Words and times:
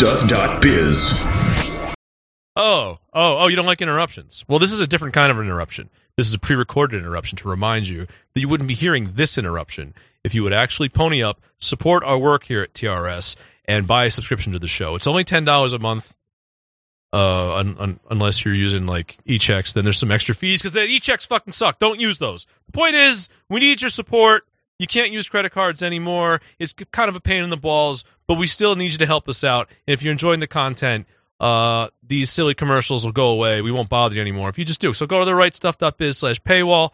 stuff.biz. 0.00 1.92
Oh, 2.56 2.96
oh, 2.96 2.98
oh, 3.12 3.48
you 3.48 3.56
don't 3.56 3.66
like 3.66 3.82
interruptions. 3.82 4.46
Well, 4.48 4.58
this 4.58 4.72
is 4.72 4.80
a 4.80 4.86
different 4.86 5.12
kind 5.12 5.30
of 5.30 5.38
interruption. 5.38 5.90
This 6.16 6.26
is 6.26 6.32
a 6.32 6.38
pre 6.38 6.56
recorded 6.56 7.02
interruption 7.02 7.36
to 7.36 7.48
remind 7.48 7.86
you 7.86 8.06
that 8.06 8.40
you 8.40 8.48
wouldn't 8.48 8.68
be 8.68 8.74
hearing 8.74 9.12
this 9.14 9.36
interruption 9.36 9.92
if 10.24 10.34
you 10.34 10.42
would 10.44 10.54
actually 10.54 10.88
pony 10.88 11.22
up, 11.22 11.38
support 11.58 12.02
our 12.02 12.16
work 12.16 12.44
here 12.44 12.62
at 12.62 12.72
TRS, 12.72 13.36
and 13.66 13.86
buy 13.86 14.06
a 14.06 14.10
subscription 14.10 14.54
to 14.54 14.58
the 14.58 14.68
show. 14.68 14.94
It's 14.94 15.06
only 15.06 15.24
$10 15.24 15.74
a 15.74 15.78
month. 15.78 16.14
Uh, 17.12 17.56
un- 17.56 17.76
un- 17.78 18.00
unless 18.08 18.42
you're 18.42 18.54
using 18.54 18.86
like 18.86 19.18
e-checks, 19.26 19.74
then 19.74 19.84
there's 19.84 19.98
some 19.98 20.12
extra 20.12 20.34
fees 20.34 20.62
because 20.62 20.72
the 20.72 20.82
e-checks 20.82 21.26
fucking 21.26 21.52
suck. 21.52 21.78
Don't 21.78 22.00
use 22.00 22.18
those. 22.18 22.46
The 22.66 22.72
point 22.72 22.94
is, 22.94 23.28
we 23.50 23.60
need 23.60 23.82
your 23.82 23.90
support. 23.90 24.44
You 24.80 24.86
can't 24.86 25.12
use 25.12 25.28
credit 25.28 25.52
cards 25.52 25.82
anymore. 25.82 26.40
It's 26.58 26.72
kind 26.90 27.10
of 27.10 27.14
a 27.14 27.20
pain 27.20 27.44
in 27.44 27.50
the 27.50 27.58
balls, 27.58 28.06
but 28.26 28.38
we 28.38 28.46
still 28.46 28.76
need 28.76 28.92
you 28.92 28.98
to 29.00 29.06
help 29.06 29.28
us 29.28 29.44
out. 29.44 29.68
And 29.86 29.92
if 29.92 30.02
you're 30.02 30.10
enjoying 30.10 30.40
the 30.40 30.46
content, 30.46 31.06
uh, 31.38 31.88
these 32.02 32.30
silly 32.30 32.54
commercials 32.54 33.04
will 33.04 33.12
go 33.12 33.28
away. 33.28 33.60
We 33.60 33.72
won't 33.72 33.90
bother 33.90 34.14
you 34.14 34.22
anymore 34.22 34.48
if 34.48 34.56
you 34.56 34.64
just 34.64 34.80
do. 34.80 34.94
So 34.94 35.04
go 35.04 35.18
to 35.18 35.26
the 35.26 35.32
rightstuff.biz 35.32 36.16
slash 36.16 36.40
paywall, 36.40 36.92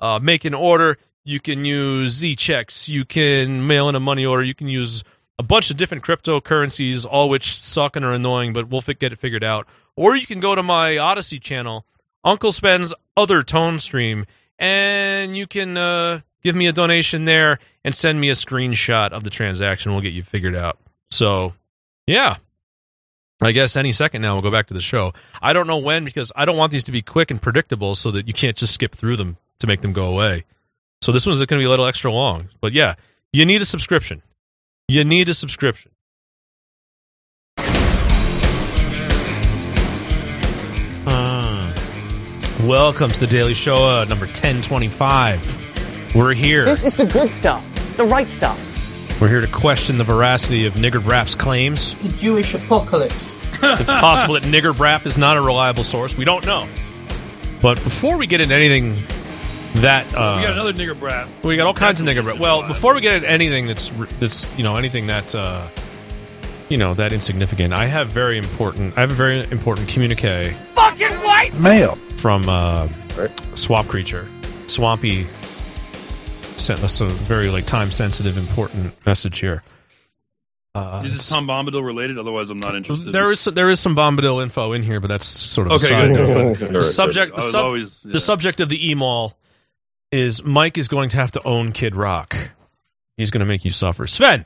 uh, 0.00 0.18
make 0.18 0.46
an 0.46 0.54
order. 0.54 0.96
You 1.24 1.38
can 1.38 1.66
use 1.66 2.12
Z 2.12 2.36
checks. 2.36 2.88
You 2.88 3.04
can 3.04 3.66
mail 3.66 3.90
in 3.90 3.96
a 3.96 4.00
money 4.00 4.24
order. 4.24 4.42
You 4.42 4.54
can 4.54 4.68
use 4.68 5.04
a 5.38 5.42
bunch 5.42 5.70
of 5.70 5.76
different 5.76 6.04
cryptocurrencies, 6.04 7.04
all 7.04 7.28
which 7.28 7.62
suck 7.62 7.96
and 7.96 8.04
are 8.06 8.14
annoying, 8.14 8.54
but 8.54 8.70
we'll 8.70 8.80
get 8.80 9.12
it 9.12 9.18
figured 9.18 9.44
out. 9.44 9.66
Or 9.94 10.16
you 10.16 10.26
can 10.26 10.40
go 10.40 10.54
to 10.54 10.62
my 10.62 10.96
Odysee 10.96 11.38
channel, 11.38 11.84
Uncle 12.24 12.50
Sven's 12.50 12.94
other 13.14 13.42
tone 13.42 13.78
stream, 13.78 14.24
and 14.58 15.36
you 15.36 15.46
can 15.46 15.76
uh, 15.76 16.20
give 16.46 16.54
me 16.54 16.68
a 16.68 16.72
donation 16.72 17.24
there 17.24 17.58
and 17.84 17.92
send 17.92 18.20
me 18.20 18.28
a 18.28 18.32
screenshot 18.32 19.10
of 19.10 19.24
the 19.24 19.30
transaction. 19.30 19.90
We'll 19.90 20.00
get 20.00 20.12
you 20.12 20.22
figured 20.22 20.54
out. 20.54 20.78
So, 21.10 21.54
yeah. 22.06 22.36
I 23.40 23.50
guess 23.50 23.76
any 23.76 23.90
second 23.90 24.22
now 24.22 24.34
we'll 24.34 24.42
go 24.42 24.52
back 24.52 24.68
to 24.68 24.74
the 24.74 24.80
show. 24.80 25.12
I 25.42 25.54
don't 25.54 25.66
know 25.66 25.78
when 25.78 26.04
because 26.04 26.30
I 26.36 26.44
don't 26.44 26.56
want 26.56 26.70
these 26.70 26.84
to 26.84 26.92
be 26.92 27.02
quick 27.02 27.32
and 27.32 27.42
predictable 27.42 27.96
so 27.96 28.12
that 28.12 28.28
you 28.28 28.32
can't 28.32 28.56
just 28.56 28.74
skip 28.74 28.94
through 28.94 29.16
them 29.16 29.36
to 29.58 29.66
make 29.66 29.80
them 29.80 29.92
go 29.92 30.04
away. 30.04 30.44
So 31.02 31.10
this 31.10 31.26
one's 31.26 31.38
going 31.38 31.48
to 31.48 31.56
be 31.56 31.64
a 31.64 31.68
little 31.68 31.84
extra 31.84 32.12
long. 32.12 32.48
But 32.60 32.74
yeah, 32.74 32.94
you 33.32 33.44
need 33.44 33.60
a 33.60 33.64
subscription. 33.64 34.22
You 34.86 35.02
need 35.02 35.28
a 35.28 35.34
subscription. 35.34 35.90
Uh, 41.08 41.74
welcome 42.62 43.10
to 43.10 43.18
the 43.18 43.26
Daily 43.26 43.54
Show, 43.54 43.74
uh, 43.74 44.04
number 44.04 44.26
1025. 44.26 45.65
We're 46.16 46.32
here. 46.32 46.64
This 46.64 46.82
is 46.82 46.96
the 46.96 47.04
good 47.04 47.30
stuff, 47.30 47.62
the 47.98 48.06
right 48.06 48.26
stuff. 48.26 49.20
We're 49.20 49.28
here 49.28 49.42
to 49.42 49.46
question 49.46 49.98
the 49.98 50.04
veracity 50.04 50.64
of 50.64 50.72
Nigger 50.72 51.02
Brap's 51.02 51.34
claims. 51.34 51.94
the 51.98 52.08
Jewish 52.08 52.54
apocalypse. 52.54 53.36
It's 53.62 53.84
possible 53.84 54.34
that 54.34 54.42
Nigger 54.44 54.72
Brap 54.72 55.04
is 55.04 55.18
not 55.18 55.36
a 55.36 55.42
reliable 55.42 55.84
source. 55.84 56.16
We 56.16 56.24
don't 56.24 56.46
know. 56.46 56.66
But 57.60 57.82
before 57.84 58.16
we 58.16 58.26
get 58.26 58.40
into 58.40 58.54
anything 58.54 58.94
that 59.82 60.06
uh, 60.14 60.36
We 60.38 60.44
got 60.44 60.52
another 60.52 60.72
nigger 60.72 60.98
brat. 60.98 61.28
we 61.44 61.56
got 61.56 61.66
all 61.66 61.74
kinds 61.74 62.00
of 62.00 62.06
nigger 62.06 62.24
what 62.24 62.36
Brap. 62.36 62.40
Well, 62.40 62.66
before 62.66 62.94
we 62.94 63.02
get 63.02 63.12
into 63.12 63.28
anything 63.28 63.66
that's 63.66 63.90
that's 64.18 64.56
you 64.56 64.64
know 64.64 64.76
anything 64.76 65.06
that's 65.06 65.34
uh, 65.34 65.68
you 66.70 66.78
know 66.78 66.94
that 66.94 67.12
insignificant, 67.12 67.74
I 67.74 67.86
have 67.86 68.08
very 68.08 68.38
important. 68.38 68.96
I 68.96 69.02
have 69.02 69.10
a 69.10 69.14
very 69.14 69.40
important 69.50 69.88
communique 69.88 70.52
Fucking 70.74 71.12
white! 71.12 71.52
Mail 71.54 71.96
from 72.16 72.48
uh, 72.48 72.88
Swamp 73.54 73.88
Creature. 73.88 74.28
Swampy 74.66 75.26
sent 76.58 76.82
us 76.82 77.00
a 77.00 77.06
very 77.06 77.48
like 77.50 77.66
time 77.66 77.90
sensitive 77.90 78.36
important 78.38 78.94
message 79.06 79.38
here. 79.38 79.62
Uh, 80.74 81.02
Is 81.06 81.14
this 81.16 81.28
Tom 81.30 81.46
Bombadil 81.46 81.82
related? 81.84 82.18
Otherwise, 82.18 82.50
I'm 82.50 82.60
not 82.60 82.76
interested. 82.76 83.10
there 83.12 83.30
is 83.30 83.44
there 83.44 83.70
is 83.70 83.80
some 83.80 83.96
Bombadil 83.96 84.42
info 84.42 84.72
in 84.72 84.82
here, 84.82 85.00
but 85.00 85.08
that's 85.08 85.26
sort 85.26 85.68
of 85.68 85.74
Okay, 85.74 85.86
side 85.86 86.14
good. 86.14 86.60
note. 86.60 86.72
The 86.72 86.82
subject 86.82 87.32
I 87.32 87.36
the, 87.40 87.44
was 87.44 87.50
sub- 87.52 87.64
always 87.64 88.02
yeah. 88.04 88.12
the 88.12 88.20
subject 88.20 88.60
of 88.60 88.68
the 88.68 88.90
email 88.90 89.36
is 90.12 90.42
Mike 90.44 90.76
is 90.76 90.88
going 90.88 91.08
to 91.10 91.16
have 91.16 91.32
to 91.32 91.42
own 91.46 91.72
Kid 91.72 91.96
Rock. 91.96 92.36
He's 93.16 93.30
going 93.30 93.40
to 93.40 93.46
make 93.46 93.64
you 93.64 93.70
suffer. 93.70 94.06
Sven, 94.06 94.44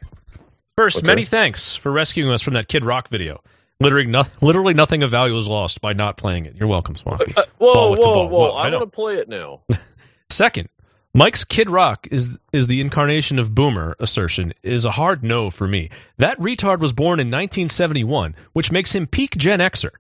first, 0.76 0.98
Okay. 0.98 1.06
many 1.06 1.24
thanks 1.24 1.74
for 1.74 1.90
rescuing 1.90 2.30
us 2.30 2.42
from 2.42 2.54
that 2.54 2.68
Kid 2.68 2.84
Rock 2.84 3.08
video. 3.08 3.42
Literally, 3.80 4.06
no, 4.06 4.24
literally 4.40 4.74
nothing 4.74 5.02
of 5.02 5.10
value 5.10 5.34
was 5.34 5.48
lost 5.48 5.80
by 5.80 5.94
not 5.94 6.16
playing 6.16 6.44
it. 6.46 6.54
You're 6.54 6.68
welcome, 6.68 6.94
Swampy. 6.96 7.34
Uh, 7.36 7.42
whoa, 7.58 7.96
Ball, 7.96 7.96
whoa, 7.96 8.26
whoa! 8.28 8.50
I 8.50 8.68
I 8.68 8.70
want 8.70 8.82
to 8.82 8.86
play 8.94 9.16
it 9.16 9.28
now. 9.28 9.62
Second, 10.30 10.68
Mike's 11.12 11.42
Kid 11.42 11.68
Rock 11.68 12.06
is 12.12 12.38
is 12.52 12.68
the 12.68 12.80
incarnation 12.80 13.40
of 13.40 13.52
boomer 13.52 13.96
assertion 13.98 14.52
is 14.62 14.84
a 14.84 14.92
hard 14.92 15.24
no 15.24 15.50
for 15.50 15.66
me. 15.66 15.90
That 16.18 16.38
retard 16.38 16.78
was 16.78 16.92
born 16.92 17.18
in 17.18 17.26
1971, 17.26 18.36
which 18.52 18.70
makes 18.70 18.92
him 18.92 19.08
peak 19.08 19.36
Gen 19.36 19.58
Xer. 19.58 19.90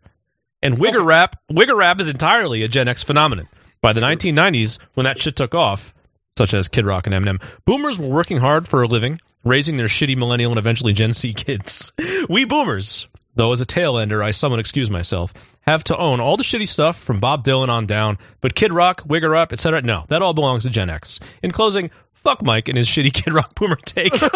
And 0.62 0.76
Wigger 0.76 1.04
Rap, 1.04 1.34
Wigger 1.50 1.76
Rap 1.76 2.00
is 2.00 2.08
entirely 2.08 2.62
a 2.62 2.68
Gen 2.68 2.86
X 2.86 3.02
phenomenon. 3.02 3.48
By 3.82 3.92
the 3.92 4.00
1990s, 4.00 4.78
when 4.94 5.04
that 5.04 5.20
shit 5.20 5.34
took 5.34 5.54
off, 5.54 5.92
such 6.38 6.54
as 6.54 6.68
Kid 6.68 6.86
Rock 6.86 7.08
and 7.08 7.14
Eminem, 7.14 7.42
boomers 7.64 7.98
were 7.98 8.06
working 8.06 8.38
hard 8.38 8.68
for 8.68 8.82
a 8.82 8.86
living, 8.86 9.18
raising 9.42 9.76
their 9.76 9.88
shitty 9.88 10.16
millennial 10.16 10.52
and 10.52 10.58
eventually 10.60 10.92
Gen 10.92 11.12
Z 11.12 11.32
kids. 11.32 11.92
We 12.28 12.44
boomers, 12.44 13.08
though 13.40 13.52
as 13.52 13.62
a 13.62 13.66
tail 13.66 13.96
ender, 13.96 14.22
I 14.22 14.32
somewhat 14.32 14.60
excuse 14.60 14.90
myself, 14.90 15.32
have 15.62 15.82
to 15.84 15.96
own 15.96 16.20
all 16.20 16.36
the 16.36 16.42
shitty 16.42 16.68
stuff 16.68 17.00
from 17.00 17.20
Bob 17.20 17.42
Dylan 17.42 17.70
on 17.70 17.86
down, 17.86 18.18
but 18.42 18.54
Kid 18.54 18.70
Rock, 18.70 19.04
Wigger 19.08 19.34
Up, 19.34 19.54
etc. 19.54 19.80
No, 19.80 20.04
that 20.08 20.20
all 20.20 20.34
belongs 20.34 20.64
to 20.64 20.70
Gen 20.70 20.90
X. 20.90 21.20
In 21.42 21.50
closing, 21.50 21.90
fuck 22.12 22.42
Mike 22.42 22.68
and 22.68 22.76
his 22.76 22.86
shitty 22.94 23.14
Kid 23.14 23.32
Rock 23.32 23.54
boomer 23.54 23.76
take, 23.76 24.12
and 24.22 24.30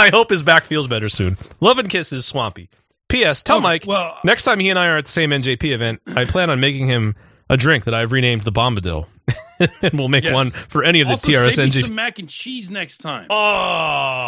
I 0.00 0.10
hope 0.12 0.30
his 0.30 0.44
back 0.44 0.66
feels 0.66 0.86
better 0.86 1.08
soon. 1.08 1.36
Love 1.60 1.80
and 1.80 1.90
kisses, 1.90 2.24
Swampy. 2.24 2.70
P.S. 3.08 3.42
Tell 3.42 3.60
Mike 3.60 3.86
well- 3.88 4.16
next 4.22 4.44
time 4.44 4.60
he 4.60 4.70
and 4.70 4.78
I 4.78 4.86
are 4.86 4.98
at 4.98 5.06
the 5.06 5.10
same 5.10 5.30
NJP 5.30 5.72
event, 5.72 6.00
I 6.06 6.24
plan 6.24 6.48
on 6.48 6.60
making 6.60 6.86
him 6.86 7.16
a 7.52 7.56
drink 7.56 7.84
that 7.84 7.94
I've 7.94 8.10
renamed 8.12 8.42
the 8.42 8.52
Bombadil, 8.52 9.06
and 9.60 9.92
we'll 9.94 10.08
make 10.08 10.24
Yes. 10.24 10.32
one 10.34 10.50
for 10.50 10.82
any 10.84 11.00
of 11.02 11.06
the 11.08 11.12
also, 11.14 11.30
TRS 11.30 11.52
save 11.56 11.68
NJP. 11.70 11.82
some 11.86 11.94
mac 11.94 12.18
and 12.18 12.28
cheese 12.28 12.70
next 12.70 12.98
time. 12.98 13.26
Oh, 13.30 13.34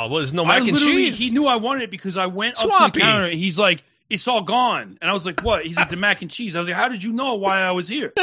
well, 0.09 0.17
there's 0.17 0.33
no 0.33 0.45
I 0.45 0.61
mac 0.61 0.69
and 0.69 0.79
cheese. 0.79 1.19
He 1.19 1.31
knew 1.31 1.47
I 1.47 1.57
wanted 1.57 1.85
it 1.85 1.91
because 1.91 2.17
I 2.17 2.27
went 2.27 2.59
up 2.63 2.93
to 2.93 2.99
the 2.99 3.01
counter. 3.01 3.27
and 3.27 3.35
He's 3.35 3.59
like, 3.59 3.83
"It's 4.11 4.29
all 4.29 4.43
gone," 4.43 4.99
and 5.01 5.11
I 5.11 5.15
was 5.15 5.25
like, 5.27 5.43
"What?" 5.43 5.65
He's 5.67 5.77
like, 5.77 5.89
"The 5.91 5.97
mac 5.97 6.23
and 6.23 6.31
cheese." 6.31 6.55
I 6.55 6.59
was 6.61 6.69
like, 6.69 6.77
"How 6.77 6.89
did 6.89 7.03
you 7.03 7.13
know 7.13 7.35
why 7.35 7.61
I 7.61 7.73
was 7.73 7.89
here?" 7.89 8.13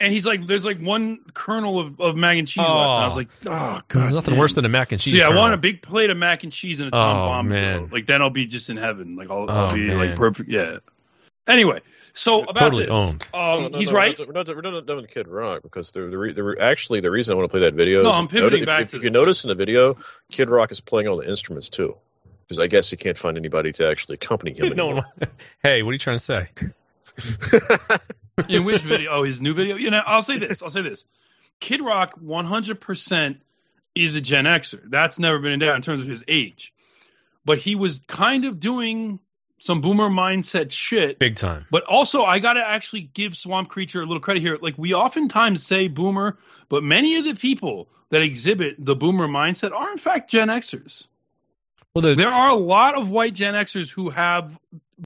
and 0.00 0.12
he's 0.12 0.24
like, 0.26 0.46
"There's 0.46 0.64
like 0.64 0.78
one 0.80 1.18
kernel 1.34 1.78
of, 1.80 2.00
of 2.00 2.16
mac 2.16 2.38
and 2.38 2.48
cheese 2.48 2.58
left." 2.66 2.70
And 2.70 2.78
I 2.80 3.04
was 3.06 3.14
Oh. 3.14 3.16
like, 3.18 3.28
"Oh 3.46 3.80
god." 3.88 4.02
There's 4.02 4.14
nothing 4.14 4.32
damn. 4.34 4.38
worse 4.40 4.54
than 4.54 4.64
a 4.64 4.68
mac 4.68 4.92
and 4.92 5.00
So, 5.00 5.10
cheese. 5.10 5.18
yeah, 5.20 5.28
I 5.28 5.34
want 5.34 5.54
a 5.54 5.58
big 5.58 5.82
plate 5.82 6.10
of 6.10 6.16
mac 6.16 6.44
and 6.44 6.52
cheese 6.52 6.80
and 6.80 6.88
a 6.88 6.90
Tom 6.90 7.16
Oh, 7.16 7.20
Bomb. 7.28 7.48
man. 7.48 7.88
Like 7.92 8.06
then 8.06 8.22
I'll 8.22 8.30
be 8.30 8.46
just 8.46 8.70
in 8.70 8.76
heaven. 8.76 9.16
Like 9.16 9.30
I'll, 9.30 9.46
Oh, 9.48 9.54
I'll 9.66 9.74
be 9.74 9.86
man. 9.86 9.98
like 9.98 10.16
perfect. 10.16 10.48
Yeah. 10.50 10.78
Anyway, 11.46 11.80
so 12.14 12.42
about 12.42 12.56
totally 12.56 12.86
this, 12.86 12.92
owned. 12.92 13.26
Um, 13.32 13.40
No, 13.40 13.68
no, 13.68 13.78
he's 13.78 13.90
no, 13.90 13.96
right. 13.96 14.18
We're 14.18 14.32
not, 14.32 14.48
we're 14.48 14.60
not 14.60 14.86
done 14.86 14.96
with 14.98 15.10
Kid 15.10 15.28
Rock 15.28 15.62
because 15.62 15.92
the, 15.92 16.02
the, 16.02 16.18
re, 16.18 16.32
the 16.32 16.42
re, 16.42 16.56
actually 16.60 17.00
the 17.00 17.10
reason 17.10 17.32
I 17.32 17.36
want 17.36 17.50
to 17.50 17.50
play 17.50 17.60
that 17.60 17.74
video. 17.74 18.02
No, 18.02 18.10
is 18.10 18.16
I'm 18.16 18.28
pivoting 18.28 18.62
if, 18.62 18.66
back 18.66 18.82
If, 18.82 18.90
to 18.90 18.96
if 18.96 19.02
you 19.04 19.10
notice 19.10 19.44
in 19.44 19.48
the 19.48 19.54
video, 19.54 19.96
Kid 20.30 20.50
Rock 20.50 20.72
is 20.72 20.80
playing 20.80 21.08
all 21.08 21.16
the 21.16 21.28
instruments 21.28 21.68
too, 21.68 21.96
because 22.46 22.58
I 22.58 22.66
guess 22.66 22.92
you 22.92 22.98
can't 22.98 23.18
find 23.18 23.36
anybody 23.36 23.72
to 23.72 23.88
actually 23.88 24.14
accompany 24.14 24.52
him. 24.52 24.68
no 24.76 24.86
anymore. 24.88 25.04
one. 25.16 25.30
Hey, 25.62 25.82
what 25.82 25.90
are 25.90 25.92
you 25.92 25.98
trying 25.98 26.18
to 26.18 26.24
say? 26.24 26.48
In 28.48 28.64
which 28.64 28.82
video? 28.82 29.10
Oh, 29.10 29.22
his 29.22 29.40
new 29.40 29.54
video. 29.54 29.76
You 29.76 29.90
know, 29.90 30.02
I'll 30.04 30.22
say 30.22 30.38
this. 30.38 30.62
I'll 30.62 30.70
say 30.70 30.82
this. 30.82 31.04
Kid 31.60 31.82
Rock 31.82 32.18
100% 32.20 33.36
is 33.94 34.16
a 34.16 34.20
Gen 34.20 34.44
Xer. 34.46 34.80
That's 34.88 35.18
never 35.18 35.38
been 35.38 35.52
in 35.52 35.58
doubt 35.60 35.76
in 35.76 35.82
terms 35.82 36.00
of 36.02 36.08
his 36.08 36.24
age. 36.26 36.72
But 37.44 37.58
he 37.58 37.74
was 37.74 38.00
kind 38.00 38.44
of 38.44 38.60
doing 38.60 39.20
some 39.60 39.80
boomer 39.80 40.08
mindset 40.08 40.72
shit. 40.72 41.18
Big 41.18 41.36
time. 41.36 41.66
But 41.70 41.84
also, 41.84 42.24
I 42.24 42.38
got 42.40 42.54
to 42.54 42.66
actually 42.66 43.02
give 43.02 43.36
Swamp 43.36 43.68
Creature 43.68 44.02
a 44.02 44.06
little 44.06 44.20
credit 44.20 44.40
here. 44.40 44.58
Like, 44.60 44.76
we 44.76 44.94
oftentimes 44.94 45.64
say 45.64 45.86
boomer, 45.88 46.38
but 46.68 46.82
many 46.82 47.16
of 47.16 47.24
the 47.24 47.34
people 47.34 47.88
that 48.08 48.22
exhibit 48.22 48.74
the 48.78 48.96
boomer 48.96 49.28
mindset 49.28 49.72
are, 49.72 49.92
in 49.92 49.98
fact, 49.98 50.30
Gen 50.30 50.48
Xers. 50.48 51.06
Well, 51.94 52.02
the, 52.02 52.14
There 52.14 52.28
are 52.28 52.48
a 52.48 52.54
lot 52.54 52.94
of 52.96 53.08
white 53.08 53.34
Gen 53.34 53.54
Xers 53.54 53.90
who 53.90 54.10
have 54.10 54.58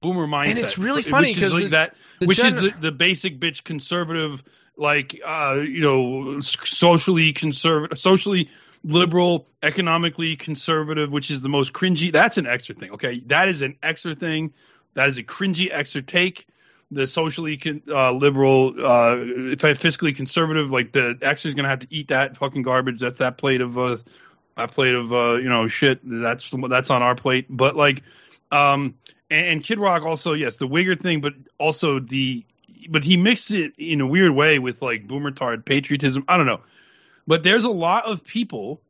boomer 0.03 0.27
mindset, 0.27 0.51
And 0.51 0.59
it's 0.59 0.79
really 0.79 1.03
funny 1.03 1.31
is 1.31 1.39
'cause 1.39 1.59
like 1.59 1.71
that, 1.71 1.95
the 2.21 2.27
which 2.27 2.39
gen- 2.39 2.57
is 2.57 2.63
the, 2.63 2.75
the 2.81 2.93
basic 2.93 3.41
bitch 3.41 3.65
conservative, 3.65 4.43
like 4.77 5.21
uh, 5.25 5.63
you 5.67 5.81
know, 5.81 6.41
socially 6.41 7.33
conservative, 7.33 7.99
socially 7.99 8.51
liberal, 8.85 9.49
economically 9.63 10.37
conservative, 10.37 11.11
which 11.11 11.31
is 11.31 11.41
the 11.41 11.49
most 11.49 11.73
cringy. 11.73 12.13
That's 12.13 12.37
an 12.37 12.47
extra 12.47 12.75
thing. 12.75 12.93
Okay, 12.93 13.21
that 13.27 13.49
is 13.49 13.63
an 13.63 13.77
extra 13.83 14.15
thing. 14.15 14.53
That 14.95 15.09
is 15.09 15.19
a 15.19 15.23
cringy 15.23 15.71
extra 15.73 16.03
take. 16.03 16.47
The 16.91 17.07
socially 17.07 17.61
uh, 17.89 18.13
liberal, 18.13 18.75
uh, 18.79 19.17
if 19.19 19.65
I 19.65 19.73
fiscally 19.73 20.15
conservative, 20.15 20.71
like 20.71 20.93
the 20.93 21.19
extra 21.23 21.49
is 21.49 21.55
gonna 21.55 21.69
have 21.69 21.81
to 21.81 21.89
eat 21.91 22.09
that 22.09 22.37
fucking 22.37 22.63
garbage. 22.63 23.01
That's 23.01 23.19
that 23.19 23.39
plate 23.39 23.63
of 23.63 23.77
uh, 23.77 23.97
that 24.57 24.71
plate 24.71 24.95
of 24.95 25.13
uh, 25.13 25.35
you 25.35 25.49
know 25.49 25.67
shit. 25.67 26.01
That's 26.05 26.49
that's 26.69 26.91
on 26.91 27.03
our 27.03 27.15
plate. 27.15 27.47
But 27.49 27.75
like, 27.75 28.03
um, 28.53 28.95
and, 29.31 29.47
and 29.47 29.65
Kid 29.65 29.81
Rock 29.81 30.03
also 30.03 30.35
yes, 30.35 30.59
the 30.59 30.69
Wigger 30.69 31.01
thing, 31.01 31.21
but 31.21 31.33
also 31.59 31.99
the 31.99 32.45
but 32.91 33.03
he 33.03 33.17
mixed 33.17 33.51
it 33.51 33.73
in 33.79 34.01
a 34.03 34.07
weird 34.07 34.33
way 34.33 34.59
with 34.59 34.83
like 34.83 35.09
boomer 35.09 35.31
tard 35.31 35.65
patriotism. 35.65 36.25
I 36.29 36.37
don't 36.37 36.47
know, 36.47 36.61
but 37.27 37.43
there's 37.43 37.65
a 37.65 37.71
lot 37.71 38.05
of 38.07 38.25
people 38.25 38.81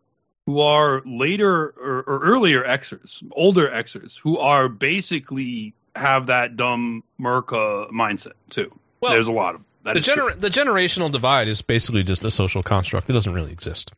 who 0.47 0.61
are 0.61 1.03
later 1.07 1.67
or, 1.69 2.05
or 2.07 2.19
earlier 2.23 2.63
Xers, 2.65 3.23
older 3.33 3.69
Xers, 3.69 4.19
who 4.19 4.39
are 4.39 4.69
basically 4.69 5.75
have 5.97 6.27
that 6.27 6.57
dumb 6.57 7.03
Merca 7.21 7.91
mindset 7.91 8.33
too. 8.51 8.71
Well, 9.01 9.13
there's 9.13 9.29
a 9.29 9.33
lot 9.33 9.55
of 9.55 9.61
them. 9.61 9.69
That 9.85 9.95
the, 9.95 10.01
gener- 10.01 10.39
the 10.41 10.49
generational 10.49 11.11
divide 11.13 11.49
is 11.49 11.61
basically 11.63 12.03
just 12.05 12.25
a 12.25 12.31
social 12.31 12.63
construct. 12.63 13.09
It 13.11 13.13
doesn't 13.13 13.33
really 13.33 13.53
exist. 13.53 13.93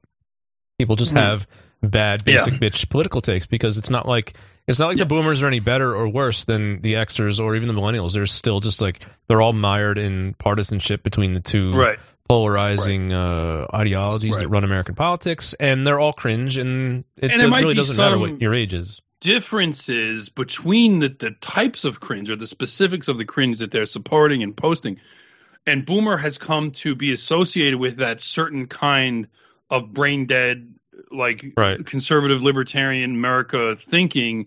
People 0.78 0.96
just 0.96 1.12
Mhm. 1.14 1.18
have 1.20 1.46
bad 1.82 2.24
basic 2.24 2.54
Yeah. 2.54 2.58
bitch 2.58 2.88
political 2.90 3.20
takes 3.20 3.46
because 3.46 3.78
it's 3.78 3.90
not 3.90 4.06
like 4.06 4.34
it's 4.66 4.78
not 4.80 4.88
like 4.88 4.98
the 4.98 5.06
boomers 5.06 5.42
are 5.42 5.46
any 5.46 5.60
better 5.60 5.94
or 5.94 6.08
worse 6.08 6.44
than 6.44 6.80
the 6.82 6.94
Xers 6.94 7.38
or 7.38 7.54
even 7.54 7.68
the 7.68 7.74
millennials. 7.74 8.14
They're 8.14 8.26
still 8.26 8.58
just 8.60 8.82
like 8.82 9.00
they're 9.28 9.40
all 9.40 9.52
mired 9.52 9.96
in 9.96 10.34
partisanship 10.34 11.02
between 11.02 11.34
the 11.34 11.40
two 11.40 11.72
right. 11.72 11.98
Polarizing 12.28 13.12
uh, 13.12 13.67
ideologies 13.75 14.34
Right. 14.34 14.43
that 14.43 14.49
run 14.49 14.64
American 14.64 14.94
politics, 14.94 15.55
and 15.58 15.87
they're 15.87 16.00
all 16.00 16.12
cringe, 16.12 16.58
and 16.58 17.05
it 17.17 17.31
And 17.31 17.52
really 17.52 17.75
doesn't 17.75 17.96
matter 17.96 18.19
what 18.19 18.40
your 18.40 18.55
age 18.55 18.75
is. 18.75 19.00
differences 19.20 20.28
between 20.28 20.99
the, 20.99 21.08
the 21.08 21.31
types 21.40 21.84
of 21.84 22.00
cringe 22.00 22.31
or 22.31 22.37
the 22.37 22.46
specifics 22.46 23.08
of 23.08 23.19
the 23.19 23.25
cringe 23.25 23.61
that 23.61 23.70
they're 23.70 23.87
supporting 23.87 24.43
and 24.43 24.56
posting. 24.56 25.00
And 25.67 25.84
Boomer 25.84 26.17
has 26.17 26.38
come 26.38 26.70
to 26.73 26.94
be 26.94 27.12
associated 27.12 27.78
with 27.78 27.96
that 27.96 28.20
certain 28.20 28.67
kind 28.67 29.28
of 29.70 29.93
brain 29.93 30.26
dead, 30.26 30.75
like 31.11 31.44
Right. 31.56 31.84
conservative 31.84 32.43
libertarian 32.43 33.11
America 33.14 33.76
thinking. 33.90 34.46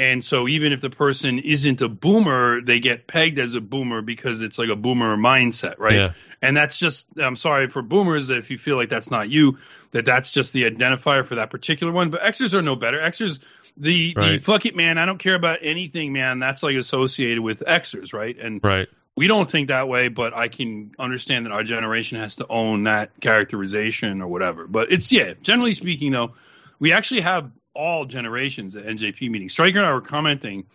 And 0.00 0.24
so 0.24 0.48
even 0.48 0.72
if 0.72 0.80
the 0.80 0.88
person 0.88 1.38
isn't 1.38 1.82
a 1.82 1.88
boomer, 1.88 2.62
they 2.62 2.80
get 2.80 3.06
pegged 3.06 3.38
as 3.38 3.54
a 3.54 3.60
boomer 3.60 4.00
because 4.00 4.40
it's 4.40 4.58
like 4.58 4.70
a 4.70 4.76
boomer 4.76 5.14
mindset, 5.18 5.78
right? 5.78 5.94
Yeah. 5.94 6.12
And 6.40 6.56
that's 6.56 6.78
just, 6.78 7.06
I'm 7.18 7.36
sorry 7.36 7.68
for 7.68 7.82
boomers 7.82 8.28
that 8.28 8.38
if 8.38 8.50
you 8.50 8.56
feel 8.56 8.76
like 8.76 8.88
that's 8.88 9.10
not 9.10 9.28
you, 9.28 9.58
that 9.90 10.06
that's 10.06 10.30
just 10.30 10.54
the 10.54 10.62
identifier 10.62 11.26
for 11.26 11.34
that 11.34 11.50
particular 11.50 11.92
one. 11.92 12.08
But 12.08 12.22
Xers 12.22 12.54
are 12.54 12.62
no 12.62 12.76
better. 12.76 12.98
Xers, 12.98 13.40
the, 13.76 14.14
the 14.14 14.38
fuck 14.38 14.64
it, 14.64 14.74
man, 14.74 14.96
I 14.96 15.04
don't 15.04 15.18
care 15.18 15.34
about 15.34 15.58
anything, 15.60 16.14
man, 16.14 16.38
that's 16.38 16.62
like 16.62 16.76
associated 16.76 17.40
with 17.40 17.60
Xers, 17.60 18.14
right? 18.14 18.38
And 18.38 18.64
Right. 18.64 18.88
we 19.16 19.26
don't 19.26 19.50
think 19.50 19.68
that 19.68 19.86
way, 19.86 20.08
but 20.08 20.34
I 20.34 20.48
can 20.48 20.92
understand 20.98 21.44
that 21.44 21.52
our 21.52 21.62
generation 21.62 22.18
has 22.18 22.36
to 22.36 22.46
own 22.48 22.84
that 22.84 23.20
characterization 23.20 24.22
or 24.22 24.28
whatever. 24.28 24.66
But 24.66 24.92
it's, 24.92 25.12
yeah, 25.12 25.34
generally 25.42 25.74
speaking, 25.74 26.12
though, 26.12 26.32
we 26.78 26.92
actually 26.92 27.20
have 27.20 27.50
all 27.74 28.04
generations 28.04 28.76
at 28.76 28.84
NJP 28.84 29.30
meetings. 29.30 29.52
Striker 29.52 29.78
and 29.78 29.86
I 29.86 29.92
were 29.92 30.00
commenting 30.00 30.66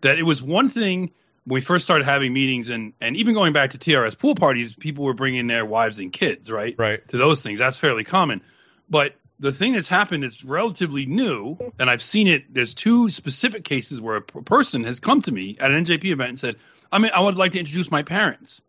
that 0.00 0.18
it 0.18 0.22
was 0.22 0.42
one 0.42 0.68
thing 0.68 1.12
when 1.44 1.56
we 1.56 1.60
first 1.60 1.84
started 1.84 2.04
having 2.04 2.32
meetings 2.32 2.68
and, 2.68 2.94
and 3.00 3.16
even 3.16 3.34
going 3.34 3.52
back 3.52 3.70
to 3.70 3.78
TRS 3.78 4.18
pool 4.18 4.34
parties, 4.34 4.72
people 4.72 5.04
were 5.04 5.14
bringing 5.14 5.46
their 5.46 5.64
wives 5.64 5.98
and 5.98 6.12
kids, 6.12 6.50
right? 6.50 6.74
Right. 6.78 7.06
To 7.08 7.16
those 7.16 7.42
things. 7.42 7.58
That's 7.58 7.76
fairly 7.76 8.04
common. 8.04 8.40
But 8.88 9.14
the 9.40 9.52
thing 9.52 9.72
that's 9.72 9.88
happened 9.88 10.24
is 10.24 10.44
relatively 10.44 11.06
new, 11.06 11.56
and 11.78 11.90
I've 11.90 12.02
seen 12.02 12.28
it. 12.28 12.52
There's 12.52 12.72
two 12.72 13.10
specific 13.10 13.64
cases 13.64 14.00
where 14.00 14.16
a 14.16 14.22
person 14.22 14.84
has 14.84 15.00
come 15.00 15.20
to 15.22 15.32
me 15.32 15.56
at 15.60 15.70
an 15.70 15.84
NJP 15.84 16.04
event 16.06 16.28
and 16.30 16.38
said, 16.38 16.56
I 16.92 16.98
mean, 16.98 17.10
I 17.14 17.20
would 17.20 17.36
like 17.36 17.52
to 17.52 17.58
introduce 17.58 17.90
my 17.90 18.02
parents. 18.02 18.62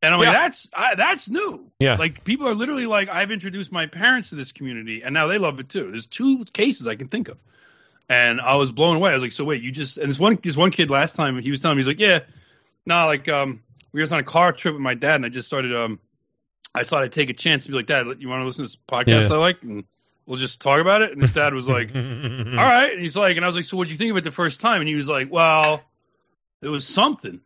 And 0.00 0.14
I'm 0.14 0.20
Yeah. 0.20 0.28
like, 0.28 0.36
that's 0.38 0.68
I, 0.72 0.94
that's 0.94 1.28
new. 1.28 1.70
Yeah. 1.80 1.96
Like 1.96 2.22
people 2.24 2.46
are 2.48 2.54
literally 2.54 2.86
like, 2.86 3.08
I've 3.08 3.30
introduced 3.32 3.72
my 3.72 3.86
parents 3.86 4.28
to 4.30 4.36
this 4.36 4.52
community, 4.52 5.02
and 5.02 5.12
now 5.12 5.26
they 5.26 5.38
love 5.38 5.58
it 5.58 5.68
too. 5.68 5.90
There's 5.90 6.06
two 6.06 6.44
cases 6.52 6.86
I 6.86 6.94
can 6.94 7.08
think 7.08 7.28
of, 7.28 7.38
and 8.08 8.40
I 8.40 8.56
was 8.56 8.70
blown 8.70 8.96
away. 8.96 9.10
I 9.10 9.14
was 9.14 9.22
like, 9.22 9.32
so 9.32 9.44
wait, 9.44 9.62
you 9.62 9.72
just 9.72 9.98
and 9.98 10.08
this 10.08 10.18
one 10.18 10.38
this 10.42 10.56
one 10.56 10.70
kid 10.70 10.90
last 10.90 11.16
time 11.16 11.38
he 11.40 11.50
was 11.50 11.60
telling 11.60 11.76
me 11.76 11.80
he's 11.80 11.88
like, 11.88 11.98
yeah, 12.00 12.20
no, 12.86 13.06
like 13.06 13.28
um, 13.28 13.62
we 13.92 14.00
were 14.02 14.12
on 14.12 14.20
a 14.20 14.24
car 14.24 14.52
trip 14.52 14.74
with 14.74 14.82
my 14.82 14.94
dad, 14.94 15.16
and 15.16 15.26
I 15.26 15.30
just 15.30 15.48
started 15.48 15.74
um, 15.74 15.98
I 16.74 16.84
thought 16.84 17.02
I'd 17.02 17.12
take 17.12 17.30
a 17.30 17.34
chance 17.34 17.64
to 17.64 17.70
be 17.70 17.76
like, 17.76 17.86
Dad, 17.86 18.06
you 18.20 18.28
want 18.28 18.42
to 18.42 18.44
listen 18.46 18.58
to 18.64 18.70
this 18.70 18.76
podcast 18.88 19.28
Yeah. 19.30 19.34
I 19.34 19.38
like, 19.38 19.62
and 19.62 19.84
we'll 20.26 20.38
just 20.38 20.60
talk 20.60 20.80
about 20.80 21.02
it. 21.02 21.10
And 21.12 21.20
his 21.20 21.32
dad 21.32 21.54
was 21.54 21.66
like, 21.76 21.88
all 21.94 22.00
right. 22.02 22.90
And 22.92 23.00
he's 23.00 23.16
like, 23.16 23.36
and 23.36 23.44
I 23.44 23.48
was 23.48 23.56
like, 23.56 23.64
so 23.64 23.76
what'd 23.76 23.90
you 23.90 23.96
think 23.98 24.10
of 24.12 24.16
it 24.18 24.22
the 24.24 24.30
first 24.30 24.60
time? 24.60 24.80
And 24.82 24.88
he 24.88 24.94
was 24.94 25.08
like, 25.08 25.32
well, 25.32 25.82
it 26.62 26.68
was 26.68 26.86
something. 26.86 27.40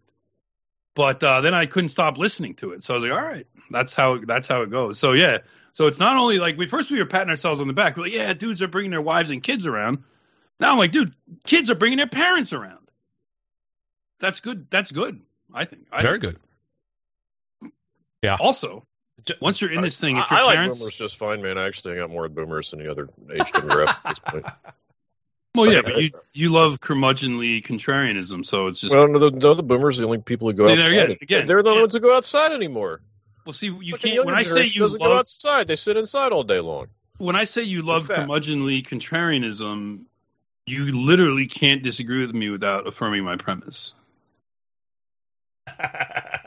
But 0.94 1.22
uh, 1.24 1.40
then 1.40 1.54
I 1.54 1.66
couldn't 1.66 1.88
stop 1.88 2.18
listening 2.18 2.54
to 2.56 2.72
it. 2.72 2.84
So 2.84 2.94
I 2.94 2.96
was 2.96 3.04
like, 3.04 3.12
all 3.12 3.22
right, 3.22 3.46
that's 3.70 3.94
how 3.94 4.18
that's 4.26 4.46
how 4.46 4.62
it 4.62 4.70
goes. 4.70 4.98
So 4.98 5.12
yeah, 5.12 5.38
so 5.72 5.86
it's 5.86 5.98
not 5.98 6.16
only 6.16 6.38
like 6.38 6.58
we 6.58 6.66
first 6.66 6.90
we 6.90 6.98
were 6.98 7.06
patting 7.06 7.30
ourselves 7.30 7.60
on 7.60 7.66
the 7.66 7.72
back. 7.72 7.96
We're 7.96 8.04
like, 8.04 8.12
yeah, 8.12 8.32
dudes 8.34 8.60
are 8.62 8.68
bringing 8.68 8.90
their 8.90 9.02
wives 9.02 9.30
and 9.30 9.42
kids 9.42 9.66
around. 9.66 10.02
Now 10.60 10.72
I'm 10.72 10.78
like, 10.78 10.92
dude, 10.92 11.14
kids 11.44 11.70
are 11.70 11.74
bringing 11.74 11.98
their 11.98 12.06
parents 12.06 12.52
around. 12.52 12.78
That's 14.20 14.40
good. 14.40 14.68
That's 14.70 14.92
good. 14.92 15.20
I 15.52 15.64
think. 15.64 15.86
I 15.90 16.02
Very 16.02 16.20
think. 16.20 16.36
good. 17.62 17.72
Yeah. 18.22 18.36
Also, 18.38 18.86
once 19.40 19.60
you're 19.60 19.72
in 19.72 19.80
this 19.80 19.98
thing, 19.98 20.16
if 20.16 20.30
I, 20.30 20.36
your 20.36 20.44
I 20.44 20.46
like 20.46 20.56
parents, 20.56 20.78
boomers 20.78 20.96
just 20.96 21.16
fine, 21.16 21.42
man. 21.42 21.58
I 21.58 21.66
actually 21.66 21.96
got 21.96 22.10
more 22.10 22.28
boomers 22.28 22.70
than 22.70 22.80
the 22.80 22.90
other 22.90 23.08
age 23.32 23.50
demographic 23.52 23.96
at 24.04 24.08
this 24.08 24.18
point. 24.20 24.46
well, 25.54 25.72
yeah, 25.72 25.82
but 25.82 25.96
you 26.02 26.10
uh, 26.14 26.18
you 26.32 26.48
love 26.50 26.80
curmudgeonly 26.80 27.64
contrarianism, 27.66 28.44
so 28.44 28.68
it's 28.68 28.80
just 28.80 28.92
Well, 28.94 29.06
no, 29.08 29.18
the, 29.18 29.30
no, 29.30 29.54
the 29.54 29.62
boomers 29.62 29.98
are 29.98 30.02
the 30.02 30.06
only 30.06 30.18
people 30.18 30.48
who 30.48 30.54
go 30.54 30.66
See, 30.68 30.76
there 30.76 30.84
outside. 30.86 31.04
again, 31.04 31.18
again, 31.22 31.46
They're 31.46 31.62
the 31.62 31.68
only 31.70 31.78
yeah. 31.78 31.82
ones 31.82 31.92
who 31.94 32.00
go 32.00 32.16
outside 32.16 32.52
anymore. 32.52 33.00
well. 33.44 33.52
See, 33.52 33.66
you 33.66 33.92
Fucking 33.96 34.14
can't. 34.14 34.26
When 34.26 34.34
I 34.34 34.42
say 34.44 34.64
you 34.64 34.80
doesn't 34.80 35.00
go 35.02 35.10
love 35.10 35.18
outside, 35.20 35.66
they 35.68 35.76
sit 35.76 35.96
inside 35.96 36.32
all 36.32 36.44
day 36.44 36.60
long. 36.60 36.86
when 37.18 37.36
I 37.36 37.44
say 37.44 37.62
you 37.62 37.82
love 37.82 38.08
curmudgeonly 38.08 38.86
contrarianism, 38.86 40.04
you 40.66 40.86
literally 40.86 41.46
can't 41.46 41.82
disagree 41.82 42.20
with 42.20 42.32
me 42.34 42.48
without 42.50 42.86
affirming 42.86 43.24
my 43.24 43.36
premise. 43.36 43.92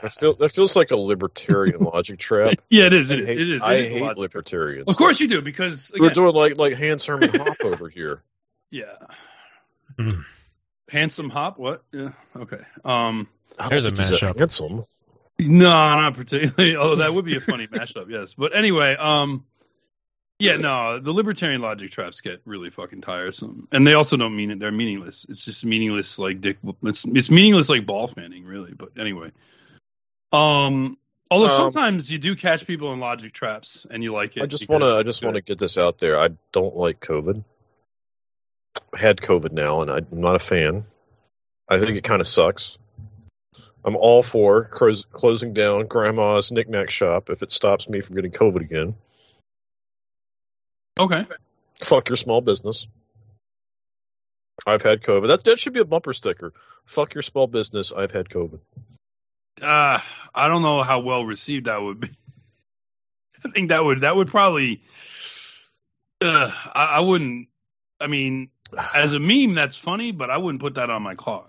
That, 0.02 0.12
feel, 0.12 0.34
that 0.34 0.50
feels 0.50 0.76
like 0.76 0.90
a 0.90 0.96
libertarian 0.96 1.80
logic 1.80 2.18
trap. 2.18 2.54
Yeah, 2.68 2.84
it 2.84 2.92
is. 2.92 3.10
It, 3.10 3.26
hate, 3.26 3.40
it 3.40 3.48
is. 3.50 3.62
I 3.62 3.74
it 3.76 3.80
is 3.86 3.90
a 3.92 3.94
hate 3.94 4.18
libertarians. 4.18 4.88
Of 4.88 4.96
course 4.96 5.18
you 5.20 5.26
do, 5.26 5.40
because 5.40 5.90
We're 5.98 6.10
doing 6.10 6.34
like 6.34 6.58
like 6.58 6.74
Hans 6.74 7.06
Hermann 7.06 7.30
Hoppe 7.30 7.64
over 7.64 7.88
here. 7.88 8.22
Yeah. 8.70 8.94
Mm. 9.98 10.24
Handsome 10.88 11.30
hop? 11.30 11.58
What? 11.58 11.82
Yeah. 11.92 12.10
Okay. 12.36 12.60
Um. 12.84 13.28
I 13.58 13.62
don't 13.64 13.70
There's 13.70 13.86
a 13.86 13.90
think 13.90 14.00
he's 14.00 14.10
that 14.10 14.20
mashup. 14.20 14.38
Handsome. 14.38 14.84
No, 15.38 15.68
not 15.68 16.14
particularly. 16.14 16.76
Oh, 16.78 16.96
that 16.96 17.12
would 17.12 17.24
be 17.24 17.36
a 17.36 17.40
funny 17.40 17.66
mashup. 17.66 18.10
Yes, 18.10 18.34
but 18.34 18.54
anyway. 18.54 18.96
Um. 18.96 19.44
Yeah, 20.38 20.58
no, 20.58 20.98
the 21.00 21.12
libertarian 21.12 21.62
logic 21.62 21.92
traps 21.92 22.20
get 22.20 22.42
really 22.44 22.68
fucking 22.68 23.00
tiresome, 23.00 23.68
and 23.72 23.86
they 23.86 23.94
also 23.94 24.18
don't 24.18 24.36
mean 24.36 24.50
it. 24.50 24.58
They're 24.58 24.70
meaningless. 24.70 25.24
It's 25.30 25.42
just 25.42 25.64
meaningless, 25.64 26.18
like 26.18 26.42
dick. 26.42 26.58
It's 26.82 27.04
it's 27.06 27.30
meaningless, 27.30 27.70
like 27.70 27.86
ball 27.86 28.08
fanning, 28.08 28.44
really. 28.44 28.74
But 28.74 28.90
anyway, 28.98 29.32
um, 30.34 30.98
although 31.30 31.46
Um, 31.46 31.72
sometimes 31.72 32.12
you 32.12 32.18
do 32.18 32.36
catch 32.36 32.66
people 32.66 32.92
in 32.92 33.00
logic 33.00 33.32
traps, 33.32 33.86
and 33.90 34.02
you 34.02 34.12
like 34.12 34.36
it. 34.36 34.42
I 34.42 34.46
just 34.46 34.68
want 34.68 34.82
to. 34.82 34.96
I 34.96 35.02
just 35.04 35.24
want 35.24 35.36
to 35.36 35.40
get 35.42 35.58
this 35.58 35.78
out 35.78 36.00
there. 36.00 36.20
I 36.20 36.28
don't 36.52 36.76
like 36.76 37.00
COVID. 37.00 37.42
Had 38.96 39.18
COVID 39.18 39.52
now, 39.52 39.82
and 39.82 39.90
I'm 39.90 40.06
not 40.10 40.36
a 40.36 40.40
fan. 40.40 40.86
I 41.68 41.78
think 41.78 41.96
it 41.96 42.04
kind 42.04 42.20
of 42.20 42.26
sucks. 42.26 42.78
I'm 43.84 43.96
all 43.96 44.22
for 44.22 44.64
closing 44.64 45.52
down 45.52 45.86
Grandma's 45.86 46.50
knickknack 46.50 46.90
shop 46.90 47.30
if 47.30 47.42
it 47.42 47.52
stops 47.52 47.88
me 47.88 48.00
from 48.00 48.16
getting 48.16 48.32
COVID 48.32 48.60
again. 48.60 48.96
Okay. 50.98 51.26
Fuck 51.82 52.08
your 52.08 52.16
small 52.16 52.40
business. 52.40 52.88
I've 54.66 54.82
had 54.82 55.02
COVID. 55.02 55.28
That 55.28 55.44
that 55.44 55.58
should 55.58 55.72
be 55.72 55.80
a 55.80 55.84
bumper 55.84 56.14
sticker. 56.14 56.52
Fuck 56.86 57.14
your 57.14 57.22
small 57.22 57.46
business. 57.46 57.92
I've 57.92 58.10
had 58.10 58.28
COVID. 58.28 58.58
Uh, 59.60 59.98
I 60.34 60.48
don't 60.48 60.62
know 60.62 60.82
how 60.82 61.00
well 61.00 61.24
received 61.24 61.66
that 61.66 61.80
would 61.80 62.00
be. 62.00 62.10
I 63.44 63.50
think 63.50 63.68
that 63.68 63.84
would 63.84 64.00
that 64.00 64.16
would 64.16 64.28
probably. 64.28 64.82
Uh, 66.20 66.50
I, 66.74 66.84
I 66.84 67.00
wouldn't. 67.00 67.48
I 68.00 68.06
mean, 68.06 68.50
as 68.94 69.12
a 69.12 69.18
meme, 69.18 69.54
that's 69.54 69.76
funny, 69.76 70.12
but 70.12 70.30
I 70.30 70.36
wouldn't 70.38 70.60
put 70.60 70.74
that 70.74 70.90
on 70.90 71.02
my 71.02 71.14
car. 71.14 71.46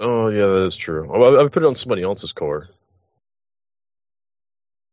Oh 0.00 0.28
yeah, 0.28 0.46
that 0.46 0.64
is 0.66 0.76
true. 0.76 1.10
I, 1.12 1.38
I 1.38 1.42
would 1.42 1.52
put 1.52 1.62
it 1.62 1.66
on 1.66 1.74
somebody 1.74 2.02
else's 2.02 2.32
car, 2.32 2.68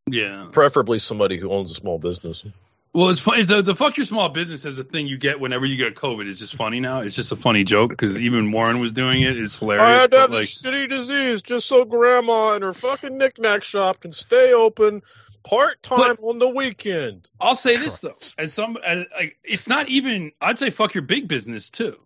Yeah. 0.08 0.48
preferably 0.52 1.00
somebody 1.00 1.38
who 1.38 1.52
owns 1.52 1.72
a 1.72 1.76
small 1.76 1.98
business. 2.00 2.44
Well, 2.92 3.10
it's 3.10 3.22
funny. 3.22 3.44
The, 3.44 3.62
the 3.62 3.76
fuck 3.76 3.98
your 3.98 4.06
small 4.08 4.30
business 4.30 4.66
is 4.66 4.80
a 4.80 4.84
thing 4.84 5.08
you 5.08 5.18
get 5.18 5.40
whenever 5.40 5.64
you 5.66 5.78
get 5.78 5.94
COVID. 5.94 6.26
It's 6.26 6.40
just 6.40 6.56
funny 6.56 6.80
now. 6.80 7.02
It's 7.02 7.16
just 7.16 7.32
a 7.32 7.36
funny 7.36 7.64
joke 7.64 7.92
because 7.92 8.18
even 8.18 8.52
Warren 8.52 8.80
was 8.80 8.94
doing 8.94 9.22
it. 9.22 9.38
It's 9.38 9.58
hilarious. 9.58 9.84
I 9.84 9.92
had 9.92 10.12
to 10.12 10.18
have 10.18 10.30
but, 10.32 10.38
like, 10.38 10.48
this 10.48 10.64
shitty 10.64 10.90
disease 10.90 11.44
just 11.44 11.68
so 11.68 11.86
grandma 11.86 12.54
and 12.56 12.64
her 12.64 12.74
fucking 12.74 13.16
knickknack 13.16 13.64
shop 13.64 14.00
can 14.00 14.12
stay 14.12 14.54
open 14.54 15.04
part 15.50 15.82
time 15.84 16.18
on 16.24 16.40
the 16.40 16.50
weekend. 16.50 17.30
I'll 17.40 17.56
say 17.56 17.78
this 17.78 18.00
though, 18.00 18.14
as 18.38 18.54
some, 18.54 18.78
as, 18.84 19.06
like, 19.16 19.38
it's 19.44 19.68
not 19.68 19.90
even. 19.90 20.32
I'd 20.40 20.60
say 20.60 20.70
fuck 20.70 20.94
your 20.94 21.02
big 21.04 21.28
business 21.28 21.70
too. 21.70 21.98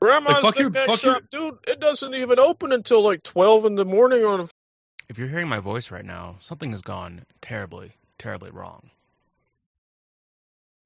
Grandma's 0.00 0.34
Like, 0.34 0.42
fuck 0.42 0.58
your- 0.58 0.70
knickknack 0.70 0.98
fuck 0.98 1.02
your- 1.02 1.20
dude, 1.50 1.58
it 1.66 1.80
doesn't 1.80 2.14
even 2.14 2.38
open 2.38 2.72
until 2.72 3.02
like 3.02 3.22
12 3.22 3.64
in 3.66 3.74
the 3.74 3.84
morning 3.84 4.24
on 4.24 4.40
a 4.40 4.48
If 5.08 5.18
you're 5.18 5.28
hearing 5.28 5.48
my 5.48 5.58
voice 5.58 5.90
right 5.90 6.04
now, 6.04 6.36
something 6.40 6.70
has 6.70 6.82
gone 6.82 7.24
terribly, 7.40 7.92
terribly 8.18 8.50
wrong. 8.50 8.90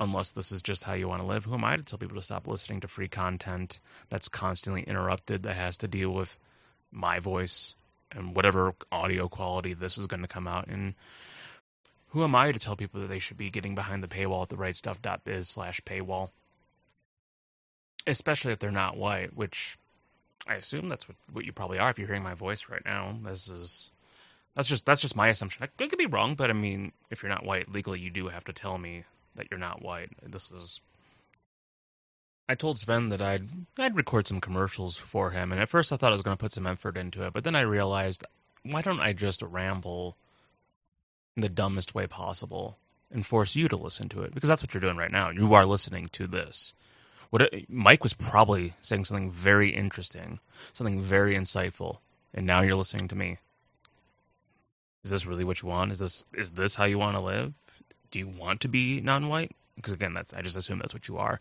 Unless 0.00 0.32
this 0.32 0.50
is 0.50 0.62
just 0.62 0.82
how 0.82 0.94
you 0.94 1.06
want 1.06 1.20
to 1.20 1.26
live, 1.26 1.44
who 1.44 1.54
am 1.54 1.62
I 1.64 1.76
to 1.76 1.82
tell 1.82 1.98
people 1.98 2.16
to 2.16 2.22
stop 2.22 2.48
listening 2.48 2.80
to 2.80 2.88
free 2.88 3.08
content 3.08 3.80
that's 4.08 4.28
constantly 4.28 4.82
interrupted, 4.82 5.44
that 5.44 5.54
has 5.54 5.78
to 5.78 5.88
deal 5.88 6.10
with 6.10 6.36
my 6.90 7.20
voice 7.20 7.76
and 8.10 8.34
whatever 8.34 8.74
audio 8.90 9.28
quality 9.28 9.74
this 9.74 9.98
is 9.98 10.08
going 10.08 10.22
to 10.22 10.28
come 10.28 10.48
out 10.48 10.68
in? 10.68 10.94
Who 12.12 12.24
am 12.24 12.34
I 12.34 12.52
to 12.52 12.58
tell 12.58 12.76
people 12.76 13.00
that 13.00 13.06
they 13.06 13.20
should 13.20 13.38
be 13.38 13.50
getting 13.50 13.74
behind 13.74 14.02
the 14.02 14.08
paywall 14.08 14.42
at 14.42 14.50
the 14.50 14.56
rightstuff.biz 14.56 15.48
slash 15.48 15.80
paywall? 15.80 16.30
Especially 18.06 18.52
if 18.52 18.58
they're 18.58 18.70
not 18.70 18.98
white, 18.98 19.34
which 19.34 19.78
I 20.46 20.56
assume 20.56 20.90
that's 20.90 21.08
what, 21.08 21.16
what 21.32 21.44
you 21.46 21.52
probably 21.52 21.78
are 21.78 21.88
if 21.88 21.98
you're 21.98 22.08
hearing 22.08 22.22
my 22.22 22.34
voice 22.34 22.68
right 22.68 22.84
now. 22.84 23.16
This 23.22 23.48
is 23.48 23.90
that's 24.54 24.68
just 24.68 24.84
that's 24.84 25.00
just 25.00 25.16
my 25.16 25.28
assumption. 25.28 25.62
I 25.62 25.68
could 25.68 25.96
be 25.96 26.04
wrong, 26.04 26.34
but 26.34 26.50
I 26.50 26.52
mean, 26.52 26.92
if 27.10 27.22
you're 27.22 27.30
not 27.32 27.46
white 27.46 27.70
legally, 27.70 28.00
you 28.00 28.10
do 28.10 28.28
have 28.28 28.44
to 28.44 28.52
tell 28.52 28.76
me 28.76 29.04
that 29.36 29.46
you're 29.50 29.60
not 29.60 29.80
white. 29.80 30.10
This 30.22 30.50
is. 30.50 30.82
I 32.46 32.56
told 32.56 32.76
Sven 32.76 33.08
that 33.10 33.22
I'd 33.22 33.48
I'd 33.78 33.96
record 33.96 34.26
some 34.26 34.42
commercials 34.42 34.98
for 34.98 35.30
him, 35.30 35.52
and 35.52 35.62
at 35.62 35.70
first 35.70 35.92
I 35.92 35.96
thought 35.96 36.12
I 36.12 36.16
was 36.16 36.22
going 36.22 36.36
to 36.36 36.42
put 36.42 36.52
some 36.52 36.66
effort 36.66 36.98
into 36.98 37.24
it, 37.24 37.32
but 37.32 37.44
then 37.44 37.56
I 37.56 37.62
realized, 37.62 38.26
why 38.64 38.82
don't 38.82 39.00
I 39.00 39.14
just 39.14 39.40
ramble 39.40 40.14
in 41.36 41.42
the 41.42 41.48
dumbest 41.48 41.94
way 41.94 42.06
possible 42.06 42.76
and 43.10 43.24
force 43.24 43.54
you 43.54 43.68
to 43.68 43.76
listen 43.76 44.08
to 44.10 44.22
it? 44.22 44.34
Because 44.34 44.48
that's 44.48 44.62
what 44.62 44.74
you're 44.74 44.80
doing 44.80 44.96
right 44.96 45.10
now. 45.10 45.30
You 45.30 45.54
are 45.54 45.66
listening 45.66 46.06
to 46.12 46.26
this. 46.26 46.74
What 47.30 47.50
Mike 47.68 48.02
was 48.02 48.12
probably 48.12 48.74
saying 48.82 49.06
something 49.06 49.30
very 49.30 49.70
interesting, 49.70 50.38
something 50.74 51.00
very 51.00 51.34
insightful, 51.34 51.98
and 52.34 52.46
now 52.46 52.62
you're 52.62 52.76
listening 52.76 53.08
to 53.08 53.16
me. 53.16 53.38
Is 55.04 55.10
this 55.10 55.26
really 55.26 55.44
what 55.44 55.62
you 55.62 55.68
want? 55.68 55.92
Is 55.92 55.98
this 55.98 56.26
is 56.34 56.50
this 56.50 56.74
how 56.74 56.84
you 56.84 56.98
want 56.98 57.16
to 57.16 57.24
live? 57.24 57.52
Do 58.10 58.18
you 58.18 58.28
want 58.28 58.60
to 58.60 58.68
be 58.68 59.00
non-white? 59.00 59.52
Because 59.76 59.92
again, 59.92 60.14
that's 60.14 60.34
I 60.34 60.42
just 60.42 60.56
assume 60.56 60.78
that's 60.78 60.94
what 60.94 61.08
you 61.08 61.18
are. 61.18 61.40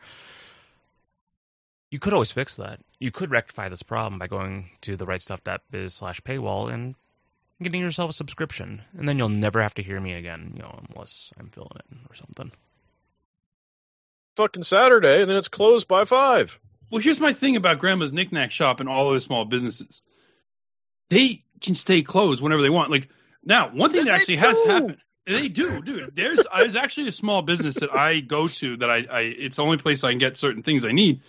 You 1.91 1.99
could 1.99 2.13
always 2.13 2.31
fix 2.31 2.55
that. 2.55 2.79
You 2.99 3.11
could 3.11 3.29
rectify 3.29 3.67
this 3.67 3.83
problem 3.83 4.17
by 4.17 4.27
going 4.27 4.69
to 4.81 4.95
the 4.95 5.05
rightstuff.biz 5.05 5.93
slash 5.93 6.21
paywall 6.21 6.71
and 6.73 6.95
getting 7.61 7.81
yourself 7.81 8.09
a 8.09 8.13
subscription, 8.13 8.81
and 8.97 9.07
then 9.07 9.17
you'll 9.17 9.29
never 9.29 9.61
have 9.61 9.75
to 9.75 9.83
hear 9.83 9.99
me 9.99 10.13
again, 10.13 10.53
you 10.55 10.61
know, 10.61 10.79
unless 10.89 11.31
I'm 11.39 11.49
filling 11.49 11.69
it 11.75 11.97
or 12.09 12.15
something. 12.15 12.51
fucking 14.35 14.63
Saturday 14.63 15.21
and 15.21 15.29
then 15.29 15.37
it's 15.37 15.47
closed 15.47 15.87
by 15.87 16.05
5. 16.05 16.59
Well, 16.89 17.01
here's 17.01 17.19
my 17.19 17.33
thing 17.33 17.55
about 17.55 17.79
Grandma's 17.79 18.11
Knickknack 18.11 18.51
Shop 18.51 18.79
and 18.79 18.89
all 18.89 19.09
other 19.09 19.19
small 19.19 19.45
businesses. 19.45 20.01
They 21.09 21.43
can 21.61 21.75
stay 21.75 22.01
closed 22.01 22.41
whenever 22.41 22.61
they 22.61 22.69
want. 22.69 22.91
Like 22.91 23.09
now, 23.43 23.69
one 23.69 23.91
thing 23.91 24.05
that 24.05 24.11
they 24.11 24.15
actually 24.15 24.35
has 24.37 24.57
happened. 24.65 24.97
They 25.25 25.47
do, 25.47 25.81
dude. 25.81 26.15
There's 26.15 26.45
there's 26.55 26.75
actually 26.75 27.09
a 27.09 27.11
small 27.11 27.41
business 27.41 27.75
that 27.75 27.93
I 27.93 28.19
go 28.19 28.47
to 28.47 28.77
that 28.77 28.89
I, 28.89 29.05
I 29.09 29.21
it's 29.21 29.57
the 29.57 29.63
only 29.63 29.77
place 29.77 30.03
I 30.03 30.11
can 30.11 30.17
get 30.17 30.37
certain 30.37 30.63
things 30.63 30.83
I 30.83 30.91
need. 30.91 31.21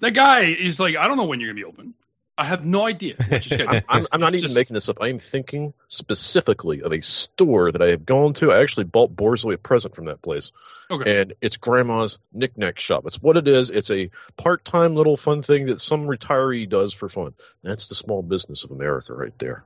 That 0.00 0.10
guy 0.12 0.44
is 0.46 0.80
like, 0.80 0.96
I 0.96 1.06
don't 1.06 1.16
know 1.16 1.24
when 1.24 1.40
you're 1.40 1.48
gonna 1.50 1.60
be 1.60 1.64
open. 1.64 1.94
I 2.36 2.44
have 2.44 2.64
no 2.64 2.84
idea. 2.84 3.14
I'm, 3.88 4.06
I'm 4.10 4.20
not 4.20 4.28
It's 4.28 4.36
even 4.38 4.42
just- 4.48 4.54
making 4.54 4.74
this 4.74 4.88
up. 4.88 4.98
I'm 5.00 5.18
thinking 5.20 5.72
specifically 5.86 6.82
of 6.82 6.92
a 6.92 7.00
store 7.00 7.70
that 7.70 7.80
I 7.80 7.90
have 7.90 8.04
gone 8.04 8.34
to. 8.34 8.50
I 8.50 8.60
actually 8.60 8.84
bought 8.84 9.14
Borzoi 9.14 9.54
a 9.54 9.58
present 9.58 9.94
from 9.94 10.06
that 10.06 10.20
place. 10.20 10.50
Okay. 10.90 11.20
And 11.20 11.34
it's 11.40 11.56
grandma's 11.56 12.18
knickknack 12.32 12.78
shop. 12.80 13.04
It's 13.06 13.22
what 13.22 13.36
it 13.36 13.46
is. 13.46 13.70
It's 13.70 13.90
a 13.90 14.10
part 14.36 14.64
time 14.64 14.96
little 14.96 15.16
fun 15.16 15.42
thing 15.42 15.66
that 15.66 15.80
some 15.80 16.06
retiree 16.06 16.68
does 16.68 16.92
for 16.92 17.08
fun. 17.08 17.34
That's 17.62 17.86
the 17.86 17.94
small 17.94 18.22
business 18.22 18.64
of 18.64 18.72
America 18.72 19.14
right 19.14 19.36
there. 19.38 19.64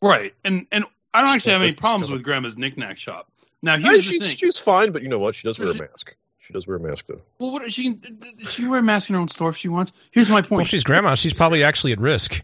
Right. 0.00 0.34
And 0.42 0.66
and 0.72 0.84
I 1.12 1.20
don't 1.20 1.30
actually 1.30 1.52
have 1.52 1.62
any 1.62 1.74
problems 1.74 2.10
with 2.10 2.22
Grandma's 2.22 2.56
Knickknack 2.56 2.96
Shop. 2.98 3.30
Now 3.62 3.76
here's 3.76 3.96
the 4.06 4.12
she's 4.12 4.26
thing. 4.26 4.36
she's 4.36 4.58
fine, 4.58 4.92
but 4.92 5.02
you 5.02 5.08
know 5.08 5.18
what? 5.18 5.34
She 5.34 5.46
does 5.46 5.58
wear 5.58 5.70
a 5.70 5.74
mask. 5.74 6.14
She 6.50 6.54
does 6.54 6.66
wear 6.66 6.78
a 6.78 6.80
mask 6.80 7.04
though. 7.06 7.20
well, 7.38 7.52
what 7.52 7.72
she 7.72 7.84
can 7.94 8.18
she 8.48 8.62
can 8.62 8.70
wear 8.70 8.80
a 8.80 8.82
mask 8.82 9.08
in 9.08 9.14
her 9.14 9.20
own 9.20 9.28
store 9.28 9.50
if 9.50 9.56
she 9.56 9.68
wants. 9.68 9.92
Here's 10.10 10.28
my 10.28 10.42
point. 10.42 10.50
Well, 10.50 10.64
she's 10.64 10.82
grandma. 10.82 11.14
She's 11.14 11.32
probably 11.32 11.62
actually 11.62 11.92
at 11.92 12.00
risk. 12.00 12.42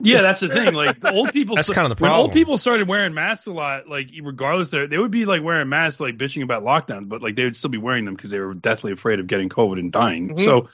Yeah, 0.00 0.22
that's 0.22 0.40
the 0.40 0.48
thing. 0.48 0.72
Like 0.74 1.00
the 1.00 1.12
old 1.14 1.32
people, 1.32 1.54
That's 1.56 1.68
kind 1.70 1.84
of 1.84 1.90
the 1.90 1.96
problem. 1.96 2.18
when 2.18 2.20
old 2.22 2.32
people 2.32 2.58
started 2.58 2.88
wearing 2.88 3.14
masks 3.14 3.46
a 3.46 3.52
lot, 3.52 3.88
like 3.88 4.08
regardless, 4.22 4.70
they 4.70 4.86
they 4.86 4.98
would 4.98 5.10
be 5.10 5.26
like 5.26 5.42
wearing 5.42 5.68
masks, 5.68 6.00
like 6.00 6.16
bitching 6.16 6.42
about 6.42 6.64
lockdowns, 6.64 7.08
but 7.08 7.22
like 7.22 7.36
they 7.36 7.44
would 7.44 7.56
still 7.56 7.70
be 7.70 7.78
wearing 7.78 8.04
them 8.06 8.14
because 8.16 8.30
they 8.30 8.40
were 8.40 8.54
deathly 8.54 8.90
afraid 8.92 9.20
of 9.20 9.26
getting 9.26 9.48
COVID 9.48 9.78
and 9.78 9.92
dying. 9.92 10.30
Mhm. 10.30 10.44
So, 10.44 10.68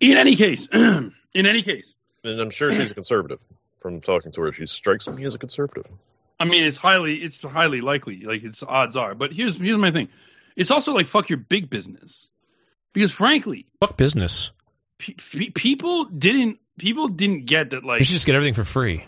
in 0.00 0.18
any 0.18 0.34
case, 0.36 0.66
in 0.72 1.12
any 1.34 1.62
case, 1.62 1.94
And 2.24 2.40
I'm 2.40 2.50
sure 2.50 2.72
she's 2.72 2.90
a 2.90 2.94
conservative. 2.94 3.40
From 3.78 4.00
talking 4.00 4.32
to 4.32 4.40
her, 4.42 4.52
she 4.52 4.66
strikes 4.66 5.06
me 5.08 5.24
as 5.24 5.34
a 5.34 5.38
conservative. 5.38 5.86
I 6.40 6.44
mean, 6.46 6.64
it's 6.64 6.76
highly 6.78 7.16
it's 7.22 7.40
highly 7.40 7.80
likely, 7.80 8.20
like 8.24 8.42
it's 8.44 8.62
odds 8.62 8.96
are. 8.96 9.14
But 9.14 9.32
here's 9.32 9.56
here's 9.56 9.78
my 9.78 9.92
thing. 9.92 10.08
It's 10.56 10.70
also 10.70 10.92
like 10.92 11.06
fuck 11.06 11.28
your 11.30 11.38
big 11.38 11.68
business, 11.70 12.30
because 12.92 13.12
frankly, 13.12 13.66
Fuck 13.80 13.96
business. 13.96 14.50
pe- 14.98 15.14
pe- 15.14 15.50
people 15.50 16.04
didn't 16.04 16.58
people 16.78 17.08
didn't 17.08 17.46
get 17.46 17.70
that 17.70 17.84
like 17.84 17.98
You 18.00 18.04
should 18.04 18.14
just 18.14 18.26
get 18.26 18.34
everything 18.34 18.54
for 18.54 18.64
free. 18.64 19.04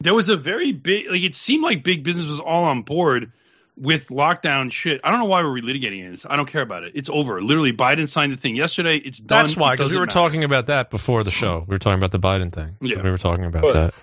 there 0.00 0.14
was 0.14 0.28
a 0.28 0.36
very 0.36 0.72
big 0.72 1.08
like 1.10 1.22
it 1.22 1.34
seemed 1.34 1.62
like 1.62 1.84
big 1.84 2.02
business 2.04 2.26
was 2.26 2.40
all 2.40 2.64
on 2.64 2.82
board 2.82 3.32
with 3.76 4.08
lockdown 4.08 4.70
shit. 4.70 5.00
I 5.02 5.10
don't 5.10 5.20
know 5.20 5.24
why 5.26 5.42
we're 5.42 5.60
relitigating 5.62 6.10
this. 6.10 6.26
I 6.28 6.36
don't 6.36 6.48
care 6.50 6.60
about 6.62 6.82
it. 6.84 6.92
It's 6.94 7.08
over. 7.08 7.40
Literally, 7.40 7.72
Biden 7.72 8.06
signed 8.06 8.30
the 8.32 8.36
thing 8.36 8.54
yesterday. 8.54 8.96
It's 8.98 9.18
done. 9.18 9.38
That's 9.38 9.56
why, 9.56 9.72
It 9.72 9.76
because 9.78 9.90
we 9.90 9.96
were 9.96 10.02
matter. 10.02 10.12
talking 10.12 10.44
about 10.44 10.66
that 10.66 10.90
before 10.90 11.24
the 11.24 11.30
show. 11.30 11.64
We 11.66 11.72
were 11.74 11.78
talking 11.78 11.98
about 11.98 12.10
the 12.12 12.18
Biden 12.18 12.52
thing. 12.52 12.76
Yeah. 12.82 13.00
we 13.02 13.10
were 13.10 13.16
talking 13.18 13.46
about 13.46 13.62
But- 13.62 13.72
that. 13.72 13.94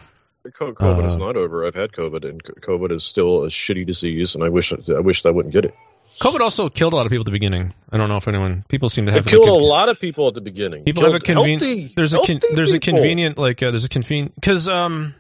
Co- 0.54 0.74
COVID 0.74 1.06
is 1.06 1.14
Uh, 1.16 1.18
not 1.18 1.36
over. 1.36 1.68
I've 1.68 1.76
had 1.76 1.92
COVID, 1.92 2.24
and 2.28 2.42
COVID 2.44 2.92
is 2.94 3.04
still 3.04 3.44
a 3.44 3.48
shitty 3.50 3.86
disease, 3.86 4.34
and 4.36 4.44
I 4.44 4.50
wish 4.50 4.72
I 4.74 5.02
wish 5.02 5.24
I 5.26 5.30
wouldn't 5.30 5.54
get 5.54 5.66
it. 5.66 5.76
COVID 6.20 6.42
also 6.42 6.70
killed 6.70 6.94
a 6.94 6.96
lot 6.96 7.06
of 7.06 7.10
people 7.12 7.22
at 7.22 7.26
the 7.26 7.32
beginning. 7.32 7.74
I 7.92 7.98
don't 7.98 8.10
know 8.10 8.18
if 8.18 8.28
anyone 8.28 8.66
people 8.68 8.90
seem 8.90 9.06
to 9.06 9.12
have 9.12 9.26
It 9.26 9.30
killed 9.30 9.48
a 9.48 9.52
a 9.52 9.54
lot 9.54 9.90
of 9.90 10.00
people 10.00 10.28
at 10.28 10.34
the 10.34 10.42
beginning. 10.42 10.84
people 10.84 11.04
have 11.04 11.14
a 11.16 11.20
convenient. 11.20 11.96
There's 11.96 12.14
a 12.14 12.20
con- 12.20 12.42
there's 12.54 12.74
a 12.74 12.80
convenient 12.80 13.38
like 13.38 13.64
uh, 13.64 13.72
there's 13.72 13.86
a 13.86 13.90
convenient 13.90 14.36
because 14.36 14.68
um 14.68 15.16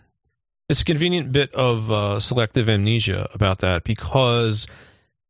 it's 0.68 0.82
a 0.82 0.86
convenient 0.86 1.32
bit 1.32 1.56
of 1.56 1.89
uh, 1.91 2.20
selective 2.20 2.70
amnesia 2.70 3.29
about 3.34 3.60
that 3.60 3.84
because 3.84 4.65
it 4.65 4.70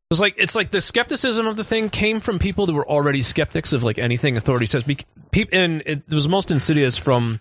was 0.09 0.19
like 0.19 0.35
it's 0.37 0.55
like 0.55 0.71
the 0.71 0.81
skepticism 0.81 1.45
of 1.47 1.55
the 1.55 1.63
thing 1.63 1.89
came 1.89 2.19
from 2.19 2.39
people 2.39 2.65
that 2.65 2.73
were 2.73 2.87
already 2.89 3.21
skeptics 3.21 3.71
of 3.73 3.83
like 3.83 3.99
anything 3.99 4.37
authority 4.37 4.65
says. 4.65 4.83
Be- 4.83 5.05
peop- 5.31 5.49
and 5.53 5.83
it 5.85 6.09
was 6.09 6.27
most 6.27 6.51
insidious 6.51 6.97
from 6.97 7.39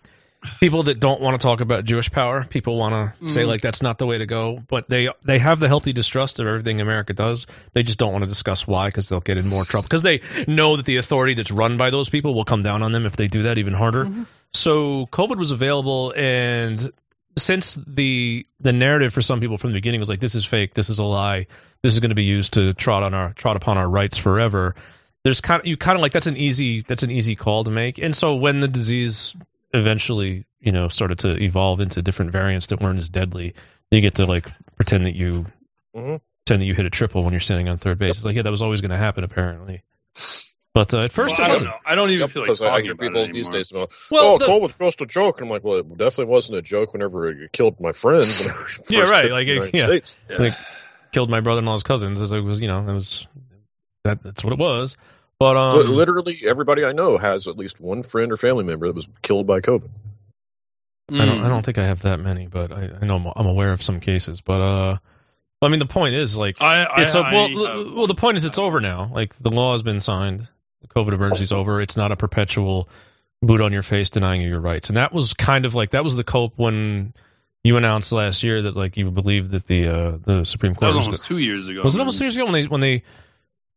people 0.61 0.85
that 0.85 1.01
don't 1.01 1.21
want 1.21 1.41
to 1.41 1.45
talk 1.45 1.61
about 1.61 1.85
Jewish 1.85 2.11
power. 2.11 2.45
People 2.45 2.77
want 2.79 3.19
to 3.21 3.29
say 3.29 3.43
Mhm. 3.43 3.49
like 3.49 3.61
that's 3.61 3.83
not 3.83 3.99
the 3.99 4.07
way 4.07 4.19
to 4.19 4.27
go, 4.27 4.63
but 4.69 4.89
they 4.89 5.09
they 5.25 5.39
have 5.39 5.61
the 5.61 5.69
healthy 5.69 5.93
distrust 5.93 6.39
of 6.41 6.47
everything 6.47 6.81
America 6.81 7.13
does. 7.13 7.47
They 7.73 7.83
just 7.83 7.99
don't 7.99 8.13
want 8.13 8.23
to 8.23 8.29
discuss 8.29 8.67
why 8.67 8.89
because 8.89 9.09
they'll 9.09 9.21
get 9.21 9.39
in 9.39 9.49
more 9.49 9.65
trouble 9.65 9.85
because 9.85 10.03
they 10.03 10.21
know 10.47 10.77
that 10.77 10.87
the 10.87 10.97
authority 10.97 11.35
that's 11.35 11.51
run 11.51 11.77
by 11.77 11.91
those 11.91 12.09
people 12.09 12.35
will 12.35 12.45
come 12.45 12.63
down 12.63 12.83
on 12.83 12.93
them 12.93 13.05
if 13.07 13.17
they 13.17 13.29
do 13.29 13.43
that 13.45 13.59
even 13.59 13.75
harder. 13.75 14.09
So 14.53 15.07
COVID 15.07 15.37
was 15.37 15.51
available 15.51 16.13
and 16.17 16.93
since 17.37 17.79
the 17.87 18.47
the 18.61 18.73
narrative 18.73 19.13
for 19.13 19.23
some 19.23 19.41
people 19.41 19.59
from 19.59 19.71
the 19.71 19.77
beginning 19.77 20.01
was 20.01 20.09
like 20.09 20.21
this 20.21 20.35
is 20.35 20.45
fake, 20.45 20.75
this 20.75 20.89
is 20.91 20.99
a 20.99 21.05
lie, 21.05 21.47
this 21.83 21.93
is 21.93 22.01
going 22.01 22.11
to 22.11 22.17
be 22.17 22.25
used 22.25 22.55
to 22.55 22.73
trot 22.75 23.03
on 23.03 23.15
our 23.15 23.33
trot 23.35 23.57
upon 23.57 23.77
our 23.77 23.89
rights 23.89 24.17
forever. 24.17 24.75
There's 25.25 25.41
kind 25.41 25.61
of 25.61 25.67
you 25.67 25.77
kind 25.77 25.97
of 25.97 26.03
like 26.03 26.13
that's 26.13 26.27
an 26.27 26.37
easy 26.37 26.83
that's 26.83 27.03
an 27.03 27.11
easy 27.11 27.37
call 27.37 27.65
to 27.65 27.71
make. 27.71 27.99
And 27.99 28.15
so 28.15 28.37
when 28.37 28.61
the 28.61 28.69
disease 28.69 29.35
eventually 29.75 30.45
you 30.61 30.73
know 30.73 30.89
started 30.89 31.19
to 31.21 31.43
evolve 31.43 31.81
into 31.81 32.03
different 32.03 32.33
variants 32.33 32.69
that 32.69 32.81
weren't 32.81 32.99
as 32.99 33.09
deadly, 33.09 33.55
you 33.91 34.01
get 34.01 34.17
to 34.17 34.27
like 34.27 34.47
pretend 34.77 35.07
that 35.07 35.15
you 35.15 35.47
Mhm. 35.97 36.21
pretend 36.47 36.63
that 36.63 36.67
you 36.67 36.75
hit 36.75 36.87
a 36.87 36.91
triple 36.91 37.23
when 37.25 37.33
you're 37.33 37.41
standing 37.41 37.69
on 37.69 37.79
third 37.79 37.99
base. 37.99 38.17
It's 38.17 38.25
like 38.25 38.37
yeah, 38.37 38.43
that 38.43 38.51
was 38.51 38.63
always 38.63 38.81
going 38.81 38.91
to 38.91 38.97
happen 38.97 39.25
apparently. 39.25 39.83
But 40.75 40.93
uh, 40.95 40.99
at 41.01 41.13
first 41.13 41.39
Well, 41.39 41.45
I 41.45 41.49
don't 41.49 41.55
wasn't. 41.55 41.71
know. 41.71 41.77
I 41.87 41.95
don't 41.95 42.11
even 42.11 42.21
Yep, 42.21 42.31
feel 42.31 42.43
like 42.43 42.47
because 42.49 42.63
I 42.63 42.69
talking 42.69 42.85
hear 42.85 42.93
about 42.93 43.03
people 43.03 43.25
it 43.25 43.33
these 43.33 43.49
days 43.49 43.71
about, 43.73 43.91
Well, 44.11 44.35
oh, 44.35 44.39
the- 44.39 44.47
COVID's 44.47 44.79
just 44.79 45.01
a 45.01 45.07
joke. 45.07 45.41
And 45.41 45.47
I'm 45.49 45.51
like, 45.51 45.65
well, 45.65 45.79
it 45.79 45.89
definitely 45.97 46.27
wasn't 46.27 46.59
a 46.59 46.63
joke 46.63 46.93
whenever 46.93 47.29
it 47.31 47.53
killed 47.53 47.81
my 47.81 47.93
friend. 47.93 48.27
when 48.39 48.51
I 48.51 48.53
first 48.55 48.91
Yeah, 48.91 49.01
right, 49.01 49.31
like, 49.33 49.47
United 49.49 49.75
yeah. 49.77 49.87
States. 49.87 50.17
Like, 50.39 50.55
killed 51.11 51.31
my 51.31 51.41
brother-in-law's 51.41 51.83
cousins. 51.83 52.21
As 52.21 52.31
it 52.31 52.41
was, 52.41 52.61
you 52.61 52.69
know, 52.69 52.87
it 52.87 52.93
was 52.93 53.27
that. 54.05 54.23
That's 54.23 54.45
what 54.45 54.53
it 54.53 54.59
was. 54.59 54.97
But 55.39 55.57
um, 55.57 55.79
But 55.79 55.87
literally, 55.87 56.43
everybody 56.47 56.85
I 56.85 56.93
know 56.93 57.17
has 57.17 57.47
at 57.47 57.57
least 57.57 57.81
one 57.81 58.03
friend 58.03 58.33
or 58.33 58.37
family 58.37 58.65
member 58.65 58.87
that 58.89 58.97
was 58.97 59.07
killed 59.23 59.47
by 59.47 59.61
COVID. 59.61 59.89
I 61.11 61.25
don't. 61.25 61.45
I 61.45 61.49
don't 61.49 61.65
think 61.65 61.79
I 61.79 61.87
have 61.87 62.03
that 62.03 62.19
many, 62.21 62.47
but 62.47 62.71
I, 62.71 62.91
I 63.01 63.07
know 63.07 63.17
I'm, 63.17 63.33
I'm 63.35 63.47
aware 63.47 63.73
of 63.73 63.83
some 63.83 64.01
cases. 64.01 64.43
But 64.43 64.61
uh, 64.61 64.99
I 65.63 65.69
mean, 65.69 65.79
the 65.79 65.87
point 65.87 66.15
is 66.15 66.37
like 66.37 66.61
I, 66.61 66.85
I, 66.85 67.03
it's 67.03 67.15
a, 67.15 67.21
I 67.21 67.33
well, 67.33 67.49
have- 67.49 67.95
well. 67.95 68.07
The 68.07 68.15
point 68.15 68.37
is 68.37 68.45
it's 68.45 68.59
over 68.59 68.81
now. 68.81 69.11
Like 69.13 69.35
the 69.39 69.51
law 69.51 69.73
has 69.73 69.83
been 69.83 70.01
signed. 70.01 70.49
The 70.83 70.89
COVID 70.89 71.15
emergency's 71.15 71.53
over. 71.53 71.81
It's 71.81 71.97
not 71.97 72.13
a 72.13 72.17
perpetual 72.17 72.89
boot 73.41 73.61
on 73.61 73.73
your 73.73 73.83
face 73.83 74.11
denying 74.11 74.43
you 74.43 74.49
your 74.49 74.61
rights. 74.61 74.91
And 74.91 74.97
that 74.97 75.13
was 75.13 75.35
kind 75.35 75.65
of 75.65 75.75
like 75.75 75.93
that 75.93 76.05
was 76.05 76.15
the 76.15 76.25
cope 76.25 76.55
when 76.57 77.15
you 77.65 77.77
announced 77.77 78.13
last 78.13 78.43
year 78.43 78.63
that 78.63 78.77
like 78.77 78.97
you 78.97 79.11
believed 79.11 79.53
that 79.53 79.67
the 79.67 79.89
uh, 79.89 80.19
the 80.23 80.45
Supreme 80.45 80.75
that 80.75 80.81
Court 80.81 80.95
was 80.95 80.97
was, 80.97 81.07
almost 81.07 81.25
two 81.25 81.39
years 81.39 81.69
ago. 81.69 81.83
was 81.83 81.95
it 81.95 81.99
almost 82.01 82.19
two 82.19 82.25
years 82.25 82.37
ago 82.37 82.45
when 82.45 82.53
they 82.53 82.65
when 82.65 82.81
they 82.81 83.03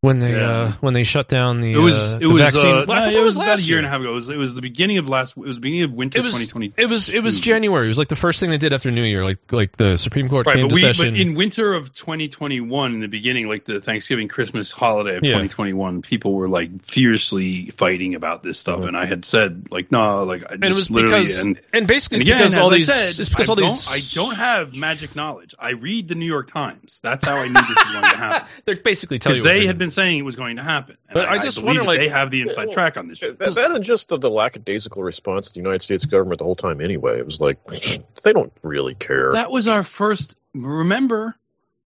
when 0.02 0.18
they 0.18 0.32
Yeah. 0.32 0.50
uh, 0.50 0.72
when 0.80 0.94
they 0.94 1.04
shut 1.04 1.28
down 1.28 1.60
the 1.60 1.72
It 1.72 1.78
was 1.78 1.94
uh, 1.94 2.18
it 2.20 2.26
was 2.26 2.42
vaccine? 2.42 2.66
uh, 2.66 2.84
Well, 2.88 2.98
I 2.98 3.00
no, 3.00 3.04
think 3.06 3.16
it 3.16 3.20
it 3.20 3.24
was 3.24 3.36
about 3.36 3.46
a 3.46 3.50
last 3.50 3.68
year 3.68 3.78
and 3.78 3.86
a 3.86 3.88
half 3.88 4.00
ago. 4.00 4.10
It 4.10 4.14
was 4.14 4.28
it 4.28 4.36
was 4.36 4.54
the 4.56 4.60
beginning 4.60 4.98
of 4.98 5.08
last. 5.08 5.36
It 5.36 5.46
was 5.46 5.56
the 5.56 5.60
beginning 5.60 5.84
of 5.84 5.92
winter 5.92 6.18
It 6.18 6.22
was 6.22 6.32
2020. 6.34 6.72
it 6.76 6.86
was 6.86 7.08
it 7.08 7.22
was 7.22 7.38
January. 7.38 7.86
It 7.86 7.88
was 7.88 7.98
like 7.98 8.08
the 8.08 8.16
first 8.16 8.40
thing 8.40 8.50
they 8.50 8.58
did 8.58 8.72
after 8.72 8.90
New 8.90 9.04
Year. 9.04 9.24
Like 9.24 9.38
like 9.52 9.76
the 9.76 9.96
Supreme 9.96 10.28
Court 10.28 10.44
Right, 10.48 10.56
came 10.56 10.64
but 10.64 10.70
to 10.70 10.74
we 10.74 10.80
session. 10.80 11.14
but 11.14 11.20
in 11.20 11.34
winter 11.34 11.72
of 11.72 11.94
2021, 11.94 12.94
in 12.94 13.00
the 13.00 13.06
beginning, 13.06 13.46
like 13.46 13.64
the 13.64 13.80
Thanksgiving 13.80 14.26
Christmas 14.26 14.72
holiday 14.72 15.16
of 15.18 15.22
Yeah. 15.22 15.30
2021, 15.34 16.02
people 16.02 16.34
were 16.34 16.48
like 16.48 16.84
fiercely 16.84 17.70
fighting 17.76 18.16
about 18.16 18.42
this 18.42 18.58
stuff, 18.58 18.84
and 18.84 18.96
I 18.96 19.06
had 19.06 19.24
said 19.24 19.68
like 19.70 19.92
no, 19.92 20.24
like 20.24 20.42
I 20.42 20.56
just 20.56 20.62
and 20.62 20.64
it 20.64 20.74
was 20.74 20.90
literally 20.90 21.22
because 21.26 21.38
and, 21.38 21.60
and 21.72 21.86
basically 21.86 22.16
and 22.16 22.22
again, 22.22 22.38
because 22.38 22.58
all 22.58 22.72
I 22.72 22.78
these 22.78 22.86
said, 22.86 23.18
it's 23.20 23.28
because 23.28 23.48
I 23.48 23.52
all 23.52 23.56
don't, 23.56 23.66
these 23.68 23.88
I 23.88 24.00
don't 24.20 24.34
have 24.34 24.74
magic 24.76 25.14
knowledge. 25.14 25.54
I 25.60 25.70
read 25.70 26.08
the 26.08 26.16
New 26.16 26.26
York 26.26 26.50
Times. 26.50 26.98
That's 27.04 27.24
how 27.24 27.36
I 27.36 27.46
knew 27.46 27.54
this 27.54 27.68
was 27.68 27.92
going 27.92 28.10
to 28.10 28.16
happen. 28.16 28.48
they're 28.64 28.76
basically 28.76 29.20
telling 29.20 29.38
Because 29.40 29.52
you 29.54 29.60
they 29.60 29.66
had 29.66 29.78
been 29.78 29.91
saying 29.92 30.18
it 30.18 30.22
was 30.22 30.36
going 30.36 30.56
to 30.56 30.62
happen. 30.62 30.96
And 31.08 31.14
But 31.14 31.28
I 31.28 31.38
just 31.38 31.56
believe 31.56 31.76
wonder, 31.78 31.84
like- 31.84 31.98
they 31.98 32.08
have 32.08 32.30
the 32.30 32.42
inside 32.42 32.66
well, 32.66 32.72
track 32.74 32.96
on 32.96 33.08
this. 33.08 33.20
That, 33.20 33.38
that 33.38 33.70
and 33.70 33.84
just 33.84 34.08
the, 34.08 34.18
the 34.18 34.30
lackadaisical 34.30 35.02
response 35.02 35.48
to 35.48 35.52
the 35.54 35.60
United 35.60 35.82
States 35.82 36.04
government 36.04 36.38
the 36.38 36.44
whole 36.44 36.56
time 36.56 36.80
anyway. 36.80 37.18
It 37.18 37.24
was 37.26 37.40
like 37.40 37.58
they 38.24 38.32
don't 38.32 38.52
really 38.62 38.94
care. 38.94 39.32
That 39.32 39.50
was 39.50 39.66
our 39.66 39.84
first. 39.84 40.36
Remember, 40.54 41.34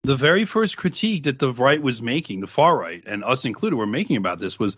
the 0.04 0.16
very 0.16 0.46
first 0.46 0.78
critique 0.78 1.24
that 1.24 1.40
the 1.40 1.52
right 1.54 1.82
was 1.82 2.02
making, 2.02 2.42
the 2.42 2.48
far 2.48 2.78
right, 2.78 3.04
and 3.06 3.24
us 3.24 3.46
included, 3.46 3.76
were 3.76 3.88
making 3.88 4.18
about 4.18 4.40
this 4.40 4.60
was 4.60 4.76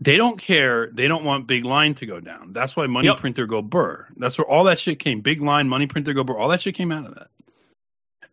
they 0.00 0.16
don't 0.16 0.40
care. 0.40 0.88
They 0.92 1.08
don't 1.08 1.24
want 1.24 1.46
big 1.46 1.64
line 1.64 1.94
to 1.96 2.06
go 2.06 2.20
down. 2.20 2.52
That's 2.52 2.74
why 2.74 2.86
money 2.86 3.08
Yep. 3.08 3.18
printer 3.18 3.46
go 3.46 3.62
burr. 3.62 4.06
That's 4.16 4.38
where 4.38 4.46
all 4.46 4.64
that 4.64 4.78
shit 4.78 4.98
came. 4.98 5.20
Big 5.20 5.40
line, 5.40 5.68
money 5.68 5.86
printer 5.86 6.14
go 6.14 6.24
burr. 6.24 6.38
All 6.38 6.48
that 6.48 6.62
shit 6.62 6.74
came 6.74 6.90
out 6.90 7.06
of 7.06 7.14
that. 7.16 7.28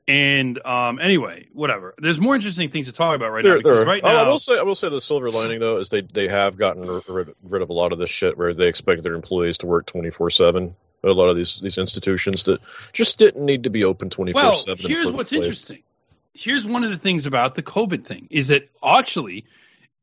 And 0.08 0.66
um, 0.66 1.00
anyway, 1.00 1.48
whatever. 1.52 1.94
There's 1.98 2.20
more 2.20 2.34
interesting 2.34 2.70
things 2.70 2.86
to 2.88 2.94
talk 2.94 3.16
about 3.16 3.32
right 3.32 3.44
now 3.44 3.58
because 3.58 3.80
there- 3.80 3.86
right 3.86 4.02
oh, 4.04 4.08
now, 4.08 4.24
I 4.24 4.28
will 4.28 4.40
say, 4.40 4.58
I 4.58 4.62
will 4.62 4.76
say 4.76 4.88
the 4.90 5.02
silver 5.02 5.30
lining 5.30 5.60
though 5.60 5.78
is 5.78 5.90
they 5.90 6.02
they 6.02 6.30
have 6.30 6.58
gotten 6.58 7.02
rid, 7.08 7.36
rid 7.44 7.62
of 7.62 7.70
a 7.70 7.74
lot 7.74 7.92
of 7.92 8.00
this 8.00 8.10
shit 8.10 8.38
where 8.38 8.54
they 8.54 8.68
expect 8.68 9.04
their 9.04 9.16
employees 9.16 9.58
to 9.60 9.66
work 9.66 9.86
twenty 9.86 10.10
four 10.10 10.30
seven. 10.30 10.76
A 11.04 11.10
lot 11.10 11.28
of 11.28 11.36
these 11.36 11.60
these 11.60 11.78
institutions 11.78 12.44
that 12.44 12.62
just 12.94 13.18
didn't 13.18 13.46
need 13.46 13.64
to 13.64 13.70
be 13.70 13.84
open 13.84 14.10
twenty 14.10 14.32
four 14.32 14.42
Well, 14.42 14.54
seven. 14.54 14.90
here's 14.90 15.12
what's 15.12 15.34
interesting. 15.34 15.84
Here's 16.34 16.66
one 16.66 16.84
of 16.86 16.92
the 16.92 16.98
things 16.98 17.26
about 17.26 17.56
the 17.56 17.64
COVID 17.64 18.06
thing 18.06 18.28
is 18.30 18.48
that 18.48 18.70
actually, 18.82 19.46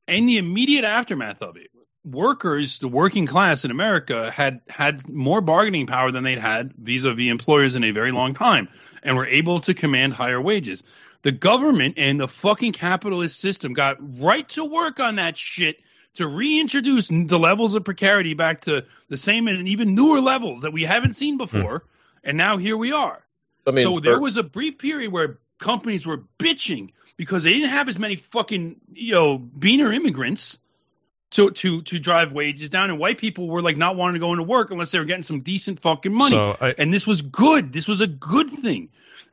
in 0.06 0.26
the 0.26 0.36
immediate 0.36 0.84
aftermath 0.84 1.40
of 1.40 1.56
it, 1.56 1.70
workers, 2.04 2.78
the 2.78 2.88
working 2.88 3.26
class 3.26 3.64
in 3.64 3.70
America, 3.70 4.30
had 4.30 4.60
had 4.68 5.08
more 5.08 5.40
bargaining 5.40 5.86
power 5.86 6.10
than 6.12 6.24
they'd 6.24 6.38
had 6.38 6.72
vis-a-vis 6.74 7.30
employers 7.30 7.76
in 7.76 7.84
a 7.84 7.90
very 7.90 8.12
long 8.12 8.34
time, 8.34 8.68
and 9.02 9.16
were 9.16 9.26
able 9.26 9.60
to 9.60 9.74
command 9.74 10.12
higher 10.12 10.40
wages. 10.40 10.82
The 11.22 11.32
government 11.32 11.94
and 11.96 12.20
the 12.20 12.28
fucking 12.28 12.72
capitalist 12.72 13.40
system 13.40 13.72
got 13.72 13.96
right 14.20 14.46
to 14.50 14.64
work 14.64 15.00
on 15.00 15.16
that 15.16 15.38
shit 15.38 15.78
to 16.14 16.26
reintroduce 16.26 17.08
the 17.08 17.38
levels 17.38 17.74
of 17.74 17.84
precarity 17.84 18.34
back 18.34 18.62
to 18.62 18.84
the 19.08 19.16
same 19.16 19.48
and 19.48 19.66
even 19.66 19.94
newer 19.94 20.20
levels 20.20 20.62
that 20.62 20.72
we 20.72 20.84
haven't 20.84 21.14
seen 21.14 21.34
hmm. 21.34 21.38
before. 21.38 21.84
And 22.22 22.36
now 22.36 22.56
here 22.56 22.76
we 22.76 22.92
are 22.92 23.24
I 23.66 23.70
mean, 23.70 23.84
so 23.84 24.00
there 24.00 24.20
was 24.20 24.36
a 24.36 24.42
brief 24.42 24.78
period 24.78 25.12
where 25.12 25.38
companies 25.58 26.06
were 26.06 26.22
bitching 26.38 26.90
because 27.16 27.44
they 27.44 27.54
didn't 27.54 27.70
have 27.70 27.88
as 27.88 27.98
many 27.98 28.16
fucking 28.16 28.76
you 28.92 29.12
know 29.12 29.38
beaner 29.38 29.94
immigrants 29.94 30.58
to 31.34 31.50
to 31.50 31.82
to 31.82 31.98
drive 31.98 32.32
wages 32.32 32.70
down, 32.70 32.90
and 32.90 32.98
white 32.98 33.18
people 33.18 33.48
were 33.48 33.62
like 33.62 33.76
not 33.76 33.96
wanting 33.96 34.14
to 34.14 34.20
go 34.20 34.32
into 34.32 34.42
work 34.42 34.70
unless 34.70 34.90
they 34.90 34.98
were 34.98 35.04
getting 35.04 35.22
some 35.22 35.40
decent 35.40 35.80
fucking 35.80 36.12
money. 36.12 36.34
So 36.36 36.56
I, 36.60 36.74
and 36.78 36.92
this 36.92 37.06
was 37.06 37.22
good. 37.22 37.72
This 37.72 37.86
was 37.86 38.00
a 38.00 38.06
good 38.06 38.50
thing. 38.62 38.88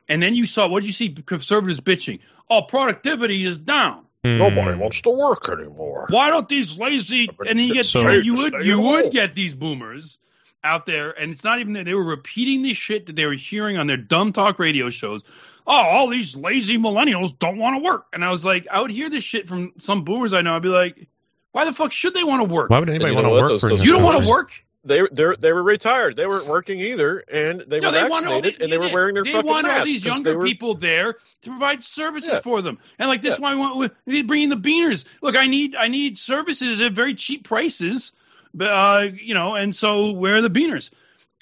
And 0.08 0.22
then 0.22 0.34
you 0.34 0.46
saw 0.46 0.68
what 0.68 0.80
did 0.80 0.86
you 0.88 0.92
see 0.92 1.10
conservatives 1.10 1.80
bitching? 1.80 2.20
Oh, 2.50 2.62
productivity 2.62 3.44
is 3.44 3.58
down. 3.58 4.04
nobody 4.24 4.74
Hmm. 4.74 4.78
wants 4.78 5.00
to 5.02 5.10
work 5.10 5.48
anymore. 5.48 6.06
Why 6.10 6.30
don't 6.30 6.48
these 6.48 6.76
lazy? 6.78 7.28
And 7.40 7.58
then 7.58 7.66
you 7.66 7.74
get 7.74 7.86
So- 7.86 8.08
you 8.10 8.34
would 8.34 8.54
you 8.64 8.76
home. 8.76 8.86
would 9.02 9.12
get 9.12 9.34
these 9.34 9.54
boomers 9.54 10.18
out 10.64 10.86
there, 10.86 11.10
and 11.10 11.32
it's 11.32 11.42
not 11.42 11.58
even 11.58 11.72
that 11.72 11.86
they 11.86 11.94
were 11.94 12.04
repeating 12.04 12.62
this 12.62 12.76
shit 12.76 13.06
that 13.06 13.16
they 13.16 13.26
were 13.26 13.32
hearing 13.32 13.78
on 13.78 13.88
their 13.88 13.96
dumb 13.96 14.32
talk 14.32 14.60
radio 14.60 14.90
shows. 14.90 15.24
Oh, 15.66 15.74
all 15.74 16.06
these 16.08 16.36
lazy 16.36 16.78
millennials 16.78 17.36
don't 17.38 17.58
want 17.58 17.76
to 17.76 17.82
work, 17.82 18.06
and 18.12 18.24
I 18.24 18.30
was 18.30 18.44
like, 18.44 18.66
I 18.70 18.80
would 18.80 18.90
hear 18.92 19.08
this 19.10 19.24
shit 19.24 19.48
from 19.48 19.72
some 19.78 20.04
boomers 20.04 20.32
I 20.32 20.42
know. 20.42 20.54
I'd 20.54 20.62
be 20.62 20.68
like, 20.68 21.08
why 21.52 21.64
the 21.64 21.72
fuck 21.72 21.92
should 21.92 22.14
they 22.14 22.24
want 22.24 22.40
to 22.46 22.52
work? 22.52 22.70
why 22.70 22.78
would 22.80 22.88
anybody 22.90 23.12
you 23.12 23.16
want 23.16 23.26
to 23.28 23.32
work 23.32 23.48
Those- 23.48 23.60
for 23.60 23.68
those 23.70 23.78
this 23.80 23.86
You 23.86 23.92
don't 23.94 24.02
want 24.02 24.22
to 24.22 24.28
work. 24.28 24.50
They 24.84 25.00
they 25.12 25.26
they 25.38 25.52
were 25.52 25.62
retired. 25.62 26.16
They 26.16 26.26
weren't 26.26 26.46
working 26.46 26.80
either, 26.80 27.18
and 27.30 27.62
they 27.68 27.78
No, 27.78 27.88
were 27.88 27.92
they 27.92 28.02
want 28.08 28.24
vaccinated, 28.24 28.58
the- 28.58 28.64
and 28.64 28.72
they 28.72 28.78
were 28.78 28.88
wearing 28.92 29.14
their 29.14 29.22
They 29.22 29.30
fucking 29.30 29.48
want 29.48 29.66
all 29.68 29.84
these 29.84 30.04
younger 30.04 30.36
were- 30.36 30.44
people 30.44 30.74
there 30.74 31.14
to 31.42 31.50
provide 31.50 31.84
services 31.84 32.30
Yeah. 32.32 32.40
for 32.40 32.62
them, 32.62 32.78
and 32.98 33.08
like 33.08 33.22
this, 33.22 33.34
Yeah. 33.38 33.42
why 33.42 33.54
we 33.54 33.60
want 33.60 33.92
they 34.08 34.22
bring 34.22 34.42
in 34.42 34.48
the 34.50 34.56
beaners. 34.56 35.04
Look, 35.20 35.36
I 35.36 35.46
need 35.46 35.76
I 35.76 35.86
need 35.86 36.18
services 36.18 36.80
at 36.80 36.90
very 36.92 37.14
cheap 37.14 37.44
prices, 37.44 38.10
but 38.52 38.70
uh, 38.70 39.10
you 39.22 39.34
know, 39.34 39.54
and 39.54 39.72
so 39.72 40.10
where 40.10 40.34
are 40.36 40.42
the 40.42 40.50
beaners? 40.50 40.90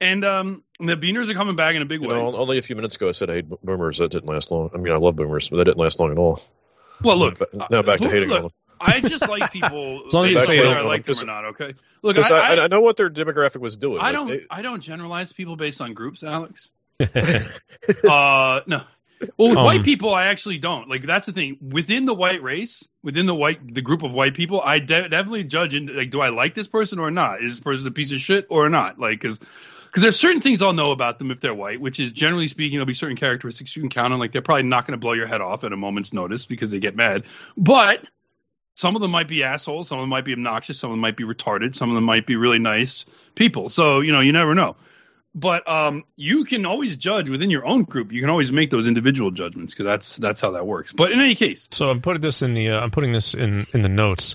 And 0.02 0.22
um, 0.22 0.62
the 0.78 0.96
beaners 0.98 1.30
are 1.30 1.34
coming 1.34 1.56
back 1.56 1.74
in 1.76 1.80
a 1.80 1.86
big 1.86 2.02
You 2.02 2.08
way. 2.08 2.16
know, 2.16 2.36
only 2.36 2.58
a 2.58 2.62
few 2.62 2.76
minutes 2.76 2.94
ago 2.96 3.08
I 3.08 3.12
said 3.12 3.30
I 3.30 3.34
hate 3.36 3.48
boomers. 3.64 3.98
That 3.98 4.10
didn't 4.10 4.28
last 4.28 4.50
long. 4.50 4.70
I 4.74 4.76
mean, 4.76 4.92
I 4.92 4.96
love 4.98 5.16
boomers, 5.16 5.48
but 5.48 5.56
that 5.56 5.64
didn't 5.64 5.78
last 5.78 5.98
long 5.98 6.10
at 6.12 6.18
all. 6.18 6.42
well, 7.02 7.16
look, 7.16 7.38
But 7.38 7.70
now 7.70 7.80
back 7.82 8.00
to 8.00 8.08
uh, 8.08 8.10
hating 8.10 8.28
look, 8.28 8.42
them. 8.42 8.50
I 8.80 9.00
just 9.00 9.28
like 9.28 9.52
people. 9.52 10.02
As 10.06 10.12
long 10.12 10.24
as 10.24 10.30
you 10.30 10.36
based 10.38 10.46
say 10.48 10.58
on 10.58 10.64
it 10.64 10.68
whether 10.68 10.80
I 10.80 10.82
like 10.84 11.04
them 11.04 11.18
or 11.20 11.26
not. 11.26 11.44
Okay. 11.46 11.74
Look, 12.02 12.16
I, 12.18 12.28
I, 12.28 12.54
I, 12.54 12.64
I 12.64 12.66
know 12.68 12.80
what 12.80 12.96
their 12.96 13.10
demographic 13.10 13.60
was 13.60 13.76
doing. 13.76 14.00
I 14.00 14.04
Like, 14.04 14.12
don't 14.14 14.28
they- 14.28 14.46
I 14.50 14.62
don't 14.62 14.80
generalize 14.80 15.32
people 15.32 15.56
based 15.56 15.80
on 15.80 15.92
groups, 15.94 16.22
Alex. 16.22 16.70
uh 17.00 18.60
no. 18.66 18.82
Well, 19.36 19.50
with 19.50 19.58
Um, 19.58 19.64
white 19.64 19.84
people, 19.84 20.14
I 20.14 20.26
actually 20.26 20.56
don't. 20.58 20.88
Like 20.88 21.02
that's 21.04 21.26
the 21.26 21.32
thing. 21.32 21.58
Within 21.60 22.06
the 22.06 22.14
white 22.14 22.42
race, 22.42 22.86
within 23.02 23.26
the 23.26 23.34
white 23.34 23.74
the 23.74 23.82
group 23.82 24.02
of 24.02 24.12
white 24.14 24.34
people, 24.34 24.62
I 24.64 24.78
de- 24.78 25.08
definitely 25.08 25.44
judge. 25.44 25.74
In, 25.74 25.94
like, 25.94 26.10
do 26.10 26.20
I 26.20 26.30
like 26.30 26.54
this 26.54 26.66
person 26.66 26.98
or 26.98 27.10
not? 27.10 27.42
Is 27.42 27.52
this 27.52 27.60
person 27.60 27.86
a 27.86 27.90
piece 27.90 28.12
of 28.12 28.18
shit 28.20 28.46
or 28.48 28.70
not? 28.70 28.98
Like, 28.98 29.20
because 29.20 29.38
because 29.86 30.02
there's 30.02 30.18
certain 30.18 30.40
things 30.40 30.62
I'll 30.62 30.72
know 30.72 30.90
about 30.90 31.18
them 31.18 31.30
if 31.30 31.40
they're 31.40 31.52
white, 31.54 31.80
which 31.82 32.00
is 32.00 32.12
generally 32.12 32.48
speaking, 32.48 32.76
there'll 32.78 32.86
be 32.86 32.94
certain 32.94 33.16
characteristics 33.16 33.76
you 33.76 33.82
can 33.82 33.90
count 33.90 34.12
on. 34.14 34.18
Like 34.20 34.32
they're 34.32 34.40
probably 34.40 34.62
not 34.62 34.86
going 34.86 34.92
to 34.92 35.00
blow 35.00 35.12
your 35.12 35.26
head 35.26 35.42
off 35.42 35.64
at 35.64 35.72
a 35.72 35.76
moment's 35.76 36.12
notice 36.14 36.46
because 36.46 36.70
they 36.70 36.78
get 36.78 36.96
mad. 36.96 37.24
But 37.58 38.00
some 38.80 38.96
of 38.96 39.02
them 39.02 39.10
might 39.10 39.28
be 39.28 39.44
assholes. 39.44 39.88
Some 39.88 39.98
of 39.98 40.02
them 40.04 40.08
might 40.08 40.24
be 40.24 40.32
obnoxious. 40.32 40.78
Some 40.78 40.90
of 40.90 40.94
them 40.94 41.00
might 41.00 41.16
be 41.16 41.24
retarded. 41.24 41.76
Some 41.76 41.90
of 41.90 41.94
them 41.96 42.04
might 42.04 42.26
be 42.26 42.36
really 42.36 42.58
nice 42.58 43.04
people. 43.34 43.68
So 43.68 44.00
you 44.00 44.10
know, 44.10 44.20
you 44.20 44.32
never 44.32 44.54
know. 44.54 44.76
But 45.34 45.68
um, 45.68 46.04
you 46.16 46.44
can 46.44 46.64
always 46.64 46.96
judge 46.96 47.28
within 47.28 47.50
your 47.50 47.64
own 47.66 47.84
group. 47.84 48.10
You 48.10 48.20
can 48.22 48.30
always 48.30 48.50
make 48.50 48.70
those 48.70 48.88
individual 48.88 49.32
judgments 49.32 49.74
because 49.74 49.84
that's 49.84 50.16
that's 50.16 50.40
how 50.40 50.52
that 50.52 50.66
works. 50.66 50.94
But 50.94 51.12
in 51.12 51.20
any 51.20 51.34
case, 51.34 51.68
So 51.70 51.90
I'm 51.90 52.00
putting 52.00 52.22
this 52.22 52.40
in 52.40 52.54
the 52.54 52.70
uh, 52.70 52.80
I'm 52.80 52.90
putting 52.90 53.12
this 53.12 53.34
in 53.34 53.66
in 53.74 53.82
the 53.82 53.90
notes. 53.90 54.34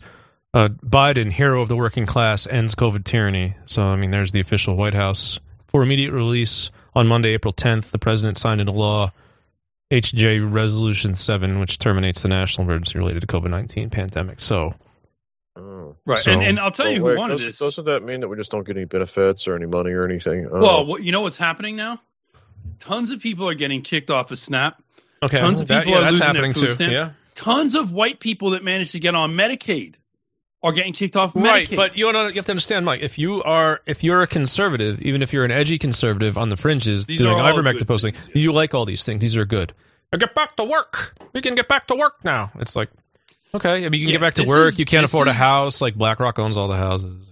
Uh, 0.53 0.69
Biden, 0.69 1.31
hero 1.31 1.61
of 1.61 1.67
the 1.67 1.75
working 1.75 2.05
class, 2.05 2.45
ends 2.45 2.75
COVID 2.75 3.03
tyranny. 3.03 3.55
So 3.65 3.81
I 3.81 3.95
mean, 3.95 4.11
there's 4.11 4.31
the 4.31 4.41
official 4.41 4.77
White 4.77 4.93
House 4.93 5.39
for 5.67 5.81
immediate 5.81 6.13
release 6.13 6.69
on 6.93 7.07
Monday, 7.07 7.33
April 7.33 7.51
10th. 7.51 7.89
The 7.89 7.99
president 7.99 8.37
signed 8.37 8.61
into 8.61 8.73
law 8.73 9.11
HJ 9.91 10.51
Resolution 10.51 11.15
7, 11.15 11.59
which 11.59 11.77
terminates 11.77 12.21
the 12.23 12.27
national 12.27 12.65
emergency 12.65 12.97
related 12.97 13.21
to 13.21 13.27
COVID-19 13.27 13.91
pandemic. 13.91 14.41
So 14.41 14.73
Oh. 15.57 15.95
right, 16.05 16.17
So- 16.19 16.31
and, 16.31 16.43
and 16.43 16.59
I'll 16.59 16.71
tell 16.71 16.89
you 16.89 16.97
who 16.99 17.05
wait, 17.05 17.17
wanted 17.17 17.37
does, 17.37 17.45
this. 17.45 17.59
Doesn't 17.59 17.85
that 17.85 18.03
mean 18.03 18.19
that 18.21 18.27
we 18.27 18.35
just 18.35 18.51
don't 18.51 18.65
get 18.65 18.75
any 18.75 18.85
benefits 18.85 19.47
or 19.47 19.55
any 19.55 19.67
money 19.67 19.91
or 19.91 20.03
anything? 20.05 20.47
Oh. 20.51 20.59
Well, 20.61 20.85
what, 20.85 21.03
you 21.03 21.11
know 21.13 21.21
what's 21.21 21.37
happening 21.37 21.75
now? 21.75 22.01
Tons 22.79 23.11
of 23.11 23.21
people 23.21 23.47
are 23.47 23.53
getting 23.53 23.81
kicked 23.81 24.09
off 24.09 24.31
of 24.31 24.39
SNAP. 24.39 24.81
okay, 25.23 25.39
Tons 25.39 25.61
of 25.61 25.67
that- 25.69 25.83
people 25.85 25.93
yeah, 25.93 25.99
are 25.99 26.01
that's 26.11 26.11
losing 26.19 26.25
their 26.25 26.35
happening 26.35 26.53
food 26.53 26.61
too. 26.69 26.71
stamps. 26.73 26.93
Yeah, 26.93 27.11
Tons 27.35 27.75
of 27.75 27.91
white 27.91 28.19
people 28.19 28.49
that 28.51 28.63
managed 28.63 28.91
to 28.93 28.99
get 28.99 29.15
on 29.15 29.33
Medicaid 29.35 29.95
are 30.65 30.71
getting 30.73 30.93
kicked 30.93 31.15
off 31.15 31.33
Medicaid. 31.33 31.43
right. 31.43 31.75
But 31.75 31.97
you, 31.97 32.11
know, 32.11 32.27
you 32.27 32.33
have 32.35 32.45
to 32.45 32.51
understand, 32.51 32.85
Mike. 32.85 33.01
If 33.01 33.17
you 33.17 33.43
are 33.43 33.79
if 33.85 34.03
you're 34.03 34.21
a 34.21 34.27
conservative, 34.27 35.01
even 35.01 35.21
if 35.21 35.31
you're 35.31 35.45
an 35.45 35.51
edgy 35.51 35.77
conservative 35.77 36.37
on 36.37 36.49
the 36.49 36.57
fringes, 36.57 37.05
These 37.05 37.19
doing 37.19 37.37
ivermectin 37.37 37.87
posting, 37.87 38.13
yeah. 38.15 38.41
you 38.41 38.51
like 38.51 38.73
all 38.73 38.85
these 38.85 39.03
things. 39.05 39.21
These 39.21 39.37
are 39.37 39.45
good. 39.45 39.73
Now 40.11 40.17
get 40.19 40.33
back 40.35 40.55
to 40.57 40.63
work. 40.63 41.15
We 41.33 41.41
can 41.41 41.55
get 41.55 41.67
back 41.67 41.87
to 41.87 41.95
work 41.95 42.23
now. 42.25 42.51
It's 42.59 42.75
like 42.75 42.89
okay, 43.53 43.85
I 43.85 43.89
mean, 43.89 43.93
you 43.93 43.99
can 43.99 44.07
Yeah, 44.07 44.11
get 44.13 44.21
back 44.21 44.33
to 44.35 44.43
work. 44.45 44.73
is- 44.73 44.79
you 44.79 44.85
can't 44.85 45.03
this 45.03 45.11
afford 45.11 45.27
a 45.29 45.33
house. 45.33 45.81
Like 45.81 45.95
BlackRock 45.95 46.37
owns 46.39 46.57
all 46.57 46.67
the 46.67 46.75
houses. 46.77 47.27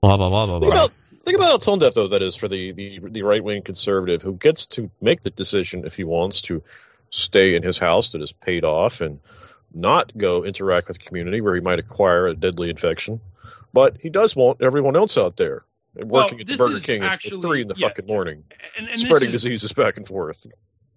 Blah 0.00 0.16
blah 0.16 0.28
blah 0.30 0.46
blah 0.46 0.58
Think 0.60 0.72
blah. 0.72 0.84
about 0.84 0.92
think 1.24 1.36
about 1.36 1.50
how 1.50 1.56
tone 1.58 1.78
deaf 1.78 1.94
though 1.94 2.08
that 2.08 2.22
is 2.22 2.34
for 2.36 2.48
the 2.48 2.72
the, 2.72 2.98
the 3.10 3.22
right 3.22 3.42
wing 3.42 3.62
conservative 3.62 4.22
who 4.22 4.34
gets 4.34 4.66
to 4.68 4.90
make 5.00 5.22
the 5.22 5.30
decision 5.30 5.84
if 5.86 5.94
he 5.96 6.02
wants 6.04 6.42
to 6.42 6.62
stay 7.10 7.54
in 7.54 7.62
his 7.62 7.78
house 7.78 8.12
that 8.12 8.22
is 8.22 8.32
paid 8.32 8.64
off 8.64 9.00
and 9.00 9.20
not 9.74 10.16
go 10.16 10.44
interact 10.44 10.88
with 10.88 10.98
the 10.98 11.04
community 11.04 11.40
where 11.40 11.54
he 11.54 11.60
might 11.60 11.78
acquire 11.78 12.26
a 12.28 12.34
deadly 12.34 12.70
infection, 12.70 13.20
but 13.72 13.96
he 14.00 14.10
does 14.10 14.34
want 14.36 14.62
everyone 14.62 14.96
else 14.96 15.16
out 15.18 15.36
there 15.36 15.64
and 15.96 16.10
Well, 16.10 16.24
working 16.24 16.40
at 16.40 16.46
the 16.46 16.56
Burger 16.56 16.80
King 16.80 17.02
at- 17.02 17.10
actually- 17.12 17.38
at 17.38 17.42
three 17.42 17.62
in 17.62 17.68
the 17.68 17.74
yeah. 17.76 17.88
fucking 17.88 18.06
morning, 18.06 18.44
and, 18.78 18.88
and 18.88 18.98
spreading 19.00 19.28
is, 19.28 19.34
diseases 19.42 19.72
back 19.72 19.96
and 19.96 20.06
forth. 20.06 20.46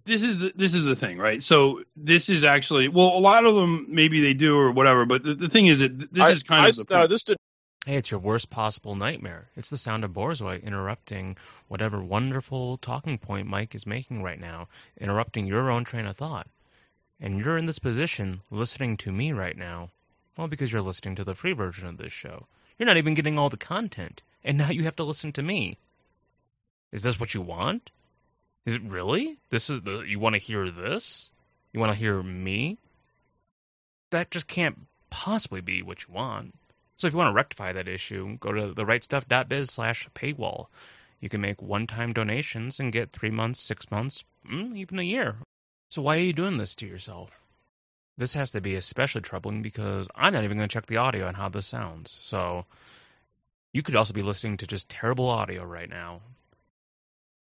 this 0.04 0.22
is 0.22 0.38
the, 0.38 0.52
this 0.56 0.74
is 0.74 0.84
the 0.84 0.96
thing, 0.96 1.18
right? 1.18 1.42
So 1.42 1.82
this 1.96 2.28
is 2.28 2.44
actually 2.44 2.88
well, 2.88 3.08
a 3.08 3.18
lot 3.20 3.44
of 3.44 3.54
them 3.54 3.86
maybe 3.88 4.20
they 4.20 4.34
do 4.34 4.56
or 4.56 4.70
whatever, 4.72 5.04
but 5.04 5.22
the, 5.22 5.34
the 5.34 5.48
thing 5.48 5.66
is 5.66 5.80
that 5.80 5.98
this 6.12 6.22
I- 6.22 6.30
is 6.32 6.42
kind 6.42 6.64
I, 6.66 6.68
of 6.68 6.76
the 6.76 6.84
no, 6.90 7.06
this 7.06 7.24
did 7.24 7.36
Hey, 7.84 7.94
it's 7.94 8.10
your 8.10 8.18
worst 8.18 8.50
possible 8.50 8.96
nightmare. 8.96 9.48
It's 9.54 9.70
the 9.70 9.76
sound 9.76 10.02
of 10.02 10.10
Borzoi 10.10 10.60
interrupting 10.60 11.36
whatever 11.68 12.02
wonderful 12.02 12.78
talking 12.78 13.16
point 13.16 13.46
Mike 13.46 13.76
is 13.76 13.86
making 13.86 14.24
right 14.24 14.40
now, 14.40 14.66
interrupting 15.00 15.46
your 15.46 15.70
own 15.70 15.84
train 15.84 16.04
of 16.06 16.16
thought. 16.16 16.48
And 17.18 17.42
you're 17.42 17.56
in 17.56 17.66
this 17.66 17.78
position 17.78 18.40
listening 18.50 18.98
to 18.98 19.12
me 19.12 19.32
right 19.32 19.56
now, 19.56 19.90
well, 20.36 20.48
because 20.48 20.70
you're 20.70 20.82
listening 20.82 21.14
to 21.16 21.24
the 21.24 21.34
free 21.34 21.52
version 21.52 21.88
of 21.88 21.96
this 21.96 22.12
show. 22.12 22.46
You're 22.78 22.86
not 22.86 22.98
even 22.98 23.14
getting 23.14 23.38
all 23.38 23.48
the 23.48 23.56
content, 23.56 24.22
and 24.44 24.58
now 24.58 24.70
you 24.70 24.84
have 24.84 24.96
to 24.96 25.04
listen 25.04 25.32
to 25.32 25.42
me. 25.42 25.78
Is 26.92 27.02
this 27.02 27.18
what 27.18 27.32
you 27.32 27.40
want? 27.40 27.90
Is 28.66 28.74
it 28.74 28.82
really? 28.82 29.38
This 29.48 29.70
is 29.70 29.80
the 29.82 30.00
you 30.00 30.18
want 30.18 30.34
to 30.34 30.40
hear 30.40 30.70
this? 30.70 31.30
You 31.72 31.80
want 31.80 31.92
to 31.92 31.98
hear 31.98 32.22
me? 32.22 32.78
That 34.10 34.30
just 34.30 34.46
can't 34.46 34.86
possibly 35.08 35.62
be 35.62 35.82
what 35.82 36.06
you 36.06 36.12
want. 36.12 36.54
So 36.98 37.06
if 37.06 37.12
you 37.12 37.18
want 37.18 37.30
to 37.30 37.36
rectify 37.36 37.72
that 37.72 37.88
issue, 37.88 38.36
go 38.38 38.52
to 38.52 38.74
therightstuff.biz 38.74 39.70
slash 39.70 40.08
paywall. 40.14 40.66
You 41.20 41.28
can 41.28 41.40
make 41.40 41.62
one-time 41.62 42.12
donations 42.12 42.80
and 42.80 42.92
get 42.92 43.10
three 43.10 43.30
months, 43.30 43.60
six 43.60 43.90
months, 43.90 44.24
mm, 44.46 44.76
even 44.76 44.98
a 44.98 45.02
year. 45.02 45.36
So 45.90 46.02
why 46.02 46.16
are 46.16 46.20
you 46.20 46.32
doing 46.32 46.56
this 46.56 46.74
to 46.76 46.86
yourself? 46.86 47.40
This 48.18 48.34
has 48.34 48.52
to 48.52 48.60
be 48.60 48.76
especially 48.76 49.20
troubling 49.20 49.62
because 49.62 50.08
I'm 50.14 50.32
not 50.32 50.44
even 50.44 50.56
going 50.56 50.68
to 50.68 50.72
check 50.72 50.86
the 50.86 50.98
audio 50.98 51.26
on 51.26 51.34
how 51.34 51.48
this 51.48 51.66
sounds. 51.66 52.16
So 52.20 52.64
you 53.72 53.82
could 53.82 53.96
also 53.96 54.14
be 54.14 54.22
listening 54.22 54.58
to 54.58 54.66
just 54.66 54.88
terrible 54.88 55.28
audio 55.28 55.64
right 55.64 55.88
now. 55.88 56.20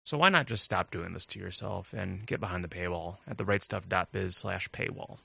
So 0.05 0.19
why 0.19 0.29
not 0.29 0.47
just 0.47 0.65
stop 0.65 0.91
doing 0.91 1.13
this 1.13 1.27
to 1.27 1.39
yourself 1.39 1.93
and 1.95 2.27
get 2.27 2.41
behind 2.41 2.65
the 2.65 2.69
paywall 2.69 3.19
at 3.27 3.37
therightstuff.biz 3.37 4.37
slash 4.37 4.69
paywall? 4.69 5.19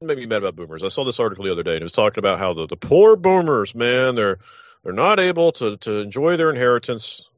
make 0.00 0.18
me 0.18 0.26
mad 0.26 0.42
about 0.42 0.54
boomers. 0.54 0.84
I 0.84 0.88
saw 0.88 1.04
this 1.04 1.18
article 1.18 1.44
the 1.44 1.50
other 1.50 1.64
day, 1.64 1.72
and 1.72 1.80
it 1.80 1.84
was 1.84 1.92
talking 1.92 2.20
about 2.20 2.38
how 2.38 2.54
the, 2.54 2.66
the 2.66 2.76
poor 2.76 3.16
boomers, 3.16 3.74
man, 3.74 4.14
they're 4.14 4.38
they're 4.84 4.92
not 4.92 5.18
able 5.18 5.52
to, 5.52 5.76
to 5.78 5.98
enjoy 5.98 6.36
their 6.36 6.50
inheritance. 6.50 7.28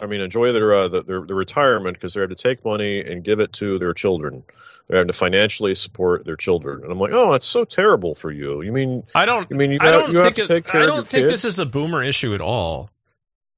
I 0.00 0.06
mean, 0.06 0.20
enjoy 0.20 0.52
their 0.52 0.74
uh, 0.74 0.88
the, 0.88 1.02
their, 1.02 1.22
their 1.22 1.36
retirement 1.36 1.96
because 1.96 2.14
they 2.14 2.20
have 2.20 2.30
to 2.30 2.34
take 2.36 2.64
money 2.64 3.00
and 3.00 3.22
give 3.24 3.40
it 3.40 3.52
to 3.54 3.78
their 3.78 3.94
children. 3.94 4.42
They're 4.88 4.98
having 4.98 5.08
to 5.08 5.14
financially 5.14 5.74
support 5.74 6.24
their 6.26 6.36
children, 6.36 6.82
and 6.82 6.92
I'm 6.92 6.98
like, 6.98 7.12
oh, 7.12 7.32
that's 7.32 7.46
so 7.46 7.64
terrible 7.64 8.14
for 8.14 8.30
you. 8.30 8.60
You 8.62 8.72
mean 8.72 9.04
I 9.14 9.24
don't. 9.24 9.50
you 9.50 9.56
mean 9.56 9.70
you, 9.72 9.78
I 9.80 9.86
have, 9.86 10.00
don't 10.02 10.12
you 10.12 10.18
have 10.18 10.34
think 10.34 10.36
to 10.36 10.42
it- 10.42 10.48
take 10.62 10.66
care 10.66 10.80
I 10.80 10.84
of 10.84 10.88
don't 10.88 10.96
your 10.96 11.04
think 11.04 11.28
kids? 11.28 11.42
this 11.42 11.44
is 11.44 11.58
a 11.58 11.64
boomer 11.66 12.02
issue 12.02 12.34
at 12.34 12.40
all. 12.40 12.90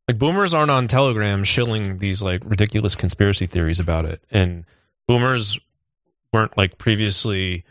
Like 0.08 0.18
boomers 0.18 0.54
aren't 0.54 0.70
on 0.70 0.86
Telegram 0.86 1.42
shilling 1.42 1.98
these 1.98 2.22
like 2.22 2.42
ridiculous 2.44 2.94
conspiracy 2.94 3.46
theories 3.46 3.80
about 3.80 4.04
it, 4.04 4.22
and 4.30 4.64
boomers 5.08 5.58
weren't 6.32 6.56
like 6.56 6.78
previously 6.78 7.64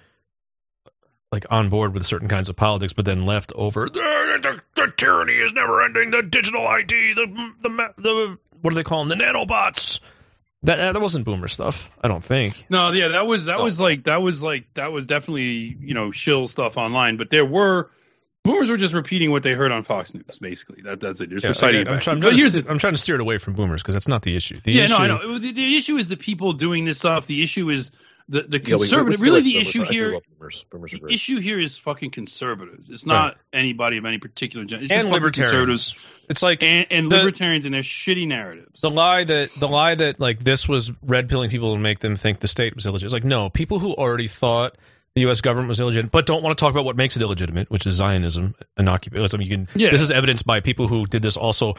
like 1.31 1.45
on 1.49 1.69
board 1.69 1.93
with 1.93 2.05
certain 2.05 2.27
kinds 2.27 2.49
of 2.49 2.55
politics, 2.55 2.93
but 2.93 3.05
then 3.05 3.25
left 3.25 3.51
over 3.55 3.85
the, 3.87 4.39
the, 4.41 4.61
the 4.75 4.93
tyranny 4.97 5.33
is 5.33 5.53
never 5.53 5.83
ending. 5.83 6.11
The 6.11 6.23
digital 6.23 6.67
ID, 6.67 7.13
the 7.13 7.51
the 7.61 7.93
the 7.97 8.37
what 8.65 8.71
do 8.71 8.75
they 8.75 8.83
call 8.83 9.05
them? 9.05 9.15
The 9.17 9.23
nanobots. 9.23 9.99
That 10.63 10.93
that 10.93 10.99
wasn't 11.01 11.25
boomer 11.25 11.47
stuff. 11.47 11.87
I 12.01 12.07
don't 12.07 12.23
think. 12.23 12.65
No, 12.69 12.91
yeah, 12.91 13.09
that 13.09 13.27
was 13.27 13.45
that 13.45 13.59
Oh. 13.59 13.63
was 13.63 13.79
like 13.79 14.03
that 14.05 14.21
was 14.23 14.41
like 14.41 14.65
that 14.73 14.91
was 14.91 15.05
definitely 15.05 15.77
you 15.79 15.93
know 15.93 16.11
shill 16.11 16.47
stuff 16.47 16.75
online, 16.75 17.17
but 17.17 17.29
there 17.29 17.45
were 17.45 17.91
boomers 18.43 18.69
were 18.69 18.77
just 18.77 18.93
repeating 18.95 19.29
what 19.29 19.43
they 19.43 19.53
heard 19.53 19.71
on 19.71 19.83
Fox 19.83 20.13
News, 20.15 20.39
basically. 20.41 20.81
That 20.81 20.99
that's 20.99 21.21
it. 21.21 21.29
They're 21.29 21.37
Yeah, 21.39 21.49
reciting 21.49 21.81
it 21.81 21.87
I'm, 21.87 21.99
trying, 21.99 22.15
I'm, 22.17 22.21
trying 22.21 22.37
to, 22.37 22.49
st- 22.49 22.69
I'm 22.69 22.79
trying 22.79 22.93
to 22.93 22.97
steer 22.99 23.15
it 23.15 23.21
away 23.21 23.37
from 23.37 23.53
boomers 23.53 23.83
because 23.83 23.93
that's 23.93 24.07
not 24.07 24.23
the 24.23 24.35
issue. 24.35 24.59
The 24.63 24.71
yeah, 24.71 24.83
issue, 24.85 24.93
no, 24.93 24.97
I 24.99 25.07
know. 25.07 25.37
The, 25.37 25.51
the 25.51 25.77
issue 25.77 25.97
is 25.97 26.07
the 26.07 26.17
people 26.17 26.53
doing 26.53 26.85
this 26.85 26.97
stuff. 26.97 27.27
The 27.27 27.43
issue 27.43 27.69
is 27.69 27.91
the 28.29 28.41
the 28.43 28.57
Yeah, 28.59 28.63
we- 28.65 28.73
we- 28.73 28.79
conservative. 28.87 29.21
really, 29.21 29.41
the 29.41 29.53
boomers. 29.53 29.67
issue 29.67 29.83
here 29.85 30.19
boomers. 30.39 30.65
Boomers 30.71 30.91
the 30.91 31.13
issue 31.13 31.39
here 31.39 31.59
is 31.59 31.77
fucking 31.77 32.11
conservatives. 32.11 32.89
It's 32.89 33.05
not 33.05 33.37
anybody 33.53 33.97
of 33.97 34.05
any 34.05 34.17
particular 34.17 34.65
gen. 34.65 34.81
It's 34.81 34.89
just 34.89 35.03
and 35.03 35.11
libertarians. 35.13 35.51
conservatives 35.51 35.95
It's 36.29 36.41
like 36.43 36.63
and, 36.63 36.87
and 36.89 37.11
the- 37.11 37.17
libertarians 37.17 37.65
and 37.65 37.73
their 37.73 37.81
shitty 37.83 38.27
narratives. 38.27 38.81
the 38.81 38.89
lie 38.89 39.23
that 39.23 39.49
the 39.59 39.67
lie 39.67 39.95
that 39.95 40.19
like 40.19 40.43
this 40.43 40.67
was 40.67 40.91
red 41.03 41.29
pilling 41.29 41.49
people 41.49 41.73
to 41.75 41.79
make 41.79 41.99
them 41.99 42.15
think 42.15 42.39
the 42.39 42.47
state 42.47 42.75
was 42.75 42.85
illegitimate. 42.85 43.07
It's 43.07 43.13
like 43.13 43.23
no, 43.25 43.49
people 43.49 43.79
who 43.79 43.93
already 43.93 44.27
thought 44.27 44.75
the 45.13 45.21
U.S. 45.21 45.39
government 45.39 45.69
was 45.69 45.79
illegitimate, 45.79 46.11
but 46.11 46.25
don't 46.25 46.43
want 46.43 46.57
to 46.57 46.61
talk 46.61 46.71
about 46.71 46.83
what 46.83 46.97
makes 46.97 47.15
it 47.15 47.21
illegitimate, 47.21 47.71
which 47.71 47.87
is 47.87 47.93
Zionism 47.93 48.53
and 48.75 48.89
occupation. 48.89 49.25
I 49.33 49.37
mean, 49.37 49.47
you 49.47 49.55
can. 49.57 49.67
Yeah. 49.73 49.91
This 49.91 50.01
is 50.01 50.11
evidenced 50.11 50.45
by 50.45 50.59
people 50.59 50.89
who 50.89 51.05
did 51.05 51.21
this. 51.21 51.37
Also, 51.37 51.75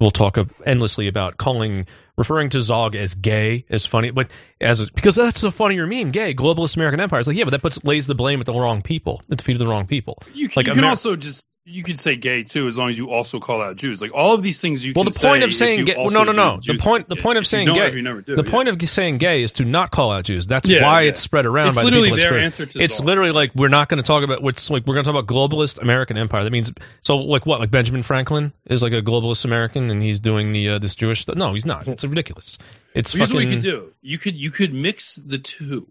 we'll 0.00 0.10
talk 0.10 0.36
of, 0.36 0.52
endlessly 0.64 1.08
about 1.08 1.36
calling 1.36 1.86
referring 2.16 2.50
to 2.50 2.60
Zog 2.60 2.94
as 2.94 3.14
gay 3.14 3.64
as 3.70 3.86
funny, 3.86 4.10
but 4.10 4.30
as 4.60 4.90
because 4.90 5.14
that's 5.14 5.42
a 5.42 5.50
funnier 5.50 5.86
meme, 5.86 6.10
gay 6.10 6.34
globalist 6.34 6.76
American 6.76 7.00
empire. 7.00 7.20
It's 7.20 7.28
like 7.28 7.36
yeah, 7.36 7.44
but 7.44 7.50
that 7.50 7.62
puts 7.62 7.82
lays 7.84 8.06
the 8.06 8.14
blame 8.14 8.40
at 8.40 8.46
the 8.46 8.52
wrong 8.52 8.82
people, 8.82 9.22
at 9.30 9.38
the 9.38 9.44
feet 9.44 9.54
of 9.54 9.60
the 9.60 9.66
wrong 9.66 9.86
people. 9.86 10.22
You, 10.34 10.50
Like 10.54 10.66
you 10.66 10.74
can 10.74 10.84
also 10.84 11.16
just 11.16 11.46
you 11.68 11.82
could 11.82 12.00
say 12.00 12.16
gay 12.16 12.42
too, 12.42 12.66
as 12.66 12.78
long 12.78 12.90
as 12.90 12.96
you 12.96 13.10
also 13.10 13.38
call 13.40 13.60
out 13.62 13.76
Jews. 13.76 14.00
Like 14.00 14.14
all 14.14 14.32
of 14.32 14.42
these 14.42 14.60
things 14.60 14.84
you. 14.84 14.92
Well, 14.96 15.04
the 15.04 15.10
point 15.10 15.42
of 15.42 15.52
saying 15.52 15.84
gay, 15.84 15.94
well, 15.96 16.10
no, 16.10 16.24
no, 16.24 16.32
no. 16.32 16.58
Jews 16.60 16.78
The 16.78 16.82
point, 16.82 17.08
the 17.08 17.16
point 17.16 17.38
of 17.38 17.46
saying 17.46 17.72
gay, 17.72 17.86
if 17.88 17.94
you 17.94 18.02
never 18.02 18.22
do, 18.22 18.36
the 18.36 18.42
yeah. 18.44 18.50
point 18.50 18.68
of 18.68 18.90
saying 18.90 19.18
gay 19.18 19.42
is 19.42 19.52
to 19.52 19.64
not 19.64 19.90
call 19.90 20.10
out 20.10 20.24
Jews. 20.24 20.46
That's 20.46 20.68
Yeah, 20.68 20.82
why 20.82 21.02
yeah. 21.02 21.10
it's 21.10 21.20
spread 21.20 21.46
around 21.46 21.68
It's 21.68 21.76
by 21.76 21.82
the 21.82 21.86
literally 21.86 22.06
people. 22.08 22.16
it's 22.16 22.24
their 22.24 22.38
answer 22.38 22.66
to 22.66 22.82
It's 22.82 23.00
literally 23.00 23.32
like 23.32 23.52
we're 23.54 23.68
not 23.68 23.88
going 23.88 24.02
to 24.02 24.06
talk 24.06 24.24
about 24.24 24.42
what's 24.42 24.70
like 24.70 24.86
we're 24.86 24.94
going 24.94 25.04
to 25.04 25.12
talk 25.12 25.22
about 25.22 25.32
globalist 25.32 25.80
American 25.80 26.16
empire. 26.16 26.44
That 26.44 26.50
means 26.50 26.72
so 27.02 27.18
like 27.18 27.44
what? 27.46 27.60
Like 27.60 27.70
Benjamin 27.70 28.02
Franklin 28.02 28.52
is 28.66 28.82
like 28.82 28.92
a 28.92 29.02
globalist 29.02 29.44
American 29.44 29.90
and 29.90 30.02
he's 30.02 30.20
doing 30.20 30.52
the 30.52 30.70
uh, 30.70 30.78
this 30.78 30.94
Jewish 30.94 31.22
stuff. 31.22 31.36
No, 31.36 31.52
he's 31.52 31.66
not. 31.66 31.86
It's 31.86 32.04
ridiculous. 32.04 32.58
It's 32.94 33.12
Here's 33.12 33.28
fucking. 33.28 33.36
what 33.36 33.44
you 33.44 33.50
could 33.50 33.62
do. 33.62 33.92
You 34.00 34.18
could 34.18 34.34
you 34.36 34.50
could 34.50 34.72
mix 34.72 35.16
the 35.16 35.38
two. 35.38 35.86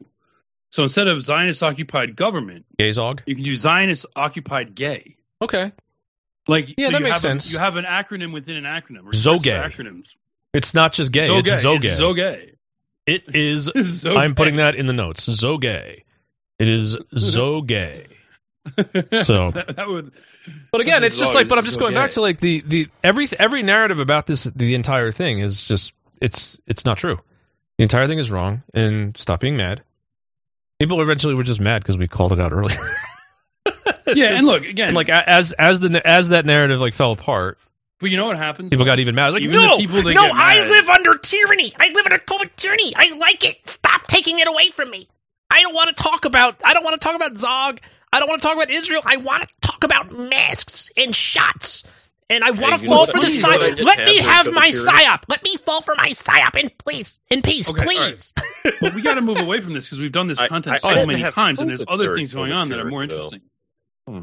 So 0.69 0.83
instead 0.83 1.07
of 1.07 1.23
Zionist 1.23 1.63
occupied 1.63 2.15
government, 2.15 2.65
gayzog, 2.77 3.21
you 3.25 3.35
can 3.35 3.43
do 3.43 3.55
Zionist 3.55 4.05
occupied 4.15 4.75
gay. 4.75 5.15
Okay, 5.41 5.71
Like 6.47 6.73
Yeah, 6.77 6.87
so 6.87 6.91
that 6.93 7.01
makes 7.01 7.09
have 7.09 7.17
a- 7.17 7.39
sense. 7.41 7.53
you 7.53 7.59
have 7.59 7.75
an 7.75 7.85
acronym 7.85 8.33
within 8.33 8.55
an 8.55 8.63
acronym. 8.63 9.05
or 9.05 9.11
Zogay. 9.11 9.71
Acronyms. 9.71 10.05
it's 10.53 10.73
not 10.73 10.93
just 10.93 11.11
gay. 11.11 11.27
Zogay. 11.27 11.39
It's 11.39 11.65
Zogay. 11.65 11.83
It's 11.85 12.01
Zogay. 12.01 12.53
It 13.05 13.35
is. 13.35 13.69
Zogay. 14.03 14.17
I'm 14.17 14.35
putting 14.35 14.55
that 14.57 14.75
in 14.75 14.87
the 14.87 14.93
notes. 14.93 15.27
Zogay. 15.29 16.03
It 16.59 16.67
is 16.69 16.95
Zogay. 17.15 18.07
So- 19.23 19.51
that, 19.51 19.75
that 19.75 19.87
would. 19.87 20.11
But 20.71 20.81
again, 20.81 21.03
it's 21.03 21.17
just 21.19 21.35
like, 21.35 21.47
but 21.47 21.57
I'm 21.57 21.63
is 21.65 21.71
just 21.71 21.79
going 21.79 21.93
back 21.93 22.11
to 22.11 22.21
like 22.21 22.39
the 22.39 22.61
the 22.65 22.87
every 23.03 23.27
every 23.37 23.63
narrative 23.63 23.99
about 23.99 24.25
this 24.27 24.43
the 24.45 24.75
entire 24.75 25.11
thing 25.11 25.39
is 25.39 25.61
just 25.61 25.93
it's 26.21 26.57
it's 26.65 26.83
not 26.85 26.97
true. 26.97 27.19
The 27.77 27.83
entire 27.83 28.07
thing 28.07 28.17
is 28.17 28.31
wrong, 28.31 28.63
and 28.73 29.15
stop 29.17 29.39
being 29.41 29.55
mad. 29.57 29.83
People 30.79 31.01
eventually 31.01 31.35
were 31.35 31.43
just 31.43 31.59
mad 31.59 31.81
because 31.81 31.97
we 31.97 32.07
called 32.07 32.31
it 32.33 32.39
out 32.39 32.53
earlier. 32.53 32.79
Yeah, 34.15 34.37
and 34.37 34.47
look 34.47 34.63
again. 34.65 34.89
And 34.89 34.95
like 34.95 35.09
as 35.09 35.51
as 35.51 35.79
the 35.79 36.01
as 36.05 36.29
that 36.29 36.45
narrative 36.45 36.79
like 36.79 36.93
fell 36.93 37.11
apart, 37.11 37.57
but 37.99 38.09
you 38.09 38.17
know 38.17 38.25
what 38.27 38.37
happens? 38.37 38.69
people 38.69 38.85
got 38.85 38.99
even 38.99 39.15
mad. 39.15 39.33
Like, 39.33 39.43
Even 39.43 39.55
no, 39.59 39.75
the 39.75 39.81
people 39.81 40.01
that 40.03 40.13
no, 40.13 40.21
get 40.23 40.31
I 40.33 40.55
mad- 40.55 40.69
live 40.69 40.89
under 40.89 41.17
tyranny. 41.17 41.73
I 41.77 41.89
live 41.89 42.05
under 42.05 42.17
COVID 42.19 42.55
tyranny. 42.55 42.93
I 42.95 43.15
like 43.17 43.43
it. 43.43 43.67
Stop 43.67 44.03
taking 44.07 44.39
it 44.39 44.47
away 44.47 44.69
from 44.69 44.89
me. 44.89 45.07
I 45.51 45.61
don't 45.61 45.73
want 45.75 45.95
to 45.95 46.01
talk 46.01 46.25
about. 46.25 46.61
I 46.63 46.73
don't 46.73 46.83
want 46.85 46.93
to 47.01 47.05
talk 47.05 47.15
about 47.15 47.35
Zog. 47.37 47.79
I 48.13 48.19
don't 48.19 48.29
want 48.29 48.41
to 48.41 48.47
talk 48.47 48.55
about 48.55 48.69
Israel. 48.71 49.01
I 49.05 49.17
want 49.17 49.47
to 49.47 49.53
talk 49.61 49.83
about 49.83 50.11
masks 50.11 50.89
and 50.95 51.13
shots. 51.15 51.83
And 52.29 52.43
I 52.43 52.51
want 52.51 52.77
to 52.79 52.83
you 52.83 52.89
know 52.89 52.95
fall 52.95 53.07
what- 53.07 53.11
for 53.11 53.19
the 53.21 53.31
you 53.31 53.41
know 53.41 53.47
what 53.49 53.61
I 53.61 53.69
psyop. 53.71 53.83
Let 53.83 54.05
me 54.05 54.17
have 54.21 54.53
my 54.53 54.71
tyranny? 54.71 54.87
psyop. 55.05 55.23
Let 55.29 55.43
me 55.43 55.55
fall 55.57 55.81
for 55.81 55.95
my 55.95 56.09
psyop 56.09 56.55
in 56.57 56.69
please, 56.77 57.19
in 57.29 57.41
peace, 57.41 57.69
Okay, 57.69 57.81
all 57.81 57.85
right. 57.87 58.31
please. 58.63 58.73
But 58.81 58.93
we 58.95 59.01
got 59.01 59.13
to 59.15 59.21
move 59.21 59.37
away 59.37 59.61
from 59.61 59.73
this 59.73 59.85
because 59.85 59.99
we've 59.99 60.11
done 60.11 60.27
this 60.27 60.37
content 60.37 60.75
I- 60.75 60.77
so 60.79 60.89
I 60.89 61.05
many 61.05 61.23
times, 61.31 61.59
and 61.61 61.69
there's 61.69 61.83
other 61.87 62.15
things 62.15 62.33
going 62.33 62.51
COVID 62.51 62.55
on 62.55 62.69
that 62.69 62.79
are 62.79 62.85
more 62.85 63.05
tyranny, 63.05 63.07
though. 63.07 63.25
interesting. 63.27 63.49
Hmm. 64.07 64.21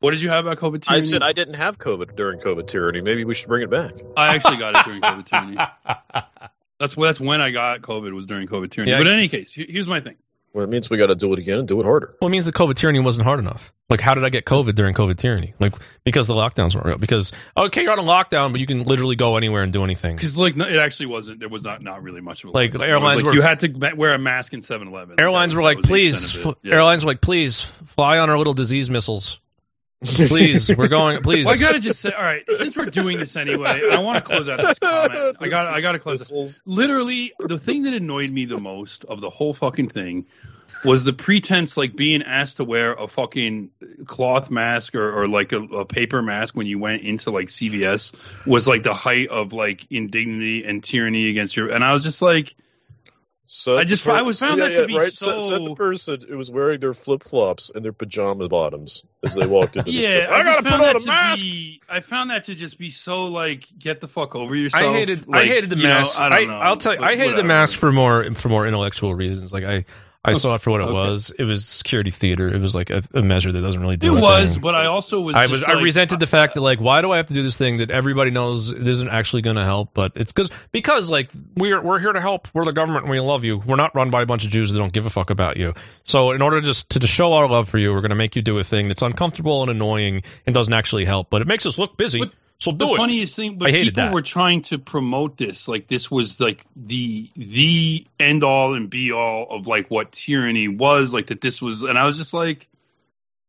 What 0.00 0.12
did 0.12 0.22
you 0.22 0.28
have 0.28 0.46
about 0.46 0.58
COVID 0.58 0.82
tyranny? 0.82 1.04
I 1.04 1.10
said 1.10 1.22
I 1.22 1.32
didn't 1.32 1.54
have 1.54 1.78
COVID 1.78 2.14
during 2.14 2.38
COVID 2.40 2.68
tyranny. 2.68 3.00
Maybe 3.00 3.24
we 3.24 3.34
should 3.34 3.48
bring 3.48 3.62
it 3.62 3.70
back. 3.70 3.94
I 4.16 4.34
actually 4.34 4.58
got 4.58 4.76
it 4.76 4.84
during 4.84 5.00
COVID 5.00 5.26
tyranny. 5.26 5.56
That's 6.78 6.94
that's 6.94 7.18
when 7.18 7.40
I 7.40 7.50
got 7.50 7.82
COVID 7.82 8.14
was 8.14 8.28
during 8.28 8.46
COVID 8.46 8.70
tyranny. 8.70 8.92
Yeah. 8.92 8.98
But 8.98 9.08
in 9.08 9.14
any 9.14 9.28
case, 9.28 9.52
here's 9.52 9.88
my 9.88 10.00
thing. 10.00 10.14
Well, 10.54 10.64
it 10.64 10.70
means 10.70 10.88
we 10.90 10.96
got 10.96 11.06
to 11.06 11.14
do 11.14 11.32
it 11.34 11.38
again 11.38 11.58
and 11.58 11.68
do 11.68 11.80
it 11.80 11.84
harder. 11.84 12.16
Well, 12.20 12.28
it 12.28 12.30
means 12.30 12.46
the 12.46 12.52
COVID 12.52 12.74
tyranny 12.74 13.00
wasn't 13.00 13.24
hard 13.24 13.38
enough. 13.38 13.72
Like, 13.90 14.00
how 14.00 14.14
did 14.14 14.24
I 14.24 14.28
get 14.28 14.44
COVID 14.44 14.74
during 14.74 14.94
COVID 14.94 15.16
tyranny? 15.18 15.54
Like, 15.60 15.74
because 16.04 16.26
the 16.26 16.34
lockdowns 16.34 16.74
weren't 16.74 16.86
real. 16.86 16.98
Because 16.98 17.32
okay, 17.56 17.82
you're 17.82 17.92
on 17.92 17.98
a 17.98 18.02
lockdown, 18.02 18.52
but 18.52 18.60
you 18.60 18.66
can 18.66 18.82
literally 18.84 19.14
go 19.16 19.36
anywhere 19.36 19.62
and 19.62 19.72
do 19.72 19.84
anything. 19.84 20.16
Because 20.16 20.36
like 20.36 20.56
no, 20.56 20.66
it 20.66 20.76
actually 20.76 21.06
wasn't. 21.06 21.40
There 21.40 21.48
was 21.48 21.64
not 21.64 21.82
not 21.82 22.02
really 22.02 22.20
much 22.20 22.44
of 22.44 22.50
a 22.50 22.52
Like, 22.52 22.72
lockdown. 22.72 22.82
It 22.82 22.90
airlines 22.90 23.16
like 23.16 23.24
were- 23.26 23.34
you 23.34 23.42
had 23.42 23.60
to 23.60 23.92
wear 23.94 24.14
a 24.14 24.18
mask 24.18 24.52
in 24.52 24.60
7-Eleven. 24.60 25.20
Airlines 25.20 25.54
were 25.54 25.62
like, 25.62 25.76
that 25.82 25.82
was 25.82 25.84
the 25.86 25.88
please, 25.88 26.46
f- 26.46 26.54
Yeah. 26.62 26.74
airlines 26.74 27.04
were 27.04 27.10
like, 27.12 27.20
please 27.20 27.64
fly 27.86 28.18
on 28.18 28.30
our 28.30 28.38
little 28.38 28.54
disease 28.54 28.88
missiles. 28.90 29.38
Please, 30.04 30.74
we're 30.76 30.88
going. 30.88 31.22
Please. 31.22 31.46
Well, 31.46 31.54
I 31.54 31.58
gotta 31.58 31.80
just 31.80 32.00
say, 32.00 32.12
all 32.12 32.22
right. 32.22 32.44
Since 32.54 32.76
we're 32.76 32.86
doing 32.86 33.18
this 33.18 33.34
anyway, 33.34 33.82
I 33.90 33.98
want 33.98 34.16
to 34.16 34.20
close 34.20 34.48
out 34.48 34.60
this 34.60 34.78
comment. 34.78 35.36
I 35.40 35.48
got, 35.48 35.74
I 35.74 35.80
gotta 35.80 35.98
close. 35.98 36.30
It. 36.30 36.60
Literally, 36.64 37.32
the 37.40 37.58
thing 37.58 37.82
that 37.82 37.94
annoyed 37.94 38.30
me 38.30 38.44
the 38.44 38.58
most 38.58 39.04
of 39.04 39.20
the 39.20 39.30
whole 39.30 39.54
fucking 39.54 39.88
thing 39.88 40.26
was 40.84 41.02
the 41.02 41.12
pretense, 41.12 41.76
like 41.76 41.96
being 41.96 42.22
asked 42.22 42.58
to 42.58 42.64
wear 42.64 42.92
a 42.92 43.08
fucking 43.08 43.70
cloth 44.06 44.50
mask 44.50 44.94
or, 44.94 45.22
or 45.22 45.26
like 45.26 45.52
a, 45.52 45.62
a 45.62 45.84
paper 45.84 46.22
mask 46.22 46.54
when 46.54 46.68
you 46.68 46.78
went 46.78 47.02
into 47.02 47.32
like 47.32 47.48
CVS 47.48 48.14
was 48.46 48.68
like 48.68 48.84
the 48.84 48.94
height 48.94 49.28
of 49.28 49.52
like 49.52 49.86
indignity 49.90 50.64
and 50.64 50.84
tyranny 50.84 51.28
against 51.28 51.56
your. 51.56 51.70
And 51.70 51.82
I 51.82 51.92
was 51.92 52.04
just 52.04 52.22
like, 52.22 52.54
So 53.50 53.78
I 53.78 53.84
just- 53.84 54.04
the 54.04 54.12
I 54.12 54.22
was 54.22 54.38
found 54.38 54.60
that 54.60 54.74
to 54.74 54.86
be 54.86 54.94
right? 54.94 55.10
so- 55.10 55.38
Said 55.38 55.64
the 55.64 55.74
person 55.74 56.20
who 56.28 56.36
was 56.36 56.50
wearing 56.50 56.80
their 56.80 56.92
flip 56.92 57.24
flops 57.24 57.70
and 57.74 57.82
their 57.82 57.94
pajama 57.94 58.46
bottoms 58.46 59.04
as 59.24 59.34
they 59.34 59.46
walked 59.46 59.76
into 59.76 59.90
this. 59.90 60.04
Yeah, 60.04 60.26
place. 60.26 60.28
I, 60.28 60.42
just 60.42 60.44
gotta 60.44 60.62
put 60.62 60.68
found 60.68 60.82
on 60.82 60.86
that 60.86 60.96
a 60.96 61.00
to 61.00 61.06
mask. 61.06 61.42
Be, 61.42 61.80
I 61.88 62.00
found 62.00 62.30
that 62.30 62.44
to 62.44 62.54
just 62.54 62.78
be 62.78 62.90
so 62.90 63.24
like 63.24 63.64
get 63.78 64.00
the 64.00 64.08
fuck 64.08 64.36
over 64.36 64.54
yourself. 64.54 64.84
I 64.84 64.92
hated 64.92 65.24
I 65.32 65.44
hated 65.46 65.70
the 65.70 65.76
you 65.76 65.84
know, 65.84 65.88
mask. 65.88 66.18
I 66.18 66.28
don't 66.28 66.48
know. 66.48 66.54
I, 66.58 66.68
will 66.68 66.76
tell 66.76 66.92
you, 66.92 66.98
but 66.98 67.08
I 67.08 67.16
hated 67.16 67.36
the 67.36 67.42
mask 67.42 67.78
for 67.78 67.90
more 67.90 68.32
for 68.34 68.50
more 68.50 68.66
intellectual 68.66 69.14
reasons. 69.14 69.50
Like 69.50 69.64
I 69.64 69.86
I 70.24 70.32
saw 70.32 70.54
it 70.54 70.60
for 70.60 70.70
what 70.72 70.80
it 70.80 70.84
Okay. 70.84 70.92
was. 70.92 71.30
It 71.30 71.44
was 71.44 71.64
security 71.64 72.10
theater. 72.10 72.48
It 72.52 72.60
was 72.60 72.74
like 72.74 72.90
a, 72.90 73.02
a 73.14 73.22
measure 73.22 73.52
that 73.52 73.60
doesn't 73.60 73.80
really 73.80 73.94
It 73.94 74.00
do 74.00 74.16
anything. 74.16 74.30
It 74.30 74.40
was, 74.40 74.58
but 74.58 74.74
I 74.74 74.86
also 74.86 75.20
was. 75.20 75.36
I 75.36 75.46
was 75.46 75.62
like, 75.62 75.76
I 75.76 75.80
resented 75.80 76.18
the 76.18 76.26
fact 76.26 76.54
that 76.54 76.60
like 76.60 76.80
why 76.80 77.02
do 77.02 77.12
I 77.12 77.18
have 77.18 77.26
to 77.28 77.34
do 77.34 77.42
this 77.42 77.56
thing 77.56 77.78
that 77.78 77.90
everybody 77.90 78.30
knows 78.30 78.72
isn't 78.72 79.08
actually 79.08 79.42
going 79.42 79.56
to 79.56 79.64
help 79.64 79.94
but 79.94 80.12
it's 80.16 80.32
cuz 80.32 80.50
because 80.72 81.08
like 81.10 81.30
we're 81.56 81.80
we're 81.80 82.00
here 82.00 82.12
to 82.12 82.20
help 82.20 82.48
we're 82.52 82.64
the 82.64 82.72
government 82.72 83.04
and 83.04 83.10
we 83.12 83.20
love 83.20 83.44
you 83.44 83.58
we're 83.58 83.76
not 83.76 83.94
run 83.94 84.10
by 84.10 84.22
a 84.22 84.26
bunch 84.26 84.44
of 84.44 84.50
Jews 84.50 84.70
that 84.72 84.78
don't 84.78 84.92
give 84.92 85.06
a 85.06 85.10
fuck 85.10 85.30
about 85.30 85.56
you 85.56 85.74
so 86.04 86.32
in 86.32 86.42
order 86.42 86.60
to 86.60 86.66
just 86.66 86.90
to, 86.90 86.98
to 86.98 87.06
show 87.06 87.32
our 87.34 87.48
love 87.48 87.68
for 87.68 87.78
you 87.78 87.92
we're 87.92 88.00
going 88.00 88.10
to 88.10 88.16
make 88.16 88.34
you 88.34 88.42
do 88.42 88.58
a 88.58 88.64
thing 88.64 88.88
that's 88.88 89.02
uncomfortable 89.02 89.62
and 89.62 89.70
annoying 89.70 90.22
and 90.46 90.54
doesn't 90.54 90.74
actually 90.74 91.04
help 91.04 91.30
but 91.30 91.42
it 91.42 91.46
makes 91.46 91.64
us 91.64 91.78
look 91.78 91.96
busy 91.96 92.18
But 92.20 92.32
so 92.60 92.72
the 92.72 92.86
do 92.86 92.94
it 92.94 92.96
funniest 92.96 93.36
thing, 93.36 93.56
but 93.56 93.68
I 93.68 93.72
hated 93.72 93.94
people 93.94 94.04
that. 94.04 94.14
were 94.14 94.22
trying 94.22 94.62
to 94.62 94.78
promote 94.78 95.36
this 95.36 95.68
like 95.68 95.86
this 95.86 96.10
was 96.10 96.40
like 96.40 96.64
the 96.74 97.30
the 97.36 98.06
end 98.18 98.42
all 98.42 98.74
and 98.74 98.90
be 98.90 99.12
all 99.12 99.46
of 99.50 99.66
like 99.66 99.90
what 99.90 100.12
tyranny 100.12 100.66
was, 100.68 101.14
like 101.14 101.28
that 101.28 101.40
this 101.40 101.62
was, 101.62 101.82
and 101.82 101.96
I 101.96 102.04
was 102.04 102.16
just 102.16 102.34
like, 102.34 102.66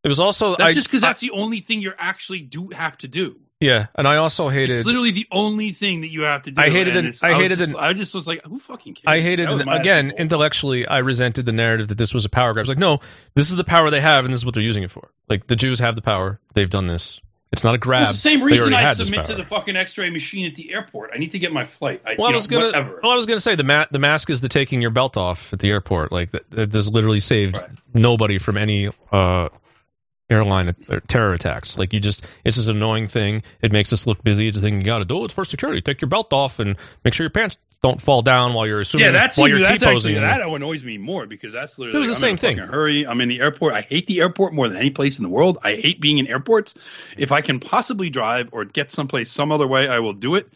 it 0.03 0.07
was 0.07 0.19
also 0.19 0.55
that's 0.55 0.61
I, 0.69 0.73
just 0.73 0.87
because 0.87 1.01
that's 1.01 1.21
the 1.21 1.31
only 1.31 1.61
thing 1.61 1.81
you 1.81 1.93
actually 1.97 2.41
do 2.41 2.69
have 2.69 2.97
to 2.99 3.07
do. 3.07 3.37
yeah 3.59 3.87
and 3.95 4.07
I 4.07 4.17
also 4.17 4.47
hated 4.47 4.77
It's 4.77 4.85
literally 4.85 5.11
the 5.11 5.27
only 5.31 5.71
thing 5.73 6.01
that 6.01 6.09
you 6.09 6.21
have 6.21 6.43
to 6.43 6.51
do. 6.51 6.61
I 6.61 6.69
hated 6.69 6.95
it- 6.95 7.05
it's- 7.05 7.23
I 7.23 7.33
hated 7.33 7.59
it- 7.59 7.75
I 7.75 7.93
just 7.93 8.13
was 8.13 8.27
like, 8.27 8.45
who 8.45 8.59
fucking 8.59 8.93
cares? 8.93 9.05
I 9.07 9.21
hated 9.21 9.49
my 9.65 9.77
again 9.77 10.13
intellectually. 10.17 10.87
I 10.87 10.99
resented 10.99 11.45
the 11.47 11.51
narrative 11.51 11.87
that 11.87 11.97
this 11.97 12.13
was 12.13 12.25
a 12.25 12.29
power 12.29 12.53
grab. 12.53 12.61
I 12.61 12.63
was 12.63 12.69
like, 12.69 12.77
no, 12.77 12.99
this 13.33 13.49
is 13.49 13.55
the 13.55 13.63
power 13.63 13.89
they 13.89 14.01
have, 14.01 14.23
and 14.25 14.33
this 14.33 14.41
is 14.41 14.45
what 14.45 14.53
they're 14.53 14.63
using 14.63 14.83
it 14.83 14.91
for. 14.91 15.09
Like 15.27 15.47
the 15.47 15.55
Jews 15.55 15.79
have 15.79 15.95
the 15.95 16.01
power; 16.03 16.39
they've 16.53 16.69
done 16.69 16.85
this. 16.87 17.19
It's 17.51 17.63
not 17.63 17.73
a 17.73 17.77
grab. 17.79 18.03
It's 18.03 18.11
the 18.11 18.17
same 18.19 18.43
reason 18.43 18.73
I 18.73 18.93
submit 18.93 19.25
to 19.25 19.35
the 19.35 19.43
fucking 19.43 19.75
X-ray 19.75 20.11
machine 20.11 20.45
at 20.45 20.53
the 20.55 20.71
airport. 20.71 21.11
I 21.15 21.17
need 21.17 21.31
to 21.31 21.39
get 21.39 21.51
my 21.51 21.65
flight. 21.65 22.01
I, 22.05 22.15
Well, 22.17 22.29
I 22.29 22.33
was 22.33 22.47
know, 22.49 22.57
gonna. 22.57 22.65
whatever. 22.67 22.99
Well, 23.01 23.11
I 23.11 23.15
was 23.15 23.25
gonna 23.25 23.39
say 23.39 23.55
the 23.55 23.63
ma- 23.63 23.87
the 23.89 23.97
mask 23.99 24.29
is 24.29 24.39
the 24.41 24.49
taking 24.49 24.81
your 24.81 24.91
belt 24.91 25.17
off 25.17 25.51
at 25.51 25.57
the 25.59 25.69
airport. 25.69 26.11
Like 26.11 26.31
that, 26.31 26.49
that 26.51 26.73
has 26.73 26.91
literally 26.91 27.19
saved 27.19 27.57
Right. 27.57 27.69
nobody 27.93 28.37
from 28.37 28.57
any 28.57 28.89
uh, 29.11 29.49
airline 30.29 30.75
terror 31.07 31.33
attacks. 31.33 31.77
Like 31.77 31.93
you 31.93 31.99
just, 31.99 32.25
it's 32.43 32.57
just 32.57 32.69
an 32.69 32.77
annoying 32.77 33.07
thing. 33.07 33.43
It 33.61 33.71
makes 33.71 33.93
us 33.93 34.05
look 34.05 34.23
busy. 34.23 34.47
It's 34.47 34.57
a 34.57 34.61
thing 34.61 34.79
you 34.79 34.85
got 34.85 34.99
to 34.99 35.05
do. 35.05 35.25
It's 35.25 35.33
for 35.33 35.45
security. 35.45 35.81
Take 35.81 36.01
your 36.01 36.09
belt 36.09 36.31
off 36.33 36.59
and 36.59 36.75
make 37.03 37.13
sure 37.13 37.23
your 37.25 37.31
pants 37.31 37.57
don't 37.81 38.01
fall 38.01 38.21
down 38.21 38.53
while 38.53 38.67
you're 38.67 38.81
assuming 38.81 39.05
yeah, 39.05 39.11
that's 39.11 39.37
while 39.37 39.47
you're 39.47 39.59
that's 39.59 39.83
actually 39.83 40.15
that 40.15 40.41
annoys 40.41 40.83
me 40.83 40.97
more 40.97 41.25
because 41.25 41.53
that's 41.53 41.79
literally 41.79 41.95
It 41.95 41.99
was 41.99 42.09
like, 42.09 42.19
the 42.19 42.27
I'm 42.27 42.31
in 42.33 42.37
same 42.37 42.51
a 42.51 42.55
thing. 42.55 42.67
Hurry! 42.67 43.07
I'm 43.07 43.21
in 43.21 43.29
the 43.29 43.39
airport. 43.39 43.73
I 43.73 43.81
hate 43.81 44.05
the 44.07 44.19
airport 44.19 44.53
more 44.53 44.67
than 44.67 44.77
any 44.77 44.89
place 44.89 45.17
in 45.17 45.23
the 45.23 45.29
world. 45.29 45.59
I 45.63 45.75
hate 45.75 46.01
being 46.01 46.17
in 46.17 46.27
airports. 46.27 46.73
If 47.17 47.31
I 47.31 47.39
can 47.41 47.59
possibly 47.61 48.09
drive 48.09 48.49
or 48.51 48.65
get 48.65 48.91
someplace 48.91 49.31
some 49.31 49.51
other 49.51 49.67
way, 49.67 49.87
I 49.87 49.99
will 49.99 50.13
do 50.13 50.35
it. 50.35 50.51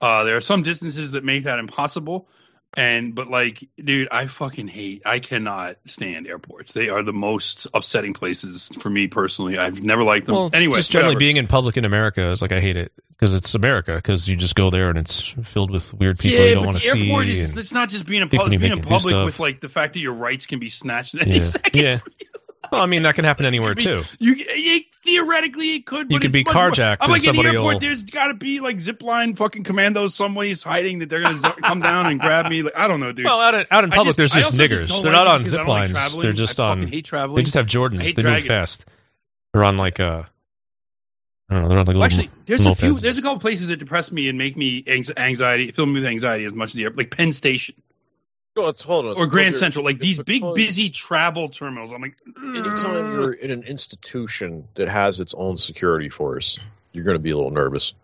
Uh, 0.00 0.24
there 0.24 0.36
are 0.36 0.40
some 0.40 0.62
distances 0.62 1.12
that 1.12 1.24
make 1.24 1.44
that 1.44 1.58
impossible. 1.58 2.26
And 2.74 3.14
but 3.14 3.28
like, 3.28 3.68
dude, 3.76 4.08
I 4.10 4.28
fucking 4.28 4.68
hate. 4.68 5.02
I 5.04 5.18
cannot 5.18 5.76
stand 5.84 6.26
airports. 6.26 6.72
They 6.72 6.88
are 6.88 7.02
the 7.02 7.12
most 7.12 7.66
upsetting 7.74 8.14
places 8.14 8.70
for 8.80 8.88
me 8.88 9.08
personally. 9.08 9.58
I've 9.58 9.82
never 9.82 10.02
liked 10.04 10.26
them. 10.26 10.34
Well, 10.34 10.50
anyway, 10.52 10.76
just 10.76 10.90
generally 10.90 11.10
whatever. 11.10 11.18
being 11.18 11.36
in 11.36 11.46
public 11.48 11.76
in 11.76 11.84
America 11.84 12.30
is 12.30 12.40
like 12.40 12.52
I 12.52 12.60
hate 12.60 12.78
it 12.78 12.92
because 13.10 13.34
it's 13.34 13.54
America 13.54 13.94
because 13.94 14.26
you 14.26 14.36
just 14.36 14.54
go 14.54 14.70
there 14.70 14.88
and 14.88 14.98
it's 14.98 15.20
filled 15.20 15.70
with 15.70 15.92
weird 15.92 16.18
people 16.18 16.40
yeah, 16.40 16.46
you 16.46 16.54
don't 16.54 16.64
want 16.64 16.80
to 16.80 16.82
see. 16.82 17.08
airport 17.08 17.28
is 17.28 17.56
it's 17.56 17.72
not 17.72 17.90
just 17.90 18.06
being 18.06 18.22
in 18.22 18.30
public, 18.30 18.58
being 18.58 18.72
in 18.72 18.80
public 18.80 19.22
with 19.24 19.38
like 19.38 19.60
the 19.60 19.68
fact 19.68 19.92
that 19.92 20.00
your 20.00 20.14
rights 20.14 20.46
can 20.46 20.58
be 20.58 20.70
snatched 20.70 21.14
at 21.14 21.22
any 21.26 21.40
yeah, 21.40 21.50
second. 21.50 21.80
yeah. 21.80 21.98
Well, 22.72 22.80
I 22.82 22.86
mean 22.86 23.02
that 23.02 23.14
can 23.14 23.24
happen 23.24 23.44
anywhere 23.44 23.74
be- 23.76 23.82
too. 23.84 24.02
You, 24.18 24.32
you 24.34 24.80
theoretically 25.02 25.74
it 25.76 25.86
could. 25.86 26.10
You 26.10 26.18
could 26.18 26.32
be 26.32 26.42
carjacked 26.42 26.98
I'm 27.00 27.10
like 27.10 27.26
in 27.26 27.36
the 27.36 27.42
airport. 27.42 27.74
will- 27.74 27.80
There's 27.80 28.02
got 28.02 28.28
to 28.28 28.34
be 28.34 28.60
like 28.60 28.78
zipline 28.78 29.36
fucking 29.36 29.64
commandos 29.64 30.14
someplace 30.14 30.62
hiding 30.62 31.00
that 31.00 31.10
they're 31.10 31.20
gonna 31.22 31.38
z- 31.38 31.48
come 31.62 31.80
down 31.80 32.06
and 32.06 32.18
grab 32.18 32.46
me. 32.50 32.62
Like 32.62 32.72
I 32.76 32.88
don't 32.88 33.00
know, 33.00 33.12
dude. 33.12 33.26
Well, 33.26 33.40
out 33.40 33.54
in, 33.54 33.66
out 33.70 33.84
in 33.84 33.90
public, 33.90 34.16
just- 34.16 34.16
there's 34.16 34.32
just 34.32 34.46
also 34.46 34.56
just 34.56 34.72
niggers. 34.90 35.02
They're 35.02 35.12
like 35.12 35.12
not 35.12 35.26
on 35.26 35.44
zip 35.44 35.58
don't 35.58 35.68
like 35.68 35.92
lines. 35.92 36.16
They're 36.18 36.32
just 36.32 36.58
I 36.58 36.70
on. 36.70 36.86
hate 36.86 37.04
traveling. 37.04 37.36
They 37.36 37.42
just 37.42 37.54
have 37.56 37.66
Jordans. 37.66 38.14
They 38.14 38.22
move 38.22 38.44
fast. 38.46 38.84
They're 39.52 39.64
on 39.64 39.76
like 39.76 40.00
uh, 40.00 40.22
I 41.50 41.54
don't 41.54 41.62
know. 41.64 41.68
They're 41.68 41.78
on 41.78 41.84
like 41.86 41.94
Well, 41.94 42.04
actually, 42.04 42.30
there's 42.46 42.64
a 42.64 42.74
few. 42.74 42.98
There's 42.98 43.18
a 43.18 43.22
couple 43.22 43.38
places 43.38 43.68
that 43.68 43.76
depress 43.76 44.10
me 44.10 44.28
and 44.30 44.38
make 44.38 44.56
me 44.56 44.82
anxiety, 44.86 45.72
fill 45.72 45.84
me 45.84 45.94
with 45.94 46.06
anxiety 46.06 46.46
as 46.46 46.54
much 46.54 46.70
as 46.70 46.74
the 46.74 46.84
airport, 46.84 46.96
like 46.98 47.10
Penn 47.10 47.34
Station 47.34 47.74
No, 48.56 48.68
it's 48.68 48.82
hold 48.82 49.06
on. 49.06 49.16
or 49.18 49.26
Grand 49.26 49.54
Central, 49.54 49.84
like 49.84 49.98
these 49.98 50.18
big, 50.18 50.42
busy 50.54 50.90
travel 50.90 51.48
terminals. 51.48 51.90
I'm 51.90 52.02
like, 52.02 52.16
Anytime 52.38 53.12
you're 53.12 53.32
in 53.32 53.50
an 53.50 53.62
institution 53.62 54.68
that 54.74 54.88
has 54.88 55.20
its 55.20 55.32
own 55.34 55.56
security 55.56 56.10
force, 56.10 56.58
you're 56.92 57.04
going 57.04 57.14
to 57.14 57.22
be 57.22 57.30
a 57.30 57.36
little 57.36 57.50
nervous. 57.50 57.94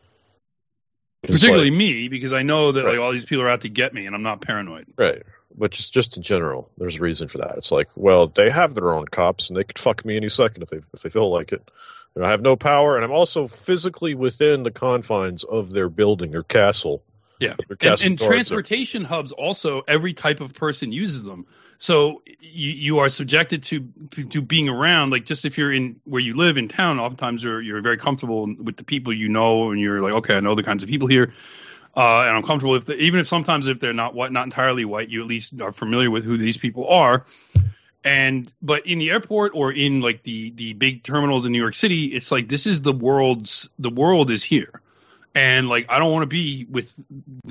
It's 1.22 1.34
particularly 1.34 1.70
like- 1.70 1.78
me 1.78 2.08
because 2.08 2.32
I 2.32 2.42
know 2.44 2.72
that 2.72 2.84
Right. 2.84 2.92
like 2.92 3.00
all 3.00 3.12
these 3.12 3.24
people 3.26 3.44
are 3.44 3.48
out 3.50 3.60
to 3.62 3.68
get 3.68 3.92
me, 3.92 4.06
and 4.06 4.14
I'm 4.14 4.22
not 4.22 4.40
paranoid. 4.40 4.86
right, 4.96 5.22
but 5.54 5.72
just 5.72 5.92
just 5.92 6.16
in 6.16 6.22
general, 6.22 6.70
there's 6.78 6.96
a 6.96 7.00
reason 7.00 7.28
for 7.28 7.38
that. 7.38 7.56
It's 7.58 7.70
like, 7.72 7.88
well, 7.96 8.28
they 8.28 8.48
have 8.48 8.74
their 8.74 8.94
own 8.94 9.06
cops, 9.06 9.50
and 9.50 9.56
they 9.56 9.64
could 9.64 9.78
fuck 9.78 10.04
me 10.04 10.16
any 10.16 10.28
second 10.30 10.62
if 10.62 10.70
they 10.70 10.78
if 10.94 11.02
they 11.02 11.10
feel 11.10 11.30
like 11.30 11.52
it. 11.52 11.68
And 12.14 12.24
I 12.24 12.30
have 12.30 12.40
no 12.40 12.56
power, 12.56 12.96
and 12.96 13.04
I'm 13.04 13.10
also 13.12 13.46
physically 13.48 14.14
within 14.14 14.62
the 14.62 14.70
confines 14.70 15.44
of 15.44 15.70
their 15.72 15.88
building 15.90 16.34
or 16.34 16.42
castle. 16.42 17.02
Yeah, 17.40 17.54
and, 17.80 18.02
and 18.02 18.18
transportation 18.18 19.04
hubs 19.04 19.30
also 19.30 19.82
every 19.86 20.12
type 20.12 20.40
of 20.40 20.54
person 20.54 20.90
uses 20.90 21.22
them. 21.22 21.46
So 21.78 22.22
you 22.40 22.70
you 22.70 22.98
are 22.98 23.08
subjected 23.08 23.62
to 23.64 23.88
to 24.30 24.42
being 24.42 24.68
around 24.68 25.10
like 25.10 25.24
just 25.24 25.44
if 25.44 25.56
you're 25.56 25.72
in 25.72 26.00
where 26.04 26.20
you 26.20 26.34
live 26.34 26.56
in 26.56 26.66
town, 26.66 26.98
oftentimes 26.98 27.44
you're 27.44 27.62
you're 27.62 27.80
very 27.80 27.96
comfortable 27.96 28.52
with 28.58 28.76
the 28.76 28.82
people 28.82 29.12
you 29.12 29.28
know, 29.28 29.70
and 29.70 29.80
you're 29.80 30.00
like, 30.00 30.14
okay, 30.14 30.34
I 30.34 30.40
know 30.40 30.56
the 30.56 30.64
kinds 30.64 30.82
of 30.82 30.88
people 30.88 31.06
here, 31.06 31.32
uh, 31.96 32.22
and 32.22 32.36
I'm 32.36 32.42
comfortable 32.42 32.74
if 32.74 32.86
the, 32.86 32.96
even 32.96 33.20
if 33.20 33.28
sometimes 33.28 33.68
if 33.68 33.78
they're 33.78 33.92
not 33.92 34.14
white, 34.14 34.32
not 34.32 34.44
entirely 34.44 34.84
white, 34.84 35.08
you 35.08 35.20
at 35.20 35.28
least 35.28 35.60
are 35.60 35.72
familiar 35.72 36.10
with 36.10 36.24
who 36.24 36.36
these 36.36 36.56
people 36.56 36.88
are. 36.88 37.24
And 38.02 38.52
but 38.60 38.86
in 38.86 38.98
the 38.98 39.10
airport 39.10 39.52
or 39.54 39.70
in 39.70 40.00
like 40.00 40.24
the 40.24 40.50
the 40.50 40.72
big 40.72 41.04
terminals 41.04 41.46
in 41.46 41.52
New 41.52 41.60
York 41.60 41.74
City, 41.74 42.06
it's 42.06 42.32
like 42.32 42.48
this 42.48 42.66
is 42.66 42.82
the 42.82 42.92
world's 42.92 43.68
the 43.78 43.90
world 43.90 44.32
is 44.32 44.42
here 44.42 44.82
and 45.38 45.68
like 45.68 45.86
I 45.88 46.00
don't 46.00 46.10
want 46.10 46.24
to 46.24 46.26
be 46.26 46.66
with 46.68 46.92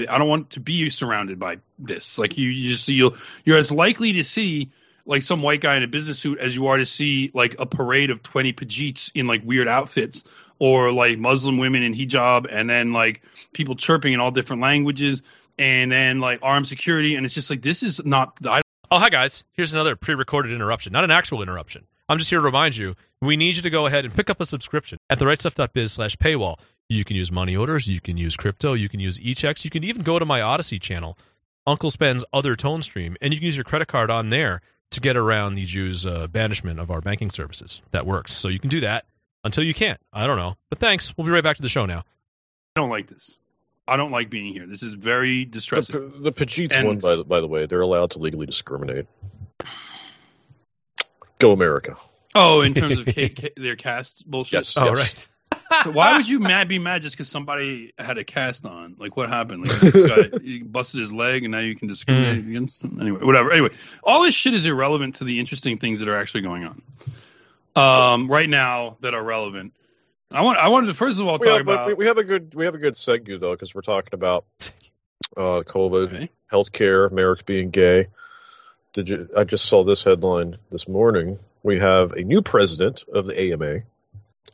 I 0.09 0.17
don't 0.17 0.27
want 0.27 0.49
to 0.51 0.59
be 0.59 0.89
surrounded 0.89 1.39
by 1.39 1.59
this. 1.79 2.17
Like 2.17 2.37
you, 2.37 2.49
you 2.49 2.69
just 2.69 2.85
you'll 2.89 3.15
you're 3.45 3.57
as 3.57 3.71
likely 3.71 4.13
to 4.13 4.25
see 4.25 4.71
like 5.05 5.23
some 5.23 5.41
white 5.41 5.61
guy 5.61 5.77
in 5.77 5.83
a 5.83 5.87
business 5.87 6.19
suit 6.19 6.37
as 6.39 6.53
you 6.53 6.67
are 6.67 6.77
to 6.77 6.85
see 6.85 7.31
like 7.33 7.55
a 7.59 7.65
parade 7.65 8.09
of 8.09 8.21
twenty 8.21 8.51
pajeets 8.51 9.09
in 9.15 9.25
like 9.25 9.41
weird 9.45 9.69
outfits 9.69 10.25
or 10.59 10.91
like 10.91 11.17
Muslim 11.17 11.57
women 11.57 11.81
in 11.81 11.93
hijab 11.93 12.47
and 12.51 12.69
then 12.69 12.91
like 12.91 13.21
people 13.53 13.75
chirping 13.75 14.11
in 14.11 14.19
all 14.19 14.31
different 14.31 14.61
languages 14.61 15.21
and 15.57 15.89
then 15.89 16.19
like 16.19 16.39
armed 16.41 16.67
security 16.67 17.15
and 17.15 17.25
it's 17.25 17.33
just 17.33 17.49
like 17.49 17.61
this 17.61 17.83
is 17.83 18.03
not 18.03 18.37
I 18.45 18.61
Oh, 18.89 18.99
hi 18.99 19.09
guys. 19.09 19.43
Here's 19.51 19.73
another 19.73 19.97
pre-recorded 19.97 20.53
interruption, 20.53 20.93
not 20.93 21.03
an 21.03 21.11
actual 21.11 21.41
interruption. 21.41 21.85
I'm 22.09 22.19
just 22.19 22.29
here 22.29 22.39
to 22.39 22.45
remind 22.45 22.77
you, 22.77 22.95
we 23.21 23.35
need 23.35 23.57
you 23.57 23.63
to 23.63 23.69
go 23.69 23.85
ahead 23.85 24.05
and 24.05 24.13
pick 24.13 24.29
up 24.29 24.39
a 24.39 24.45
subscription 24.45 24.97
at 25.09 25.19
therightstuff.biz 25.19 25.91
slash 25.91 26.15
paywall. 26.15 26.57
You 26.89 27.03
can 27.03 27.17
use 27.17 27.31
money 27.31 27.57
orders, 27.57 27.87
you 27.87 27.99
can 27.99 28.15
use 28.15 28.37
crypto, 28.37 28.73
you 28.73 28.87
can 28.87 29.01
use 29.01 29.19
e-checks, 29.19 29.65
you 29.65 29.71
can 29.71 29.83
even 29.83 30.03
go 30.03 30.17
to 30.17 30.25
my 30.25 30.41
Odysee 30.41 30.79
channel, 30.79 31.17
Uncle 31.65 31.91
Sven's 31.91 32.23
other 32.31 32.55
tone 32.55 32.81
stream, 32.81 33.17
and 33.21 33.33
you 33.33 33.39
can 33.39 33.45
use 33.45 33.57
your 33.57 33.65
credit 33.65 33.89
card 33.89 34.09
on 34.09 34.29
there 34.29 34.61
to 34.91 35.01
get 35.01 35.17
around 35.17 35.55
the 35.55 35.65
Jews' 35.65 36.05
uh, 36.05 36.27
banishment 36.27 36.79
of 36.79 36.89
our 36.89 37.01
banking 37.01 37.29
services. 37.29 37.81
That 37.91 38.05
works. 38.05 38.33
So 38.33 38.47
you 38.47 38.59
can 38.59 38.69
do 38.69 38.81
that 38.81 39.05
until 39.43 39.65
you 39.65 39.73
can't. 39.73 39.99
I 40.13 40.27
don't 40.27 40.37
know. 40.37 40.55
But 40.69 40.79
thanks. 40.79 41.13
We'll 41.17 41.27
be 41.27 41.33
right 41.33 41.43
back 41.43 41.57
to 41.57 41.61
the 41.61 41.67
show 41.67 41.85
now. 41.85 41.99
I 42.77 42.79
don't 42.79 42.89
like 42.89 43.07
this. 43.07 43.37
I 43.85 43.97
don't 43.97 44.11
like 44.11 44.29
being 44.29 44.53
here. 44.53 44.65
This 44.65 44.81
is 44.81 44.93
very 44.93 45.43
distressing. 45.43 45.93
The, 45.93 46.19
the 46.19 46.31
Pajeets 46.31 46.71
And- 46.71 46.87
one, 46.87 46.99
by 46.99 47.17
the, 47.17 47.25
by 47.25 47.41
the 47.41 47.47
way, 47.47 47.65
they're 47.65 47.81
allowed 47.81 48.11
to 48.11 48.19
legally 48.19 48.45
discriminate. 48.45 49.07
Go 51.39 51.51
America! 51.51 51.97
Oh, 52.33 52.61
in 52.61 52.73
terms 52.73 52.97
of 52.97 53.05
K, 53.07 53.29
K, 53.29 53.51
their 53.57 53.75
caste 53.75 54.29
bullshit. 54.29 54.53
Yes. 54.53 54.77
Oh, 54.77 54.85
yes. 54.85 54.97
right. 54.97 55.27
So 55.83 55.91
why 55.91 56.15
would 56.17 56.27
you 56.27 56.39
mad 56.41 56.67
be 56.67 56.79
mad 56.79 57.01
just 57.01 57.15
because 57.15 57.29
somebody 57.29 57.93
had 57.97 58.17
a 58.17 58.23
cast 58.23 58.65
on? 58.65 58.95
Like 58.99 59.17
what 59.17 59.29
happened? 59.29 59.67
Like 59.67 59.79
this 59.79 60.07
guy 60.31 60.37
he 60.41 60.59
busted 60.61 60.99
his 61.01 61.11
leg 61.13 61.43
and 61.43 61.51
now 61.51 61.59
you 61.59 61.75
can 61.75 61.87
discriminate 61.87 62.43
Hmm. 62.43 62.49
against 62.49 62.83
him. 62.83 62.99
Anyway, 63.01 63.23
whatever. 63.23 63.51
Anyway, 63.51 63.69
all 64.03 64.23
this 64.23 64.33
shit 64.35 64.53
is 64.53 64.65
irrelevant 64.65 65.15
to 65.15 65.23
the 65.23 65.39
interesting 65.39 65.77
things 65.77 65.99
that 65.99 66.07
are 66.09 66.17
actually 66.17 66.41
going 66.41 66.63
on. 66.65 66.81
Um, 67.75 68.29
right 68.31 68.49
now 68.49 68.97
that 69.01 69.13
are 69.13 69.23
relevant. 69.23 69.73
I 70.31 70.41
want. 70.41 70.57
I 70.57 70.67
wanted 70.69 70.87
to 70.87 70.93
first 70.93 71.19
of 71.19 71.27
all 71.27 71.37
We 71.39 71.45
talk 71.47 71.57
have, 71.59 71.61
about. 71.61 71.87
we, 71.87 71.93
we 71.93 72.05
have 72.07 72.17
a 72.17 72.23
good 72.23 72.53
we 72.55 72.65
have 72.65 72.75
a 72.75 72.79
good 72.79 72.95
segue 72.95 73.39
though 73.39 73.51
because 73.53 73.73
we're 73.75 73.81
talking 73.81 74.13
about 74.13 74.45
uh, 75.37 75.61
COVID, 75.65 76.07
Okay. 76.13 76.29
healthcare, 76.51 77.11
Merrick 77.11 77.45
being 77.45 77.69
gay. 77.69 78.07
Did 78.93 79.09
you? 79.09 79.29
I 79.37 79.43
just 79.43 79.65
saw 79.65 79.83
this 79.83 80.03
headline 80.03 80.57
this 80.71 80.87
morning. 80.87 81.39
We 81.63 81.79
have 81.79 82.13
a 82.13 82.23
new 82.23 82.41
president 82.41 83.03
of 83.13 83.25
the 83.25 83.39
AMA, 83.53 83.81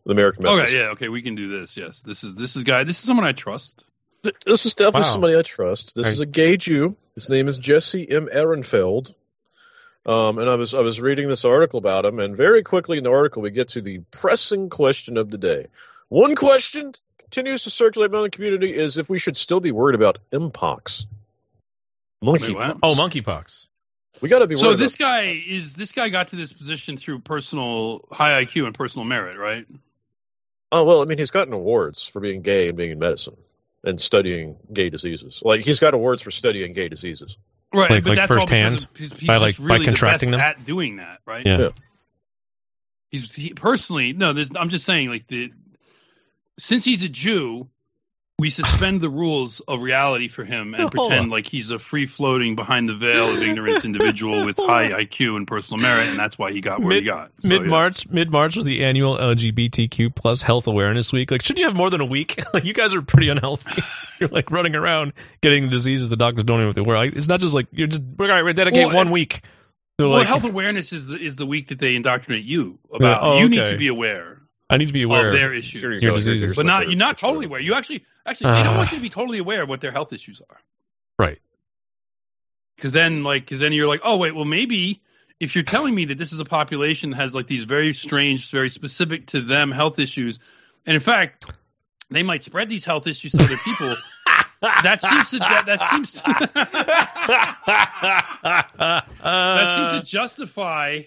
the 0.06 0.12
American 0.12 0.44
Medical 0.44 0.64
Okay, 0.66 0.78
yeah, 0.78 0.90
okay, 0.92 1.10
we 1.10 1.22
can 1.22 1.36
do 1.36 1.48
this. 1.60 1.76
Yes, 1.78 2.02
this 2.02 2.24
is 2.24 2.36
this 2.36 2.56
is 2.56 2.64
guy. 2.64 2.84
This 2.84 3.00
is 3.00 3.06
someone 3.06 3.26
I 3.26 3.32
trust. 3.32 3.84
Th- 4.24 4.36
This 4.46 4.66
is 4.66 4.74
definitely 4.74 5.02
Wow. 5.08 5.12
somebody 5.12 5.36
I 5.38 5.42
trust. 5.42 5.96
This 5.96 6.06
Right. 6.06 6.14
is 6.14 6.20
a 6.22 6.26
gay 6.26 6.58
Jew. 6.58 6.96
His 7.16 7.30
name 7.30 7.48
is 7.48 7.58
Jesse 7.58 8.10
M. 8.10 8.28
Ehrenfeld. 8.34 9.14
Um, 10.06 10.38
and 10.40 10.50
I 10.50 10.56
was 10.56 10.74
I 10.74 10.80
was 10.82 11.00
reading 11.00 11.30
this 11.30 11.46
article 11.46 11.78
about 11.78 12.04
him, 12.06 12.20
and 12.20 12.36
very 12.36 12.64
quickly 12.64 12.98
in 12.98 13.04
the 13.04 13.12
article 13.12 13.42
we 13.42 13.52
get 13.52 13.70
to 13.70 13.82
the 13.82 14.00
pressing 14.12 14.70
question 14.70 15.18
of 15.18 15.30
the 15.30 15.38
day. 15.38 15.68
One 16.10 16.36
question 16.36 16.94
continues 17.20 17.64
to 17.64 17.70
circulate 17.70 18.10
among 18.12 18.24
the 18.24 18.30
community 18.30 18.74
is 18.76 18.98
if 18.98 19.10
we 19.10 19.18
should 19.20 19.36
still 19.38 19.60
be 19.62 19.72
worried 19.72 19.96
about 19.96 20.20
mpox. 20.32 21.06
Monkey. 22.22 22.48
Wait, 22.54 22.56
what? 22.56 22.78
Oh, 22.84 22.96
monkeypox. 22.96 23.66
We 24.21 24.30
got 24.30 24.39
to 24.39 24.47
be 24.47 24.56
So 24.56 24.67
worried. 24.67 24.80
this 24.80 24.95
about, 24.95 25.06
guy 25.06 25.43
is 25.45 25.73
this 25.76 25.91
guy 25.91 26.10
got 26.10 26.30
to 26.30 26.36
this 26.36 26.54
position 26.54 26.97
through 26.97 27.19
personal 27.19 28.06
high 28.12 28.45
IQ 28.45 28.65
and 28.65 28.73
personal 28.76 29.06
merit, 29.06 29.38
right? 29.38 29.65
oh 30.71 30.84
well, 30.86 31.02
I 31.02 31.06
mean, 31.06 31.17
he's 31.19 31.30
gotten 31.32 31.54
awards 31.54 32.04
for 32.06 32.19
being 32.19 32.41
gay 32.41 32.67
and 32.69 32.78
being 32.78 32.91
in 32.91 32.99
medicine 32.99 33.36
and 33.84 33.99
studying 33.99 34.56
gay 34.71 34.89
diseases. 34.89 35.41
Like 35.45 35.62
he's 35.62 35.80
got 35.80 35.93
awards 35.93 36.21
for 36.21 36.32
studying 36.32 36.73
gay 36.73 36.88
diseases. 36.89 37.38
Right, 37.73 37.89
Like- 37.91 38.04
but 38.04 38.10
like 38.12 38.17
that's 38.19 38.32
all 38.32 38.38
because 38.38 38.49
firsthand? 38.49 38.76
of- 38.91 38.97
he's, 38.97 39.13
he's 39.13 39.28
By, 39.28 39.39
just 39.39 39.60
like, 39.60 39.67
by 39.80 39.84
contracting 39.86 40.32
the 40.32 40.38
them? 40.38 40.41
at 40.45 40.63
doing 40.65 40.95
that, 40.97 41.19
right? 41.26 41.45
Yeah. 41.45 41.58
Yeah. 41.60 41.69
He's 43.12 43.34
he, 43.36 43.54
personally 43.54 44.13
no. 44.13 44.34
There's, 44.34 44.49
I'm 44.56 44.69
just 44.69 44.86
saying, 44.86 45.10
like 45.10 45.28
the 45.28 45.52
since 46.60 46.84
he's 46.84 47.04
a 47.04 47.10
Jew, 47.10 47.67
we 48.44 48.50
suspend 48.50 49.00
the 49.00 49.10
rules 49.10 49.62
of 49.70 49.82
reality 49.82 50.28
for 50.28 50.44
him 50.44 50.74
and 50.74 50.82
Hold 50.82 50.92
pretend 50.92 51.22
on. 51.22 51.30
like 51.30 51.48
he's 51.48 51.72
a 51.72 51.80
free 51.80 52.06
floating 52.06 52.58
behind 52.58 52.90
the 52.90 52.94
veil 52.94 53.30
of 53.30 53.42
ignorance 53.42 53.86
individual 53.86 54.44
with 54.46 54.58
high 54.58 54.90
IQ 54.90 55.38
and 55.38 55.48
personal 55.48 55.82
merit, 55.82 56.10
and 56.10 56.20
that's 56.20 56.38
why 56.38 56.52
he 56.52 56.60
got 56.60 56.82
where 56.82 56.92
he 56.96 56.98
Mid- 57.00 57.06
got. 57.06 57.32
So, 57.42 57.48
Mid 57.48 57.62
March, 57.62 58.06
mid 58.10 58.30
March 58.30 58.58
was 58.58 58.66
the 58.66 58.84
annual 58.84 59.16
LGBTQ 59.18 60.14
plus 60.14 60.42
Health 60.42 60.68
Awareness 60.68 61.14
Week. 61.14 61.32
Like, 61.32 61.42
shouldn't 61.42 61.60
you 61.60 61.68
have 61.68 61.76
more 61.76 61.90
than 61.90 62.02
a 62.02 62.06
week? 62.06 62.38
like, 62.54 62.66
you 62.66 62.74
guys 62.74 62.94
are 62.94 63.02
pretty 63.02 63.30
unhealthy. 63.30 63.82
you're 64.20 64.28
like 64.28 64.52
running 64.52 64.76
around 64.76 65.14
getting 65.40 65.70
diseases 65.70 66.10
the 66.10 66.18
doctors 66.18 66.44
don't 66.44 66.56
even 66.58 66.64
know 66.64 66.68
what 66.68 66.76
they 66.76 66.82
were. 66.82 66.98
Like, 66.98 67.14
it's 67.14 67.30
not 67.30 67.40
just 67.40 67.54
like 67.54 67.68
you're 67.72 67.88
just 67.88 68.02
we're 68.18 68.28
gonna 68.28 68.54
dedicate 68.54 68.88
Well, 68.88 68.96
one 68.98 69.12
week. 69.12 69.40
Yeah. 69.42 69.50
To 70.00 70.10
Well, 70.10 70.18
like, 70.18 70.28
health 70.28 70.44
awareness 70.44 70.92
is 70.92 71.08
the 71.08 71.16
is 71.18 71.38
the 71.38 71.46
week 71.46 71.70
that 71.70 71.80
they 71.80 71.96
indoctrinate 71.96 72.44
you 72.44 72.78
about. 72.94 73.24
oh, 73.24 73.38
you 73.38 73.48
need 73.48 73.64
to 73.64 73.78
be 73.78 73.88
aware 73.88 74.43
I 74.74 74.78
need 74.78 74.88
to 74.88 74.94
be 74.94 75.04
aware. 75.04 75.28
of 75.28 75.34
their 75.34 75.54
issues, 75.54 75.82
you 75.82 75.90
Your 75.90 76.00
go. 76.12 76.16
diseases. 76.16 76.42
Here's 76.42 76.56
but 76.56 76.66
what 76.66 76.68
not 76.68 76.80
they're- 76.82 76.90
you're 76.90 76.98
not 76.98 77.18
totally 77.18 77.46
aware. 77.46 77.60
You 77.60 77.74
actually 77.76 78.06
actually 78.26 78.52
they 78.54 78.64
don't 78.64 78.78
want 78.78 78.92
you 78.92 78.98
to 78.98 79.02
be 79.02 79.10
totally 79.10 79.38
aware 79.40 79.64
of 79.64 79.70
what 79.70 79.82
their 79.82 79.92
health 79.92 80.14
issues 80.14 80.42
are. 80.50 80.58
right. 81.20 81.40
Because 82.76 82.92
then, 82.92 83.24
like, 83.24 83.44
because 83.46 83.60
then 83.62 83.72
you're 83.72 83.88
like, 83.88 84.02
oh 84.04 84.18
wait, 84.18 84.36
well 84.36 84.46
maybe 84.46 85.02
if 85.40 85.56
you're 85.56 85.64
telling 85.64 85.94
me 85.96 86.06
that 86.06 86.18
this 86.18 86.34
is 86.34 86.40
a 86.40 86.46
population 86.46 87.12
that 87.12 87.16
has 87.18 87.34
like 87.36 87.48
these 87.48 87.64
very 87.64 87.94
strange, 87.94 88.50
very 88.52 88.70
specific 88.70 89.28
to 89.28 89.42
them 89.42 89.72
health 89.72 90.00
issues, 90.00 90.40
and 90.86 90.96
in 90.96 91.02
fact, 91.02 91.52
they 92.10 92.24
might 92.24 92.44
spread 92.44 92.68
these 92.70 92.84
health 92.84 93.08
issues 93.08 93.32
to 93.34 93.44
other 93.44 93.58
people. 93.58 93.96
that 94.62 95.02
seems 95.02 95.30
to 95.32 95.40
that, 95.40 95.66
that 95.66 95.82
seems 95.92 96.22
that 99.24 99.76
seems 99.76 100.06
to 100.06 100.12
justify. 100.12 101.02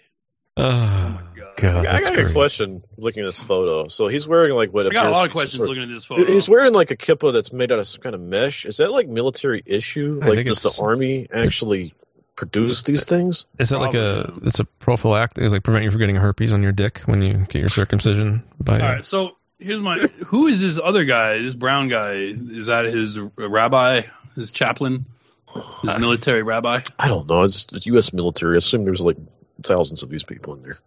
oh 0.57 1.21
God. 1.57 1.85
God, 1.85 1.87
I 1.87 1.93
that's 1.93 2.05
got 2.05 2.19
a 2.19 2.23
great. 2.23 2.35
question 2.35 2.83
looking 2.97 3.23
at 3.23 3.27
this 3.27 3.43
photo. 3.43 3.89
So 3.89 4.09
he's 4.09 4.27
wearing 4.27 4.55
like 4.55 4.73
what 4.73 4.87
I 4.87 4.91
got 4.91 5.07
a 5.07 5.11
lot 5.11 5.27
of 5.27 5.33
questions 5.33 5.57
sort- 5.57 5.69
looking 5.69 5.85
at 5.85 5.89
this 5.89 6.05
photo. 6.05 6.27
He's 6.27 6.49
wearing 6.49 6.73
like 6.73 6.91
a 6.91 6.97
kippa 6.97 7.33
that's 7.33 7.53
made 7.53 7.73
out 7.73 7.79
of 7.79 7.87
some 7.87 8.03
kind 8.03 8.15
of 8.15 8.21
mesh. 8.21 8.67
Is 8.67 8.79
that 8.79 8.91
like 8.91 9.09
military 9.09 9.63
issue? 9.65 10.21
I 10.23 10.29
like, 10.29 10.47
does 10.47 10.63
the 10.63 10.83
army 10.83 11.29
actually 11.33 11.95
produce 12.37 12.83
these 12.83 13.05
things? 13.05 13.47
Is 13.59 13.71
that 13.71 13.79
like 13.79 13.95
a? 13.95 14.25
Probably. 14.27 14.49
It's 14.49 14.61
a 14.61 14.65
prophylactic. 14.65 15.45
It's 15.45 15.53
like 15.53 15.63
prevent 15.63 15.85
you 15.85 15.91
from 15.91 16.01
getting 16.01 16.17
herpes 16.17 16.53
on 16.53 16.63
your 16.63 16.73
dick 16.73 17.01
when 17.07 17.23
you 17.23 17.47
get 17.49 17.57
your 17.57 17.69
circumcision. 17.69 18.45
By 18.61 18.81
All 18.81 18.89
right, 18.89 19.05
so 19.05 19.37
here's 19.59 19.81
my. 19.81 19.99
Who 20.27 20.47
is 20.47 20.61
this 20.61 20.79
other 20.83 21.05
guy? 21.05 21.39
This 21.39 21.55
brown 21.55 21.89
guy? 21.89 22.13
Is 22.13 22.67
that 22.67 22.85
his 22.85 23.19
rabbi? 23.37 24.03
His 24.37 24.53
chaplain? 24.53 25.07
His 25.81 25.91
uh, 25.91 25.99
military 25.99 26.43
rabbi? 26.43 26.83
I 26.99 27.09
don't 27.09 27.27
know. 27.27 27.43
It's 27.43 27.65
the 27.65 27.81
U.S. 27.87 28.13
military. 28.13 28.57
I 28.57 28.59
assume 28.59 28.85
there's 28.85 29.01
like 29.01 29.17
thousands 29.63 30.03
of 30.03 30.11
these 30.11 30.25
people 30.25 30.55
in 30.55 30.63
there. 30.63 30.79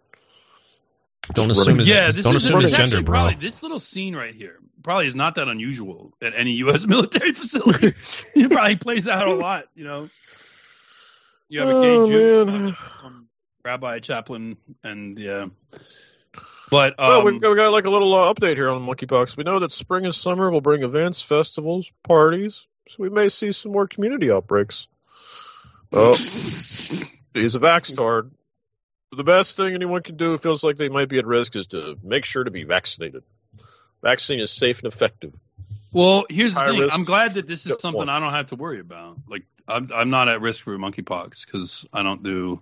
Don't 1.34 1.52
assume 1.52 1.64
running- 1.66 1.78
his, 1.80 1.88
yeah, 1.88 2.12
this 2.12 2.24
don't 2.24 2.36
is 2.36 2.46
assume 2.46 2.62
his 2.62 2.72
gender, 2.72 3.02
bro. 3.02 3.20
Probably, 3.20 3.36
this 3.36 3.62
little 3.64 3.80
scene 3.80 4.16
right 4.16 4.34
here 4.34 4.60
probably 4.84 5.08
is 5.08 5.16
not 5.16 5.36
that 5.36 5.48
unusual 5.48 6.14
at 6.22 6.34
any 6.36 6.52
U.S. 6.54 6.86
military 6.88 7.34
facility. 7.34 7.94
it 8.36 8.52
probably 8.52 8.76
plays 8.78 9.08
out 9.08 9.28
a 9.28 9.34
lot. 9.34 9.66
You 9.76 9.84
know, 9.86 10.10
you 11.50 11.60
have 11.60 11.70
a 11.70 11.82
gay 11.82 11.96
Oh, 11.96 12.10
Jew, 12.10 12.46
man. 12.46 12.78
some 13.02 13.28
rabbi, 13.64 14.00
chaplain, 14.00 14.58
and 14.84 15.18
yeah. 15.20 15.46
But 16.72 17.00
um, 17.00 17.08
well, 17.08 17.26
we, 17.26 17.34
we 17.34 17.40
got 17.56 17.72
like 17.72 17.86
a 17.86 17.90
little 17.90 18.14
uh, 18.14 18.32
update 18.34 18.56
here 18.56 18.70
on 18.70 18.82
monkeypox. 18.86 19.36
We 19.36 19.44
know 19.44 19.60
that 19.60 19.72
spring 19.72 20.06
and 20.06 20.14
summer 20.14 20.52
will 20.52 20.62
bring 20.62 20.84
events, 20.84 21.22
festivals, 21.22 21.92
parties, 22.04 22.68
so 22.88 22.98
we 23.00 23.10
may 23.10 23.30
see 23.30 23.52
some 23.52 23.72
more 23.72 23.88
community 23.88 24.32
outbreaks. 24.32 24.88
Oh, 25.92 26.14
he's 27.34 27.56
a 27.56 27.60
vax 27.60 27.96
card. 27.96 28.32
The 29.16 29.24
best 29.24 29.58
thing 29.58 29.74
anyone 29.74 30.04
can 30.04 30.18
do 30.18 30.32
who 30.32 30.38
feels 30.38 30.64
like 30.64 30.78
they 30.78 30.90
might 30.90 31.10
be 31.10 31.18
at 31.18 31.26
risk 31.26 31.56
is 31.56 31.68
to 31.68 31.98
make 32.04 32.26
sure 32.26 32.44
to 32.44 32.52
be 32.52 32.64
vaccinated. 32.64 33.24
Vaccine 34.04 34.40
is 34.40 34.52
safe 34.52 34.80
and 34.84 34.92
effective. 34.92 35.34
Well, 35.92 36.26
here's 36.30 36.54
the 36.54 36.60
High 36.60 36.70
thing. 36.70 36.80
risk. 36.82 36.96
I'm 36.96 37.04
glad 37.04 37.34
that 37.34 37.48
this 37.48 37.66
is 37.66 37.80
something 37.80 37.98
one. 37.98 38.10
I 38.10 38.20
don't 38.20 38.34
have 38.34 38.48
to 38.48 38.56
worry 38.56 38.80
about. 38.80 39.18
Like, 39.28 39.44
I'm 39.68 39.90
I'm 39.94 40.10
not 40.12 40.30
at 40.30 40.42
risk 40.42 40.64
for 40.64 40.78
monkeypox 40.78 41.46
because 41.46 41.86
I 41.92 42.04
don't 42.04 42.22
do. 42.22 42.62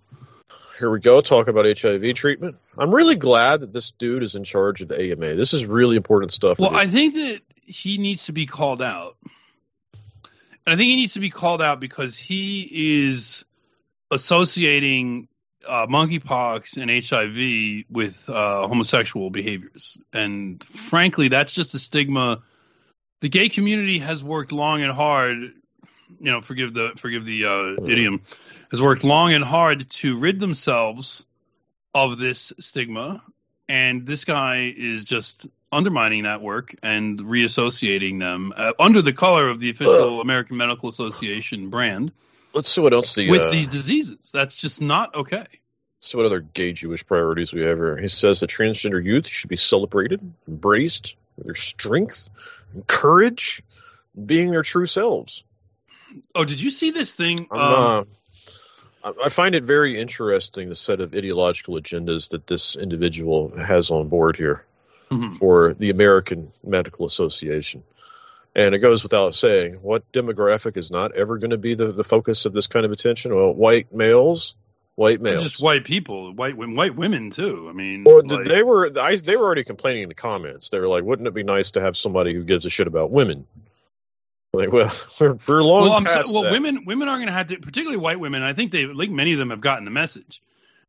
Here 0.79 0.89
we 0.89 0.99
go. 0.99 1.19
Talk 1.21 1.47
about 1.47 1.65
HIV 1.77 2.13
treatment. 2.13 2.55
I'm 2.77 2.93
really 2.93 3.15
glad 3.15 3.61
that 3.61 3.73
this 3.73 3.91
dude 3.91 4.23
is 4.23 4.35
in 4.35 4.43
charge 4.43 4.81
of 4.81 4.87
the 4.87 5.11
AMA. 5.11 5.35
This 5.35 5.53
is 5.53 5.65
really 5.65 5.97
important 5.97 6.31
stuff. 6.31 6.59
Well, 6.59 6.75
I 6.75 6.87
think 6.87 7.15
that 7.15 7.41
he 7.65 7.97
needs 7.97 8.25
to 8.25 8.31
be 8.31 8.45
called 8.45 8.81
out, 8.81 9.17
and 9.93 10.73
I 10.73 10.77
think 10.77 10.87
he 10.87 10.95
needs 10.95 11.13
to 11.13 11.19
be 11.19 11.29
called 11.29 11.61
out 11.61 11.79
because 11.81 12.15
he 12.17 13.01
is 13.09 13.43
associating 14.11 15.27
uh, 15.67 15.87
monkeypox 15.87 16.77
and 16.77 16.89
HIV 16.89 17.85
with 17.89 18.29
uh, 18.29 18.67
homosexual 18.67 19.29
behaviors, 19.29 19.97
and 20.13 20.63
frankly, 20.89 21.27
that's 21.27 21.53
just 21.53 21.73
a 21.73 21.79
stigma. 21.79 22.41
The 23.21 23.29
gay 23.29 23.49
community 23.49 23.99
has 23.99 24.23
worked 24.23 24.51
long 24.51 24.81
and 24.81 24.91
hard. 24.91 25.37
You 26.19 26.31
know, 26.31 26.41
forgive 26.41 26.73
the 26.73 26.91
forgive 26.97 27.25
the 27.25 27.45
uh, 27.45 27.85
idiom, 27.85 28.21
has 28.71 28.81
worked 28.81 29.03
long 29.03 29.33
and 29.33 29.43
hard 29.43 29.89
to 29.89 30.17
rid 30.17 30.39
themselves 30.39 31.25
of 31.93 32.17
this 32.17 32.53
stigma, 32.59 33.21
and 33.67 34.05
this 34.05 34.25
guy 34.25 34.73
is 34.75 35.03
just 35.03 35.47
undermining 35.71 36.23
that 36.23 36.41
work 36.41 36.75
and 36.81 37.19
reassociating 37.19 38.19
them 38.19 38.53
uh, 38.55 38.71
under 38.79 39.01
the 39.01 39.13
color 39.13 39.49
of 39.49 39.59
the 39.59 39.69
official 39.69 40.21
American 40.21 40.57
Medical 40.57 40.89
Association 40.89 41.69
brand 41.69 42.11
let's 42.57 42.69
see 42.69 42.81
what 42.81 42.93
else 42.93 43.15
the 43.15 43.29
with 43.29 43.41
uh, 43.41 43.51
these 43.51 43.67
diseases. 43.67 44.31
That's 44.33 44.57
just 44.57 44.81
not 44.81 45.15
okay. 45.15 45.45
So, 45.99 46.17
what 46.17 46.25
other 46.25 46.41
gay 46.41 46.73
Jewish 46.73 47.05
priorities 47.05 47.53
we 47.53 47.61
have 47.61 47.77
here. 47.77 47.97
He 47.97 48.07
says 48.07 48.41
that 48.41 48.49
transgender 48.49 49.03
youth 49.03 49.27
should 49.27 49.49
be 49.49 49.55
celebrated, 49.55 50.19
embraced 50.47 51.15
for 51.35 51.43
their 51.43 51.55
strength, 51.55 52.29
and 52.73 52.85
courage, 52.85 53.63
being 54.25 54.51
their 54.51 54.63
true 54.63 54.85
selves. 54.85 55.43
Oh, 56.35 56.45
did 56.45 56.59
you 56.59 56.71
see 56.71 56.91
this 56.91 57.13
thing? 57.13 57.47
Um, 57.51 58.07
uh, 59.03 59.13
I- 59.23 59.29
find 59.29 59.55
it 59.55 59.63
very 59.63 59.99
interesting 59.99 60.69
the 60.69 60.75
set 60.75 60.99
of 60.99 61.13
ideological 61.13 61.75
agendas 61.75 62.29
that 62.29 62.47
this 62.47 62.75
individual 62.75 63.55
has 63.57 63.91
on 63.91 64.07
board 64.07 64.35
here 64.35 64.65
mhm. 65.11 65.35
for 65.37 65.73
the 65.75 65.89
American 65.89 66.51
Medical 66.63 67.05
Association. 67.05 67.83
And 68.57 68.73
it 68.73 68.79
goes 68.79 69.03
without 69.03 69.35
saying, 69.35 69.75
what 69.83 70.11
demographic 70.11 70.77
is 70.77 70.89
not 70.89 71.15
ever 71.15 71.37
going 71.37 71.51
to 71.51 71.59
be 71.59 71.75
the, 71.75 71.91
the 71.91 72.03
focus 72.03 72.45
of 72.45 72.53
this 72.53 72.65
kind 72.65 72.87
of 72.87 72.91
attention? 72.91 73.35
Well, 73.35 73.53
white 73.53 73.93
males, 73.93 74.55
white 74.95 75.21
males. 75.21 75.43
Just 75.43 75.61
white 75.61 75.85
people, 75.85 76.33
white 76.33 76.57
women, 76.57 76.75
white 76.75 76.95
women 76.95 77.29
too. 77.29 77.67
I 77.69 77.73
mean, 77.73 78.03
Well, 78.03 78.23
like- 78.25 78.45
they 78.45 78.63
were 78.63 78.91
I, 78.99 79.15
they 79.15 79.37
were 79.37 79.45
already 79.45 79.63
complaining 79.63 80.01
in 80.03 80.09
the 80.09 80.15
comments. 80.15 80.69
They 80.69 80.79
were 80.79 80.87
like, 80.87 81.03
"Wouldn't 81.03 81.27
it 81.27 81.35
be 81.35 81.43
nice 81.43 81.71
to 81.71 81.81
have 81.81 81.95
somebody 81.95 82.33
who 82.33 82.43
gives 82.43 82.65
a 82.65 82.71
shit 82.71 82.87
about 82.87 83.11
women?" 83.11 83.45
Like, 84.53 84.71
well, 84.71 84.91
we're, 85.19 85.37
we're 85.47 85.61
long 85.61 85.89
well, 85.89 86.01
past 86.01 86.29
so, 86.29 86.33
well, 86.33 86.43
that. 86.43 86.51
women 86.51 86.83
women 86.85 87.07
are 87.09 87.17
going 87.17 87.27
to 87.27 87.33
have 87.33 87.47
to, 87.49 87.57
particularly 87.59 87.97
white 87.97 88.19
women. 88.19 88.41
I 88.41 88.53
think 88.53 88.71
they, 88.71 88.85
like 88.87 89.11
many 89.11 89.33
of 89.33 89.39
them, 89.39 89.51
have 89.51 89.61
gotten 89.61 89.85
the 89.85 89.91
message 89.91 90.41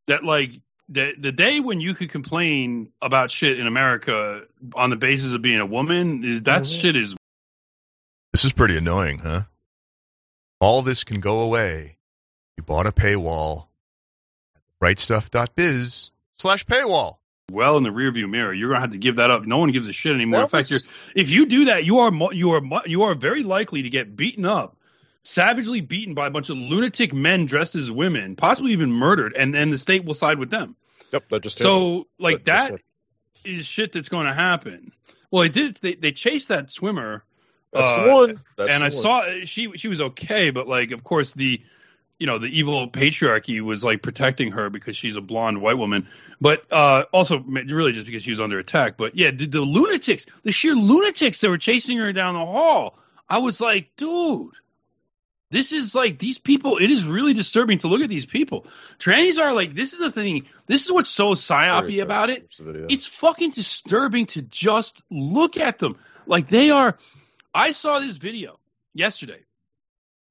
that 0.07 0.25
like 0.25 0.53
the 0.89 1.13
the 1.19 1.33
day 1.33 1.61
when 1.61 1.83
you 1.83 1.93
could 1.95 2.09
complain 2.11 2.93
about 3.03 3.31
shit 3.31 3.59
in 3.61 3.67
America 3.67 4.45
on 4.75 4.89
the 4.89 4.97
basis 4.97 5.35
of 5.35 5.43
being 5.43 5.61
a 5.61 5.67
woman 5.67 6.25
is 6.25 6.45
that 6.45 6.63
Mhm. 6.63 6.81
shit 6.81 6.97
is 6.97 7.15
This 8.39 8.45
is 8.45 8.53
pretty 8.53 8.77
annoying, 8.77 9.19
huh? 9.19 9.41
All 10.61 10.83
this 10.83 11.03
can 11.03 11.19
go 11.19 11.41
away. 11.41 11.99
You 12.57 12.63
bought 12.63 12.87
a 12.87 12.93
paywall 12.93 13.67
at 14.55 14.63
brightstuff.biz 14.81 16.13
slash 16.39 16.65
paywall. 16.65 17.17
well 17.51 17.77
in 17.79 17.83
the 17.83 17.91
rearview 17.91 18.31
mirror. 18.31 18.55
You're 18.55 18.69
going 18.69 18.77
to 18.77 18.83
have 18.83 18.93
to 18.93 18.99
give 18.99 19.17
that 19.17 19.33
up. 19.33 19.45
No 19.45 19.59
one 19.59 19.73
gives 19.73 19.89
a 19.89 19.93
shit 19.93 20.15
anymore. 20.15 20.39
That 20.39 20.45
in 20.45 20.51
fact, 20.51 20.71
was- 20.71 20.85
you're, 20.85 21.23
if 21.25 21.31
you 21.31 21.47
do 21.47 21.65
that, 21.65 21.85
you 21.85 21.99
are 21.99 22.13
you 22.33 22.53
are 22.53 22.63
you 22.87 23.03
are 23.03 23.17
very 23.17 23.43
likely 23.43 23.83
to 23.83 23.91
get 23.91 24.15
beaten 24.15 24.45
up. 24.45 24.77
Savagely 25.25 25.81
beaten 25.81 26.15
by 26.15 26.29
a 26.29 26.31
bunch 26.31 26.49
of 26.49 26.59
lunatic 26.59 27.13
men 27.13 27.47
dressed 27.47 27.75
as 27.75 27.91
women, 27.91 28.37
possibly 28.37 28.71
even 28.71 28.93
murdered, 28.93 29.35
and 29.37 29.53
then 29.53 29.71
the 29.71 29.79
state 29.79 30.05
will 30.05 30.15
side 30.15 30.39
with 30.39 30.51
them. 30.51 30.77
Yep, 31.11 31.29
that 31.31 31.43
just. 31.43 31.59
So, 31.59 32.07
like 32.21 32.45
That 32.45 32.71
just 32.71 32.83
that 33.43 33.51
is 33.51 33.67
shit 33.67 33.91
that's 33.91 34.09
going 34.09 34.27
to 34.27 34.33
happen. 34.33 34.93
Well, 35.33 35.43
they 35.43 35.49
did. 35.49 35.77
They 35.79 35.95
they 35.97 36.13
chased 36.13 36.47
that 36.51 36.71
swimmer 36.71 37.25
That's 37.73 37.91
Uh, 37.91 38.07
one. 38.09 38.41
That's 38.57 38.73
and 38.73 38.83
the 38.83 38.87
I 38.87 38.89
one. 38.89 38.93
saw 38.93 39.45
she 39.45 39.77
she 39.77 39.89
was 39.89 40.01
okay, 40.01 40.51
but 40.51 40.69
like 40.69 40.91
of 40.93 41.05
course 41.05 41.35
the 41.35 41.61
you 42.19 42.27
know 42.27 42.39
the 42.39 42.47
evil 42.47 42.89
patriarchy 42.89 43.61
was 43.61 43.85
like 43.85 44.03
protecting 44.03 44.53
her 44.53 44.71
because 44.71 44.97
she's 44.97 45.17
a 45.17 45.21
blonde 45.21 45.61
white 45.61 45.79
woman, 45.79 46.09
but 46.41 46.65
uh, 46.73 47.05
also 47.13 47.39
really 47.41 47.93
just 47.93 48.07
because 48.07 48.23
she 48.23 48.31
was 48.31 48.41
under 48.41 48.59
attack. 48.59 48.97
But 48.97 49.17
yeah, 49.17 49.31
the, 49.31 49.47
the 49.47 49.61
lunatics, 49.61 50.27
the 50.43 50.53
sheer 50.53 50.75
lunatics 50.75 51.41
that 51.41 51.51
were 51.51 51.59
chasing 51.59 51.99
her 51.99 52.13
down 52.13 52.35
the 52.35 52.41
hall, 52.41 52.99
I 53.29 53.39
was 53.39 53.61
like, 53.61 53.91
dude. 53.97 54.53
This 55.51 55.73
is 55.73 55.95
like 55.95 56.19
these 56.19 56.37
people. 56.37 56.77
It 56.77 56.91
is 56.91 57.05
really 57.05 57.33
disturbing 57.33 57.79
to 57.79 57.89
look 57.89 58.03
at 58.03 58.11
these 58.11 58.27
people. 58.27 58.67
Trannies 58.99 59.39
are 59.39 59.55
like 59.55 59.75
this 59.75 59.95
is 59.95 59.99
the 59.99 60.11
thing. 60.11 60.45
This 60.67 60.85
is 60.85 60.93
what's 60.93 61.09
so 61.09 61.31
psyopy 61.33 62.03
about 62.03 62.29
it. 62.29 62.43
Watch 62.43 62.57
the 62.59 62.65
video. 62.65 62.87
It's 62.91 63.07
fucking 63.07 63.53
disturbing 63.53 64.27
to 64.27 64.43
just 64.43 65.03
look 65.11 65.57
at 65.57 65.79
them. 65.79 65.97
Like 66.27 66.51
they 66.51 66.71
are. 66.71 66.99
I 67.55 67.73
saw 67.73 67.99
this 67.99 68.17
video 68.17 68.59
yesterday 68.95 69.41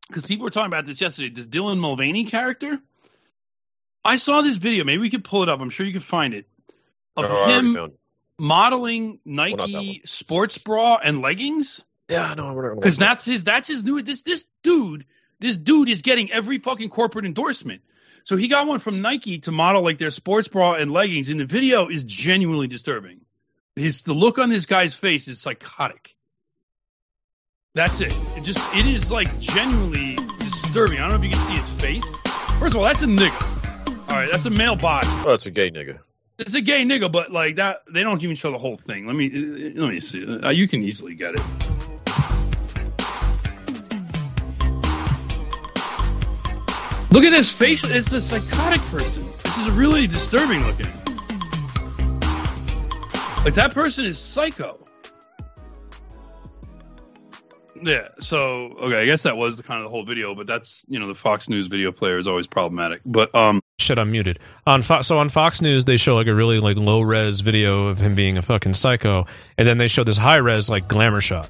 because 0.08 0.26
people 0.26 0.44
were 0.44 0.52
talking 0.52 0.68
about 0.68 0.86
this 0.86 1.02
yesterday. 1.02 1.30
This 1.34 1.48
Dylan 1.48 1.80
Mulvaney 1.80 2.26
character. 2.26 2.80
I 4.06 4.18
saw 4.18 4.42
this 4.42 4.56
video. 4.56 4.84
Maybe 4.84 5.00
we 5.00 5.10
could 5.10 5.24
pull 5.24 5.44
it 5.44 5.50
up. 5.50 5.60
I'm 5.60 5.70
sure 5.70 5.86
you 5.86 5.94
could 5.94 6.04
find 6.04 6.34
it. 6.34 6.48
Of 7.16 7.26
Oh, 7.26 7.50
him 7.50 7.94
modeling 8.40 9.20
Nike 9.26 10.02
sports 10.06 10.58
bra 10.58 11.00
and 11.04 11.22
leggings. 11.22 11.84
Yeah, 12.10 12.34
no, 12.38 12.54
gonna 12.54 12.76
Because 12.76 12.98
that's 12.98 13.26
his 13.26 13.44
that's 13.44 13.68
his 13.68 13.84
new 13.84 14.02
this 14.02 14.22
this 14.22 14.46
dude 14.64 15.06
this 15.40 15.58
dude 15.58 15.90
is 15.90 16.02
getting 16.02 16.32
every 16.32 16.60
fucking 16.60 16.90
corporate 16.90 17.26
endorsement. 17.26 17.82
So 18.24 18.36
he 18.36 18.48
got 18.48 18.68
one 18.68 18.80
from 18.80 19.02
Nike 19.02 19.40
to 19.40 19.52
model 19.52 19.84
like 19.84 19.98
their 19.98 20.12
sports 20.12 20.48
bra 20.48 20.74
and 20.74 20.92
leggings, 20.92 21.30
and 21.30 21.40
the 21.40 21.46
video 21.46 21.88
is 21.88 22.04
genuinely 22.04 22.68
disturbing. 22.68 23.22
His 23.76 24.02
the 24.02 24.14
look 24.14 24.38
on 24.38 24.50
this 24.50 24.66
guy's 24.66 24.94
face 24.94 25.28
is 25.28 25.40
psychotic. 25.40 26.16
That's 27.78 28.02
it. 28.02 28.12
It 28.36 28.42
just 28.42 28.58
it 28.76 28.88
is 28.88 29.12
like 29.12 29.40
genuinely 29.40 30.16
disturbing. 30.40 30.98
I 30.98 31.02
don't 31.02 31.10
know 31.12 31.16
if 31.18 31.24
you 31.24 31.30
can 31.30 31.48
see 31.48 31.58
his 31.58 31.70
face. 31.80 32.20
First 32.58 32.74
of 32.74 32.78
all, 32.78 32.84
that's 32.86 33.04
a 33.04 33.06
nigga. 33.06 34.10
All 34.10 34.16
right, 34.16 34.28
that's 34.32 34.48
a 34.48 34.50
male 34.50 34.76
body. 34.76 35.08
Oh, 35.24 35.34
it's 35.36 35.46
a 35.46 35.52
gay 35.52 35.70
nigga. 35.70 36.00
It's 36.40 36.56
a 36.56 36.62
gay 36.62 36.86
nigga, 36.86 37.12
but 37.12 37.32
like 37.32 37.58
that, 37.58 37.84
they 37.88 38.02
don't 38.02 38.24
even 38.24 38.36
show 38.36 38.52
the 38.52 38.58
whole 38.58 38.78
thing. 38.78 39.06
Let 39.06 39.16
me 39.16 39.30
let 39.30 39.90
me 39.90 40.00
see. 40.00 40.26
Uh, 40.26 40.50
you 40.50 40.68
can 40.68 40.82
easily 40.82 41.14
get 41.14 41.36
it. 41.36 41.42
Look 47.12 47.26
at 47.26 47.30
this 47.30 47.52
facial. 47.52 47.92
It's 47.92 48.12
a 48.12 48.22
psychotic 48.22 48.82
person. 48.90 49.24
This 49.44 49.56
is 49.56 49.68
a 49.68 49.72
really 49.74 50.08
disturbing 50.08 50.66
looking. 50.66 50.92
Like 53.46 53.54
that 53.54 53.70
person 53.76 54.08
is 54.08 54.18
psycho. 54.18 54.80
Yeah. 57.84 58.08
So 58.20 58.38
okay, 58.82 59.02
I 59.02 59.06
guess 59.06 59.24
that 59.24 59.38
was 59.38 59.58
the 59.58 59.64
kind 59.64 59.80
of 59.80 59.86
the 59.86 59.90
whole 59.90 60.06
video, 60.06 60.36
but 60.36 60.48
that's 60.48 60.86
you 60.88 61.00
know 61.00 61.08
the 61.08 61.16
Fox 61.16 61.50
News 61.50 61.68
video 61.68 61.92
player 61.92 62.18
is 62.18 62.28
always 62.28 62.48
problematic. 62.48 63.02
But 63.06 63.34
um, 63.36 63.62
Shit, 63.80 64.00
I'm 64.00 64.12
muted. 64.12 64.40
On 64.66 64.82
Fo- 64.82 65.02
so 65.02 65.18
on 65.20 65.30
Fox 65.30 65.62
News, 65.62 65.86
they 65.86 65.98
show 65.98 66.16
like 66.16 66.28
a 66.28 66.34
really 66.34 66.60
like 66.60 66.78
low 66.78 67.02
res 67.02 67.42
video 67.42 67.88
of 67.88 68.00
him 68.00 68.16
being 68.16 68.38
a 68.38 68.42
fucking 68.42 68.74
psycho, 68.74 69.28
and 69.58 69.68
then 69.68 69.78
they 69.78 69.88
show 69.88 70.04
this 70.04 70.18
high 70.18 70.38
res 70.38 70.70
like 70.70 70.88
glamour 70.88 71.22
shot. 71.22 71.50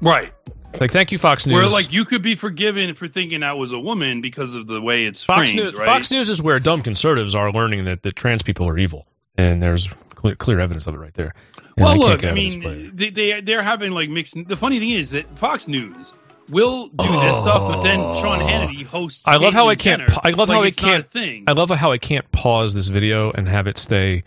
right. 0.00 0.32
Like, 0.78 0.92
thank 0.92 1.10
you, 1.10 1.18
Fox 1.18 1.46
News. 1.46 1.54
Where 1.54 1.66
like 1.66 1.92
you 1.92 2.04
could 2.04 2.22
be 2.22 2.36
forgiven 2.36 2.94
for 2.94 3.08
thinking 3.08 3.40
that 3.40 3.58
was 3.58 3.72
a 3.72 3.78
woman 3.78 4.20
because 4.20 4.54
of 4.54 4.68
the 4.68 4.80
way 4.80 5.04
it's 5.04 5.24
Fox 5.24 5.50
framed, 5.50 5.64
News, 5.64 5.74
right? 5.76 5.84
Fox 5.84 6.12
News 6.12 6.28
is 6.28 6.40
where 6.40 6.60
dumb 6.60 6.82
conservatives 6.82 7.34
are 7.34 7.50
learning 7.50 7.86
that, 7.86 8.02
that 8.04 8.14
trans 8.14 8.44
people 8.44 8.68
are 8.68 8.78
evil, 8.78 9.04
and 9.36 9.60
there's 9.60 9.88
clear, 10.14 10.36
clear 10.36 10.60
evidence 10.60 10.86
of 10.86 10.94
it 10.94 10.98
right 10.98 11.14
there. 11.14 11.34
Well, 11.76 11.96
look, 11.96 12.24
I 12.24 12.30
it. 12.30 12.34
mean, 12.34 12.92
they, 12.94 13.10
they 13.10 13.40
they're 13.40 13.62
having 13.62 13.92
like 13.92 14.08
mixed. 14.10 14.34
The 14.46 14.56
funny 14.56 14.78
thing 14.78 14.90
is 14.90 15.10
that 15.10 15.38
Fox 15.38 15.68
News 15.68 16.12
will 16.50 16.88
do 16.88 17.06
this 17.20 17.40
stuff, 17.40 17.72
but 17.72 17.82
then 17.82 17.98
Sean 18.16 18.42
oh. 18.42 18.46
Hannity 18.46 18.84
hosts. 18.84 19.22
I 19.26 19.36
love 19.36 19.54
how 19.54 19.68
I 19.68 19.76
can't. 19.76 20.06
Pa- 20.08 20.20
I 20.24 20.30
love 20.30 20.48
like 20.48 20.56
how 20.56 20.62
I 20.62 20.66
it's 20.66 20.82
not 20.82 20.88
a 20.88 20.94
can't. 21.02 21.10
thing. 21.12 21.44
I 21.46 21.52
love 21.52 21.70
how 21.70 21.92
I 21.92 21.98
can't 21.98 22.30
pause 22.32 22.74
this 22.74 22.88
video 22.88 23.30
and 23.30 23.48
have 23.48 23.66
it 23.66 23.78
stay 23.78 24.24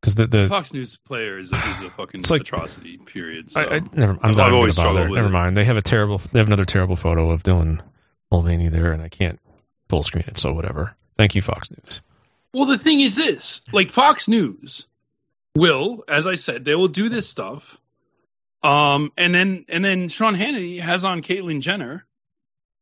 because 0.00 0.14
the 0.14 0.26
the 0.26 0.48
Fox 0.48 0.72
News 0.72 0.96
player 1.06 1.38
is 1.38 1.52
a, 1.52 1.56
is 1.56 1.82
a 1.82 1.90
fucking 1.90 2.20
It's 2.20 2.30
like- 2.30 2.42
atrocy. 2.42 3.04
Period. 3.06 3.50
So. 3.50 3.60
I, 3.60 3.76
I 3.76 3.80
never. 3.92 4.18
I'm 4.22 4.32
not 4.32 4.52
always 4.52 4.76
bother. 4.76 5.08
Never 5.08 5.28
it. 5.28 5.30
mind. 5.30 5.56
They 5.56 5.64
have 5.64 5.76
a 5.76 5.82
terrible. 5.82 6.18
They 6.18 6.38
have 6.38 6.48
another 6.48 6.64
terrible 6.64 6.96
photo 6.96 7.30
of 7.30 7.42
Dylan 7.42 7.80
Mulvaney 8.30 8.68
there, 8.68 8.92
and 8.92 9.02
I 9.02 9.08
can't 9.08 9.38
full 9.88 10.02
screen 10.02 10.24
it. 10.26 10.38
So 10.38 10.52
whatever. 10.52 10.94
Thank 11.16 11.34
you, 11.36 11.42
Fox 11.42 11.70
News. 11.70 12.00
Well, 12.52 12.66
the 12.66 12.78
thing 12.78 13.00
is 13.00 13.16
this: 13.16 13.60
like 13.72 13.90
Fox 13.90 14.28
News 14.28 14.86
will, 15.54 16.04
as 16.08 16.26
I 16.26 16.34
said, 16.36 16.64
they 16.64 16.74
will 16.74 16.88
do 16.88 17.08
this 17.08 17.28
stuff, 17.28 17.76
um, 18.62 19.12
and 19.16 19.34
then 19.34 19.64
and 19.68 19.84
then 19.84 20.08
Sean 20.08 20.34
Hannity 20.34 20.80
has 20.80 21.04
on 21.04 21.22
Caitlyn 21.22 21.60
Jenner, 21.60 22.04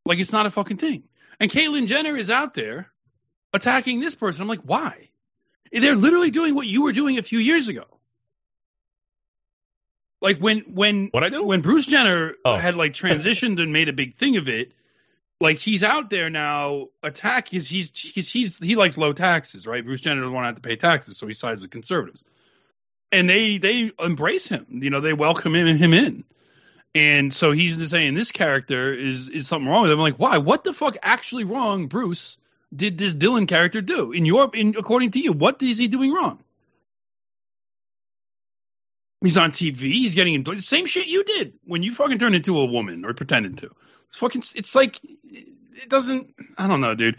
like 0.06 0.18
it's 0.18 0.32
not 0.32 0.46
a 0.46 0.50
fucking 0.50 0.76
thing, 0.78 1.04
and 1.40 1.50
Caitlyn 1.50 1.86
Jenner 1.86 2.16
is 2.16 2.30
out 2.30 2.54
there 2.54 2.88
attacking 3.52 4.00
this 4.00 4.14
person. 4.14 4.42
I'm 4.42 4.48
like, 4.48 4.62
why? 4.62 5.08
They're 5.72 5.96
literally 5.96 6.30
doing 6.30 6.54
what 6.54 6.66
you 6.66 6.82
were 6.82 6.92
doing 6.92 7.18
a 7.18 7.22
few 7.22 7.38
years 7.38 7.68
ago. 7.68 7.84
Like 10.20 10.38
when 10.38 10.60
when 10.60 11.08
What 11.10 11.24
I 11.24 11.30
do? 11.30 11.42
when 11.42 11.62
Bruce 11.62 11.86
Jenner 11.86 12.34
Oh. 12.44 12.56
had 12.56 12.76
like 12.76 12.92
transitioned 12.92 13.60
and 13.60 13.72
made 13.72 13.88
a 13.88 13.92
big 13.92 14.16
thing 14.16 14.36
of 14.36 14.48
it, 14.48 14.72
like 15.40 15.58
he's 15.58 15.82
out 15.82 16.10
there 16.10 16.30
now 16.30 16.88
attack 17.02 17.48
he's 17.48 17.66
he's 17.66 17.90
he's, 17.98 18.28
he's 18.30 18.58
he 18.58 18.76
likes 18.76 18.96
low 18.96 19.12
taxes, 19.12 19.66
right? 19.66 19.84
Bruce 19.84 20.00
Jenner 20.02 20.20
doesn't 20.20 20.32
want 20.34 20.44
to 20.44 20.48
have 20.48 20.54
to 20.56 20.60
pay 20.62 20.76
taxes, 20.76 21.16
so 21.16 21.26
he 21.26 21.32
sides 21.34 21.60
with 21.60 21.70
conservatives. 21.70 22.24
And 23.12 23.28
they 23.28 23.58
they 23.58 23.92
embrace 24.00 24.48
him. 24.48 24.66
You 24.70 24.90
know, 24.90 25.00
they 25.00 25.12
welcome 25.12 25.54
him 25.54 25.76
him 25.76 25.94
in. 25.94 26.24
And 26.94 27.32
so 27.32 27.52
he's 27.52 27.76
just 27.76 27.90
saying 27.90 28.14
this 28.14 28.32
character 28.32 28.92
is 28.92 29.28
is 29.28 29.46
something 29.46 29.68
wrong 29.68 29.82
with 29.82 29.92
him. 29.92 29.98
I'm 29.98 30.02
like, 30.02 30.18
why? 30.18 30.38
What 30.38 30.64
the 30.64 30.74
fuck 30.74 30.96
actually 31.02 31.44
wrong, 31.44 31.86
Bruce, 31.86 32.36
did 32.74 32.98
this 32.98 33.14
Dylan 33.14 33.46
character 33.48 33.80
do? 33.80 34.12
In 34.12 34.24
your 34.24 34.50
in 34.54 34.74
according 34.76 35.12
to 35.12 35.20
you, 35.20 35.32
what 35.32 35.62
is 35.62 35.78
he 35.78 35.88
doing 35.88 36.12
wrong? 36.12 36.42
He's 39.22 39.36
on 39.36 39.52
TV. 39.52 39.78
He's 39.78 40.14
getting. 40.14 40.42
The 40.42 40.60
same 40.60 40.86
shit 40.86 41.06
you 41.06 41.22
did 41.24 41.54
when 41.64 41.82
you 41.82 41.94
fucking 41.94 42.18
turned 42.18 42.34
into 42.34 42.58
a 42.58 42.64
woman 42.64 43.04
or 43.04 43.14
pretended 43.14 43.58
to. 43.58 43.70
It's 44.08 44.16
fucking. 44.16 44.42
It's 44.54 44.74
like 44.74 44.98
it 45.04 45.88
doesn't. 45.88 46.34
I 46.58 46.66
don't 46.66 46.80
know, 46.80 46.94
dude. 46.94 47.18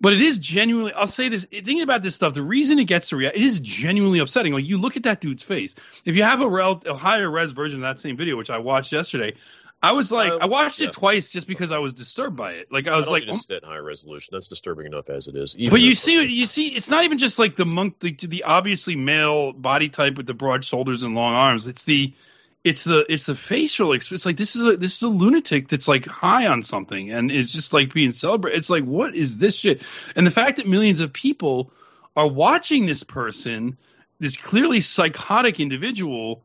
But 0.00 0.14
it 0.14 0.22
is 0.22 0.38
genuinely. 0.38 0.92
I'll 0.94 1.06
say 1.06 1.28
this. 1.28 1.44
Thinking 1.44 1.82
about 1.82 2.02
this 2.02 2.14
stuff, 2.14 2.32
the 2.34 2.42
reason 2.42 2.78
it 2.78 2.84
gets 2.86 3.10
to 3.10 3.16
react, 3.16 3.36
it 3.36 3.42
is 3.42 3.60
genuinely 3.60 4.18
upsetting. 4.18 4.54
Like 4.54 4.64
you 4.64 4.78
look 4.78 4.96
at 4.96 5.02
that 5.02 5.20
dude's 5.20 5.42
face. 5.42 5.74
If 6.04 6.16
you 6.16 6.22
have 6.22 6.40
a, 6.40 6.48
rel, 6.48 6.82
a 6.86 6.94
higher 6.94 7.30
res 7.30 7.52
version 7.52 7.80
of 7.80 7.82
that 7.82 8.00
same 8.00 8.16
video, 8.16 8.36
which 8.36 8.48
I 8.48 8.58
watched 8.58 8.92
yesterday, 8.92 9.34
I 9.82 9.92
was 9.92 10.10
like, 10.10 10.32
Uh, 10.32 10.38
I 10.40 10.46
watched 10.46 10.80
yeah. 10.80 10.88
it 10.88 10.94
twice 10.94 11.28
just 11.28 11.46
because 11.46 11.70
I 11.70 11.78
was 11.78 11.92
disturbed 11.92 12.36
by 12.36 12.52
it. 12.52 12.72
Like 12.72 12.86
I 12.86 12.92
I 12.92 12.96
was 12.96 13.06
don't 13.06 13.12
like, 13.12 13.24
need 13.26 13.32
to 13.34 13.38
sit 13.38 13.62
in 13.62 13.68
high 13.68 13.76
resolution. 13.76 14.30
That's 14.32 14.48
disturbing 14.48 14.86
enough 14.86 15.10
as 15.10 15.26
it 15.26 15.36
is. 15.36 15.54
Even 15.56 15.70
but 15.70 15.80
you 15.80 15.94
see, 15.94 16.22
you 16.24 16.46
see, 16.46 16.68
it's 16.68 16.88
not 16.88 17.04
even 17.04 17.18
just 17.18 17.38
like 17.38 17.56
the 17.56 17.66
monk, 17.66 17.98
the, 17.98 18.12
the 18.14 18.44
obviously 18.44 18.96
male 18.96 19.52
body 19.52 19.90
type 19.90 20.16
with 20.16 20.26
the 20.26 20.34
broad 20.34 20.64
shoulders 20.64 21.02
and 21.02 21.14
long 21.14 21.34
arms. 21.34 21.66
It's 21.66 21.84
the, 21.84 22.14
it's 22.62 22.84
the, 22.84 23.06
it's 23.10 23.26
the 23.26 23.36
facial. 23.36 23.88
exp- 23.90 24.12
It's 24.12 24.26
like 24.26 24.36
this 24.36 24.54
is 24.56 24.66
a, 24.66 24.76
this 24.76 24.96
is 24.96 25.02
a 25.02 25.08
lunatic 25.08 25.68
that's 25.68 25.88
like 25.88 26.06
high 26.06 26.46
on 26.46 26.62
something 26.62 27.10
and 27.10 27.30
it's 27.30 27.52
just 27.52 27.72
like 27.72 27.94
being 27.94 28.12
celebrated. 28.12 28.58
It's 28.58 28.70
like 28.70 28.84
what 28.84 29.14
is 29.14 29.38
this 29.38 29.54
shit? 29.56 29.82
And 30.14 30.26
the 30.26 30.30
fact 30.30 30.56
that 30.56 30.68
millions 30.68 31.00
of 31.00 31.12
people 31.12 31.72
are 32.16 32.26
watching 32.26 32.86
this 32.86 33.02
person, 33.02 33.78
this 34.18 34.36
clearly 34.36 34.80
psychotic 34.82 35.58
individual, 35.60 36.42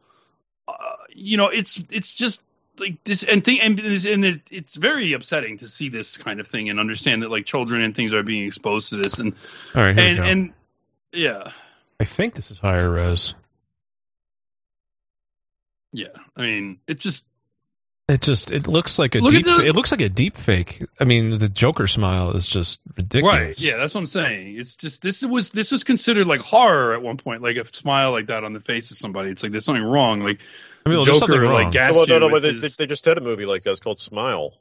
uh, 0.67 0.73
you 1.09 1.37
know, 1.37 1.47
it's 1.49 1.81
it's 1.91 2.13
just 2.13 2.43
like 2.79 3.03
this 3.03 3.23
and 3.23 3.43
thing 3.43 3.59
and, 3.61 3.77
this- 3.77 4.05
and 4.05 4.23
it, 4.25 4.41
it's 4.51 4.75
very 4.75 5.13
upsetting 5.13 5.57
to 5.59 5.67
see 5.67 5.89
this 5.89 6.17
kind 6.17 6.39
of 6.39 6.47
thing 6.47 6.69
and 6.69 6.79
understand 6.79 7.23
that 7.23 7.31
like 7.31 7.45
children 7.45 7.81
and 7.81 7.95
things 7.95 8.13
are 8.13 8.23
being 8.23 8.45
exposed 8.45 8.89
to 8.89 8.97
this 8.97 9.19
and 9.19 9.35
All 9.73 9.81
right, 9.81 9.97
and 9.99 10.19
and 10.19 10.53
yeah 11.11 11.51
I 11.99 12.05
think 12.05 12.33
this 12.35 12.51
is 12.51 12.59
higher 12.59 12.89
res. 12.89 13.33
Yeah 15.95 16.07
i 16.35 16.41
mean 16.41 16.79
it 16.87 16.99
just 16.99 17.25
It 18.07 18.21
just 18.21 18.51
it 18.51 18.67
looks 18.67 18.99
like 18.99 19.15
a 19.15 19.19
Look 19.19 19.31
deep. 19.31 19.45
The, 19.45 19.65
it 19.65 19.75
looks 19.75 19.91
like 19.91 20.01
a 20.01 20.09
deep 20.09 20.37
fake. 20.37 20.83
I 20.99 21.05
mean, 21.05 21.39
the 21.39 21.49
Joker 21.49 21.87
smile 21.87 22.31
is 22.37 22.47
just 22.47 22.79
ridiculous. 22.95 23.33
right 23.33 23.59
yeah 23.61 23.77
that's 23.77 23.95
what 23.95 24.01
i'm 24.01 24.07
saying 24.07 24.57
it's 24.59 24.75
just 24.75 25.01
this 25.01 25.23
was 25.25 25.49
this 25.49 25.71
was 25.71 25.83
considered 25.83 26.27
like 26.27 26.41
horror 26.41 26.93
at 26.93 27.01
one 27.01 27.17
point 27.17 27.41
like 27.41 27.57
a 27.57 27.65
smile 27.73 28.11
like 28.11 28.27
that 28.27 28.43
on 28.43 28.53
the 28.53 28.59
face 28.61 28.91
of 28.91 28.97
somebody 28.97 29.31
it's 29.31 29.41
like 29.41 29.51
there's 29.51 29.65
something 29.65 29.83
wrong 29.83 30.19
like 30.21 30.39
I 30.85 30.89
mean, 30.89 30.97
well, 30.99 31.05
joker 31.05 31.17
something 31.19 31.41
like 31.49 31.71
gassed 31.71 31.95
well, 31.95 32.05
no, 32.07 32.19
no, 32.19 32.29
but 32.29 32.43
they, 32.43 32.51
his- 32.51 32.61
they, 32.61 32.69
they 32.77 32.87
just 32.87 33.05
had 33.05 33.17
a 33.17 33.21
movie 33.21 33.47
like 33.47 33.63
that. 33.63 33.71
It's 33.71 33.79
called 33.79 33.97
Smile. 33.97 34.53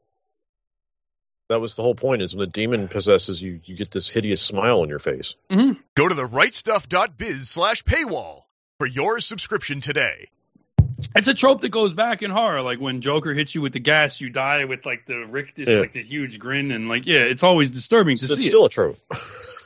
That 1.51 1.61
was 1.61 1.75
the 1.75 1.83
whole 1.83 1.95
point. 1.95 2.23
Is 2.23 2.35
when 2.35 2.47
the 2.47 2.51
demon 2.51 2.89
possesses 2.89 3.43
you, 3.43 3.61
you 3.65 3.77
get 3.77 3.91
this 3.91 4.09
hideous 4.09 4.41
smile 4.41 4.81
on 4.81 4.89
your 4.89 4.99
face. 4.99 5.35
Mm-hmm. 5.51 5.73
Go 5.95 6.09
to 6.09 6.15
the 6.15 6.27
rightstuff.biz 6.27 7.51
slash 7.51 7.83
paywall 7.85 8.45
for 8.79 8.87
your 8.87 9.21
subscription 9.21 9.83
today. 9.83 10.29
It's 11.17 11.29
a 11.29 11.35
trope 11.35 11.61
that 11.63 11.71
goes 11.71 11.93
back 11.95 12.23
in 12.23 12.31
horror 12.31 12.63
like 12.63 12.79
when 12.81 13.01
joker 13.01 13.33
hits 13.35 13.55
you 13.55 13.61
with 13.61 13.73
the 13.73 13.81
gas 13.81 14.21
you 14.21 14.31
die 14.31 14.65
with 14.65 14.85
like 14.87 15.07
the 15.07 15.25
rick 15.27 15.55
this 15.57 15.69
Yeah. 15.69 15.79
like 15.81 15.93
the 15.93 16.03
huge 16.03 16.39
grin 16.39 16.71
and 16.71 16.89
like 16.89 17.07
yeah 17.07 17.21
it's 17.21 17.43
always 17.43 17.71
disturbing 17.71 18.17
to 18.17 18.25
It's 18.27 18.35
see 18.37 18.41
still 18.49 18.65
a 18.67 18.69
trope. 18.71 18.99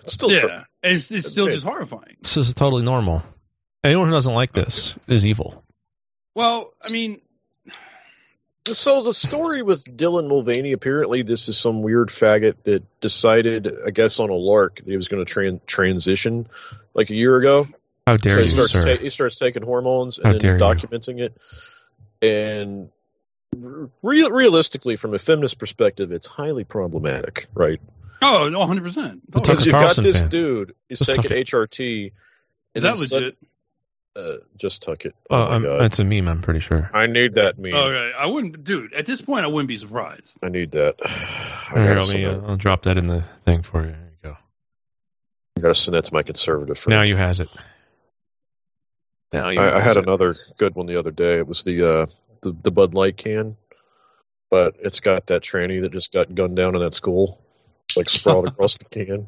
it's 0.03 0.13
still 0.15 0.31
a 0.31 0.39
trope. 0.41 0.51
yeah 0.53 0.65
and 0.83 0.97
it's, 0.97 1.11
it's 1.11 1.29
still 1.29 1.45
okay. 1.45 1.55
just 1.55 1.67
horrifying 1.67 2.17
this 2.23 2.37
is 2.37 2.55
totally 2.55 2.83
normal. 2.83 3.23
Anyone 3.85 4.07
who 4.09 4.13
doesn't 4.13 4.35
like 4.35 4.53
this 4.53 4.95
is 5.07 5.25
evil. 5.25 5.63
Well, 6.35 6.73
I 6.83 6.91
mean, 6.91 7.21
So 8.65 9.03
the 9.03 9.15
story 9.15 9.63
with 9.63 9.85
Dylan 9.85 10.29
Mulvaney, 10.29 10.73
apparently 10.73 11.23
this 11.23 11.49
is 11.49 11.57
some 11.57 11.81
weird 11.83 12.09
faggot 12.11 12.63
that 12.65 12.83
decided, 13.01 13.73
I 13.87 13.91
guess 13.91 14.21
on 14.21 14.29
a 14.31 14.35
lark, 14.35 14.77
that 14.77 14.85
he 14.87 14.97
was 14.97 15.09
going 15.09 15.25
to 15.25 15.33
tran- 15.33 15.65
transition 15.65 16.49
like 16.93 17.09
a 17.11 17.15
year 17.15 17.37
ago. 17.37 17.67
How 18.09 18.17
dare 18.17 18.33
so 18.33 18.37
he 18.39 18.43
you, 18.45 18.49
starts, 18.49 18.73
sir? 18.73 18.97
ta- 18.97 19.03
he 19.03 19.11
starts 19.11 19.37
taking 19.37 19.63
hormones 19.63 20.19
and 20.19 20.41
dare 20.41 20.59
then 20.59 20.79
you. 20.79 20.87
documenting 20.89 21.21
it. 21.21 21.37
And 22.23 22.89
re- 24.03 24.29
realistically, 24.31 24.97
from 24.97 25.13
a 25.13 25.19
feminist 25.19 25.59
perspective, 25.59 26.11
it's 26.11 26.27
highly 26.27 26.65
problematic, 26.65 27.49
right? 27.53 27.81
Oh, 28.23 28.49
no, 28.49 28.61
100. 28.61 28.83
percent 28.83 29.31
The 29.31 29.41
Because 29.41 29.67
you've 29.67 29.75
got 29.75 29.81
Carlson 29.81 30.05
this 30.05 30.21
fan. 30.21 30.31
dude, 30.31 30.75
he's 30.89 31.01
Just 31.01 31.13
taking 31.15 31.31
HRT. 31.31 32.13
Is 32.75 32.83
that 32.83 32.95
then 32.95 33.05
sud- 33.07 33.23
legit? 33.23 33.37
uh, 34.17 34.37
just 34.57 34.83
tuck 34.83 35.05
it. 35.05 35.15
Oh, 35.31 35.59
my 35.61 35.65
God. 35.67 35.81
that's 35.83 35.99
a 35.99 36.05
meme. 36.05 36.27
I'm 36.29 36.41
pretty 36.43 36.61
sure. 36.61 36.91
I 36.95 37.07
need 37.07 37.35
that 37.35 37.59
meme. 37.59 37.75
Okay, 37.75 38.13
I 38.19 38.27
wouldn't, 38.27 38.65
dude. 38.65 38.95
At 38.95 39.05
this 39.07 39.21
point, 39.21 39.45
I 39.45 39.49
wouldn't 39.49 39.69
be 39.69 39.77
surprised. 39.77 40.39
I 40.43 40.49
need 40.49 40.71
that. 40.73 40.97
I 41.05 41.73
All 41.77 41.87
right, 41.87 42.05
let 42.05 42.15
me, 42.15 42.25
uh, 42.25 42.41
I'll 42.47 42.57
drop 42.57 42.83
that 42.85 42.97
in 42.97 43.07
the 43.07 43.23
thing 43.45 43.63
for 43.63 43.85
you. 43.85 43.91
There 43.93 44.11
you 44.25 44.31
go. 44.31 44.37
I 45.59 45.61
gotta 45.61 45.75
send 45.75 45.95
that 45.95 46.05
to 46.05 46.15
my 46.15 46.23
conservative 46.23 46.79
friend. 46.79 46.99
Now 46.99 47.05
you 47.05 47.15
has 47.17 47.41
it. 47.41 47.49
Now 49.33 49.49
I, 49.49 49.77
I 49.77 49.81
had 49.81 49.97
it. 49.97 50.05
another 50.05 50.37
good 50.59 50.75
one 50.75 50.87
the 50.87 50.97
other 50.97 51.11
day. 51.11 51.39
It 51.39 51.47
was 51.47 51.63
the 51.63 51.83
uh, 52.03 52.07
the, 52.43 52.57
the 52.63 52.71
Bud 52.71 52.95
Light 52.95 53.17
can, 53.17 53.57
but 54.51 54.77
it's 54.81 55.01
got 55.01 55.27
that 55.27 55.43
tranny 55.43 55.81
that 55.83 55.93
just 55.93 56.13
got 56.13 56.35
gunned 56.35 56.57
down 56.57 56.75
in 56.75 56.81
that 56.81 56.95
school, 56.95 57.41
like 57.97 58.09
sprawled 58.09 58.47
across 58.49 58.79
the 58.79 58.85
can. 58.87 59.27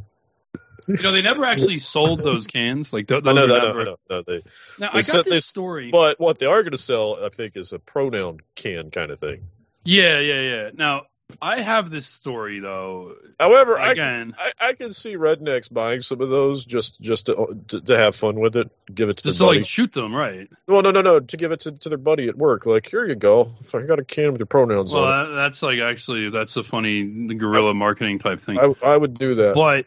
You 0.89 0.97
know, 1.03 1.13
they 1.13 1.23
never 1.23 1.45
actually 1.45 1.79
sold 1.79 2.23
those 2.23 2.47
cans. 2.47 2.93
Like 2.93 3.07
th- 3.09 3.19
I 3.25 3.33
those 3.33 3.35
know 3.37 3.45
are 3.45 3.61
that. 3.61 3.67
never. 3.67 3.81
I 3.81 3.85
know, 3.85 3.97
no, 4.09 4.23
they, 4.27 4.43
Now 4.79 4.91
They 4.93 4.99
I 5.01 5.03
got 5.03 5.25
they- 5.27 5.31
this 5.33 5.45
story. 5.47 5.91
but 5.91 6.19
what 6.19 6.39
they 6.39 6.47
are 6.47 6.63
going 6.63 6.73
to 6.73 6.79
sell, 6.79 7.23
I 7.23 7.29
think, 7.29 7.57
is 7.57 7.73
a 7.73 7.79
pronoun 7.79 8.39
can 8.57 8.91
kind 8.91 9.11
of 9.11 9.19
thing. 9.21 9.43
Yeah, 9.85 10.19
yeah, 10.21 10.41
yeah. 10.41 10.71
Now 10.75 11.03
I 11.43 11.61
have 11.61 11.91
this 11.91 12.07
story 12.07 12.61
though. 12.61 13.15
However, 13.39 13.79
I 13.79 13.93
Again. 13.93 14.33
can, 14.33 14.35
I, 14.61 14.69
I 14.69 14.73
can 14.75 14.93
see 14.93 15.17
rednecks 15.17 15.73
buying 15.73 16.01
some 16.03 16.21
of 16.21 16.31
those 16.31 16.65
just 16.65 17.01
just 17.01 17.27
to, 17.27 17.61
to 17.69 17.81
to 17.81 17.97
have 17.99 18.15
fun 18.17 18.39
with 18.41 18.57
it, 18.57 18.71
give 18.95 19.09
it 19.09 19.19
to 19.19 19.25
Just 19.25 19.39
their 19.39 19.47
to 19.47 19.51
buddy. 19.51 19.59
like 19.61 19.69
shoot 19.69 19.93
them, 19.93 20.15
right? 20.15 20.49
well, 20.67 20.83
no, 20.83 20.91
no, 20.91 21.03
no, 21.03 21.21
to 21.21 21.37
give 21.37 21.53
it 21.53 21.61
to, 21.61 21.73
to 21.73 21.89
their 21.89 21.99
buddy 21.99 22.29
at 22.29 22.37
work. 22.37 22.67
Like, 22.67 22.89
here 22.89 23.07
you 23.07 23.15
go. 23.15 23.53
If 23.61 23.75
I 23.75 23.83
got 23.83 23.99
a 23.99 24.05
can 24.05 24.33
with 24.33 24.41
your 24.41 24.47
pronouns 24.47 24.93
Well, 24.93 25.05
on 25.05 25.31
that, 25.31 25.35
that's 25.35 25.63
like 25.63 25.79
actually 25.81 26.31
that's 26.31 26.57
a 26.57 26.63
funny 26.65 27.05
guerrilla 27.35 27.75
marketing 27.75 28.19
type 28.19 28.41
thing. 28.41 28.59
I, 28.59 28.73
I 28.85 28.97
would 28.97 29.19
do 29.19 29.37
that. 29.37 29.55
But 29.55 29.87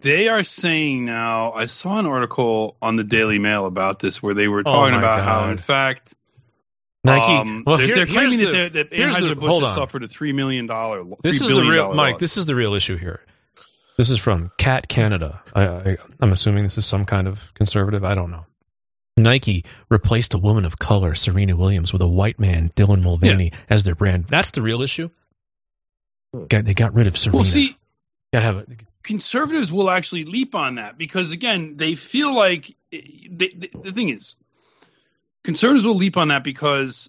they 0.00 0.28
are 0.28 0.42
saying 0.42 1.04
now. 1.04 1.52
I 1.52 1.66
saw 1.66 1.98
an 1.98 2.06
article 2.06 2.76
on 2.82 2.96
the 2.96 3.04
Daily 3.04 3.38
Mail 3.38 3.66
about 3.66 4.00
this 4.00 4.20
where 4.22 4.34
they 4.34 4.48
were 4.48 4.60
Oh 4.60 4.62
talking 4.64 4.94
my 4.94 4.98
about 4.98 5.22
how, 5.24 5.50
in 5.50 5.58
fact, 5.58 6.14
Nike. 7.06 7.32
um, 7.32 7.62
well, 7.66 7.78
they're, 7.78 7.94
they're 7.94 8.06
claiming 8.06 8.38
the, 8.40 8.50
that, 8.52 8.72
that 8.74 8.90
Anheuser-Busch 8.90 9.74
suffered 9.74 10.04
a 10.04 10.08
three 10.08 10.32
million 10.32 10.66
dollar. 10.66 11.04
This 11.22 11.40
is 11.40 11.48
the 11.48 11.62
real 11.62 11.94
Mike. 11.94 12.18
This 12.18 12.36
is 12.36 12.46
the 12.46 12.54
real 12.54 12.74
issue 12.74 12.96
here. 12.96 13.20
This 13.96 14.10
is 14.10 14.18
from 14.18 14.50
Cat 14.58 14.88
Canada. 14.88 15.42
I, 15.54 15.64
I, 15.66 15.96
I'm 16.20 16.32
assuming 16.32 16.64
this 16.64 16.76
is 16.76 16.84
some 16.84 17.06
kind 17.06 17.26
of 17.26 17.40
conservative. 17.54 18.04
I 18.04 18.14
don't 18.14 18.30
know. 18.30 18.44
Nike 19.16 19.64
replaced 19.88 20.34
a 20.34 20.38
woman 20.38 20.66
of 20.66 20.78
color, 20.78 21.14
Serena 21.14 21.56
Williams, 21.56 21.92
with 21.94 22.02
a 22.02 22.06
white 22.08 22.38
man, 22.38 22.70
Dylan 22.76 23.02
Mulvaney, 23.02 23.52
as 23.70 23.82
their 23.84 23.94
brand. 23.94 24.26
That's 24.28 24.50
the 24.50 24.60
real 24.60 24.82
issue. 24.82 25.08
Got- 26.48 26.66
They 26.66 26.74
got 26.74 26.92
rid 26.94 27.06
of 27.06 27.16
Serena. 27.16 27.36
Well, 27.38 27.44
see, 27.46 27.76
Gotta 28.32 28.44
have 28.44 28.56
a, 28.58 28.66
conservatives 29.02 29.72
will 29.72 29.88
actually 29.88 30.24
leap 30.24 30.54
on 30.54 30.74
that 30.74 30.98
because 30.98 31.30
again 31.32 31.76
they 31.76 31.94
feel 31.94 32.34
like 32.34 32.74
they, 32.90 33.52
they, 33.56 33.70
the 33.82 33.92
thing 33.92 34.08
is 34.10 34.34
conservatives 35.46 35.84
will 35.84 35.96
leap 35.96 36.16
on 36.16 36.28
that 36.28 36.44
because 36.44 37.08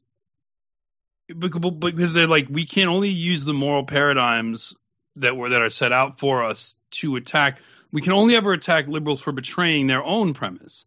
because 1.27 2.13
they're 2.13 2.27
like 2.27 2.47
we 2.49 2.65
can 2.65 2.87
only 2.87 3.09
use 3.09 3.43
the 3.43 3.53
moral 3.53 3.83
paradigms 3.83 4.73
that 5.17 5.35
were 5.35 5.49
that 5.49 5.61
are 5.61 5.69
set 5.69 5.91
out 5.91 6.19
for 6.19 6.43
us 6.43 6.75
to 6.91 7.17
attack 7.17 7.59
we 7.91 8.01
can 8.01 8.13
only 8.13 8.35
ever 8.35 8.53
attack 8.53 8.87
liberals 8.87 9.19
for 9.19 9.33
betraying 9.33 9.87
their 9.87 10.03
own 10.03 10.33
premise 10.33 10.85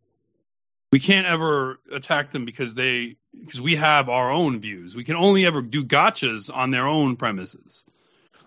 we 0.92 1.00
can't 1.00 1.26
ever 1.26 1.78
attack 1.92 2.30
them 2.30 2.46
because 2.46 2.74
they 2.74 3.16
because 3.38 3.60
we 3.60 3.76
have 3.76 4.08
our 4.08 4.30
own 4.30 4.60
views 4.60 4.94
we 4.94 5.04
can 5.04 5.16
only 5.16 5.44
ever 5.44 5.60
do 5.60 5.84
gotchas 5.84 6.50
on 6.54 6.70
their 6.70 6.86
own 6.86 7.16
premises 7.16 7.84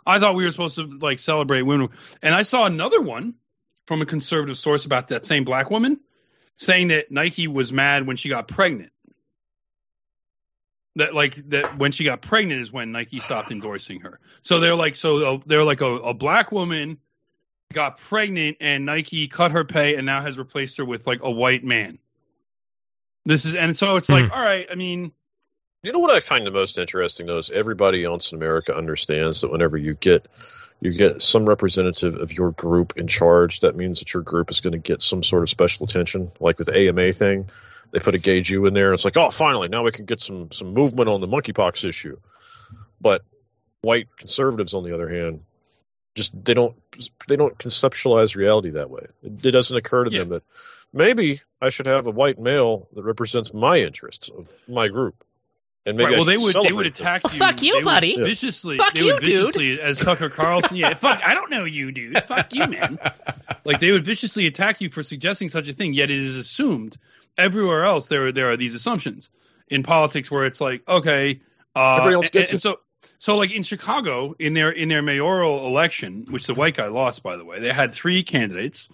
I 0.05 0.19
thought 0.19 0.35
we 0.35 0.45
were 0.45 0.51
supposed 0.51 0.75
to 0.75 0.85
like 1.01 1.19
celebrate 1.19 1.61
women. 1.61 1.89
And 2.21 2.35
I 2.35 2.43
saw 2.43 2.65
another 2.65 3.01
one 3.01 3.35
from 3.87 4.01
a 4.01 4.05
conservative 4.05 4.57
source 4.57 4.85
about 4.85 5.09
that 5.09 5.25
same 5.25 5.43
black 5.43 5.69
woman 5.69 5.99
saying 6.57 6.89
that 6.89 7.11
Nike 7.11 7.47
was 7.47 7.71
mad 7.71 8.05
when 8.05 8.17
she 8.17 8.29
got 8.29 8.47
pregnant. 8.47 8.91
That 10.95 11.15
like 11.15 11.49
that 11.49 11.77
when 11.77 11.91
she 11.91 12.03
got 12.03 12.21
pregnant 12.21 12.61
is 12.61 12.71
when 12.71 12.91
Nike 12.91 13.19
stopped 13.19 13.51
endorsing 13.51 14.01
her. 14.01 14.19
So 14.43 14.59
they're 14.59 14.75
like 14.75 14.95
so 14.95 15.35
uh, 15.35 15.39
they're 15.45 15.63
like 15.63 15.81
a, 15.81 15.85
a 15.85 16.13
black 16.13 16.51
woman 16.51 16.99
got 17.73 17.97
pregnant 17.97 18.57
and 18.61 18.85
Nike 18.85 19.27
cut 19.27 19.51
her 19.51 19.63
pay 19.63 19.95
and 19.95 20.05
now 20.05 20.21
has 20.21 20.37
replaced 20.37 20.77
her 20.77 20.85
with 20.85 21.07
like 21.07 21.19
a 21.23 21.31
white 21.31 21.63
man. 21.63 21.97
This 23.25 23.45
is 23.45 23.55
and 23.55 23.75
so 23.75 23.95
it's 23.95 24.09
like 24.09 24.25
hmm. 24.25 24.31
all 24.31 24.43
right, 24.43 24.67
I 24.71 24.75
mean 24.75 25.11
You 25.81 25.91
know 25.91 25.99
what 25.99 26.11
I 26.11 26.19
find 26.19 26.45
the 26.45 26.51
most 26.51 26.77
interesting 26.77 27.25
though 27.25 27.39
is 27.39 27.49
everybody 27.49 28.05
else 28.05 28.31
in 28.31 28.37
America 28.37 28.75
understands 28.75 29.41
that 29.41 29.51
whenever 29.51 29.77
you 29.77 29.95
get 29.95 30.27
you 30.83 30.91
get 30.91 31.21
some 31.21 31.45
representative 31.45 32.15
of 32.15 32.33
your 32.33 32.51
group 32.51 32.97
in 32.97 33.07
charge, 33.07 33.61
that 33.61 33.75
means 33.75 33.99
that 33.99 34.13
your 34.13 34.21
group 34.21 34.51
is 34.51 34.59
going 34.59 34.73
to 34.73 34.79
get 34.79 35.01
some 35.01 35.23
sort 35.23 35.41
of 35.43 35.49
special 35.49 35.85
attention. 35.85 36.29
Like 36.41 36.59
with 36.59 36.67
the 36.67 36.77
AMA 36.77 37.13
thing, 37.13 37.49
they 37.93 37.99
put 37.99 38.15
a 38.15 38.17
gay 38.19 38.41
Jew 38.41 38.65
in 38.65 38.73
there. 38.73 38.91
It's 38.91 39.05
like, 39.05 39.15
oh, 39.15 39.29
finally, 39.29 39.69
now 39.69 39.83
we 39.83 39.91
can 39.91 40.05
get 40.05 40.19
some 40.19 40.51
some 40.51 40.73
movement 40.73 41.07
on 41.09 41.21
the 41.21 41.27
monkeypox 41.27 41.87
issue. 41.87 42.19
But 42.99 43.23
white 43.81 44.07
conservatives, 44.17 44.73
on 44.73 44.83
the 44.83 44.93
other 44.93 45.07
hand, 45.07 45.41
just 46.15 46.33
they 46.43 46.55
don't 46.55 46.75
they 47.27 47.35
don't 47.35 47.57
conceptualize 47.57 48.35
reality 48.35 48.71
that 48.71 48.89
way. 48.89 49.05
It, 49.21 49.45
it 49.45 49.51
doesn't 49.51 49.77
occur 49.77 50.05
to 50.05 50.09
them 50.09 50.29
that 50.29 50.43
maybe 50.91 51.41
I 51.61 51.69
should 51.69 51.85
have 51.85 52.07
a 52.07 52.11
white 52.11 52.39
male 52.39 52.87
that 52.95 53.03
represents 53.03 53.53
my 53.53 53.77
interests 53.77 54.29
of 54.29 54.47
my 54.67 54.87
group. 54.87 55.23
And 55.85 55.97
maybe 55.97 56.11
right, 56.11 56.15
well, 56.15 56.25
they 56.25 56.37
would 56.37 56.47
they 56.47 56.51
celebrate 56.53 56.73
would 56.75 56.85
them. 56.85 56.93
attack 56.93 57.23
Well, 57.25 57.33
you. 57.33 57.39
fuck 57.39 57.61
you, 57.61 57.71
they 57.73 57.77
would 57.79 57.85
buddy. 57.85 58.15
Viciously, 58.15 58.77
Fuck 58.77 58.93
they 58.93 59.01
you, 59.01 59.05
would 59.13 59.23
dude. 59.23 59.47
viciously, 59.53 59.81
as 59.81 59.99
Tucker 59.99 60.29
Carlson. 60.29 60.77
Yeah, 60.77 60.93
fuck. 60.93 61.19
I 61.23 61.33
don't 61.33 61.49
know 61.51 61.65
you, 61.65 61.91
dude. 61.91 62.23
Fuck 62.27 62.53
you, 62.53 62.67
man. 62.67 62.97
Like 63.65 63.79
they 63.79 63.91
would 63.93 64.03
viciously 64.03 64.45
attack 64.45 64.81
you 64.81 64.89
for 64.89 65.03
suggesting 65.03 65.47
such 65.47 65.69
a 65.69 65.73
thing. 65.73 65.93
Yet 65.93 66.11
it 66.11 66.17
is 66.19 66.35
assumed 66.35 66.97
everywhere 67.37 67.83
else 67.83 68.07
there 68.07 68.31
there 68.31 68.49
are 68.49 68.57
these 68.57 68.75
assumptions 68.75 69.29
in 69.69 69.83
politics 69.83 70.29
where 70.29 70.45
it's 70.45 70.61
like 70.61 70.87
okay, 70.87 71.41
uh, 71.75 71.95
Everybody 71.95 72.15
else 72.15 72.29
gets 72.29 72.51
and 72.51 72.57
it. 72.57 72.61
so 72.61 72.79
so 73.19 73.35
like 73.37 73.51
in 73.51 73.63
Chicago 73.63 74.35
in 74.39 74.53
their 74.53 74.71
in 74.71 74.89
their 74.89 75.01
mayoral 75.01 75.65
election, 75.67 76.25
which 76.29 76.45
the 76.47 76.53
white 76.53 76.75
guy 76.75 76.87
lost 76.87 77.23
by 77.23 77.37
the 77.37 77.45
way, 77.45 77.59
they 77.59 77.73
had 77.73 77.93
three 77.93 78.23
candidates. 78.23 78.89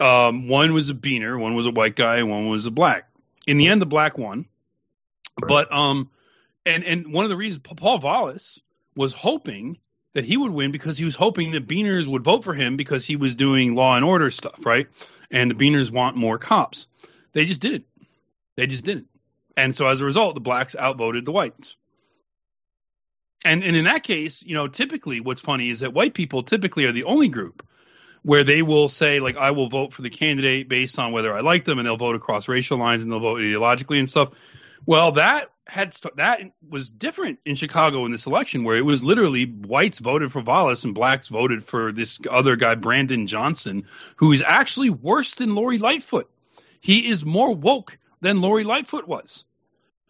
Um, 0.00 0.48
one 0.48 0.72
was 0.74 0.90
a 0.90 0.94
beaner, 0.94 1.38
one 1.38 1.54
was 1.54 1.66
a 1.66 1.70
white 1.70 1.96
guy, 1.96 2.18
and 2.18 2.30
one 2.30 2.48
was 2.48 2.66
a 2.66 2.70
black. 2.70 3.08
In 3.46 3.56
the 3.58 3.66
end, 3.66 3.82
the 3.82 3.86
black 3.86 4.16
won. 4.16 4.46
But 5.36 5.72
um, 5.72 6.10
and 6.66 6.84
and 6.84 7.12
one 7.12 7.24
of 7.24 7.30
the 7.30 7.36
reasons 7.36 7.62
Paul 7.62 7.98
Vallas 7.98 8.58
was 8.96 9.12
hoping 9.12 9.78
that 10.14 10.24
he 10.24 10.36
would 10.36 10.50
win 10.50 10.72
because 10.72 10.98
he 10.98 11.04
was 11.04 11.14
hoping 11.14 11.52
that 11.52 11.68
Beaners 11.68 12.06
would 12.06 12.24
vote 12.24 12.42
for 12.42 12.54
him 12.54 12.76
because 12.76 13.04
he 13.04 13.16
was 13.16 13.36
doing 13.36 13.74
law 13.74 13.94
and 13.94 14.04
order 14.04 14.30
stuff, 14.30 14.58
right? 14.64 14.88
And 15.30 15.50
the 15.50 15.54
Beaners 15.54 15.90
want 15.90 16.16
more 16.16 16.38
cops. 16.38 16.86
They 17.32 17.44
just 17.44 17.60
didn't. 17.60 17.86
They 18.56 18.66
just 18.66 18.84
didn't. 18.84 19.08
And 19.56 19.74
so 19.74 19.86
as 19.86 20.00
a 20.00 20.04
result, 20.04 20.34
the 20.34 20.40
blacks 20.40 20.76
outvoted 20.76 21.24
the 21.24 21.32
whites. 21.32 21.76
And 23.44 23.62
and 23.62 23.76
in 23.76 23.84
that 23.84 24.02
case, 24.02 24.42
you 24.42 24.54
know, 24.54 24.66
typically 24.68 25.20
what's 25.20 25.40
funny 25.40 25.70
is 25.70 25.80
that 25.80 25.92
white 25.92 26.14
people 26.14 26.42
typically 26.42 26.86
are 26.86 26.92
the 26.92 27.04
only 27.04 27.28
group 27.28 27.66
where 28.22 28.44
they 28.44 28.62
will 28.62 28.88
say 28.88 29.20
like 29.20 29.36
I 29.36 29.52
will 29.52 29.68
vote 29.68 29.94
for 29.94 30.02
the 30.02 30.10
candidate 30.10 30.68
based 30.68 30.98
on 30.98 31.12
whether 31.12 31.32
I 31.34 31.40
like 31.40 31.64
them 31.64 31.78
and 31.78 31.86
they'll 31.86 31.96
vote 31.96 32.16
across 32.16 32.48
racial 32.48 32.78
lines 32.78 33.02
and 33.02 33.12
they'll 33.12 33.20
vote 33.20 33.40
ideologically 33.40 33.98
and 33.98 34.10
stuff. 34.10 34.30
Well, 34.86 35.12
that 35.12 35.50
had 35.66 35.92
st- 35.94 36.16
that 36.16 36.40
was 36.68 36.90
different 36.90 37.38
in 37.44 37.54
Chicago 37.54 38.06
in 38.06 38.12
this 38.12 38.26
election 38.26 38.64
where 38.64 38.76
it 38.76 38.84
was 38.84 39.04
literally 39.04 39.44
whites 39.44 39.98
voted 39.98 40.32
for 40.32 40.40
Vallas 40.40 40.84
and 40.84 40.94
blacks 40.94 41.28
voted 41.28 41.64
for 41.64 41.92
this 41.92 42.18
other 42.30 42.56
guy 42.56 42.74
Brandon 42.74 43.26
Johnson 43.26 43.84
who 44.16 44.32
is 44.32 44.42
actually 44.44 44.90
worse 44.90 45.34
than 45.34 45.54
Lori 45.54 45.78
Lightfoot. 45.78 46.28
He 46.80 47.08
is 47.08 47.24
more 47.24 47.54
woke 47.54 47.98
than 48.20 48.40
Lori 48.40 48.64
Lightfoot 48.64 49.06
was. 49.06 49.44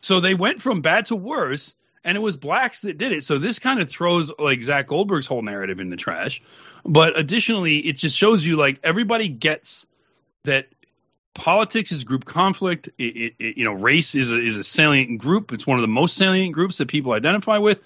So 0.00 0.20
they 0.20 0.34
went 0.34 0.62
from 0.62 0.80
bad 0.80 1.06
to 1.06 1.16
worse 1.16 1.74
and 2.04 2.16
it 2.16 2.20
was 2.20 2.36
blacks 2.36 2.82
that 2.82 2.98
did 2.98 3.12
it. 3.12 3.24
So 3.24 3.38
this 3.38 3.58
kind 3.58 3.80
of 3.80 3.90
throws 3.90 4.32
like 4.38 4.62
Zach 4.62 4.86
Goldberg's 4.86 5.26
whole 5.26 5.42
narrative 5.42 5.80
in 5.80 5.90
the 5.90 5.96
trash. 5.96 6.40
But 6.84 7.18
additionally, 7.18 7.78
it 7.78 7.96
just 7.96 8.16
shows 8.16 8.46
you 8.46 8.56
like 8.56 8.80
everybody 8.82 9.28
gets 9.28 9.86
that 10.44 10.68
politics 11.34 11.92
is 11.92 12.04
group 12.04 12.24
conflict. 12.24 12.88
It, 12.98 13.16
it, 13.16 13.34
it, 13.38 13.56
you 13.56 13.64
know, 13.64 13.72
race 13.72 14.14
is 14.14 14.30
a, 14.30 14.40
is 14.40 14.56
a 14.56 14.64
salient 14.64 15.18
group. 15.18 15.52
It's 15.52 15.66
one 15.66 15.78
of 15.78 15.82
the 15.82 15.88
most 15.88 16.16
salient 16.16 16.54
groups 16.54 16.78
that 16.78 16.88
people 16.88 17.12
identify 17.12 17.58
with, 17.58 17.80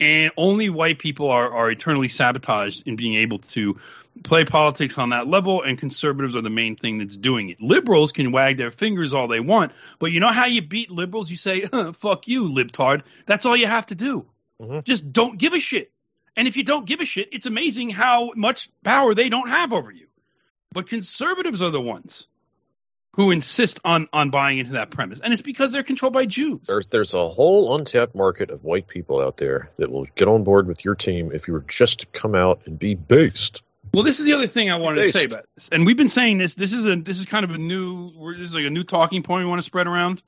and 0.00 0.30
only 0.36 0.68
white 0.70 0.98
people 0.98 1.30
are 1.30 1.52
are 1.52 1.70
eternally 1.70 2.08
sabotaged 2.08 2.86
in 2.86 2.96
being 2.96 3.14
able 3.14 3.38
to 3.40 3.78
play 4.24 4.44
politics 4.44 4.98
on 4.98 5.10
that 5.10 5.26
level. 5.26 5.62
And 5.62 5.78
conservatives 5.78 6.34
are 6.36 6.40
the 6.40 6.50
main 6.50 6.76
thing 6.76 6.98
that's 6.98 7.16
doing 7.16 7.50
it. 7.50 7.60
Liberals 7.60 8.12
can 8.12 8.32
wag 8.32 8.56
their 8.56 8.70
fingers 8.70 9.14
all 9.14 9.28
they 9.28 9.40
want, 9.40 9.72
but 9.98 10.12
you 10.12 10.20
know 10.20 10.32
how 10.32 10.46
you 10.46 10.62
beat 10.62 10.90
liberals? 10.90 11.30
You 11.30 11.36
say, 11.36 11.66
"Fuck 11.98 12.28
you, 12.28 12.44
libtard." 12.44 13.02
That's 13.26 13.46
all 13.46 13.56
you 13.56 13.66
have 13.66 13.86
to 13.86 13.94
do. 13.94 14.26
Mhm. 14.60 14.84
Just 14.84 15.12
don't 15.12 15.38
give 15.38 15.54
a 15.54 15.60
shit. 15.60 15.92
And 16.36 16.46
if 16.46 16.56
you 16.56 16.62
don't 16.62 16.86
give 16.86 17.00
a 17.00 17.04
shit, 17.04 17.28
it's 17.32 17.46
amazing 17.46 17.90
how 17.90 18.32
much 18.36 18.70
power 18.84 19.14
they 19.14 19.28
don't 19.28 19.48
have 19.48 19.72
over 19.72 19.90
you. 19.90 20.06
But 20.72 20.88
conservatives 20.88 21.62
are 21.62 21.70
the 21.70 21.80
ones 21.80 22.26
who 23.18 23.32
insist 23.32 23.80
on 23.84 24.08
on 24.12 24.30
buying 24.30 24.58
into 24.58 24.74
that 24.74 24.90
premise, 24.90 25.18
and 25.20 25.32
it's 25.32 25.42
because 25.42 25.72
they're 25.72 25.82
controlled 25.82 26.14
by 26.14 26.24
Jews. 26.24 26.60
There's 26.68 26.86
there's 26.86 27.14
a 27.14 27.28
whole 27.28 27.74
untapped 27.74 28.14
market 28.14 28.50
of 28.50 28.62
white 28.62 28.86
people 28.86 29.20
out 29.20 29.36
there 29.36 29.70
that 29.76 29.90
will 29.90 30.06
get 30.14 30.28
on 30.28 30.44
board 30.44 30.68
with 30.68 30.84
your 30.84 30.94
team 30.94 31.32
if 31.34 31.48
you 31.48 31.54
were 31.54 31.64
just 31.66 32.00
to 32.00 32.06
come 32.06 32.36
out 32.36 32.60
and 32.64 32.78
be 32.78 32.94
based. 32.94 33.62
Well, 33.92 34.04
this 34.04 34.20
is 34.20 34.24
the 34.24 34.34
other 34.34 34.46
thing 34.46 34.70
I 34.70 34.76
wanted 34.76 35.02
to 35.02 35.12
say 35.12 35.24
about 35.24 35.46
this, 35.56 35.68
and 35.72 35.84
we've 35.84 35.96
been 35.96 36.08
saying 36.08 36.38
this. 36.38 36.54
This 36.54 36.72
is 36.72 36.86
a 36.86 36.94
this 36.94 37.18
is 37.18 37.26
kind 37.26 37.42
of 37.42 37.50
a 37.50 37.58
new. 37.58 38.12
This 38.36 38.46
is 38.46 38.54
like 38.54 38.66
a 38.66 38.70
new 38.70 38.84
talking 38.84 39.24
point 39.24 39.44
we 39.44 39.50
want 39.50 39.58
to 39.58 39.66
spread 39.66 39.88
around, 39.88 40.22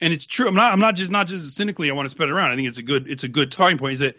and 0.00 0.12
it's 0.12 0.26
true. 0.26 0.48
I'm 0.48 0.56
not. 0.56 0.72
I'm 0.72 0.80
not 0.80 0.96
just 0.96 1.12
not 1.12 1.28
just 1.28 1.54
cynically. 1.54 1.88
I 1.88 1.94
want 1.94 2.06
to 2.06 2.10
spread 2.10 2.30
it 2.30 2.32
around. 2.32 2.50
I 2.50 2.56
think 2.56 2.66
it's 2.66 2.78
a 2.78 2.82
good. 2.82 3.08
It's 3.08 3.22
a 3.22 3.28
good 3.28 3.52
talking 3.52 3.78
point. 3.78 3.94
Is 3.94 4.00
that 4.00 4.16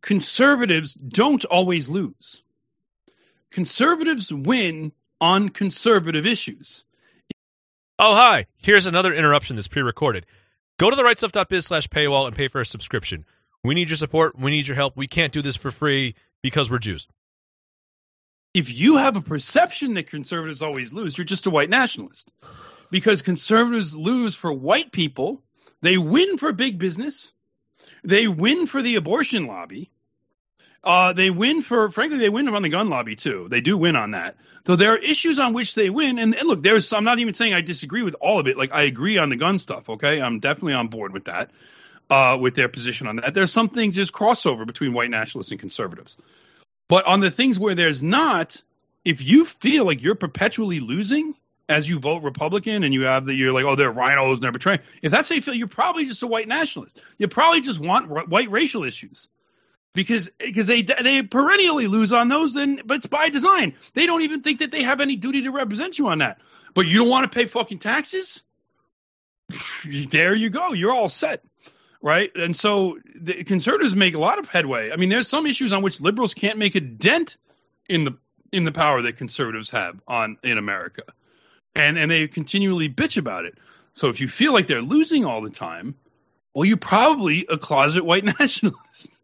conservatives 0.00 0.94
don't 0.94 1.44
always 1.44 1.88
lose. 1.88 2.42
Conservatives 3.52 4.32
win 4.32 4.90
on 5.20 5.50
conservative 5.50 6.26
issues. 6.26 6.82
Oh, 8.04 8.16
hi. 8.16 8.46
Here's 8.56 8.86
another 8.86 9.14
interruption 9.14 9.54
that's 9.54 9.68
pre-recorded. 9.68 10.26
Go 10.76 10.90
to 10.90 10.96
the 10.96 11.04
rightstuff.biz 11.04 11.66
slash 11.66 11.86
paywall 11.86 12.26
and 12.26 12.34
pay 12.34 12.48
for 12.48 12.60
a 12.60 12.66
subscription. 12.66 13.24
We 13.62 13.76
need 13.76 13.90
your 13.90 13.96
support. 13.96 14.36
We 14.36 14.50
need 14.50 14.66
your 14.66 14.74
help. 14.74 14.96
We 14.96 15.06
can't 15.06 15.32
do 15.32 15.40
this 15.40 15.54
for 15.54 15.70
free 15.70 16.16
because 16.42 16.68
we're 16.68 16.80
Jews. 16.80 17.06
if 18.54 18.72
you 18.72 18.96
have 18.96 19.16
a 19.16 19.22
perception 19.22 19.94
that 19.94 20.10
conservatives 20.10 20.62
always 20.62 20.92
lose, 20.92 21.16
you're 21.16 21.24
just 21.24 21.46
a 21.46 21.50
white 21.50 21.70
nationalist. 21.70 22.30
Because 22.90 23.22
conservatives 23.22 23.94
lose 23.94 24.34
for 24.34 24.52
white 24.52 24.92
people, 24.92 25.42
they 25.80 25.96
win 25.96 26.38
for 26.38 26.52
big 26.52 26.78
business, 26.78 27.32
they 28.04 28.26
win 28.26 28.66
for 28.66 28.82
the 28.82 28.96
abortion 28.96 29.46
lobby, 29.46 29.90
uh, 30.84 31.12
they 31.12 31.30
win 31.30 31.62
for, 31.62 31.90
frankly, 31.90 32.18
they 32.18 32.28
win 32.28 32.48
on 32.48 32.62
the 32.62 32.68
gun 32.68 32.88
lobby 32.88 33.14
too. 33.14 33.46
They 33.48 33.60
do 33.60 33.78
win 33.78 33.94
on 33.94 34.12
that. 34.12 34.36
So 34.66 34.76
there 34.76 34.92
are 34.92 34.98
issues 34.98 35.38
on 35.38 35.52
which 35.52 35.74
they 35.74 35.90
win. 35.90 36.18
And, 36.18 36.34
and 36.34 36.48
look, 36.48 36.62
there's, 36.62 36.92
I'm 36.92 37.04
not 37.04 37.18
even 37.20 37.34
saying 37.34 37.54
I 37.54 37.60
disagree 37.60 38.02
with 38.02 38.16
all 38.20 38.38
of 38.38 38.48
it. 38.48 38.56
Like 38.56 38.72
I 38.72 38.82
agree 38.82 39.18
on 39.18 39.28
the 39.28 39.36
gun 39.36 39.58
stuff. 39.58 39.88
Okay. 39.88 40.20
I'm 40.20 40.40
definitely 40.40 40.74
on 40.74 40.88
board 40.88 41.12
with 41.12 41.24
that, 41.26 41.50
uh, 42.10 42.36
with 42.40 42.56
their 42.56 42.68
position 42.68 43.06
on 43.06 43.16
that. 43.16 43.34
There's 43.34 43.52
some 43.52 43.68
things, 43.68 43.96
there's 43.96 44.10
crossover 44.10 44.66
between 44.66 44.92
white 44.92 45.10
nationalists 45.10 45.52
and 45.52 45.60
conservatives. 45.60 46.16
But 46.88 47.06
on 47.06 47.20
the 47.20 47.30
things 47.30 47.58
where 47.60 47.74
there's 47.74 48.02
not, 48.02 48.60
if 49.04 49.22
you 49.22 49.46
feel 49.46 49.84
like 49.84 50.02
you're 50.02 50.16
perpetually 50.16 50.80
losing 50.80 51.34
as 51.68 51.88
you 51.88 52.00
vote 52.00 52.22
Republican 52.22 52.82
and 52.82 52.92
you 52.92 53.02
have 53.02 53.24
the, 53.24 53.34
you're 53.34 53.52
like, 53.52 53.64
oh, 53.64 53.76
they're 53.76 53.90
rhinos 53.90 54.38
and 54.38 54.44
they're 54.44 54.52
betraying. 54.52 54.80
If 55.00 55.12
that's 55.12 55.28
how 55.28 55.36
you 55.36 55.42
feel, 55.42 55.54
you're 55.54 55.68
probably 55.68 56.06
just 56.06 56.22
a 56.22 56.26
white 56.26 56.48
nationalist. 56.48 57.00
You 57.18 57.28
probably 57.28 57.60
just 57.60 57.78
want 57.78 58.28
white 58.28 58.50
racial 58.50 58.84
issues 58.84 59.28
because 59.94 60.30
because 60.38 60.66
they 60.66 60.82
they 60.82 61.22
perennially 61.22 61.86
lose 61.86 62.12
on 62.12 62.28
those. 62.28 62.54
Then, 62.54 62.80
but 62.84 62.98
it's 62.98 63.06
by 63.06 63.28
design. 63.28 63.74
They 63.94 64.06
don't 64.06 64.22
even 64.22 64.42
think 64.42 64.60
that 64.60 64.70
they 64.70 64.82
have 64.82 65.00
any 65.00 65.16
duty 65.16 65.42
to 65.42 65.50
represent 65.50 65.98
you 65.98 66.08
on 66.08 66.18
that. 66.18 66.38
But 66.74 66.86
you 66.86 66.98
don't 66.98 67.08
want 67.08 67.30
to 67.30 67.34
pay 67.34 67.46
fucking 67.46 67.78
taxes. 67.78 68.42
There 69.84 70.34
you 70.34 70.48
go. 70.48 70.72
You're 70.72 70.92
all 70.92 71.08
set 71.08 71.44
right? 72.02 72.30
And 72.36 72.54
so 72.54 72.98
the 73.14 73.44
conservatives 73.44 73.94
make 73.94 74.14
a 74.14 74.20
lot 74.20 74.38
of 74.38 74.46
headway. 74.48 74.90
I 74.90 74.96
mean, 74.96 75.08
there's 75.08 75.28
some 75.28 75.46
issues 75.46 75.72
on 75.72 75.82
which 75.82 76.00
liberals 76.00 76.34
can't 76.34 76.58
make 76.58 76.74
a 76.74 76.80
dent 76.80 77.36
in 77.88 78.04
the 78.04 78.18
in 78.52 78.64
the 78.64 78.72
power 78.72 79.00
that 79.00 79.16
conservatives 79.16 79.70
have 79.70 79.98
on 80.06 80.36
in 80.42 80.58
America, 80.58 81.04
and 81.74 81.96
and 81.96 82.10
they 82.10 82.28
continually 82.28 82.88
bitch 82.88 83.16
about 83.16 83.46
it. 83.46 83.56
So 83.94 84.08
if 84.08 84.20
you 84.20 84.28
feel 84.28 84.52
like 84.52 84.66
they're 84.66 84.82
losing 84.82 85.24
all 85.24 85.40
the 85.40 85.50
time, 85.50 85.94
well, 86.54 86.64
you're 86.64 86.76
probably 86.76 87.46
a 87.48 87.56
closet 87.56 88.04
white 88.04 88.24
nationalist. 88.40 89.21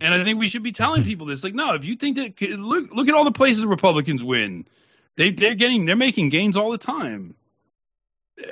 And 0.00 0.14
I 0.14 0.24
think 0.24 0.38
we 0.38 0.48
should 0.48 0.62
be 0.62 0.72
telling 0.72 1.04
people 1.10 1.26
this. 1.26 1.44
Like, 1.44 1.54
no, 1.54 1.74
if 1.74 1.84
you 1.84 1.96
think 1.96 2.16
that 2.16 2.40
look 2.40 2.94
look 2.94 3.08
at 3.08 3.14
all 3.14 3.24
the 3.24 3.32
places 3.32 3.64
Republicans 3.64 4.22
win, 4.22 4.66
they 5.16 5.30
they're 5.30 5.54
getting 5.54 5.86
they're 5.86 5.96
making 5.96 6.28
gains 6.28 6.56
all 6.56 6.70
the 6.70 6.78
time. 6.78 7.34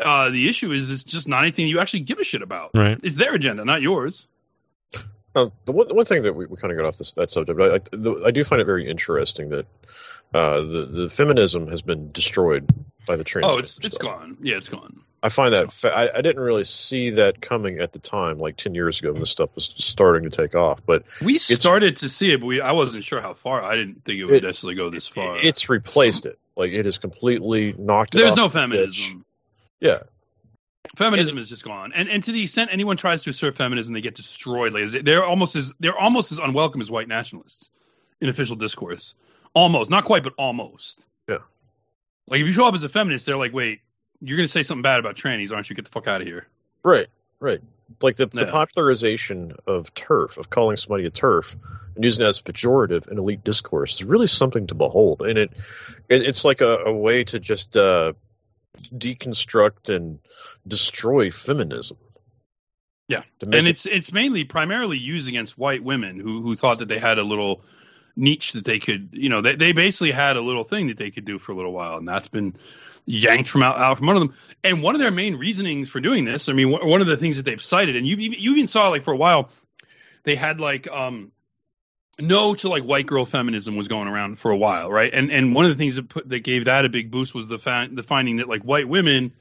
Uh, 0.00 0.30
the 0.30 0.48
issue 0.48 0.72
is 0.72 0.90
it's 0.90 1.04
just 1.04 1.28
not 1.28 1.42
anything 1.42 1.66
you 1.66 1.78
actually 1.78 2.00
give 2.00 2.18
a 2.18 2.24
shit 2.24 2.40
about. 2.40 2.70
Right. 2.74 2.98
It's 3.02 3.16
their 3.16 3.34
agenda, 3.34 3.64
not 3.66 3.82
yours. 3.82 4.26
Uh, 5.34 5.50
the 5.66 5.72
one, 5.72 5.88
the 5.88 5.94
one 5.94 6.06
thing 6.06 6.22
that 6.22 6.32
we, 6.32 6.46
we 6.46 6.56
kind 6.56 6.70
of 6.72 6.78
got 6.78 6.86
off 6.86 6.96
this, 6.96 7.12
that 7.14 7.28
subject, 7.28 7.58
but 7.58 7.74
I, 7.74 7.96
the, 7.96 8.22
I 8.24 8.30
do 8.30 8.44
find 8.44 8.62
it 8.62 8.66
very 8.66 8.88
interesting 8.88 9.48
that 9.50 9.66
uh, 10.32 10.60
the, 10.60 10.88
the 10.90 11.10
feminism 11.10 11.68
has 11.68 11.82
been 11.82 12.12
destroyed 12.12 12.70
by 13.06 13.16
the 13.16 13.24
trans. 13.24 13.46
Oh, 13.52 13.58
it's 13.58 13.78
it's 13.78 13.98
gone. 13.98 14.38
Yeah, 14.40 14.56
it's 14.56 14.68
gone. 14.68 15.02
I 15.24 15.30
find 15.30 15.54
that 15.54 15.72
fa- 15.72 15.96
I, 15.96 16.18
I 16.18 16.20
didn't 16.20 16.42
really 16.42 16.64
see 16.64 17.08
that 17.10 17.40
coming 17.40 17.78
at 17.78 17.92
the 17.94 17.98
time, 17.98 18.38
like 18.38 18.56
ten 18.56 18.74
years 18.74 19.00
ago 19.00 19.10
when 19.12 19.20
this 19.20 19.30
stuff 19.30 19.48
was 19.54 19.64
starting 19.64 20.28
to 20.28 20.36
take 20.36 20.54
off. 20.54 20.84
But 20.84 21.04
We 21.22 21.38
started 21.38 21.96
to 21.98 22.10
see 22.10 22.30
it, 22.30 22.40
but 22.40 22.46
we 22.46 22.60
I 22.60 22.72
wasn't 22.72 23.04
sure 23.04 23.22
how 23.22 23.32
far. 23.32 23.62
I 23.62 23.74
didn't 23.74 24.04
think 24.04 24.20
it 24.20 24.26
would 24.26 24.34
It- 24.34 24.42
necessarily 24.42 24.74
go 24.74 24.90
this 24.90 25.08
far. 25.08 25.38
it's 25.42 25.70
replaced 25.70 26.26
it. 26.26 26.38
Like 26.56 26.72
it 26.72 26.84
has 26.84 26.98
completely 26.98 27.72
knocked 27.78 28.14
it. 28.14 28.18
There's 28.18 28.36
no 28.36 28.50
feminism. 28.50 28.90
pitch. 28.90 29.24
Yeah, 29.80 30.02
Feminism 30.96 31.38
is 31.38 31.48
just 31.48 31.64
gone, 31.64 31.92
and 31.94 32.08
and 32.08 32.22
to 32.24 32.30
the 32.32 32.42
extent 32.42 32.68
anyone 32.72 32.96
tries 32.96 33.22
to 33.24 33.30
assert 33.30 33.56
feminism, 33.56 33.94
they 33.94 34.00
get 34.02 34.14
destroyed. 34.14 34.72
Like 34.74 35.04
they're 35.04 35.24
almost 35.24 35.56
as 35.56 35.72
they're 35.80 35.96
almost 35.98 36.30
as 36.32 36.38
unwelcome 36.38 36.82
as 36.82 36.90
white 36.90 37.08
nationalists 37.08 37.70
in 38.20 38.28
official 38.28 38.54
discourse. 38.56 39.14
Almost, 39.54 39.90
not 39.90 40.04
quite, 40.04 40.22
but 40.22 40.34
almost. 40.36 41.06
Yeah. 41.28 41.38
Like 42.28 42.40
if 42.40 42.46
you 42.46 42.52
show 42.52 42.66
up 42.66 42.74
as 42.74 42.84
a 42.84 42.88
feminist, 42.88 43.24
they're 43.26 43.36
like, 43.36 43.52
"Wait, 43.52 43.80
you're 44.24 44.36
going 44.36 44.46
to 44.48 44.52
say 44.52 44.62
something 44.62 44.82
bad 44.82 45.00
about 45.00 45.16
trannies, 45.16 45.52
aren't 45.52 45.68
you? 45.70 45.76
Get 45.76 45.84
the 45.84 45.90
fuck 45.90 46.08
out 46.08 46.20
of 46.20 46.26
here." 46.26 46.46
right, 46.82 47.06
right. 47.40 47.60
Like 48.00 48.16
the, 48.16 48.26
the 48.26 48.46
popularization 48.46 49.54
of 49.66 49.92
TERF, 49.94 50.38
of 50.38 50.48
calling 50.48 50.76
somebody 50.78 51.04
a 51.04 51.10
TERF, 51.10 51.54
and 51.94 52.02
using 52.04 52.24
it 52.24 52.28
as 52.28 52.40
pejorative 52.40 53.08
in 53.08 53.18
elite 53.18 53.44
discourse 53.44 53.94
is 53.94 54.04
really 54.04 54.26
something 54.26 54.66
to 54.68 54.74
behold. 54.74 55.20
And 55.20 55.38
it, 55.38 55.52
it 56.08 56.22
it's 56.22 56.44
like 56.44 56.62
a, 56.62 56.78
a 56.86 56.92
way 56.92 57.24
to 57.24 57.38
just 57.38 57.76
uh, 57.76 58.14
deconstruct 58.92 59.94
and 59.94 60.18
destroy 60.66 61.30
feminism. 61.30 61.98
Yeah, 63.08 63.22
and 63.42 63.54
it- 63.54 63.66
it's 63.66 63.86
it's 63.86 64.12
mainly 64.12 64.44
primarily 64.44 64.98
used 64.98 65.28
against 65.28 65.58
white 65.58 65.84
women 65.84 66.18
who 66.18 66.40
who 66.42 66.56
thought 66.56 66.78
that 66.78 66.88
they 66.88 66.98
had 66.98 67.18
a 67.18 67.22
little 67.24 67.62
niche 68.16 68.52
that 68.52 68.64
they 68.64 68.78
could, 68.78 69.10
you 69.12 69.28
know, 69.28 69.42
they 69.42 69.56
they 69.56 69.72
basically 69.72 70.10
had 70.10 70.36
a 70.36 70.40
little 70.40 70.64
thing 70.64 70.86
that 70.86 70.96
they 70.96 71.10
could 71.10 71.24
do 71.26 71.38
for 71.38 71.52
a 71.52 71.54
little 71.54 71.72
while, 71.72 71.98
and 71.98 72.08
that's 72.08 72.28
been 72.28 72.56
yanked 73.06 73.48
from 73.48 73.62
out, 73.62 73.78
out 73.78 73.98
from 73.98 74.08
under 74.08 74.20
them. 74.20 74.34
And 74.62 74.82
one 74.82 74.94
of 74.94 75.00
their 75.00 75.10
main 75.10 75.36
reasonings 75.36 75.88
for 75.88 76.00
doing 76.00 76.24
this, 76.24 76.48
I 76.48 76.52
mean, 76.52 76.70
one 76.70 76.86
one 76.86 77.00
of 77.00 77.06
the 77.06 77.16
things 77.16 77.36
that 77.36 77.44
they've 77.44 77.62
cited, 77.62 77.96
and 77.96 78.06
you 78.06 78.16
you 78.16 78.52
even 78.52 78.68
saw 78.68 78.88
like 78.88 79.04
for 79.04 79.12
a 79.12 79.16
while, 79.16 79.50
they 80.24 80.36
had 80.36 80.60
like 80.60 80.88
um 80.88 81.32
no 82.18 82.54
to 82.54 82.68
like 82.68 82.84
white 82.84 83.06
girl 83.06 83.26
feminism 83.26 83.76
was 83.76 83.88
going 83.88 84.08
around 84.08 84.38
for 84.38 84.50
a 84.50 84.56
while, 84.56 84.90
right? 84.90 85.12
And 85.12 85.30
and 85.30 85.54
one 85.54 85.64
of 85.64 85.70
the 85.70 85.76
things 85.76 85.96
that 85.96 86.08
put 86.08 86.28
that 86.28 86.40
gave 86.40 86.66
that 86.66 86.84
a 86.84 86.88
big 86.88 87.10
boost 87.10 87.34
was 87.34 87.48
the 87.48 87.58
fa- 87.58 87.88
the 87.90 88.02
finding 88.02 88.36
that 88.36 88.48
like 88.48 88.62
white 88.62 88.88
women 88.88 89.32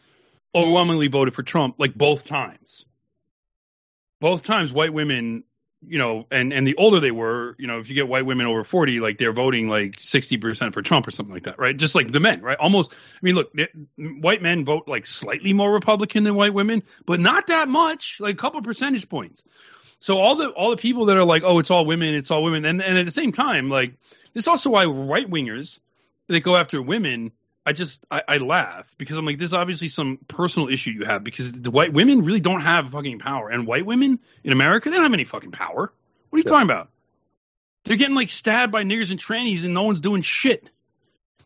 overwhelmingly 0.55 1.07
voted 1.07 1.33
for 1.33 1.43
Trump 1.43 1.75
like 1.77 1.95
both 1.95 2.25
times. 2.25 2.85
Both 4.19 4.43
times 4.43 4.71
white 4.71 4.93
women, 4.93 5.43
you 5.87 5.97
know, 5.97 6.25
and 6.31 6.53
and 6.53 6.65
the 6.67 6.75
older 6.75 6.99
they 6.99 7.11
were, 7.11 7.55
you 7.59 7.67
know, 7.67 7.79
if 7.79 7.89
you 7.89 7.95
get 7.95 8.07
white 8.07 8.25
women 8.25 8.45
over 8.45 8.63
40, 8.63 8.99
like 8.99 9.17
they're 9.17 9.33
voting 9.33 9.67
like 9.67 9.97
60% 9.99 10.73
for 10.73 10.81
Trump 10.81 11.07
or 11.07 11.11
something 11.11 11.33
like 11.33 11.43
that, 11.43 11.59
right? 11.59 11.75
Just 11.75 11.95
like 11.95 12.11
the 12.11 12.19
men, 12.19 12.41
right? 12.41 12.57
Almost 12.57 12.91
I 12.93 13.19
mean, 13.21 13.35
look, 13.35 13.53
the- 13.53 13.69
white 13.97 14.41
men 14.41 14.65
vote 14.65 14.87
like 14.87 15.05
slightly 15.05 15.53
more 15.53 15.71
Republican 15.71 16.23
than 16.23 16.35
white 16.35 16.53
women, 16.53 16.83
but 17.05 17.19
not 17.19 17.47
that 17.47 17.67
much, 17.69 18.17
like 18.19 18.33
a 18.33 18.37
couple 18.37 18.61
percentage 18.61 19.07
points. 19.09 19.43
So 19.99 20.17
all 20.17 20.35
the 20.35 20.49
all 20.49 20.69
the 20.69 20.77
people 20.77 21.05
that 21.05 21.17
are 21.17 21.23
like, 21.23 21.43
oh, 21.43 21.59
it's 21.59 21.71
all 21.71 21.85
women, 21.85 22.13
it's 22.13 22.31
all 22.31 22.43
women, 22.43 22.65
and 22.65 22.81
and 22.81 22.97
at 22.97 23.05
the 23.05 23.11
same 23.11 23.31
time, 23.31 23.69
like 23.69 23.93
this 24.33 24.43
is 24.43 24.47
also 24.47 24.69
why 24.69 24.85
right 24.85 25.29
wingers 25.29 25.79
that 26.27 26.41
go 26.41 26.55
after 26.55 26.81
women, 26.81 27.31
I 27.65 27.73
just 27.73 28.05
I, 28.11 28.21
I 28.27 28.37
laugh 28.37 28.93
because 28.97 29.17
I'm 29.17 29.25
like, 29.25 29.37
there's 29.37 29.53
obviously 29.53 29.87
some 29.87 30.19
personal 30.27 30.67
issue 30.69 30.91
you 30.91 31.05
have 31.05 31.23
because 31.23 31.51
the 31.53 31.71
white 31.71 31.93
women 31.93 32.23
really 32.23 32.41
don't 32.41 32.61
have 32.61 32.89
fucking 32.91 33.19
power, 33.19 33.49
and 33.49 33.65
white 33.65 33.85
women 33.85 34.19
in 34.43 34.51
America 34.51 34.89
they 34.89 34.95
don't 34.95 35.05
have 35.05 35.13
any 35.13 35.23
fucking 35.23 35.51
power. 35.51 35.91
What 36.29 36.37
are 36.37 36.39
you 36.39 36.43
talking 36.43 36.69
about? 36.69 36.89
They're 37.85 37.97
getting 37.97 38.15
like 38.15 38.29
stabbed 38.29 38.71
by 38.71 38.83
niggers 38.83 39.11
and 39.11 39.19
trannies, 39.19 39.63
and 39.63 39.73
no 39.73 39.83
one's 39.83 40.01
doing 40.01 40.21
shit. 40.21 40.69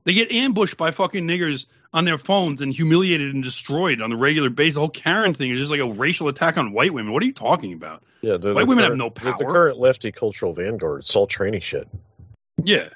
They 0.05 0.13
get 0.13 0.31
ambushed 0.31 0.77
by 0.77 0.91
fucking 0.91 1.27
niggers 1.27 1.65
on 1.93 2.05
their 2.05 2.17
phones 2.17 2.61
and 2.61 2.73
humiliated 2.73 3.33
and 3.33 3.43
destroyed 3.43 4.01
on 4.01 4.11
a 4.11 4.15
regular 4.15 4.49
basis. 4.49 4.75
The 4.75 4.79
whole 4.81 4.89
Karen 4.89 5.33
thing 5.33 5.51
is 5.51 5.59
just 5.59 5.71
like 5.71 5.79
a 5.81 5.87
racial 5.91 6.27
attack 6.29 6.57
on 6.57 6.71
white 6.71 6.93
women. 6.93 7.11
What 7.11 7.23
are 7.23 7.25
you 7.25 7.33
talking 7.33 7.73
about? 7.73 8.03
Yeah, 8.21 8.37
the, 8.37 8.53
White 8.53 8.61
the 8.61 8.65
women 8.67 8.83
have 8.83 8.97
current- 8.97 8.99
no 8.99 9.09
the- 9.09 9.37
The, 9.37 9.45
current 9.45 9.79
lefty 9.79 10.11
cultural 10.11 10.53
vanguard, 10.53 10.99
it's 10.99 11.15
all 11.15 11.27
tranny 11.27 11.61
shit. 11.61 11.87
Yeah. 12.63 12.89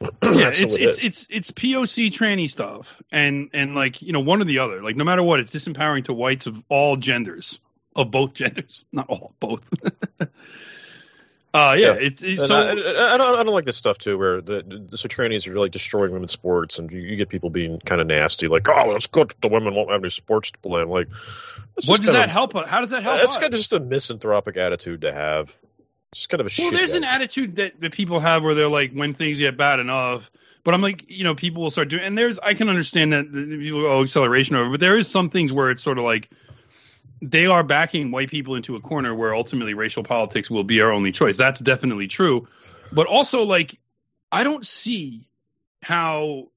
Yeah, 0.00 0.48
it's 0.48 0.60
it 0.60 0.80
it's, 0.80 0.98
it's 0.98 1.26
it's 1.30 1.50
POC 1.52 2.10
tranny 2.10 2.50
stuff, 2.50 2.86
and 3.10 3.50
and 3.54 3.74
like 3.74 4.02
you 4.02 4.12
know 4.12 4.20
one 4.20 4.42
or 4.42 4.44
the 4.44 4.58
other. 4.58 4.82
Like 4.82 4.96
no 4.96 5.04
matter 5.04 5.22
what, 5.22 5.40
it's 5.40 5.54
disempowering 5.54 6.04
to 6.04 6.12
whites 6.12 6.46
of 6.46 6.62
all 6.68 6.96
genders, 6.96 7.58
of 7.94 8.10
both 8.10 8.34
genders, 8.34 8.84
not 8.92 9.08
all, 9.08 9.34
both. 9.40 9.62
uh, 10.20 10.26
yeah, 11.78 11.94
it's, 11.94 12.22
it's 12.22 12.42
And 12.42 12.48
so 12.48 12.56
I, 12.56 13.14
I, 13.14 13.16
don't, 13.16 13.36
I 13.36 13.42
don't 13.42 13.54
like 13.54 13.64
this 13.64 13.78
stuff 13.78 13.96
too, 13.96 14.18
where 14.18 14.42
the, 14.42 14.86
the 14.90 14.96
so 14.98 15.08
trannies 15.08 15.48
are 15.48 15.52
really 15.52 15.70
destroying 15.70 16.12
women's 16.12 16.32
sports, 16.32 16.78
and 16.78 16.92
you, 16.92 17.00
you 17.00 17.16
get 17.16 17.30
people 17.30 17.48
being 17.48 17.80
kind 17.80 18.02
of 18.02 18.06
nasty, 18.06 18.48
like, 18.48 18.68
"Oh, 18.68 18.94
it's 18.96 19.06
good 19.06 19.34
the 19.40 19.48
women 19.48 19.74
won't 19.74 19.90
have 19.90 20.02
any 20.02 20.10
sports 20.10 20.50
to 20.50 20.58
play." 20.58 20.82
I'm 20.82 20.90
like, 20.90 21.08
what 21.86 22.02
does 22.02 22.12
that 22.12 22.28
help? 22.28 22.52
How 22.52 22.82
does 22.82 22.90
that 22.90 23.02
help? 23.02 23.18
That's 23.18 23.36
kind 23.38 23.52
of 23.52 23.58
just 23.58 23.72
a 23.72 23.80
misanthropic 23.80 24.58
attitude 24.58 25.02
to 25.02 25.12
have. 25.12 25.56
Just 26.16 26.28
kind 26.28 26.40
of 26.40 26.46
a 26.46 26.50
Well, 26.58 26.70
there's 26.70 26.94
an 26.94 27.04
attitude 27.04 27.56
that, 27.56 27.80
that 27.80 27.92
people 27.92 28.20
have 28.20 28.42
where 28.42 28.54
they're 28.54 28.68
like, 28.68 28.92
when 28.92 29.14
things 29.14 29.38
get 29.38 29.56
bad 29.56 29.80
enough. 29.80 30.30
But 30.64 30.74
I'm 30.74 30.82
like, 30.82 31.04
you 31.08 31.22
know, 31.22 31.36
people 31.36 31.62
will 31.62 31.70
start 31.70 31.88
doing, 31.88 32.02
and 32.02 32.18
there's, 32.18 32.40
I 32.40 32.54
can 32.54 32.68
understand 32.68 33.12
that 33.12 33.30
people 33.32 33.82
go, 33.82 33.98
oh, 33.98 34.02
acceleration 34.02 34.56
over, 34.56 34.70
but 34.70 34.80
there 34.80 34.98
is 34.98 35.06
some 35.06 35.30
things 35.30 35.52
where 35.52 35.70
it's 35.70 35.82
sort 35.82 35.96
of 35.96 36.02
like, 36.04 36.28
they 37.22 37.46
are 37.46 37.62
backing 37.62 38.10
white 38.10 38.30
people 38.30 38.56
into 38.56 38.74
a 38.74 38.80
corner 38.80 39.14
where 39.14 39.32
ultimately 39.32 39.74
racial 39.74 40.02
politics 40.02 40.50
will 40.50 40.64
be 40.64 40.80
our 40.80 40.90
only 40.90 41.12
choice. 41.12 41.36
That's 41.36 41.60
definitely 41.60 42.08
true. 42.08 42.48
But 42.90 43.06
also, 43.06 43.44
like, 43.44 43.78
I 44.32 44.42
don't 44.42 44.66
see 44.66 45.28
how, 45.82 46.48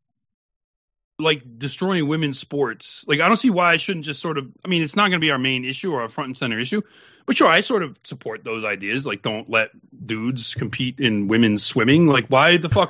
like, 1.19 1.59
destroying 1.59 2.07
women's 2.07 2.39
sports, 2.39 3.05
like, 3.07 3.19
I 3.19 3.27
don't 3.27 3.37
see 3.37 3.51
why 3.51 3.73
I 3.73 3.77
shouldn't 3.77 4.05
just 4.05 4.21
sort 4.21 4.39
of, 4.39 4.47
I 4.65 4.69
mean, 4.69 4.81
it's 4.81 4.95
not 4.95 5.09
going 5.09 5.19
to 5.21 5.25
be 5.25 5.29
our 5.29 5.37
main 5.37 5.65
issue 5.65 5.93
or 5.93 6.01
our 6.01 6.09
front 6.09 6.29
and 6.29 6.37
center 6.37 6.59
issue. 6.59 6.81
But 7.29 7.37
sure, 7.37 7.47
I 7.47 7.61
sort 7.61 7.83
of 7.83 7.95
support 8.03 8.43
those 8.43 8.63
ideas. 8.63 9.05
Like, 9.05 9.21
don't 9.21 9.47
let 9.47 9.69
dudes 10.03 10.55
compete 10.55 10.99
in 10.99 11.27
women's 11.27 11.63
swimming. 11.63 12.07
Like, 12.07 12.25
why 12.25 12.57
the 12.57 12.69
fuck 12.69 12.89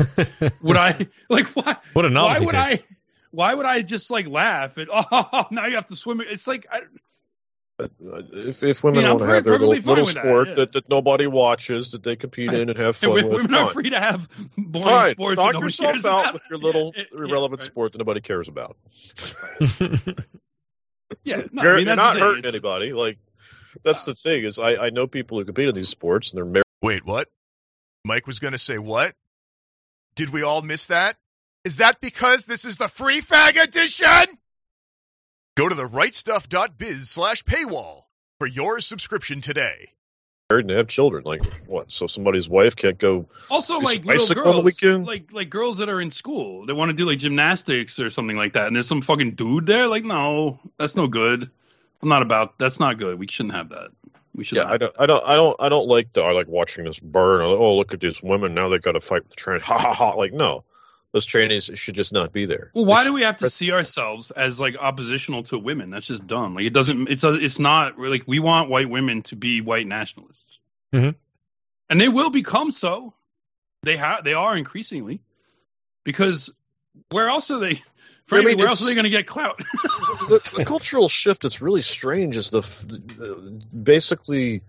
would 0.62 0.78
I? 0.78 1.08
Like, 1.28 1.48
why? 1.48 1.76
What 1.92 2.06
a 2.06 2.10
novelty! 2.10 2.40
Why 2.40 2.46
would 2.46 2.52
take. 2.78 2.82
I? 2.90 2.96
Why 3.32 3.54
would 3.54 3.66
I 3.66 3.82
just 3.82 4.10
like 4.10 4.28
laugh 4.28 4.78
at? 4.78 4.88
Oh, 4.94 5.48
now 5.52 5.66
you 5.66 5.76
have 5.76 5.88
to 5.88 5.96
swim. 5.98 6.22
It's 6.22 6.48
like 6.48 6.68
I, 6.72 6.78
uh, 7.84 7.88
If, 8.32 8.64
if 8.64 8.82
women 8.82 9.02
Yeah, 9.02 9.12
I'm 9.12 9.18
want 9.18 9.28
to 9.30 9.36
have 9.36 9.44
their 9.44 9.60
little, 9.60 9.76
little 9.76 10.06
with 10.06 10.14
that, 10.14 10.24
sport 10.24 10.48
yeah. 10.48 10.56
that, 10.56 10.72
that 10.72 10.90
nobody 10.90 11.28
watches, 11.28 11.92
that 11.92 12.04
they 12.04 12.16
compete 12.16 12.54
in 12.54 12.70
and 12.70 12.80
have 12.80 12.96
fun 12.96 13.20
and 13.20 13.30
with, 13.30 13.44
women 13.44 13.54
are 13.56 13.72
free 13.74 13.90
to 13.90 14.00
have 14.00 14.30
boring 14.58 14.88
Fine. 14.88 15.12
sports. 15.16 15.36
Knock 15.38 15.54
yourself 15.56 15.92
cares 15.92 16.06
out 16.06 16.22
about. 16.22 16.34
with 16.36 16.44
your 16.50 16.60
little 16.60 16.94
Yeah, 16.96 17.04
yeah, 17.12 17.26
irrelevant 17.26 17.60
right. 17.60 17.68
sport 17.68 17.92
that 17.92 17.98
nobody 17.98 18.22
cares 18.22 18.48
about. 18.48 18.78
Yeah, 21.26 21.42
no, 21.52 21.64
you're 21.64 21.74
I 21.74 21.78
mean, 21.78 21.88
you're 21.88 21.96
not 21.98 22.18
hurting 22.18 22.46
anybody. 22.46 22.94
Like 22.94 23.18
that's 23.84 24.04
the 24.04 24.16
thing 24.16 24.44
is, 24.44 24.60
I, 24.60 24.76
I 24.76 24.90
know 24.90 25.08
people 25.08 25.38
who 25.38 25.46
compete 25.46 25.70
in 25.70 25.76
these 25.76 25.90
sports 25.90 26.32
and 26.32 26.38
they're 26.38 26.46
married. 26.46 26.64
Wait, 26.82 27.06
what? 27.06 27.28
Mike 28.06 28.28
was 28.28 28.40
going 28.40 28.54
to 28.54 28.60
say 28.60 28.78
what? 28.78 29.14
Did 30.16 30.30
we 30.30 30.44
all 30.44 30.62
miss 30.62 30.88
that? 30.88 31.18
Is 31.66 31.78
that 31.78 32.00
because 32.02 32.46
this 32.46 32.66
is 32.66 32.78
the 32.78 32.88
free 32.88 33.22
fag 33.22 33.62
edition? 33.62 34.38
Go 35.58 35.68
to 35.68 35.76
the 35.76 35.88
rightstuff.biz 35.88 37.10
slash 37.10 37.44
paywall 37.44 38.04
for 38.40 38.48
your 38.48 38.80
subscription 38.80 39.42
today. 39.42 39.90
Married 40.50 40.64
and 40.64 40.70
they 40.70 40.78
have 40.78 40.88
children. 40.88 41.24
Like 41.26 41.44
what? 41.68 41.92
So 41.92 42.08
somebody's 42.08 42.50
wife 42.50 42.76
can't 42.76 42.98
go. 42.98 43.28
Also, 43.52 43.78
like 43.78 43.98
some 43.98 44.06
little 44.06 44.36
girls, 44.36 44.48
on 44.48 44.56
the 44.56 44.62
weekend. 44.62 45.06
like 45.06 45.32
like 45.32 45.50
girls 45.50 45.78
that 45.78 45.90
are 45.90 46.02
in 46.02 46.10
school 46.10 46.66
they 46.66 46.74
want 46.74 46.90
to 46.90 46.94
do 46.94 47.06
like 47.06 47.20
gymnastics 47.20 48.00
or 48.00 48.10
something 48.10 48.36
like 48.36 48.54
that, 48.54 48.68
and 48.68 48.76
there's 48.76 48.88
some 48.88 49.02
fucking 49.02 49.32
dude 49.36 49.66
there. 49.68 49.86
Like, 49.86 50.06
no, 50.06 50.60
that's 50.80 50.96
no 50.96 51.08
good. 51.08 51.52
I'm 52.02 52.10
not 52.10 52.22
about. 52.22 52.58
That's 52.60 52.80
not 52.80 52.97
good. 52.97 53.20
We 53.20 53.28
shouldn't 53.28 53.56
have 53.56 53.70
that. 53.70 53.89
We 54.36 54.43
should. 54.43 54.58
Yeah. 54.58 54.66
I 54.70 54.78
don't, 54.78 54.95
I 55.00 55.06
don't, 55.06 55.24
I 55.26 55.36
don't, 55.36 55.56
I 55.60 55.70
don't 55.70 55.88
like 55.88 56.14
the. 56.14 56.22
I 56.22 56.32
like 56.32 56.47
watching 56.47 56.86
this 56.86 57.00
burn. 57.00 57.41
Or, 57.41 57.45
oh, 57.58 57.76
look 57.76 57.93
at 57.93 58.00
these 58.00 58.22
women 58.24 58.54
now. 58.54 58.70
They 58.70 58.78
got 58.78 58.93
to 58.93 59.02
fight 59.02 59.24
with 59.24 59.32
the 59.32 59.36
train. 59.36 59.60
Ha 59.64 59.78
ha 59.78 59.93
ha! 59.93 60.10
Like 60.12 60.32
no, 60.32 60.64
those 61.12 61.26
trainees 61.26 61.70
should 61.74 61.95
just 61.95 62.14
not 62.14 62.32
be 62.32 62.45
there. 62.45 62.72
Well, 62.74 62.86
why 62.86 63.04
They 63.04 63.10
do 63.10 63.14
we 63.14 63.24
have 63.24 63.38
to 63.38 63.50
see 63.50 63.72
ourselves 63.72 64.32
as 64.32 64.60
like 64.60 64.78
oppositional 64.80 65.43
to 65.43 65.58
women? 65.58 65.89
That's 65.89 66.06
just 66.06 66.26
dumb. 66.26 66.56
Like 66.56 66.66
it 66.66 66.74
doesn't. 66.74 67.10
It's 67.10 67.24
a, 67.24 67.34
it's 67.34 67.60
not 67.60 68.00
like 68.00 68.24
we 68.28 68.39
want 68.39 68.70
white 68.70 68.89
women 68.89 69.24
to 69.24 69.36
be 69.36 69.60
white 69.62 69.88
nationalists, 69.88 70.60
Mhm. 70.93 71.16
and 71.89 72.00
they 72.00 72.08
will 72.10 72.30
become 72.30 72.72
so. 72.72 73.14
They 73.84 73.97
have. 73.97 74.24
They 74.24 74.34
are 74.36 74.56
increasingly, 74.56 75.22
because 76.06 76.50
where 77.10 77.28
else 77.30 77.50
are 77.52 77.60
they? 77.60 77.82
Frankly, 78.30 78.52
mean, 78.52 78.60
where 78.60 78.68
else 78.68 78.82
are 78.84 78.86
they 78.86 78.94
going 78.94 79.06
to 79.06 79.10
get 79.10 79.26
clout? 79.26 79.58
the, 80.30 80.52
the 80.58 80.66
cultural 80.66 81.10
shift 81.10 81.42
that's 81.42 81.62
really 81.64 81.82
strange 81.82 82.36
is 82.36 82.52
the, 82.52 82.60
f- 82.60 82.86
the 82.88 83.64
basically 83.74 84.62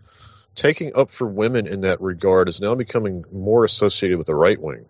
taking 0.55 0.97
up 0.97 1.11
for 1.11 1.27
women 1.27 1.67
in 1.67 1.83
that 1.83 2.01
regard 2.01 2.49
is 2.49 2.63
now 2.63 2.75
becoming 2.75 3.25
more 3.31 3.65
associated 3.65 4.17
with 4.17 4.27
the 4.27 4.35
right 4.35 4.59
wing. 4.59 4.87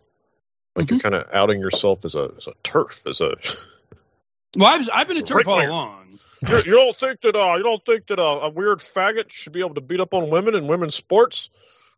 Like 0.76 0.88
you're 0.88 1.00
kind 1.00 1.16
of 1.16 1.26
outing 1.32 1.58
yourself 1.58 2.04
as 2.04 2.14
a 2.14 2.30
as 2.36 2.46
a 2.46 2.52
TERF, 2.62 3.08
as 3.08 3.20
a. 3.20 3.34
well, 4.56 4.68
I've 4.68 4.88
I've 4.92 5.08
been 5.08 5.16
a 5.16 5.20
It's 5.20 5.30
a 5.30 5.34
TERF 5.34 5.46
all 5.48 5.58
right-winger. 5.58 5.70
along. 5.70 6.18
you 6.48 6.56
you 6.58 6.76
don't 6.76 6.96
think 6.96 7.20
that 7.22 7.34
uh, 7.34 7.56
you 7.56 7.64
don't 7.64 7.84
think 7.84 8.06
that 8.06 8.20
uh, 8.20 8.40
a 8.42 8.50
weird 8.50 8.78
faggot 8.78 9.32
should 9.32 9.52
be 9.52 9.60
able 9.60 9.74
to 9.74 9.80
beat 9.80 9.98
up 9.98 10.14
on 10.14 10.30
women 10.30 10.54
in 10.54 10.68
women's 10.68 10.94
sports? 10.94 11.50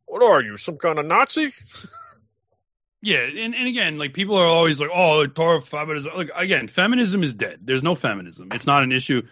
What 0.06 0.22
are 0.22 0.42
you, 0.42 0.56
some 0.56 0.78
kind 0.78 0.98
of 0.98 1.04
Nazi? 1.04 1.52
Yeah, 3.04 3.18
and, 3.18 3.54
and 3.54 3.66
again, 3.66 3.98
like 3.98 4.14
people 4.14 4.36
are 4.36 4.46
always 4.46 4.78
like, 4.78 4.90
"Oh, 4.94 5.26
Torah 5.26 5.60
feminism." 5.60 6.12
Like 6.16 6.30
again, 6.36 6.68
feminism 6.68 7.22
is 7.24 7.34
dead. 7.34 7.58
There's 7.62 7.82
no 7.82 7.96
feminism. 7.96 8.48
It's 8.52 8.66
not 8.66 8.84
an 8.84 8.92
issue, 8.92 9.22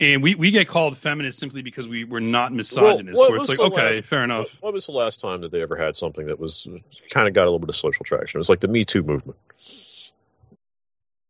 and 0.00 0.22
we, 0.22 0.34
we 0.34 0.50
get 0.50 0.68
called 0.68 0.98
feminist 0.98 1.38
simply 1.38 1.62
because 1.62 1.88
we 1.88 2.04
we're 2.04 2.20
not 2.20 2.52
misogynist. 2.52 3.18
what 3.18 3.30
where 3.30 3.40
it's 3.40 3.48
like, 3.48 3.58
okay, 3.58 3.94
last- 3.96 4.04
fair 4.04 4.22
enough. 4.22 4.44
What, 4.60 4.62
what 4.64 4.74
was 4.74 4.84
the 4.86 4.92
last 4.92 5.20
time 5.20 5.40
that 5.40 5.50
they 5.50 5.62
ever 5.62 5.76
had 5.76 5.96
something 5.96 6.26
that 6.26 6.38
was 6.38 6.68
kind 7.08 7.26
of 7.26 7.32
got 7.32 7.44
a 7.44 7.46
little 7.46 7.58
bit 7.58 7.70
of 7.70 7.76
social 7.76 8.04
traction? 8.04 8.36
It 8.36 8.40
was 8.40 8.50
like 8.50 8.60
the 8.60 8.68
Me 8.68 8.84
Too 8.84 9.02
movement. 9.02 9.38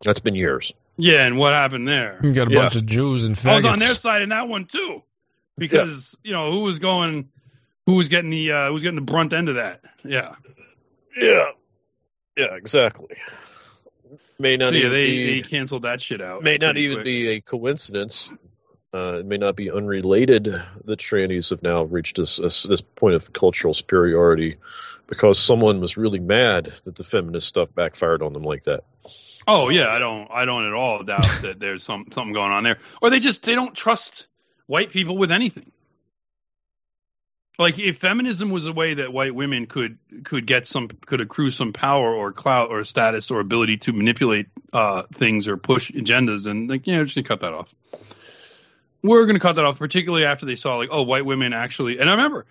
That's 0.04 0.18
been 0.18 0.34
years. 0.34 0.72
Yeah, 0.96 1.24
and 1.24 1.38
what 1.38 1.52
happened 1.52 1.86
there? 1.86 2.18
You 2.22 2.32
got 2.32 2.48
a 2.48 2.50
Yeah. 2.50 2.62
bunch 2.62 2.76
of 2.76 2.86
Jews 2.86 3.24
and 3.24 3.36
faggots. 3.36 3.46
I 3.50 3.54
was 3.56 3.64
on 3.66 3.78
their 3.78 3.94
side 3.94 4.22
in 4.22 4.30
that 4.30 4.48
one 4.48 4.64
too, 4.64 5.02
because 5.56 6.16
you 6.24 6.32
know 6.32 6.50
who 6.50 6.62
was 6.62 6.78
going, 6.78 7.28
who 7.86 7.94
was 7.94 8.08
getting 8.08 8.30
the 8.30 8.50
uh, 8.50 8.66
who 8.68 8.72
was 8.74 8.82
getting 8.82 8.96
the 8.96 9.00
brunt 9.02 9.32
end 9.32 9.48
of 9.48 9.54
that. 9.56 9.82
Yeah, 10.04 10.34
Yeah, 11.16 11.46
yeah, 12.36 12.54
exactly. 12.54 13.16
May 14.38 14.56
not 14.56 14.72
so 14.72 14.74
yeah, 14.74 14.80
even 14.80 14.92
they, 14.92 15.06
be, 15.06 15.40
they 15.42 15.48
canceled 15.48 15.82
that 15.82 16.00
shit 16.00 16.20
out. 16.20 16.42
may 16.42 16.58
not 16.58 16.76
even 16.76 16.98
quick. 16.98 17.04
be 17.04 17.28
a 17.28 17.40
coincidence. 17.40 18.30
Uh, 18.92 19.18
it 19.18 19.26
may 19.26 19.36
not 19.36 19.56
be 19.56 19.70
unrelated 19.70 20.44
that 20.84 20.98
trannies 20.98 21.50
have 21.50 21.62
now 21.62 21.82
reached 21.84 22.16
this 22.16 22.36
this, 22.36 22.62
this 22.62 22.80
point 22.80 23.14
of 23.14 23.32
cultural 23.32 23.74
superiority 23.74 24.56
because 25.06 25.38
someone 25.38 25.80
was 25.80 25.96
really 25.96 26.18
mad 26.18 26.72
that 26.84 26.96
the 26.96 27.04
feminist 27.04 27.46
stuff 27.46 27.68
backfired 27.74 28.22
on 28.22 28.32
them 28.32 28.42
like 28.42 28.64
that. 28.64 28.84
Oh 29.46 29.68
yeah, 29.68 29.88
I 29.88 29.98
don't 29.98 30.28
I 30.30 30.44
don't 30.44 30.66
at 30.66 30.72
all 30.72 31.02
doubt 31.02 31.26
that 31.42 31.58
there's 31.60 31.82
some 31.82 32.06
something 32.10 32.32
going 32.32 32.52
on 32.52 32.64
there. 32.64 32.78
Or 33.00 33.10
they 33.10 33.20
just 33.20 33.42
they 33.42 33.54
don't 33.54 33.74
trust 33.74 34.26
white 34.66 34.90
people 34.90 35.16
with 35.16 35.30
anything. 35.30 35.70
Like 37.58 37.78
if 37.78 37.98
feminism 37.98 38.50
was 38.50 38.66
a 38.66 38.72
way 38.72 38.94
that 38.94 39.12
white 39.12 39.34
women 39.34 39.66
could 39.66 39.98
could 40.24 40.46
get 40.46 40.66
some 40.66 40.88
could 40.88 41.20
accrue 41.20 41.50
some 41.50 41.72
power 41.72 42.14
or 42.14 42.32
clout 42.32 42.70
or 42.70 42.84
status 42.84 43.30
or 43.30 43.40
ability 43.40 43.78
to 43.78 43.92
manipulate 43.92 44.48
uh 44.72 45.04
things 45.14 45.48
or 45.48 45.56
push 45.56 45.90
agendas 45.90 46.46
and 46.46 46.68
like 46.68 46.86
yeah, 46.86 47.02
just 47.02 47.14
gonna 47.14 47.26
cut 47.26 47.40
that 47.40 47.54
off. 47.54 47.68
We're 49.02 49.24
gonna 49.26 49.40
cut 49.40 49.54
that 49.54 49.64
off, 49.64 49.78
particularly 49.78 50.26
after 50.26 50.44
they 50.44 50.56
saw 50.56 50.76
like, 50.76 50.90
oh, 50.92 51.02
white 51.02 51.24
women 51.24 51.52
actually 51.54 51.98
and 51.98 52.10
I 52.10 52.12
remember 52.12 52.44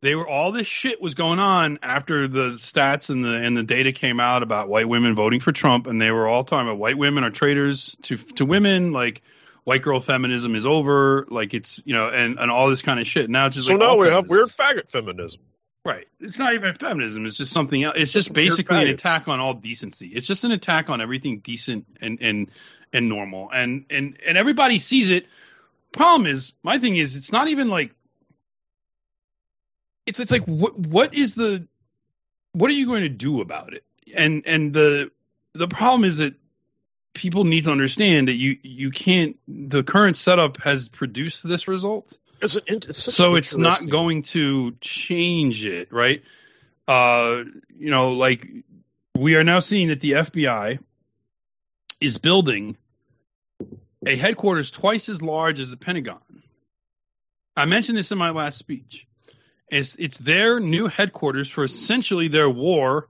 they 0.00 0.14
were 0.14 0.28
all 0.28 0.52
this 0.52 0.66
shit 0.66 1.00
was 1.00 1.14
going 1.14 1.38
on 1.38 1.78
after 1.82 2.28
the 2.28 2.50
stats 2.52 3.10
and 3.10 3.24
the 3.24 3.34
and 3.34 3.56
the 3.56 3.62
data 3.62 3.92
came 3.92 4.20
out 4.20 4.42
about 4.42 4.68
white 4.68 4.88
women 4.88 5.14
voting 5.14 5.40
for 5.40 5.52
Trump, 5.52 5.86
and 5.86 6.00
they 6.00 6.10
were 6.10 6.28
all 6.28 6.44
talking 6.44 6.68
about 6.68 6.78
white 6.78 6.98
women 6.98 7.24
are 7.24 7.30
traitors 7.30 7.96
to 8.02 8.16
to 8.16 8.44
women, 8.44 8.92
like 8.92 9.22
white 9.64 9.82
girl 9.82 10.00
feminism 10.00 10.54
is 10.54 10.66
over, 10.66 11.26
like 11.30 11.54
it's 11.54 11.82
you 11.84 11.94
know, 11.94 12.08
and 12.08 12.38
and 12.38 12.50
all 12.50 12.68
this 12.68 12.82
kind 12.82 13.00
of 13.00 13.06
shit. 13.06 13.28
Now 13.30 13.46
it's 13.46 13.56
just 13.56 13.68
so 13.68 13.74
like 13.74 13.80
now 13.80 13.96
we 13.96 14.06
have 14.06 14.26
feminism. 14.26 14.30
weird 14.30 14.48
faggot 14.48 14.88
feminism. 14.88 15.40
right. 15.84 16.06
It's 16.20 16.38
not 16.38 16.54
even 16.54 16.74
feminism. 16.74 17.26
It's 17.26 17.36
just 17.36 17.52
something 17.52 17.82
else. 17.82 17.94
It's 17.96 18.12
just 18.12 18.32
basically 18.32 18.82
an 18.82 18.88
attack 18.88 19.28
on 19.28 19.40
all 19.40 19.54
decency. 19.54 20.08
It's 20.08 20.26
just 20.26 20.44
an 20.44 20.52
attack 20.52 20.90
on 20.90 21.00
everything 21.00 21.40
decent 21.40 21.86
and 22.00 22.18
and 22.20 22.50
and 22.92 23.08
normal, 23.08 23.50
and 23.52 23.84
and 23.90 24.18
and 24.26 24.38
everybody 24.38 24.78
sees 24.78 25.10
it. 25.10 25.26
Problem 25.92 26.26
is, 26.26 26.52
my 26.62 26.78
thing 26.78 26.96
is, 26.96 27.16
it's 27.16 27.32
not 27.32 27.48
even 27.48 27.68
like 27.68 27.92
it's 30.06 30.20
it's 30.20 30.32
like 30.32 30.44
what 30.44 30.78
what 30.78 31.14
is 31.14 31.34
the 31.34 31.66
what 32.52 32.70
are 32.70 32.74
you 32.74 32.86
going 32.86 33.02
to 33.02 33.08
do 33.08 33.40
about 33.40 33.74
it? 33.74 33.84
And 34.14 34.42
and 34.46 34.72
the 34.72 35.10
the 35.54 35.68
problem 35.68 36.04
is 36.04 36.18
that 36.18 36.34
people 37.18 37.44
need 37.44 37.64
to 37.64 37.72
understand 37.72 38.28
that 38.28 38.36
you 38.36 38.56
you 38.62 38.90
can't 38.90 39.36
the 39.48 39.82
current 39.82 40.16
setup 40.16 40.56
has 40.62 40.88
produced 40.88 41.46
this 41.46 41.66
result. 41.66 42.16
It's 42.40 42.54
an, 42.54 42.62
it's 42.68 43.14
So 43.14 43.34
it's 43.34 43.56
not 43.56 43.88
going 43.88 44.22
to 44.34 44.72
change 44.80 45.64
it, 45.64 45.92
right? 45.92 46.22
Uh 46.86 47.42
you 47.76 47.90
know, 47.90 48.10
like 48.10 48.46
we 49.16 49.34
are 49.34 49.44
now 49.44 49.58
seeing 49.58 49.88
that 49.88 50.00
the 50.00 50.12
FBI 50.12 50.78
is 52.00 52.18
building 52.18 52.76
a 54.06 54.16
headquarters 54.16 54.70
twice 54.70 55.08
as 55.08 55.20
large 55.20 55.58
as 55.58 55.70
the 55.70 55.76
Pentagon. 55.76 56.20
I 57.56 57.64
mentioned 57.64 57.98
this 57.98 58.12
in 58.12 58.18
my 58.18 58.30
last 58.30 58.58
speech. 58.58 59.08
It's 59.70 59.96
it's 59.96 60.18
their 60.18 60.60
new 60.60 60.86
headquarters 60.86 61.50
for 61.50 61.64
essentially 61.64 62.28
their 62.28 62.48
war 62.48 63.08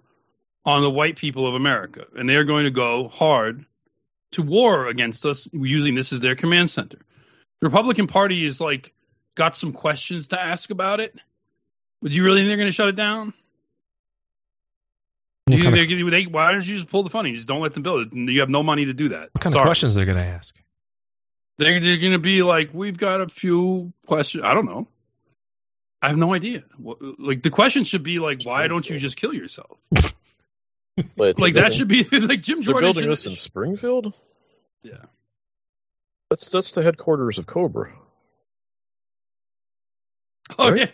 on 0.65 0.81
the 0.81 0.91
white 0.91 1.17
people 1.17 1.47
of 1.47 1.55
America, 1.55 2.07
and 2.17 2.27
they 2.27 2.37
are 2.37 2.45
going 2.45 2.65
to 2.65 2.71
go 2.71 3.09
hard 3.09 3.67
to 4.33 4.43
war 4.43 4.87
against 4.87 5.25
us 5.25 5.49
using 5.53 5.95
this 5.95 6.13
as 6.13 6.21
their 6.21 6.37
command 6.37 6.71
center. 6.71 6.99
The 7.61 7.67
Republican 7.67 8.07
Party 8.07 8.45
is 8.45 8.61
like 8.61 8.93
got 9.35 9.57
some 9.57 9.73
questions 9.73 10.29
to 10.29 10.41
ask 10.41 10.71
about 10.71 11.01
it. 11.01 11.15
Would 12.03 12.15
you 12.15 12.25
really 12.25 12.41
think 12.41 12.49
they're 12.49 12.57
going 12.57 12.69
to 12.69 12.73
shut 12.73 12.89
it 12.89 12.97
down? 12.97 13.33
Do 15.47 15.57
you 15.57 15.63
think 15.63 15.75
they're, 15.75 16.11
they, 16.11 16.27
why 16.27 16.53
don't 16.53 16.67
you 16.67 16.77
just 16.77 16.91
pull 16.91 17.03
the 17.03 17.11
funding? 17.11 17.35
Just 17.35 17.49
don't 17.49 17.63
let 17.63 17.73
them 17.73 17.83
build 17.83 18.07
it. 18.07 18.13
You 18.13 18.41
have 18.41 18.51
no 18.51 18.63
money 18.63 18.85
to 18.85 18.93
do 18.93 19.09
that. 19.11 19.31
what 19.33 19.41
kind 19.41 19.55
of 19.55 19.59
Sorry. 19.59 19.65
questions 19.65 19.95
they're 19.95 20.05
going 20.05 20.19
to 20.19 20.25
ask? 20.25 20.55
They're, 21.57 21.81
they're 21.81 21.97
going 21.97 22.13
to 22.13 22.19
be 22.19 22.43
like, 22.43 22.71
we've 22.73 22.99
got 22.99 23.23
a 23.23 23.29
few 23.29 23.93
questions. 24.07 24.45
I 24.45 24.55
don't 24.55 24.67
know. 24.67 24.87
I 26.03 26.09
have 26.09 26.17
no 26.17 26.35
idea. 26.35 26.65
Like 27.19 27.43
the 27.43 27.51
question 27.51 27.85
should 27.85 28.03
be 28.03 28.19
like, 28.19 28.43
why 28.45 28.69
don't 28.69 28.89
you 28.89 28.99
just 28.99 29.17
kill 29.17 29.35
yourself? 29.35 29.79
But 31.17 31.39
Like 31.39 31.55
that 31.55 31.73
should 31.75 31.89
be 31.89 32.05
like 32.13 32.43
Jim 32.43 32.63
Jordan. 32.63 32.65
They're 32.65 32.73
Jordan. 32.73 32.93
building 32.93 33.09
this 33.11 33.27
in 33.27 33.37
Springfield. 33.37 34.15
Yeah. 34.83 34.93
That's 36.31 36.51
that's 36.51 36.73
the 36.73 36.83
headquarters 36.83 37.39
of 37.39 37.47
Cobra. 37.47 37.93
Oh 40.59 40.71
Right? 40.71 40.93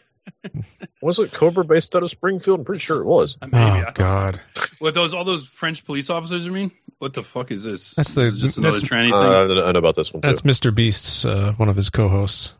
yeah. 0.52 0.62
Was 1.02 1.18
it 1.18 1.32
Cobra 1.32 1.64
based 1.64 1.94
out 1.94 2.02
of 2.02 2.10
Springfield? 2.10 2.60
I'm 2.60 2.64
pretty 2.64 2.80
sure 2.80 3.00
it 3.00 3.04
was. 3.04 3.36
Maybe. 3.40 3.54
Oh 3.56 3.84
God, 3.94 4.40
What 4.78 4.94
those 4.94 5.12
all 5.14 5.24
those 5.24 5.46
French 5.46 5.84
police 5.84 6.08
officers? 6.10 6.44
You 6.46 6.52
mean? 6.52 6.70
What 6.98 7.12
the 7.12 7.22
fuck 7.22 7.50
is 7.50 7.62
this? 7.62 7.90
That's 7.94 8.14
the- 8.14 8.22
is 8.22 8.38
just 8.40 8.58
another 8.58 8.80
that's- 8.80 8.90
tranny 8.90 9.12
Uh, 9.12 9.22
thing. 9.22 9.50
I 9.50 9.54
know- 9.54 9.66
I 9.66 9.72
know 9.72 9.78
about 9.78 9.94
this 9.96 10.12
one 10.12 10.22
too. 10.22 10.28
that's 10.28 10.42
Mr. 10.42 10.74
Beast's 10.74 11.24
uh, 11.24 11.52
one 11.56 11.68
of 11.68 11.76
his 11.76 11.90
co-hosts. 11.90 12.52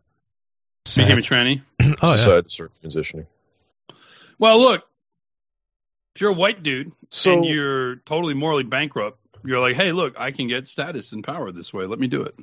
Became 0.96 1.18
a 1.18 1.22
tranny. 1.22 1.62
oh 1.80 1.86
yeah. 2.10 2.16
Decided 2.16 2.44
to 2.44 2.50
start 2.50 2.72
transitioning. 2.72 3.26
Well, 4.38 4.58
look, 4.60 4.82
if 6.14 6.20
you're 6.20 6.30
a 6.30 6.34
white 6.34 6.62
dude 6.62 6.92
So 7.10 7.32
and 7.34 7.44
you're 7.44 7.96
totally 7.96 8.34
morally 8.34 8.64
bankrupt, 8.64 9.18
you're 9.44 9.60
like, 9.60 9.76
hey, 9.76 9.92
look, 9.92 10.14
I 10.18 10.30
can 10.30 10.48
get 10.48 10.68
status 10.68 11.12
and 11.12 11.24
power 11.24 11.52
this 11.52 11.72
way. 11.72 11.86
Let 11.86 11.98
me 11.98 12.06
do 12.06 12.22
it. 12.22 12.34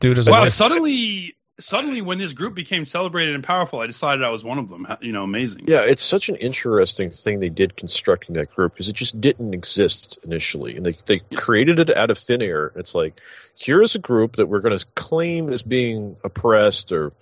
Dude 0.00 0.18
is 0.18 0.28
a 0.28 0.30
Wow, 0.30 0.42
wife. 0.42 0.50
suddenly, 0.50 1.36
suddenly, 1.58 2.00
when 2.00 2.18
this 2.18 2.32
group 2.32 2.54
became 2.54 2.84
celebrated 2.84 3.34
and 3.34 3.42
powerful, 3.42 3.80
I 3.80 3.86
decided 3.86 4.24
I 4.24 4.30
was 4.30 4.44
one 4.44 4.58
of 4.58 4.68
them. 4.68 4.86
You 5.00 5.12
know, 5.12 5.24
amazing. 5.24 5.64
yeah, 5.66 5.82
it's 5.82 6.02
such 6.02 6.28
an 6.28 6.36
interesting 6.36 7.10
thing 7.10 7.40
they 7.40 7.48
did 7.48 7.76
constructing 7.76 8.34
that 8.36 8.54
group 8.54 8.72
because 8.74 8.88
it 8.88 8.94
just 8.94 9.20
didn't 9.20 9.52
exist 9.54 10.18
initially, 10.22 10.76
and 10.76 10.86
they 10.86 10.96
they 11.06 11.18
created 11.34 11.80
it 11.80 11.90
out 11.96 12.10
of 12.10 12.18
thin 12.18 12.40
air. 12.42 12.72
It's 12.76 12.94
like 12.94 13.20
here 13.54 13.82
is 13.82 13.94
a 13.94 13.98
group 13.98 14.36
that 14.36 14.46
we're 14.46 14.60
going 14.60 14.78
to 14.78 14.86
claim 14.94 15.50
as 15.50 15.62
being 15.62 16.16
oppressed 16.22 16.92
or 16.92 17.12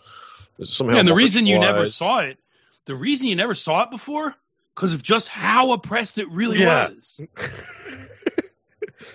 somehow. 0.63 0.95
Yeah, 0.95 1.01
and 1.01 1.09
the 1.09 1.15
reason 1.15 1.47
you 1.47 1.59
never 1.59 1.89
saw 1.89 2.19
it, 2.21 2.39
the 2.87 2.97
reason 2.97 3.29
you 3.29 3.37
never 3.37 3.55
saw 3.55 3.85
it 3.85 3.91
before, 3.91 4.35
because 4.79 4.93
of 4.93 5.03
just 5.03 5.27
how 5.27 5.73
oppressed 5.73 6.19
it 6.19 6.31
really 6.31 6.61
Yeah. 6.61 6.91
was. 6.91 7.21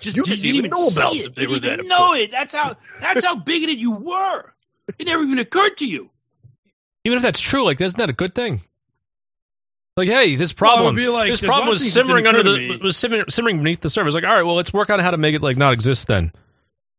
Just 0.00 0.14
You 0.16 0.22
you 0.22 0.24
didn't 0.24 0.26
didn't 0.26 0.44
even 0.44 0.56
even 0.56 0.70
know 0.70 0.88
about 0.88 1.16
it. 1.16 1.34
They 1.34 1.42
You 1.42 1.48
were 1.48 1.58
didn't 1.58 1.78
that 1.78 1.86
know 1.86 2.12
it. 2.12 2.30
That's 2.30 2.52
how. 2.52 2.76
That's 3.00 3.24
how 3.24 3.36
bigoted 3.36 3.78
you 3.78 3.92
were. 3.92 4.52
It 4.98 5.06
never 5.06 5.22
even 5.22 5.38
occurred 5.38 5.78
to 5.78 5.86
you. 5.86 6.10
Even 7.06 7.16
if 7.16 7.22
that's 7.22 7.40
true, 7.40 7.64
like, 7.64 7.80
isn't 7.80 7.96
that 7.98 8.10
a 8.10 8.14
good 8.14 8.34
thing? 8.34 8.60
Like, 9.96 10.08
hey, 10.08 10.36
this 10.36 10.52
Well, 10.52 10.74
problem, 10.74 10.96
be 10.96 11.08
like, 11.08 11.30
this 11.30 11.40
problem 11.40 11.68
was 11.68 11.80
of 11.80 11.84
things 11.84 11.94
that 11.94 12.00
simmering 12.06 12.26
under 12.26 12.42
the 12.42 12.78
was 12.82 12.96
simmering, 12.98 13.24
simmering 13.30 13.58
beneath 13.58 13.80
the 13.80 13.88
surface. 13.88 14.14
Like, 14.14 14.24
all 14.24 14.34
right, 14.34 14.42
well, 14.42 14.56
let's 14.56 14.72
work 14.72 14.90
out 14.90 15.00
how 15.00 15.12
to 15.12 15.16
make 15.18 15.34
it 15.34 15.40
like 15.42 15.56
not 15.56 15.72
exist. 15.72 16.06
Then, 16.06 16.32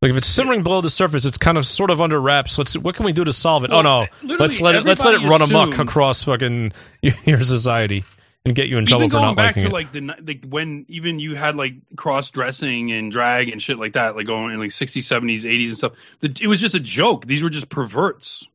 like, 0.01 0.09
if 0.11 0.17
it's 0.17 0.27
simmering 0.27 0.63
below 0.63 0.81
the 0.81 0.89
surface, 0.89 1.25
it's 1.25 1.37
kind 1.37 1.59
of 1.59 1.67
sort 1.67 1.91
of 1.91 2.01
under 2.01 2.19
wraps. 2.19 2.57
Let's 2.57 2.75
what 2.75 2.95
can 2.95 3.05
we 3.05 3.13
do 3.13 3.25
to 3.25 3.33
solve 3.33 3.63
it? 3.63 3.71
Oh, 3.71 3.83
well, 3.83 4.07
oh 4.23 4.25
no, 4.25 4.35
let's 4.39 4.59
let 4.59 4.73
it 4.75 4.85
let's 4.85 5.01
let 5.01 5.13
it 5.13 5.21
everybody 5.21 5.53
run 5.53 5.67
amok 5.67 5.79
across 5.79 6.23
fucking 6.23 6.71
your 7.25 7.43
society 7.43 8.03
and 8.45 8.55
get 8.55 8.67
you 8.67 8.77
in 8.77 8.85
trouble 8.85 9.05
even 9.05 9.09
for 9.09 9.17
going 9.17 9.25
not 9.29 9.35
back 9.35 9.55
liking 9.55 9.63
to 9.63 9.69
it. 9.69 9.73
like 9.73 9.91
the 9.91 10.01
ni- 10.01 10.21
like 10.21 10.45
when 10.47 10.85
even 10.87 11.19
you 11.19 11.35
had 11.35 11.55
like 11.55 11.73
cross 11.95 12.29
dressing 12.29 12.91
and 12.91 13.11
drag 13.11 13.49
and 13.49 13.61
shit 13.61 13.79
like 13.79 13.93
that, 13.93 14.15
like 14.15 14.27
going 14.27 14.53
in 14.53 14.59
like 14.59 14.69
60s, 14.69 15.01
70s, 15.01 15.41
80s 15.41 15.67
and 15.67 15.77
stuff. 15.77 15.93
The, 16.19 16.37
it 16.39 16.47
was 16.47 16.61
just 16.61 16.75
a 16.75 16.79
joke. 16.79 17.25
These 17.25 17.41
were 17.41 17.49
just 17.49 17.69
perverts. 17.69 18.47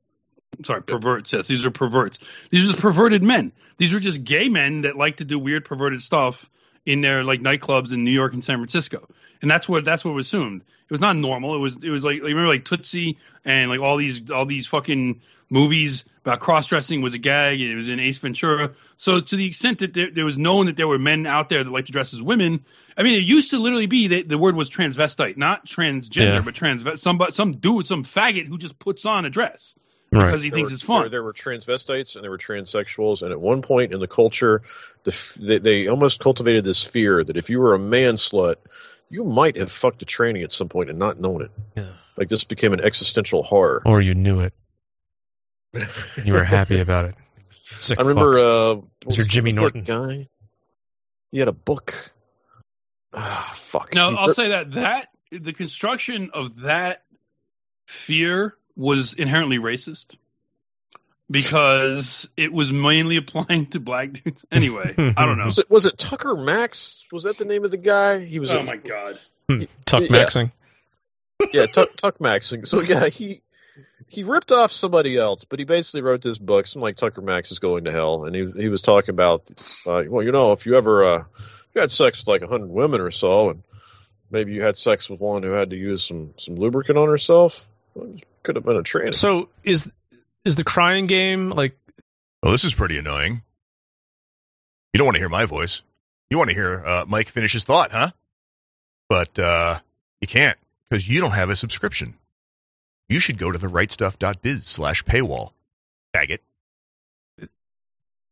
I'm 0.56 0.64
sorry, 0.64 0.82
perverts. 0.82 1.32
Yes, 1.32 1.48
these 1.48 1.64
are 1.64 1.70
perverts. 1.70 2.18
These 2.50 2.64
are 2.64 2.72
just 2.72 2.78
perverted 2.78 3.22
men. 3.22 3.52
These 3.78 3.92
were 3.92 4.00
just 4.00 4.22
gay 4.24 4.48
men 4.48 4.82
that 4.82 4.96
like 4.96 5.16
to 5.18 5.24
do 5.24 5.38
weird 5.38 5.64
perverted 5.64 6.02
stuff 6.02 6.48
in 6.86 7.00
their 7.00 7.24
like 7.24 7.40
nightclubs 7.40 7.92
in 7.92 8.04
New 8.04 8.10
York 8.10 8.32
and 8.32 8.44
San 8.44 8.58
Francisco. 8.58 9.08
And 9.42 9.50
that's 9.50 9.68
what 9.68 9.84
that's 9.84 10.04
what 10.04 10.14
was 10.14 10.26
assumed. 10.26 10.62
It 10.62 10.90
was 10.92 11.00
not 11.00 11.16
normal. 11.16 11.54
It 11.54 11.58
was 11.58 11.76
it 11.82 11.90
was 11.90 12.04
like, 12.04 12.20
like 12.20 12.28
remember 12.28 12.48
like 12.48 12.64
Tootsie 12.64 13.18
and 13.44 13.70
like 13.70 13.80
all 13.80 13.96
these 13.96 14.30
all 14.30 14.46
these 14.46 14.66
fucking 14.66 15.20
movies 15.50 16.04
about 16.24 16.40
cross 16.40 16.66
dressing 16.68 17.02
was 17.02 17.14
a 17.14 17.18
gag. 17.18 17.60
It 17.60 17.74
was 17.74 17.88
in 17.88 17.98
Ace 18.00 18.18
Ventura. 18.18 18.72
So 18.96 19.20
to 19.20 19.36
the 19.36 19.46
extent 19.46 19.80
that 19.80 19.94
there, 19.94 20.10
there 20.10 20.24
was 20.24 20.38
known 20.38 20.66
that 20.66 20.76
there 20.76 20.88
were 20.88 20.98
men 20.98 21.26
out 21.26 21.48
there 21.48 21.64
that 21.64 21.70
like 21.70 21.86
to 21.86 21.92
dress 21.92 22.12
as 22.14 22.22
women. 22.22 22.64
I 22.96 23.02
mean, 23.02 23.14
it 23.14 23.24
used 23.24 23.50
to 23.50 23.58
literally 23.58 23.86
be 23.86 24.08
that 24.08 24.28
the 24.28 24.36
word 24.38 24.54
was 24.54 24.68
transvestite, 24.68 25.36
not 25.36 25.66
transgender, 25.66 26.34
Yeah. 26.34 26.40
but 26.42 26.54
transvest. 26.54 26.98
Some 26.98 27.20
some 27.30 27.52
dude, 27.52 27.86
some 27.86 28.04
faggot 28.04 28.46
who 28.46 28.58
just 28.58 28.78
puts 28.78 29.06
on 29.06 29.24
a 29.24 29.30
dress 29.30 29.74
right. 30.12 30.26
because 30.26 30.42
he 30.42 30.50
There 30.50 30.56
thinks 30.58 30.70
were- 30.70 30.74
it's 30.74 30.84
fun. 30.84 31.00
There, 31.02 31.08
there 31.10 31.22
were 31.22 31.32
transvestites 31.32 32.14
and 32.14 32.22
there 32.24 32.30
were 32.30 32.38
transsexuals, 32.38 33.22
and 33.22 33.32
at 33.32 33.40
one 33.40 33.62
point 33.62 33.92
in 33.94 34.00
the 34.00 34.08
culture, 34.08 34.62
the, 35.04 35.36
they, 35.40 35.58
they 35.58 35.86
almost 35.88 36.20
cultivated 36.20 36.64
this 36.64 36.84
fear 36.84 37.24
that 37.24 37.36
if 37.38 37.48
you 37.48 37.58
were 37.60 37.74
a 37.74 37.78
man 37.78 38.14
slut, 38.14 38.56
you 39.08 39.24
might 39.24 39.56
have 39.56 39.72
fucked 39.72 40.02
a 40.02 40.06
tranny 40.06 40.44
at 40.44 40.52
some 40.52 40.68
point 40.68 40.90
and 40.90 40.98
not 40.98 41.18
known 41.18 41.42
it. 41.42 41.50
Yeah. 41.76 41.84
Like 42.16 42.28
this 42.28 42.44
became 42.44 42.74
an 42.74 42.80
existential 42.80 43.42
horror. 43.42 43.82
Or 43.86 44.02
you 44.02 44.14
knew 44.14 44.40
it. 44.40 44.52
You 46.24 46.32
were 46.32 46.44
happy 46.44 46.80
about 46.80 47.04
it. 47.06 47.14
Sick 47.78 47.98
I 47.98 48.02
remember 48.02 48.38
fuck. 48.38 48.52
uh, 48.52 48.74
what 48.76 48.86
It's 49.06 49.16
your 49.16 49.26
Jimmy 49.26 49.48
was 49.48 49.56
Norton. 49.56 49.82
guy. 49.84 50.28
He 51.30 51.38
had 51.38 51.48
a 51.48 51.52
book. 51.52 51.94
Ah, 53.14 53.52
fuck. 53.54 53.94
Now 53.94 54.14
I'll 54.16 54.34
say 54.34 54.48
that 54.48 54.72
that 54.72 55.08
the 55.30 55.52
construction 55.52 56.30
of 56.34 56.60
that 56.62 57.02
fear 57.86 58.54
was 58.76 59.14
inherently 59.14 59.58
racist 59.58 60.16
because 61.30 62.28
it 62.36 62.52
was 62.52 62.72
mainly 62.72 63.16
applying 63.16 63.66
to 63.66 63.80
black 63.80 64.12
dudes. 64.12 64.44
Anyway, 64.52 64.94
I 65.16 65.26
don't 65.26 65.38
know. 65.38 65.44
Was 65.44 65.58
it 65.58 65.70
was 65.70 65.86
it 65.86 65.96
Tucker 65.96 66.34
Max? 66.36 67.04
Was 67.12 67.24
that 67.24 67.38
the 67.38 67.44
name 67.44 67.64
of 67.64 67.70
the 67.70 67.76
guy? 67.76 68.18
He 68.20 68.38
was. 68.40 68.50
Oh 68.52 68.58
a- 68.60 68.64
my 68.64 68.76
god. 68.76 69.18
Hmm, 69.48 69.62
Tuck 69.84 70.02
yeah. 70.02 70.08
Maxing. 70.08 70.52
yeah, 71.52 71.66
Tuck, 71.66 71.96
Tuck 71.96 72.18
Maxing. 72.18 72.66
So 72.66 72.80
yeah, 72.80 73.06
he 73.08 73.42
he 74.10 74.24
ripped 74.24 74.50
off 74.50 74.72
somebody 74.72 75.16
else, 75.16 75.44
but 75.44 75.60
he 75.60 75.64
basically 75.64 76.02
wrote 76.02 76.20
this 76.20 76.36
book. 76.36 76.66
Something 76.66 76.82
like 76.82 76.96
Tucker 76.96 77.22
Max 77.22 77.52
is 77.52 77.60
going 77.60 77.84
to 77.84 77.92
hell, 77.92 78.24
and 78.24 78.34
he 78.34 78.50
he 78.62 78.68
was 78.68 78.82
talking 78.82 79.10
about, 79.10 79.48
uh, 79.86 80.02
well, 80.08 80.24
you 80.24 80.32
know, 80.32 80.50
if 80.50 80.66
you 80.66 80.76
ever 80.76 81.04
uh, 81.04 81.24
you 81.72 81.80
had 81.80 81.90
sex 81.90 82.20
with 82.20 82.26
like 82.26 82.42
a 82.42 82.48
hundred 82.48 82.70
women 82.70 83.00
or 83.00 83.12
so, 83.12 83.50
and 83.50 83.62
maybe 84.28 84.52
you 84.52 84.62
had 84.62 84.74
sex 84.74 85.08
with 85.08 85.20
one 85.20 85.44
who 85.44 85.52
had 85.52 85.70
to 85.70 85.76
use 85.76 86.02
some 86.02 86.34
some 86.38 86.56
lubricant 86.56 86.98
on 86.98 87.08
herself, 87.08 87.64
well, 87.94 88.12
could 88.42 88.56
have 88.56 88.64
been 88.64 88.76
a 88.76 88.82
trans. 88.82 89.16
So 89.16 89.48
is 89.62 89.88
is 90.44 90.56
the 90.56 90.64
crying 90.64 91.06
game 91.06 91.50
like 91.50 91.78
Well, 92.42 92.50
this 92.50 92.64
is 92.64 92.74
pretty 92.74 92.98
annoying. 92.98 93.42
You 94.92 94.98
don't 94.98 95.06
want 95.06 95.14
to 95.14 95.20
hear 95.20 95.28
my 95.28 95.44
voice. 95.44 95.82
You 96.30 96.38
want 96.38 96.50
to 96.50 96.54
hear 96.54 96.82
uh, 96.84 97.04
Mike 97.06 97.28
finish 97.28 97.52
his 97.52 97.62
thought, 97.62 97.92
huh? 97.92 98.10
But 99.08 99.38
uh, 99.38 99.78
you 100.20 100.26
can't 100.26 100.58
because 100.88 101.08
you 101.08 101.20
don't 101.20 101.30
have 101.30 101.48
a 101.48 101.54
subscription. 101.54 102.14
You 103.10 103.18
should 103.18 103.38
go 103.38 103.50
to 103.50 103.58
the 103.58 103.66
rightstuff.biz 103.66 104.64
slash 104.66 105.04
paywall. 105.04 105.50
Faggot. 106.14 106.38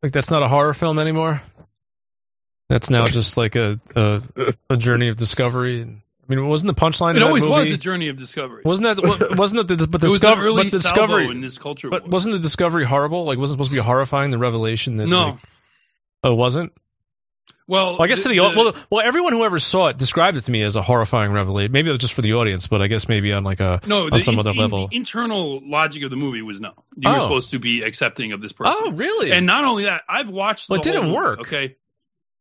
like 0.03 0.13
that's 0.13 0.31
not 0.31 0.43
a 0.45 0.49
horror 0.49 0.73
film 0.73 1.01
anymore? 1.01 1.43
That's 2.69 2.89
now 2.89 3.07
just 3.07 3.37
like 3.37 3.57
a 3.57 3.81
a, 3.97 4.23
a 4.71 4.77
journey 4.77 5.09
of 5.09 5.17
discovery. 5.17 5.83
I 5.83 6.35
mean, 6.35 6.47
wasn't 6.47 6.69
the 6.69 6.81
punchline? 6.81 7.13
It 7.13 7.17
of 7.17 7.21
that 7.21 7.27
always 7.27 7.45
was 7.45 7.65
movie- 7.65 7.75
a 7.75 7.79
journey 7.79 8.09
of 8.09 8.17
discovery. 8.17 8.63
Wasn't 8.65 8.85
that 8.85 9.35
wasn't 9.37 9.67
that 9.67 9.79
the, 9.79 9.89
but 9.89 10.01
the 10.01 10.07
it 10.07 10.11
was 10.11 10.21
discovery 10.21 10.47
an 10.47 10.49
early 10.49 10.63
but 10.65 10.71
the 10.71 10.79
discovery 10.79 11.29
in 11.29 11.41
this 11.41 11.59
culture. 11.59 11.91
but 11.91 12.03
war. 12.03 12.11
wasn't 12.11 12.35
the 12.35 12.39
discovery 12.41 12.85
horrible? 12.85 13.25
Like 13.25 13.37
wasn't 13.37 13.59
it 13.59 13.65
supposed 13.65 13.71
to 13.71 13.77
be 13.77 13.83
horrifying 13.83 14.31
the 14.31 14.39
revelation 14.39 14.99
that 14.99 15.07
no. 15.07 15.25
like, 15.25 15.37
oh 16.23 16.33
it 16.33 16.37
wasn't? 16.37 16.73
Well, 17.69 17.93
Well, 17.93 18.03
I 18.03 18.07
guess 18.09 18.25
to 18.25 18.29
the, 18.31 18.41
well, 18.41 18.75
well 18.91 19.07
everyone 19.07 19.33
who 19.35 19.45
ever 19.45 19.61
saw 19.61 19.87
it 19.89 19.99
described 19.99 20.37
it 20.37 20.41
to 20.47 20.51
me 20.51 20.63
as 20.63 20.75
a 20.75 20.83
horrifying 20.83 21.31
revelation. 21.33 21.71
Maybe 21.71 21.89
it 21.89 21.93
was 21.93 22.01
just 22.01 22.15
for 22.15 22.23
the 22.23 22.33
audience, 22.35 22.67
but 22.67 22.83
I 22.83 22.89
guess 22.89 23.07
maybe 23.09 23.33
on 23.33 23.45
like 23.45 23.61
a 23.61 23.81
no, 23.87 24.09
on 24.11 24.19
some 24.19 24.35
in- 24.35 24.41
other 24.41 24.51
in- 24.51 24.57
level. 24.57 24.89
the 24.89 24.97
internal 24.97 25.61
logic 25.63 26.03
of 26.03 26.11
the 26.11 26.17
movie 26.17 26.43
was 26.43 26.61
no. 26.61 26.73
You 26.97 27.09
were 27.11 27.17
Oh. 27.17 27.21
supposed 27.21 27.51
to 27.51 27.59
be 27.61 27.83
accepting 27.83 28.33
of 28.33 28.41
this 28.41 28.53
person. 28.53 28.73
oh 28.77 28.93
really? 28.93 29.31
And 29.31 29.47
not 29.47 29.65
only 29.65 29.85
that, 29.85 30.03
I've 30.09 30.31
watched. 30.31 30.69
Well, 30.69 30.81
the 30.81 30.89
it 30.89 30.93
didn't 30.95 31.09
movie, 31.09 31.17
work. 31.17 31.41
Okay, 31.43 31.77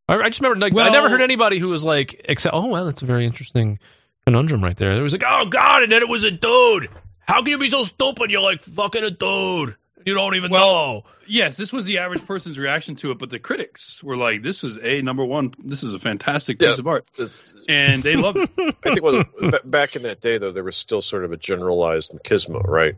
I, 0.08 0.14
I 0.16 0.28
just 0.30 0.40
remember 0.40 0.58
like 0.60 0.74
I 0.76 0.88
never 0.90 1.08
heard 1.10 1.20
anybody 1.20 1.58
who 1.58 1.68
was 1.68 1.84
like 1.84 2.22
except 2.24 2.54
oh 2.54 2.68
well 2.68 2.86
that's 2.86 3.02
a 3.02 3.06
very 3.06 3.26
interesting 3.26 3.78
conundrum 4.26 4.64
right 4.64 4.76
there. 4.76 4.90
It 4.92 5.02
was 5.02 5.12
like 5.12 5.24
oh 5.26 5.44
god 5.46 5.82
and 5.82 5.92
then 5.92 6.02
it 6.02 6.08
was 6.08 6.24
a 6.24 6.30
dude. 6.30 6.88
How 7.20 7.42
can 7.42 7.48
you 7.48 7.58
be 7.58 7.68
so 7.68 7.84
stupid? 7.84 8.30
You're 8.30 8.40
like 8.40 8.62
fucking 8.62 9.04
a 9.04 9.10
dude. 9.10 9.76
You 10.08 10.14
don't 10.14 10.34
even 10.36 10.50
know. 10.50 11.04
yes, 11.26 11.56
this 11.58 11.70
was 11.72 11.84
the 11.84 11.98
average 11.98 12.24
person's 12.26 12.58
reaction 12.58 12.94
to 12.96 13.10
it, 13.10 13.18
but 13.18 13.28
the 13.28 13.38
critics 13.38 14.02
were 14.02 14.16
like, 14.16 14.42
"This 14.42 14.64
is 14.64 14.78
a 14.82 15.02
number 15.02 15.24
one. 15.24 15.54
This 15.62 15.82
is 15.82 15.92
a 15.92 15.98
fantastic 15.98 16.58
piece 16.58 16.68
Yeah. 16.68 16.74
of 16.78 16.86
art," 16.86 17.06
It's- 17.18 17.52
and 17.68 18.02
they 18.02 18.16
loved 18.16 18.38
it. 18.38 18.50
I 18.84 18.94
think 18.94 19.02
well, 19.02 19.24
back 19.64 19.96
in 19.96 20.02
that 20.04 20.20
day 20.22 20.38
though, 20.38 20.52
there 20.52 20.64
was 20.64 20.76
still 20.76 21.02
sort 21.02 21.24
of 21.24 21.32
a 21.32 21.36
generalized 21.36 22.12
machismo, 22.12 22.66
right? 22.66 22.94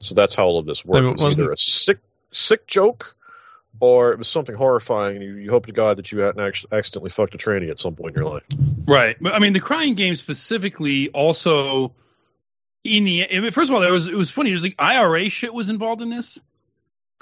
So 0.00 0.14
that's 0.16 0.34
how 0.34 0.46
all 0.46 0.58
of 0.58 0.66
this 0.66 0.84
worked. 0.84 1.06
It 1.06 1.10
was 1.12 1.22
wasn't- 1.22 1.44
either 1.44 1.52
a 1.52 1.56
sick 1.56 1.98
sick 2.32 2.66
joke, 2.66 3.14
or 3.78 4.10
it 4.12 4.18
was 4.18 4.26
something 4.28 4.54
horrifying, 4.54 5.16
and 5.16 5.24
you, 5.24 5.34
you 5.36 5.50
hope 5.50 5.66
to 5.66 5.72
God 5.72 5.98
that 5.98 6.10
you 6.10 6.20
hadn't 6.20 6.40
actually 6.40 6.76
accidentally 6.76 7.10
fucked 7.10 7.34
a 7.34 7.38
tranny 7.38 7.70
at 7.70 7.78
some 7.78 7.94
point 7.94 8.16
in 8.16 8.22
your 8.22 8.30
life. 8.32 8.42
Right. 8.86 9.16
But 9.20 9.34
I 9.34 9.38
mean, 9.38 9.52
the 9.52 9.60
crying 9.60 9.94
game 9.94 10.16
specifically 10.16 11.08
also 11.10 11.94
in 12.86 13.04
the 13.04 13.28
I 13.36 13.40
mean, 13.40 13.50
first 13.50 13.68
of 13.70 13.74
all, 13.74 13.80
there 13.80 13.92
was 13.92 14.06
it 14.06 14.14
was 14.14 14.30
funny. 14.30 14.50
There's 14.50 14.62
like 14.62 14.74
IRA 14.78 15.28
shit 15.28 15.52
was 15.52 15.68
involved 15.70 16.00
in 16.02 16.10
this. 16.10 16.38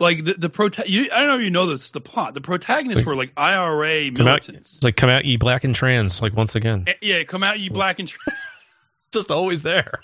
Like 0.00 0.24
the 0.24 0.34
the 0.34 0.50
prota- 0.50 0.88
you, 0.88 1.08
I 1.12 1.20
don't 1.20 1.28
know 1.28 1.36
if 1.36 1.42
you 1.42 1.50
know 1.50 1.66
this 1.66 1.90
the 1.92 2.00
plot. 2.00 2.34
The 2.34 2.40
protagonists 2.40 2.98
Like- 2.98 3.06
were 3.06 3.16
like 3.16 3.32
IRA 3.36 4.06
out, 4.08 4.12
militants. 4.14 4.74
it's 4.76 4.84
like 4.84 4.96
come 4.96 5.08
out 5.10 5.24
ye 5.24 5.36
black 5.36 5.64
and 5.64 5.74
trans 5.74 6.20
like 6.20 6.34
once 6.34 6.54
again. 6.56 6.84
Eh, 6.88 6.92
yeah, 7.00 7.22
come 7.24 7.42
out 7.42 7.60
you 7.60 7.70
black 7.70 7.98
and. 8.00 8.08
Tra- 8.08 8.32
Just 9.12 9.30
always 9.30 9.62
there. 9.62 10.00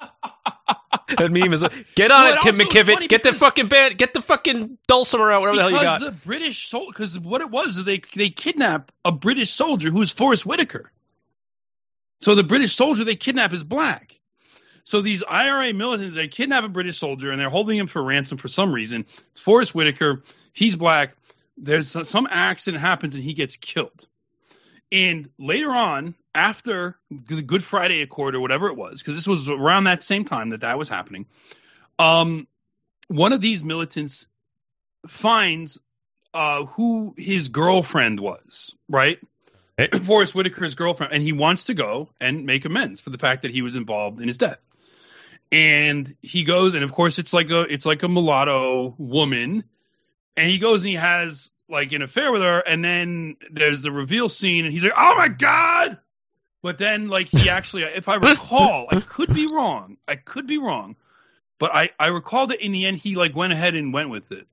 that 1.18 1.30
meme 1.30 1.52
is 1.52 1.64
get 1.94 2.10
on 2.10 2.24
Well, 2.24 2.34
it, 2.34 2.40
Kim 2.40 2.56
McKivitt. 2.56 3.08
Get 3.08 3.22
the 3.22 3.32
fucking 3.32 3.68
band, 3.68 3.98
get 3.98 4.14
the 4.14 4.20
fucking 4.22 4.78
dulcimer 4.88 5.30
out, 5.32 5.42
whatever 5.42 5.56
the 5.56 5.62
hell 5.62 5.70
you 5.70 5.78
because 5.78 6.00
got. 6.02 6.04
the 6.06 6.26
British 6.26 6.68
soldier, 6.68 6.88
because 6.92 7.18
what 7.18 7.40
it 7.40 7.50
was, 7.50 7.82
they 7.84 8.02
they 8.16 8.30
kidnap 8.30 8.90
a 9.04 9.12
British 9.12 9.52
soldier 9.52 9.90
who's 9.90 10.10
Forest 10.10 10.44
Whitaker. 10.46 10.90
So 12.20 12.34
the 12.34 12.42
British 12.42 12.74
soldier 12.76 13.04
they 13.04 13.16
kidnap 13.16 13.52
is 13.52 13.62
black. 13.62 14.18
So 14.84 15.00
these 15.00 15.22
IRA 15.26 15.72
militants 15.72 16.14
they 16.14 16.28
kidnap 16.28 16.64
a 16.64 16.68
British 16.68 16.98
soldier 16.98 17.30
and 17.30 17.40
they're 17.40 17.50
holding 17.50 17.78
him 17.78 17.86
for 17.86 18.02
ransom 18.02 18.38
for 18.38 18.48
some 18.48 18.72
reason. 18.72 19.06
It's 19.32 19.40
Forest 19.40 19.74
Whitaker. 19.74 20.22
He's 20.52 20.76
black. 20.76 21.16
There's 21.56 21.96
some- 22.08 22.28
accident 22.30 22.82
happens 22.82 23.14
and 23.14 23.24
he 23.24 23.32
gets 23.32 23.56
killed. 23.56 24.06
And 24.92 25.30
later 25.38 25.70
on, 25.70 26.14
after 26.34 26.96
the 27.10 27.42
Good 27.42 27.64
Friday 27.64 28.02
Accord 28.02 28.34
or 28.34 28.40
whatever 28.40 28.68
it 28.68 28.76
was, 28.76 29.00
because 29.00 29.16
this 29.16 29.26
was 29.26 29.48
around 29.48 29.84
that 29.84 30.04
same 30.04 30.24
time 30.24 30.50
that 30.50 30.60
that 30.60 30.78
was 30.78 30.88
happening, 30.88 31.26
um, 31.98 32.46
one 33.08 33.32
of 33.32 33.40
these 33.40 33.64
militants 33.64 34.26
finds 35.06 35.78
uh, 36.32 36.64
who 36.64 37.14
his 37.16 37.48
girlfriend 37.48 38.20
was, 38.20 38.72
right? 38.88 39.18
Hey. 39.76 39.88
Forest 40.04 40.34
Whitaker's 40.34 40.74
girlfriend, 40.74 41.12
and 41.12 41.22
he 41.22 41.32
wants 41.32 41.66
to 41.66 41.74
go 41.74 42.10
and 42.20 42.44
make 42.44 42.64
amends 42.64 43.00
for 43.00 43.10
the 43.10 43.18
fact 43.18 43.42
that 43.42 43.50
he 43.50 43.62
was 43.62 43.76
involved 43.76 44.20
in 44.20 44.28
his 44.28 44.38
death. 44.38 44.58
And 45.54 46.16
he 46.20 46.42
goes, 46.42 46.74
and 46.74 46.82
of 46.82 46.90
course, 46.90 47.20
it's 47.20 47.32
like 47.32 47.48
a 47.50 47.60
it's 47.60 47.86
like 47.86 48.02
a 48.02 48.08
mulatto 48.08 48.92
woman, 48.98 49.62
and 50.36 50.50
he 50.50 50.58
goes 50.58 50.82
and 50.82 50.88
he 50.88 50.96
has 50.96 51.52
like 51.68 51.92
an 51.92 52.02
affair 52.02 52.32
with 52.32 52.42
her, 52.42 52.58
and 52.58 52.84
then 52.84 53.36
there's 53.52 53.82
the 53.82 53.92
reveal 53.92 54.28
scene, 54.28 54.64
and 54.64 54.74
he's 54.74 54.82
like, 54.82 54.94
"Oh 54.96 55.14
my 55.16 55.28
god!" 55.28 55.98
But 56.60 56.78
then, 56.78 57.06
like, 57.06 57.28
he 57.28 57.48
actually, 57.50 57.84
if 57.84 58.08
I 58.08 58.16
recall, 58.16 58.88
I 58.90 58.98
could 58.98 59.32
be 59.32 59.46
wrong, 59.46 59.96
I 60.08 60.16
could 60.16 60.48
be 60.48 60.58
wrong, 60.58 60.96
but 61.60 61.72
I 61.72 61.90
I 62.00 62.08
recall 62.08 62.48
that 62.48 62.60
in 62.60 62.72
the 62.72 62.86
end 62.86 62.98
he 62.98 63.14
like 63.14 63.36
went 63.36 63.52
ahead 63.52 63.76
and 63.76 63.94
went 63.94 64.10
with 64.10 64.32
it. 64.32 64.48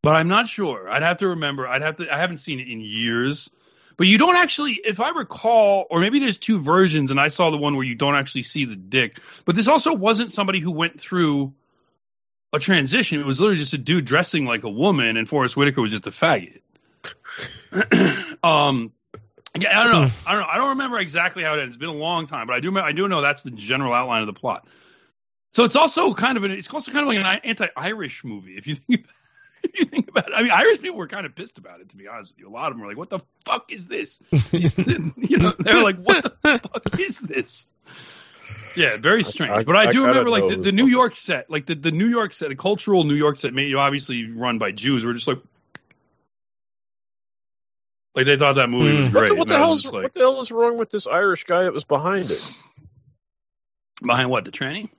But 0.00 0.14
I'm 0.14 0.28
not 0.28 0.48
sure. 0.48 0.88
I'd 0.88 1.02
have 1.02 1.16
to 1.18 1.28
remember. 1.30 1.66
I'd 1.66 1.82
have 1.82 1.96
to. 1.96 2.08
I 2.08 2.18
haven't 2.18 2.38
seen 2.38 2.60
it 2.60 2.68
in 2.68 2.80
years. 2.80 3.50
But 3.96 4.06
you 4.06 4.18
don't 4.18 4.36
actually, 4.36 4.80
if 4.84 5.00
I 5.00 5.10
recall, 5.10 5.86
or 5.90 6.00
maybe 6.00 6.18
there's 6.18 6.38
two 6.38 6.60
versions, 6.60 7.10
and 7.10 7.20
I 7.20 7.28
saw 7.28 7.50
the 7.50 7.56
one 7.56 7.76
where 7.76 7.86
you 7.86 7.94
don't 7.94 8.14
actually 8.14 8.42
see 8.42 8.64
the 8.64 8.76
dick. 8.76 9.20
But 9.44 9.56
this 9.56 9.68
also 9.68 9.92
wasn't 9.92 10.32
somebody 10.32 10.60
who 10.60 10.70
went 10.70 11.00
through 11.00 11.52
a 12.52 12.58
transition. 12.58 13.20
It 13.20 13.26
was 13.26 13.40
literally 13.40 13.58
just 13.58 13.72
a 13.72 13.78
dude 13.78 14.04
dressing 14.04 14.46
like 14.46 14.64
a 14.64 14.70
woman, 14.70 15.16
and 15.16 15.28
Forest 15.28 15.56
Whitaker 15.56 15.80
was 15.80 15.92
just 15.92 16.06
a 16.06 16.10
faggot. 16.10 16.60
um, 18.42 18.92
yeah, 19.56 19.80
I 19.80 19.84
don't 19.84 19.92
know. 19.92 20.10
I 20.26 20.32
don't 20.32 20.40
know. 20.40 20.48
I 20.50 20.56
don't 20.56 20.70
remember 20.70 20.98
exactly 20.98 21.44
how 21.44 21.54
it 21.54 21.60
ends. 21.60 21.76
It's 21.76 21.80
been 21.80 21.88
a 21.88 21.92
long 21.92 22.26
time, 22.26 22.46
but 22.46 22.54
I 22.54 22.60
do. 22.60 22.76
I 22.78 22.92
do 22.92 23.06
know 23.06 23.20
that's 23.20 23.42
the 23.42 23.52
general 23.52 23.92
outline 23.92 24.20
of 24.20 24.26
the 24.26 24.32
plot. 24.32 24.66
So 25.52 25.62
it's 25.62 25.76
also 25.76 26.14
kind 26.14 26.36
of 26.36 26.44
an. 26.44 26.50
It's 26.50 26.68
also 26.68 26.90
kind 26.90 27.02
of 27.02 27.08
like 27.08 27.18
an 27.18 27.40
anti-Irish 27.44 28.24
movie, 28.24 28.56
if 28.56 28.66
you 28.66 28.74
think. 28.74 29.06
If 29.64 29.70
you 29.78 29.84
think 29.86 30.08
about 30.08 30.28
it, 30.28 30.32
I 30.36 30.42
mean, 30.42 30.50
Irish 30.52 30.80
people 30.80 30.98
were 30.98 31.08
kind 31.08 31.26
of 31.26 31.34
pissed 31.34 31.58
about 31.58 31.80
it. 31.80 31.88
To 31.90 31.96
be 31.96 32.06
honest 32.06 32.30
with 32.32 32.38
you, 32.40 32.48
a 32.48 32.50
lot 32.54 32.68
of 32.70 32.74
them 32.74 32.82
were 32.82 32.88
like, 32.88 32.96
"What 32.98 33.10
the 33.10 33.20
fuck 33.44 33.72
is 33.72 33.88
this?" 33.88 34.20
you 34.52 35.38
know, 35.38 35.52
they're 35.58 35.82
like, 35.82 35.98
"What 35.98 36.22
the 36.22 36.30
fuck 36.60 37.00
is 37.00 37.18
this?" 37.18 37.66
Yeah, 38.76 38.96
very 38.98 39.22
strange. 39.24 39.52
I- 39.52 39.64
but 39.64 39.76
I 39.76 39.82
I 39.82 39.86
do 39.86 40.00
gotta 40.00 40.08
remember 40.08 40.30
like 40.30 40.48
the, 40.48 40.56
the 40.56 40.72
New 40.72 40.86
York 40.86 41.16
set, 41.16 41.48
like 41.50 41.66
the, 41.66 41.74
the 41.74 41.90
New 41.92 42.08
York 42.08 42.34
set, 42.34 42.48
the 42.50 42.56
cultural 42.56 43.04
New 43.04 43.14
York 43.14 43.38
set, 43.38 43.52
made 43.54 43.74
obviously 43.74 44.30
run 44.30 44.58
by 44.58 44.70
Jews. 44.72 45.04
Were 45.04 45.14
just 45.14 45.26
like, 45.28 45.38
like 48.14 48.26
they 48.26 48.36
thought 48.36 48.54
that 48.56 48.68
movie 48.70 48.96
was 48.98 49.08
Mm. 49.08 49.12
What 49.14 49.18
great. 49.20 49.28
the, 49.28 49.34
what 49.36 49.48
the 49.48 49.54
and 49.54 49.62
I 49.62 49.66
was 49.66 49.68
hell's 49.68 49.82
just 49.82 49.94
like, 49.94 50.02
what 50.04 50.12
the 50.14 50.20
hell 50.20 50.40
is 50.40 50.50
wrong 50.50 50.78
with 50.78 50.90
this 50.90 51.06
Irish 51.06 51.44
guy 51.44 51.62
that 51.64 51.72
was 51.72 51.84
behind 51.84 52.30
it? 52.30 52.42
behind 54.04 54.28
what 54.30 54.44
the 54.44 54.50
training? 54.50 54.90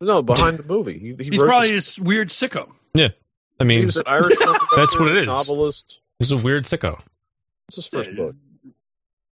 No, 0.00 0.22
behind 0.22 0.58
the 0.58 0.62
movie. 0.64 0.98
He, 0.98 1.14
he 1.14 1.30
He's 1.30 1.40
probably 1.40 1.70
this, 1.72 1.94
this 1.94 1.98
weird 1.98 2.28
sicko. 2.28 2.70
I 3.62 3.64
mean, 3.64 3.84
was 3.86 3.96
Irish. 3.96 4.36
That's 4.76 4.98
what 4.98 5.08
it 5.08 5.18
is. 5.18 5.26
Novelist. 5.26 6.00
he's 6.18 6.32
a 6.32 6.36
weird 6.36 6.64
sicko. 6.64 7.00
It's 7.68 7.76
his 7.76 7.86
first 7.86 8.14
book. 8.16 8.34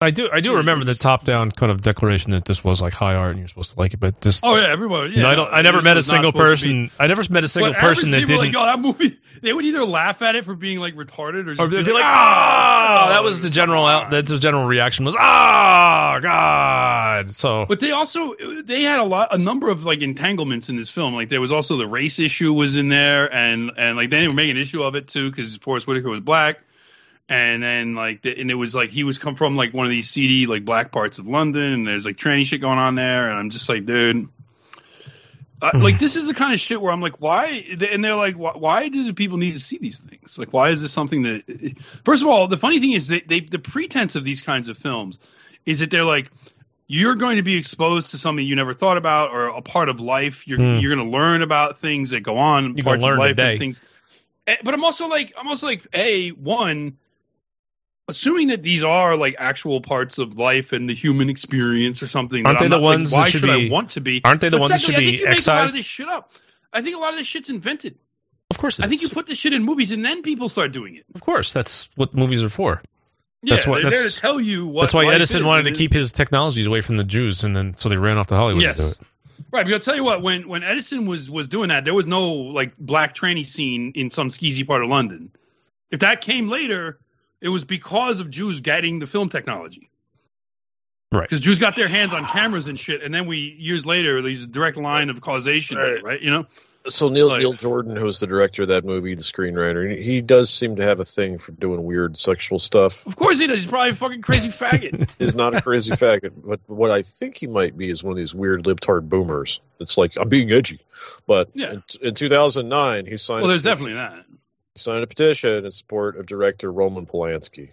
I 0.03 0.11
do, 0.11 0.31
I 0.33 0.41
do 0.41 0.57
remember 0.57 0.87
the 0.87 0.95
top-down 0.95 1.51
kind 1.51 1.71
of 1.71 1.83
declaration 1.83 2.31
that 2.31 2.47
this 2.47 2.65
was 2.65 2.81
like 2.81 2.95
high 2.95 3.17
art 3.17 3.33
and 3.33 3.39
you're 3.41 3.49
supposed 3.49 3.75
to 3.75 3.79
like 3.79 3.93
it, 3.93 4.01
but 4.01 4.19
just 4.23 4.43
Oh 4.43 4.57
yeah, 4.57 4.73
everyone. 4.73 5.13
Yeah, 5.13 5.23
know, 5.23 5.29
I 5.29 5.35
don't, 5.35 5.53
I 5.53 5.61
never 5.61 5.83
met 5.83 5.99
a 5.99 6.03
single 6.03 6.33
supposed 6.33 6.63
to 6.63 6.69
be- 6.69 6.75
person. 6.87 6.91
I 6.99 7.07
never 7.07 7.23
met 7.29 7.45
a 7.45 7.49
single 7.49 7.75
But 7.75 7.81
person 7.81 8.11
that 8.13 8.21
didn't. 8.21 8.39
Like, 8.39 8.55
oh, 8.57 8.65
that 8.65 8.81
movie. 8.81 9.19
They 9.43 9.53
would 9.53 9.67
either 9.67 9.85
laugh 9.85 10.23
at 10.23 10.37
it 10.37 10.47
for 10.47 10.55
being 10.55 10.79
like 10.79 10.95
retarded, 10.95 11.49
or 11.49 11.55
just 11.55 11.61
Or 11.61 11.69
they'd 11.69 11.85
be 11.85 11.93
like, 11.93 12.05
"Ah!" 12.05 13.07
"Ah!" 13.07 13.09
That 13.11 13.23
was 13.23 13.43
the 13.43 13.51
general. 13.51 13.85
Out, 13.87 14.11
that's 14.11 14.31
the 14.31 14.39
general 14.39 14.67
reaction 14.67 15.05
was, 15.05 15.17
"Ah, 15.19 16.19
God!" 16.23 17.31
So 17.33 17.67
But 17.67 17.81
they 17.81 17.91
also 17.91 18.35
they 18.65 18.83
had 18.83 19.01
a 19.01 19.05
lot, 19.05 19.35
a 19.35 19.39
number 19.39 19.69
of 19.69 19.85
like 19.85 20.01
entanglements 20.01 20.69
in 20.71 20.77
this 20.77 20.89
film. 20.91 21.15
Like 21.15 21.29
there 21.29 21.41
was 21.43 21.53
also 21.53 21.77
the 21.77 21.87
race 21.87 22.19
issue 22.19 22.53
was 22.55 22.77
in 22.77 22.89
there, 22.89 23.33
and 23.33 23.71
and 23.77 23.97
like 23.97 24.09
they 24.09 24.27
were 24.29 24.35
making 24.35 24.57
an 24.57 24.63
issue 24.63 24.83
of 24.83 24.95
it 24.95 25.09
too 25.09 25.31
because 25.31 25.57
Forest 25.57 25.87
Whitaker 25.87 26.09
was 26.09 26.21
black, 26.21 26.61
and 27.31 27.63
then 27.63 27.95
like 27.95 28.21
the, 28.23 28.39
and 28.39 28.51
it 28.51 28.55
was 28.55 28.75
like 28.75 28.91
he 28.91 29.05
was 29.05 29.17
come 29.19 29.37
from 29.37 29.57
like 29.57 29.73
one 29.73 29.87
of 29.87 29.91
these 29.91 30.11
seedy 30.11 30.47
like 30.47 30.65
black 30.65 30.93
parts 30.93 31.19
of 31.19 31.27
London, 31.27 31.73
and 31.73 31.87
there's 31.87 32.05
like 32.05 32.17
tranny 32.17 32.45
shit 32.45 32.61
going 32.61 32.79
on 32.79 32.95
there, 32.97 33.31
and 33.31 33.39
I'm 33.39 33.49
just 33.51 33.69
like, 33.69 33.87
dude. 33.87 34.29
Uh, 35.63 35.73
like 35.75 35.99
this 35.99 36.17
is 36.17 36.27
the 36.27 36.33
kind 36.33 36.55
of 36.55 36.61
shit 36.61 36.81
where 36.81 36.91
I'm 36.91 37.03
like, 37.03 37.21
why? 37.21 37.49
And 37.91 38.03
they're 38.03 38.15
like, 38.15 38.35
why, 38.35 38.53
why 38.57 38.89
do 38.89 39.05
the 39.05 39.13
people 39.13 39.37
need 39.37 39.53
to 39.53 39.61
see 39.61 39.77
these 39.77 39.99
things? 40.01 40.39
Like, 40.39 40.55
why 40.55 40.71
is 40.71 40.81
this 40.81 40.91
something 40.91 41.23
that? 41.25 41.75
First 42.07 42.23
of 42.23 42.31
all, 42.31 42.49
the 42.49 42.57
funny 42.57 42.81
thing 42.81 42.93
is 42.93 43.09
that 43.09 43.29
they 43.29 43.41
the 43.41 43.59
pretense 43.59 44.15
of 44.15 44.25
these 44.25 44.41
kinds 44.41 44.71
of 44.71 44.79
films 44.79 45.21
is 45.67 45.81
that 45.81 45.91
they're 45.91 46.05
like, 46.05 46.31
you're 46.87 47.15
going 47.15 47.37
to 47.37 47.43
be 47.43 47.57
exposed 47.59 48.13
to 48.13 48.19
something 48.19 48.45
you 48.47 48.57
never 48.57 48.73
thought 48.73 48.97
about 48.97 49.33
or 49.33 49.49
a 49.49 49.61
part 49.61 49.91
of 49.91 50.01
life. 50.01 50.49
You're 50.49 50.57
Hmm. 50.59 50.79
you're 50.79 50.95
going 50.97 51.07
to 51.11 51.15
learn 51.15 51.43
about 51.43 51.79
things 51.79 52.09
that 52.11 52.23
go 52.23 52.39
on 52.39 52.65
in 52.65 52.77
You 52.79 52.83
parts 52.83 53.05
of 53.05 53.19
life 53.19 53.29
today. 53.37 53.51
and 53.51 53.59
things. 53.61 53.83
Eh, 54.47 54.57
But 54.65 54.73
I'm 54.73 54.83
also 54.83 55.09
like, 55.09 55.35
I'm 55.39 55.47
also 55.47 55.67
like, 55.67 55.87
a 55.93 56.31
one. 56.31 56.97
Assuming 58.11 58.49
that 58.49 58.63
these 58.63 58.83
are 58.83 59.17
like 59.17 59.37
actual 59.39 59.81
parts 59.81 60.19
of 60.19 60.37
life 60.37 60.73
and 60.73 60.89
the 60.89 60.95
human 60.95 61.31
experience 61.31 62.03
or 62.03 62.07
something, 62.07 62.47
Aren't 62.47 62.59
that 62.59 62.61
they 62.61 62.65
I'm 62.67 62.71
the 62.71 62.77
not, 62.79 62.83
like, 62.85 62.97
ones 62.99 63.11
that 63.11 63.17
why 63.17 63.25
should 63.29 63.41
should 63.43 63.51
I 63.51 63.57
be- 63.57 63.71
want 63.71 63.91
to 63.91 64.01
be? 64.01 64.21
aren't 64.25 64.41
they 64.41 64.49
the 64.49 64.57
But 64.59 64.61
ones 64.63 64.73
that 64.73 64.81
should 64.81 64.95
secondly, 64.95 65.09
I 65.09 65.13
be 65.13 65.17
think 65.19 65.21
you 65.31 65.37
make 65.37 65.47
a 65.47 65.51
lot 65.51 65.59
of 65.59 65.63
excised? 65.69 65.75
this 65.77 65.87
shit 65.87 66.09
up. 66.09 66.33
I 66.73 66.83
think 66.83 66.97
a 66.97 66.99
lot 67.01 67.13
of 67.13 67.19
this 67.19 67.27
shit's 67.27 67.49
invented. 67.51 67.97
of 68.51 68.59
course, 68.59 68.79
it 68.79 68.85
I 68.85 68.89
think 68.89 69.03
you 69.03 69.09
put 69.09 69.27
this 69.27 69.39
shit 69.39 69.53
in 69.53 69.65
movies 69.65 69.91
and 69.93 70.05
then 70.05 70.23
people 70.23 70.49
start 70.49 70.73
doing 70.73 70.97
it. 70.97 71.05
of 71.15 71.21
course, 71.21 71.53
that's 71.53 71.89
what 71.97 72.15
movies 72.15 72.43
are 72.43 72.49
for. 72.51 72.83
Yeah, 73.43 73.55
That's 73.55 73.67
what- 73.67 73.77
they're 73.83 73.91
there 73.91 73.91
that's- 74.01 74.15
to 74.15 74.21
tell 74.21 74.41
you 74.41 74.67
what. 74.67 74.83
that's 74.83 74.95
why 74.95 75.07
Edison 75.15 75.47
wanted 75.47 75.65
to 75.65 75.73
keep 75.73 75.93
his 75.93 76.13
technologies 76.13 76.67
away 76.67 76.81
from 76.83 76.97
the 76.99 77.05
Jews, 77.05 77.43
and 77.45 77.57
then 77.57 77.75
so 77.77 77.89
they 77.89 77.97
ran 77.97 78.19
off 78.19 78.27
to 78.27 78.35
Hollywood 78.35 78.63
Yes. 78.63 78.77
to 78.77 78.83
do 78.83 78.89
it. 78.91 78.99
Right, 79.51 79.65
but 79.65 79.73
I'll 79.73 79.81
tell 79.81 79.97
you 79.97 80.05
what. 80.05 80.21
When 80.23 80.47
when 80.47 80.63
Edison 80.63 81.07
was 81.07 81.31
was 81.31 81.49
doing 81.49 81.69
that, 81.71 81.85
there 81.87 81.95
was 81.95 82.07
no 82.07 82.29
like 82.33 82.77
black 82.77 83.15
tranny 83.17 83.47
scene 83.47 83.93
in 83.95 84.11
some 84.11 84.29
skeezy 84.29 84.67
part 84.67 84.83
of 84.83 84.91
London. 84.91 85.31
If 85.91 86.01
that 86.01 86.21
came 86.21 86.49
later, 86.51 86.99
it 87.41 87.49
was 87.49 87.65
because 87.65 88.21
of 88.21 88.31
Jews 88.31 88.61
getting 88.61 88.99
the 88.99 89.07
film 89.07 89.29
technology. 89.29 89.89
Right. 91.13 91.23
Because 91.23 91.41
Jews 91.41 91.59
got 91.59 91.75
their 91.75 91.89
hands 91.89 92.13
on 92.15 92.25
cameras 92.25 92.69
and 92.69 92.79
shit, 92.79 93.03
and 93.03 93.13
then 93.13 93.27
we 93.27 93.39
years 93.39 93.85
later, 93.85 94.23
there's 94.23 94.45
a 94.45 94.47
direct 94.47 94.77
line 94.77 95.11
of 95.11 95.21
causation, 95.21 95.77
Right. 95.77 96.03
right? 96.03 96.21
You 96.21 96.31
know. 96.31 96.47
So 96.89 97.11
Neil 97.11 97.29
Like- 97.29 97.41
Neil 97.41 97.53
Jordan, 97.53 97.95
who 97.95 98.07
was 98.07 98.21
the 98.21 98.27
director 98.27 98.63
of 98.63 98.69
that 98.69 98.87
movie, 98.87 99.15
the 99.15 99.21
screenwriter, 99.21 99.91
he, 99.99 100.03
he 100.03 100.21
does 100.23 100.49
seem 100.49 100.77
to 100.77 100.83
have 100.83 100.99
a 100.99 101.05
thing 101.05 101.37
for 101.37 101.53
doing 101.53 101.83
weird 101.85 102.17
sexual 102.17 102.59
stuff. 102.59 103.05
Of 103.07 103.17
course 103.17 103.39
he 103.39 103.47
does. 103.47 103.59
He's 103.59 103.67
probably 103.67 103.91
a 103.91 103.95
fucking 103.97 104.23
crazy 104.23 104.49
faggot. 104.49 105.11
He's 105.19 105.35
not 105.35 105.55
a 105.55 105.61
crazy 105.61 105.91
faggot, 105.91 106.33
but 106.43 106.61
what 106.69 106.91
I 106.91 107.03
think 107.03 107.37
he 107.37 107.47
might 107.47 107.77
be 107.77 107.91
is 107.91 108.03
one 108.03 108.13
of 108.13 108.17
these 108.17 108.33
weird 108.33 108.65
libtard 108.65 109.11
boomers. 109.11 109.61
It's 109.79 109.99
like 109.99 110.13
I'm 110.17 110.31
being 110.31 110.51
edgy, 110.53 110.81
but 111.27 111.51
Yeah. 111.55 111.73
in, 111.73 111.83
in 112.01 112.15
2009 112.15 113.05
he 113.05 113.19
signed. 113.19 113.43
well, 113.43 113.49
there's 113.51 113.63
petition- 113.63 113.89
definitely 113.89 113.95
that. 113.95 114.25
He 114.81 114.85
signed 114.85 115.05
a 115.05 115.07
petition 115.07 115.65
in 115.65 115.71
support 115.71 116.17
of 116.17 116.27
director 116.27 116.73
Roman 116.73 117.07
Polanski. 117.07 117.71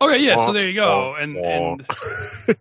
Okay, 0.00 0.18
yeah. 0.18 0.36
So 0.36 0.52
there 0.52 0.68
you 0.68 0.74
go, 0.74 1.14
and 1.14 1.36
and 1.36 1.86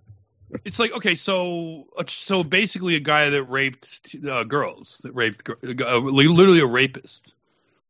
it's 0.66 0.80
like 0.80 0.92
okay, 0.94 1.16
so 1.16 1.88
uh, 1.98 2.04
so 2.08 2.44
basically 2.44 2.96
a 2.96 3.00
guy 3.00 3.30
that 3.30 3.44
raped 3.44 4.16
uh, 4.28 4.44
girls, 4.44 5.00
that 5.04 5.14
raped 5.14 5.44
gir- 5.44 5.58
uh, 5.64 6.00
literally 6.00 6.62
a 6.62 6.66
rapist, 6.66 7.34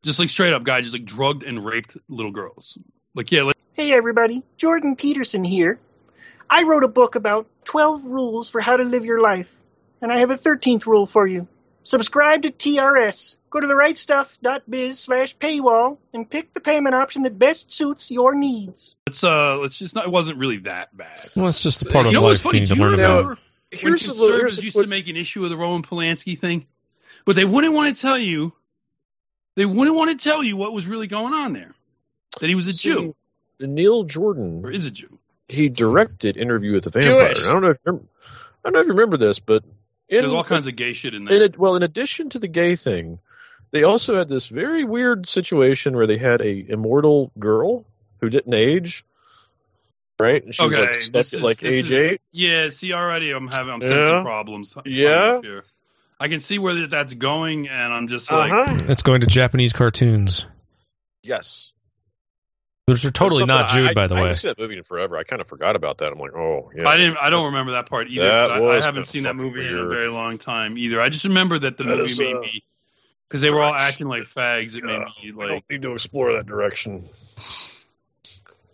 just 0.03 0.19
like 0.19 0.29
straight 0.29 0.53
up 0.53 0.63
guy, 0.63 0.81
just 0.81 0.93
like 0.93 1.05
drugged 1.05 1.43
and 1.43 1.63
raped 1.63 1.97
little 2.09 2.31
girls. 2.31 2.77
Like 3.13 3.31
yeah, 3.31 3.43
like, 3.43 3.55
Hey 3.73 3.93
everybody, 3.93 4.43
Jordan 4.57 4.95
Peterson 4.95 5.43
here. 5.43 5.79
I 6.49 6.63
wrote 6.63 6.83
a 6.83 6.89
book 6.89 7.15
about 7.15 7.47
12 7.63 8.05
rules 8.05 8.49
for 8.49 8.59
how 8.59 8.75
to 8.75 8.83
live 8.83 9.05
your 9.05 9.21
life, 9.21 9.55
and 10.01 10.11
I 10.11 10.19
have 10.19 10.31
a 10.31 10.35
13th 10.35 10.85
rule 10.85 11.05
for 11.05 11.25
you. 11.25 11.47
Subscribe 11.83 12.43
to 12.43 12.51
TRS. 12.51 13.37
Go 13.49 13.59
to 13.59 13.67
therightstuff.biz 13.67 14.99
slash 14.99 15.35
paywall 15.37 15.97
and 16.13 16.29
pick 16.29 16.53
the 16.53 16.59
payment 16.59 16.95
option 16.95 17.23
that 17.23 17.37
best 17.37 17.73
suits 17.73 18.11
your 18.11 18.33
needs. 18.35 18.95
let's 19.07 19.23
uh, 19.23 19.57
let's 19.57 19.77
just 19.77 19.95
not. 19.95 20.05
It 20.05 20.11
wasn't 20.11 20.37
really 20.37 20.57
that 20.59 20.95
bad. 20.95 21.29
Well, 21.35 21.47
it's 21.47 21.61
just 21.61 21.81
a 21.81 21.85
part 21.85 22.05
you 22.05 22.09
of 22.09 22.13
know 22.13 22.21
what's 22.21 22.39
life 22.45 22.53
funny? 22.53 22.59
you 22.59 22.61
need 22.61 22.69
Do 22.69 22.75
to 22.75 22.79
you 22.79 22.81
learn 22.81 22.91
remember 22.99 23.19
about. 23.21 23.27
when 23.27 23.37
Here's 23.79 24.05
a 24.07 24.11
little- 24.11 24.27
conservatives 24.27 24.55
here's 24.57 24.63
used 24.65 24.75
quick- 24.75 24.85
to 24.85 24.89
make 24.89 25.07
an 25.07 25.17
issue 25.17 25.43
of 25.43 25.49
the 25.49 25.57
Roman 25.57 25.81
Polanski 25.81 26.39
thing, 26.39 26.65
but 27.25 27.35
they 27.35 27.45
wouldn't 27.45 27.73
want 27.73 27.95
to 27.95 28.01
tell 28.01 28.17
you. 28.17 28.53
They 29.55 29.65
wouldn't 29.65 29.95
want 29.97 30.17
to 30.17 30.23
tell 30.29 30.41
you 30.43 30.55
what 30.55 30.71
was 30.71 30.85
really 30.87 31.07
going 31.07 31.33
on 31.33 31.51
there. 31.53 31.73
That 32.39 32.47
he 32.47 32.55
was 32.55 32.67
a 32.67 32.73
Jew 32.73 33.15
Neil 33.59 34.03
Jordan, 34.05 34.61
or 34.65 34.71
is 34.71 34.85
a 34.85 34.91
Jew. 34.91 35.19
he 35.49 35.67
directed 35.67 36.37
Interview 36.37 36.71
with 36.73 36.85
the 36.85 36.89
Vampire. 36.89 37.33
Jewish. 37.33 37.45
I 37.45 37.51
don't 37.51 37.61
know. 37.61 37.71
If 37.71 37.77
you 37.85 37.91
remember, 37.91 38.07
I 38.63 38.69
don't 38.69 38.73
know 38.73 38.79
if 38.79 38.85
you 38.87 38.93
remember 38.93 39.17
this, 39.17 39.39
but 39.39 39.63
In- 40.11 40.21
There's 40.21 40.31
all 40.33 40.43
kinds 40.43 40.67
of 40.67 40.75
gay 40.75 40.93
shit 40.93 41.13
in 41.15 41.25
there. 41.25 41.37
In 41.37 41.41
ad- 41.43 41.57
well, 41.57 41.75
in 41.77 41.83
addition 41.83 42.29
to 42.31 42.39
the 42.39 42.47
gay 42.49 42.75
thing, 42.75 43.17
they 43.71 43.83
also 43.83 44.15
had 44.15 44.27
this 44.29 44.47
very 44.47 44.83
weird 44.83 45.25
situation 45.25 45.95
where 45.95 46.05
they 46.05 46.17
had 46.17 46.41
a 46.41 46.65
immortal 46.69 47.31
girl 47.39 47.85
who 48.19 48.29
didn't 48.29 48.53
age, 48.53 49.05
right? 50.19 50.43
And 50.43 50.53
she 50.53 50.65
was 50.65 50.77
like 50.77 50.93
this 50.93 51.05
stuck 51.05 51.21
is- 51.27 51.33
at 51.35 51.41
like 51.41 51.63
age 51.63 51.85
is- 51.89 52.11
eight. 52.13 52.21
Yeah, 52.33 52.69
see, 52.71 52.91
already 52.93 53.31
I'm 53.31 53.47
having 53.47 53.73
I'm 53.73 53.81
Yeah. 53.81 53.87
sensing 53.87 54.23
problems. 54.23 54.75
Yeah. 54.85 55.39
I 56.19 56.27
can 56.27 56.39
see 56.39 56.59
where 56.59 56.85
that's 56.87 57.13
going, 57.13 57.67
and 57.69 57.93
I'm 57.93 58.07
just 58.07 58.31
Uh 58.31 58.37
like, 58.37 58.51
huh. 58.51 58.79
It's 58.89 59.01
going 59.01 59.21
to 59.21 59.27
Japanese 59.27 59.73
cartoons, 59.73 60.45
Yes. 61.23 61.70
Which 62.85 63.05
are 63.05 63.11
totally 63.11 63.45
not 63.45 63.69
Jude, 63.69 63.89
I, 63.89 63.93
by 63.93 64.07
the 64.07 64.15
I, 64.15 64.17
way. 64.17 64.21
I 64.23 64.27
haven't 64.27 64.35
seen 64.41 64.49
that 64.49 64.59
movie 64.59 64.77
in 64.77 64.83
forever. 64.83 65.17
I 65.17 65.23
kind 65.23 65.41
of 65.41 65.47
forgot 65.47 65.75
about 65.75 65.99
that. 65.99 66.11
I'm 66.11 66.19
like, 66.19 66.33
oh 66.35 66.71
yeah. 66.75 66.87
I 66.87 66.97
didn't. 66.97 67.17
I 67.17 67.29
don't 67.29 67.45
remember 67.45 67.73
that 67.73 67.87
part 67.87 68.07
either. 68.09 68.25
That 68.25 68.51
I, 68.51 68.59
was 68.59 68.83
I 68.83 68.87
haven't 68.87 69.05
seen 69.05 69.23
that 69.23 69.35
fucking 69.35 69.45
movie 69.51 69.67
in 69.67 69.77
a 69.77 69.87
very 69.87 70.07
long 70.07 70.37
time 70.37 70.77
either. 70.77 70.99
I 71.01 71.09
just 71.09 71.23
remember 71.25 71.59
that 71.59 71.77
the 71.77 71.83
That 71.83 71.97
movie 71.97 72.11
is, 72.11 72.19
made 72.19 72.35
uh, 72.35 72.39
me 72.41 72.63
because 73.27 73.41
they 73.41 73.49
were 73.51 73.61
all 73.61 73.73
acting 73.73 74.07
like 74.07 74.23
fags. 74.23 74.75
It 74.75 74.83
made 74.83 74.99
me 74.99 75.31
I 75.31 75.35
like. 75.35 75.49
don't 75.49 75.63
need 75.69 75.81
to 75.83 75.93
explore 75.93 76.33
that 76.33 76.45
direction. 76.45 77.07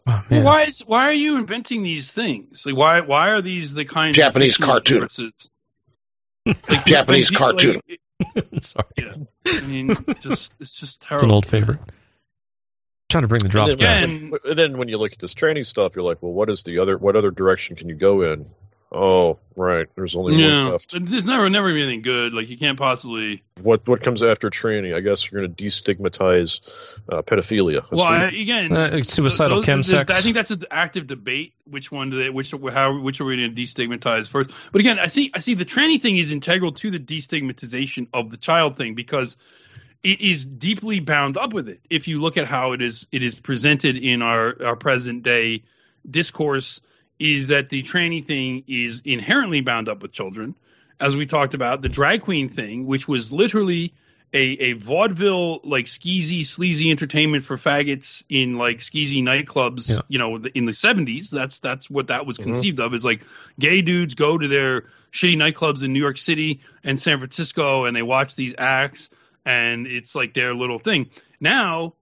Oh, 0.09 0.23
Well, 0.29 0.43
why 0.43 0.63
is 0.63 0.79
why 0.79 1.03
are 1.09 1.13
you 1.13 1.37
inventing 1.37 1.83
these 1.83 2.11
things? 2.13 2.65
Like 2.65 2.75
why 2.75 3.01
why 3.01 3.29
are 3.31 3.41
these 3.41 3.73
the 3.73 3.85
kind 3.85 4.15
Japanese 4.15 4.57
of 4.59 4.65
fictional 4.65 5.07
cartoon. 5.09 6.53
Like, 6.69 6.85
Japanese 6.85 7.29
cartoon. 7.29 7.81
like, 8.33 8.63
Sorry, 8.63 8.85
yeah, 8.97 9.13
I 9.45 9.61
mean, 9.61 9.89
just 10.21 10.53
it's 10.61 10.73
just 10.73 10.83
it's 10.83 10.97
terrible. 10.97 11.25
an 11.25 11.31
old 11.31 11.45
favorite. 11.45 11.79
Trying 13.09 13.23
to 13.23 13.27
bring 13.27 13.41
the 13.43 13.49
drops 13.49 13.71
And 13.73 13.79
then, 13.81 14.29
back. 14.29 14.43
When, 14.43 14.51
and 14.51 14.59
then 14.59 14.77
when 14.77 14.87
you 14.89 14.97
look 14.97 15.13
at 15.13 15.19
this 15.19 15.33
training 15.33 15.63
stuff, 15.63 15.95
you're 15.95 16.05
like, 16.05 16.21
well, 16.21 16.33
what 16.33 16.49
is 16.49 16.63
the 16.63 16.79
other? 16.79 16.97
What 16.97 17.15
other 17.15 17.31
direction 17.31 17.75
can 17.75 17.89
you 17.89 17.95
go 17.95 18.21
in? 18.21 18.47
Oh, 18.89 19.37
right. 19.57 19.85
There's 19.95 20.15
only 20.15 20.41
one 20.41 20.71
left. 20.71 20.93
but 20.93 21.05
there's 21.09 21.25
never 21.25 21.49
never 21.49 21.67
anything 21.67 22.01
good. 22.03 22.33
Like 22.33 22.47
you 22.47 22.57
can't 22.57 22.77
possibly. 22.77 23.43
What 23.61 23.85
what 23.85 23.99
comes 23.99 24.23
after 24.23 24.49
training? 24.49 24.93
I 24.93 25.01
guess 25.01 25.29
you're 25.29 25.41
going 25.41 25.53
to 25.53 25.61
destigmatize 25.65 26.61
uh, 27.09 27.21
pedophilia. 27.21 27.81
That's 27.81 27.91
Well, 27.91 28.03
I, 28.05 28.27
again, 28.29 28.71
Uh, 28.71 29.03
suicidal 29.03 29.57
those- 29.57 29.65
chemsex. 29.65 30.09
I 30.09 30.21
think 30.21 30.35
that's 30.35 30.51
an 30.51 30.63
active 30.71 31.05
debate. 31.05 31.53
Which 31.65 31.91
one 31.91 32.11
do 32.11 32.17
they? 32.23 32.29
Which 32.29 32.51
how? 32.51 32.97
Which 32.97 33.19
are 33.19 33.25
we 33.25 33.35
going 33.35 33.53
to 33.53 33.61
destigmatize 33.61 34.29
first? 34.29 34.51
But 34.71 34.79
again, 34.79 34.99
I 34.99 35.07
see. 35.07 35.31
I 35.33 35.39
see 35.39 35.53
the 35.55 35.65
training 35.65 35.99
thing 35.99 36.15
is 36.15 36.31
integral 36.31 36.71
to 36.71 36.89
the 36.89 36.99
destigmatization 36.99 38.07
of 38.13 38.31
the 38.31 38.37
child 38.37 38.77
thing 38.77 38.95
because 38.95 39.35
it 40.03 40.21
is 40.21 40.45
deeply 40.45 40.99
bound 40.99 41.37
up 41.37 41.53
with 41.53 41.67
it. 41.69 41.79
If 41.89 42.07
you 42.07 42.21
look 42.21 42.37
at 42.37 42.45
how 42.47 42.71
it 42.73 42.81
is, 42.81 43.05
it 43.11 43.23
is 43.23 43.39
presented 43.39 43.97
in 43.97 44.21
our 44.21 44.55
our 44.63 44.75
present 44.75 45.23
day 45.23 45.63
discourse, 46.09 46.79
is 47.19 47.47
that 47.49 47.69
the 47.69 47.83
tranny 47.83 48.23
thing 48.23 48.63
is 48.67 49.01
inherently 49.05 49.61
bound 49.61 49.89
up 49.89 50.01
with 50.01 50.11
children, 50.11 50.55
as 50.99 51.15
we 51.15 51.25
talked 51.25 51.53
about 51.53 51.81
the 51.81 51.89
drag 51.89 52.21
queen 52.21 52.49
thing, 52.49 52.85
which 52.85 53.07
was 53.07 53.31
literally 53.31 53.93
a, 54.33 54.39
a 54.39 54.73
vaudeville 54.73 55.61
like 55.63 55.85
skeezy 55.85 56.45
sleazy 56.45 56.91
entertainment 56.91 57.45
for 57.45 57.57
faggots 57.57 58.23
in 58.27 58.57
like 58.57 58.79
skeezy 58.79 59.23
nightclubs 59.23 59.89
Yeah. 59.89 59.99
you 60.09 60.19
know 60.19 60.35
in 60.53 60.65
the 60.65 60.73
70s 60.73 61.29
that's 61.29 61.59
that's 61.59 61.89
what 61.89 62.07
that 62.07 62.25
was 62.25 62.37
Mhm. 62.37 62.43
conceived 62.43 62.79
of 62.81 62.93
is 62.93 63.05
like 63.05 63.21
gay 63.57 63.81
dudes 63.81 64.15
go 64.15 64.37
to 64.37 64.45
their 64.49 64.81
shitty 65.13 65.37
nightclubs 65.37 65.81
in 65.81 65.93
New 65.93 65.99
York 66.01 66.17
City 66.17 66.59
and 66.83 66.99
San 66.99 67.19
Francisco 67.19 67.85
and 67.85 67.95
they 67.95 68.01
watch 68.01 68.35
these 68.35 68.53
acts 68.57 69.09
and 69.47 69.87
it's 69.87 70.13
like 70.15 70.33
their 70.33 70.53
little 70.53 70.79
thing 70.79 71.09
now 71.39 71.93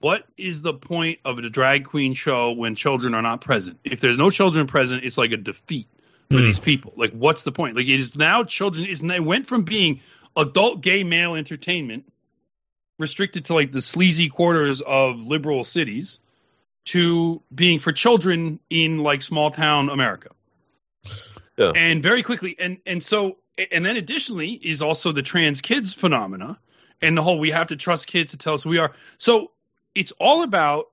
what 0.00 0.24
is 0.36 0.62
the 0.62 0.74
point 0.74 1.18
of 1.24 1.38
a 1.38 1.48
drag 1.50 1.84
queen 1.84 2.14
show 2.14 2.52
when 2.52 2.74
children 2.74 3.14
are 3.14 3.22
not 3.22 3.40
present 3.40 3.78
if 3.84 4.00
there's 4.00 4.18
no 4.18 4.30
children 4.30 4.66
present 4.66 5.04
it's 5.04 5.18
like 5.18 5.32
a 5.32 5.36
defeat 5.36 5.88
for 6.30 6.38
Hmm. 6.38 6.44
these 6.44 6.58
people 6.58 6.92
like 6.96 7.12
what's 7.12 7.44
the 7.44 7.52
point 7.52 7.76
like 7.76 7.86
it 7.86 8.00
is 8.00 8.14
now 8.16 8.44
children 8.44 8.86
is 8.86 9.02
it 9.02 9.24
went 9.24 9.46
from 9.46 9.62
being 9.62 10.00
adult 10.36 10.80
gay 10.82 11.04
male 11.04 11.34
entertainment 11.34 12.04
restricted 12.98 13.46
to 13.46 13.54
like 13.54 13.72
the 13.72 13.80
sleazy 13.80 14.28
quarters 14.28 14.80
of 14.80 15.20
liberal 15.20 15.64
cities 15.64 16.18
to 16.86 17.42
being 17.54 17.78
for 17.78 17.92
children 17.92 18.58
in 18.70 18.98
like 18.98 19.22
small 19.22 19.50
town 19.50 19.88
America. 19.88 20.30
Yeah. 21.56 21.72
And 21.74 22.02
very 22.02 22.22
quickly 22.22 22.56
and 22.58 22.78
and 22.86 23.02
so 23.02 23.38
and 23.70 23.84
then 23.84 23.96
additionally 23.96 24.52
is 24.52 24.82
also 24.82 25.12
the 25.12 25.22
trans 25.22 25.60
kids 25.60 25.92
phenomena 25.92 26.58
and 27.00 27.16
the 27.16 27.22
whole 27.22 27.38
we 27.38 27.50
have 27.50 27.68
to 27.68 27.76
trust 27.76 28.06
kids 28.06 28.32
to 28.32 28.38
tell 28.38 28.54
us 28.54 28.62
who 28.62 28.70
we 28.70 28.78
are. 28.78 28.92
So 29.18 29.52
it's 29.94 30.12
all 30.20 30.42
about 30.42 30.86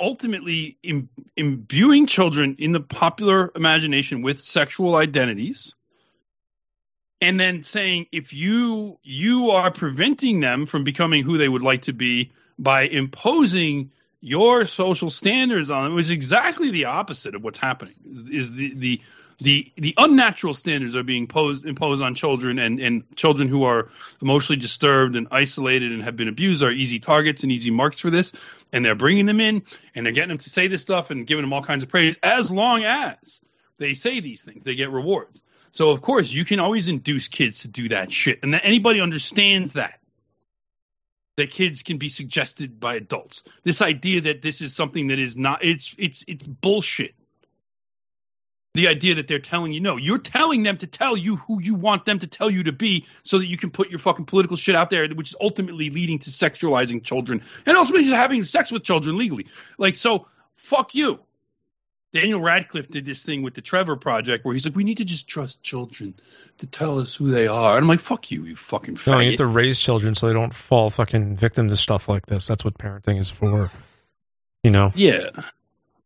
ultimately 0.00 0.78
Im- 0.82 1.08
imbuing 1.36 2.06
children 2.06 2.56
in 2.58 2.72
the 2.72 2.80
popular 2.80 3.50
imagination 3.54 4.22
with 4.22 4.40
sexual 4.40 4.96
identities 4.96 5.74
and 7.20 7.38
then 7.38 7.64
saying 7.64 8.06
if 8.12 8.32
you 8.32 8.98
you 9.02 9.50
are 9.50 9.70
preventing 9.70 10.40
them 10.40 10.66
from 10.66 10.84
becoming 10.84 11.24
who 11.24 11.36
they 11.36 11.48
would 11.48 11.62
like 11.62 11.82
to 11.82 11.92
be 11.92 12.32
by 12.58 12.82
imposing 12.82 13.90
your 14.20 14.66
social 14.66 15.10
standards 15.10 15.70
on 15.70 15.84
them 15.84 15.94
was 15.94 16.10
exactly 16.10 16.70
the 16.70 16.84
opposite 16.84 17.34
of 17.34 17.42
what's 17.42 17.58
happening 17.58 17.94
is, 18.12 18.22
is 18.30 18.52
the, 18.52 18.74
the 18.74 19.00
the 19.40 19.70
the 19.76 19.94
unnatural 19.96 20.54
standards 20.54 20.96
are 20.96 21.02
being 21.02 21.26
posed 21.26 21.64
imposed 21.64 22.02
on 22.02 22.14
children 22.14 22.58
and 22.58 22.80
and 22.80 23.04
children 23.16 23.48
who 23.48 23.64
are 23.64 23.88
emotionally 24.20 24.60
disturbed 24.60 25.16
and 25.16 25.28
isolated 25.30 25.92
and 25.92 26.02
have 26.02 26.16
been 26.16 26.28
abused 26.28 26.62
are 26.62 26.72
easy 26.72 26.98
targets 26.98 27.42
and 27.42 27.52
easy 27.52 27.70
marks 27.70 27.98
for 28.00 28.10
this 28.10 28.32
and 28.72 28.84
they're 28.84 28.94
bringing 28.94 29.26
them 29.26 29.40
in 29.40 29.62
and 29.94 30.04
they're 30.04 30.12
getting 30.12 30.30
them 30.30 30.38
to 30.38 30.50
say 30.50 30.66
this 30.66 30.82
stuff 30.82 31.10
and 31.10 31.26
giving 31.26 31.42
them 31.42 31.52
all 31.52 31.62
kinds 31.62 31.82
of 31.82 31.88
praise 31.88 32.18
as 32.22 32.50
long 32.50 32.84
as 32.84 33.40
they 33.78 33.94
say 33.94 34.20
these 34.20 34.42
things 34.42 34.64
they 34.64 34.74
get 34.74 34.90
rewards 34.90 35.42
so 35.70 35.90
of 35.90 36.00
course 36.02 36.30
you 36.30 36.44
can 36.44 36.60
always 36.60 36.88
induce 36.88 37.28
kids 37.28 37.60
to 37.60 37.68
do 37.68 37.88
that 37.90 38.12
shit, 38.12 38.40
and 38.42 38.54
that 38.54 38.62
anybody 38.64 39.00
understands 39.00 39.74
that. 39.74 40.00
That 41.36 41.52
kids 41.52 41.84
can 41.84 41.98
be 41.98 42.08
suggested 42.08 42.80
by 42.80 42.96
adults. 42.96 43.44
This 43.62 43.80
idea 43.80 44.22
that 44.22 44.42
this 44.42 44.60
is 44.60 44.74
something 44.74 45.08
that 45.08 45.20
is 45.20 45.36
not 45.36 45.64
it's 45.64 45.94
it's 45.96 46.24
it's 46.26 46.44
bullshit. 46.44 47.14
The 48.74 48.88
idea 48.88 49.16
that 49.16 49.26
they're 49.26 49.38
telling 49.38 49.72
you 49.72 49.80
no, 49.80 49.96
you're 49.96 50.18
telling 50.18 50.62
them 50.62 50.76
to 50.78 50.86
tell 50.86 51.16
you 51.16 51.36
who 51.36 51.60
you 51.60 51.74
want 51.74 52.04
them 52.04 52.18
to 52.20 52.26
tell 52.26 52.50
you 52.50 52.64
to 52.64 52.72
be, 52.72 53.06
so 53.22 53.38
that 53.38 53.46
you 53.46 53.56
can 53.56 53.70
put 53.70 53.90
your 53.90 53.98
fucking 53.98 54.26
political 54.26 54.56
shit 54.56 54.76
out 54.76 54.90
there, 54.90 55.08
which 55.08 55.30
is 55.30 55.36
ultimately 55.40 55.90
leading 55.90 56.18
to 56.20 56.30
sexualizing 56.30 57.02
children 57.02 57.42
and 57.66 57.76
ultimately 57.76 58.08
having 58.08 58.44
sex 58.44 58.70
with 58.70 58.84
children 58.84 59.16
legally. 59.16 59.46
Like 59.78 59.96
so, 59.96 60.26
fuck 60.56 60.94
you. 60.94 61.20
Daniel 62.12 62.40
Radcliffe 62.40 62.88
did 62.88 63.04
this 63.04 63.22
thing 63.22 63.42
with 63.42 63.54
the 63.54 63.60
Trevor 63.60 63.96
Project 63.96 64.44
where 64.44 64.54
he's 64.54 64.64
like, 64.64 64.74
we 64.74 64.84
need 64.84 64.98
to 64.98 65.04
just 65.04 65.28
trust 65.28 65.62
children 65.62 66.14
to 66.58 66.66
tell 66.66 67.00
us 67.00 67.14
who 67.14 67.30
they 67.30 67.46
are. 67.46 67.76
And 67.76 67.84
I'm 67.84 67.88
like, 67.88 68.00
fuck 68.00 68.30
you, 68.30 68.44
you 68.44 68.56
fucking 68.56 68.96
faggot. 68.96 69.06
No, 69.06 69.18
you 69.18 69.30
have 69.30 69.38
to 69.38 69.46
raise 69.46 69.78
children 69.78 70.14
so 70.14 70.26
they 70.26 70.32
don't 70.32 70.54
fall 70.54 70.88
fucking 70.88 71.36
victim 71.36 71.68
to 71.68 71.76
stuff 71.76 72.08
like 72.08 72.24
this. 72.24 72.46
That's 72.46 72.64
what 72.64 72.78
parenting 72.78 73.18
is 73.18 73.28
for. 73.28 73.70
You 74.62 74.70
know. 74.70 74.90
yeah. 74.94 75.30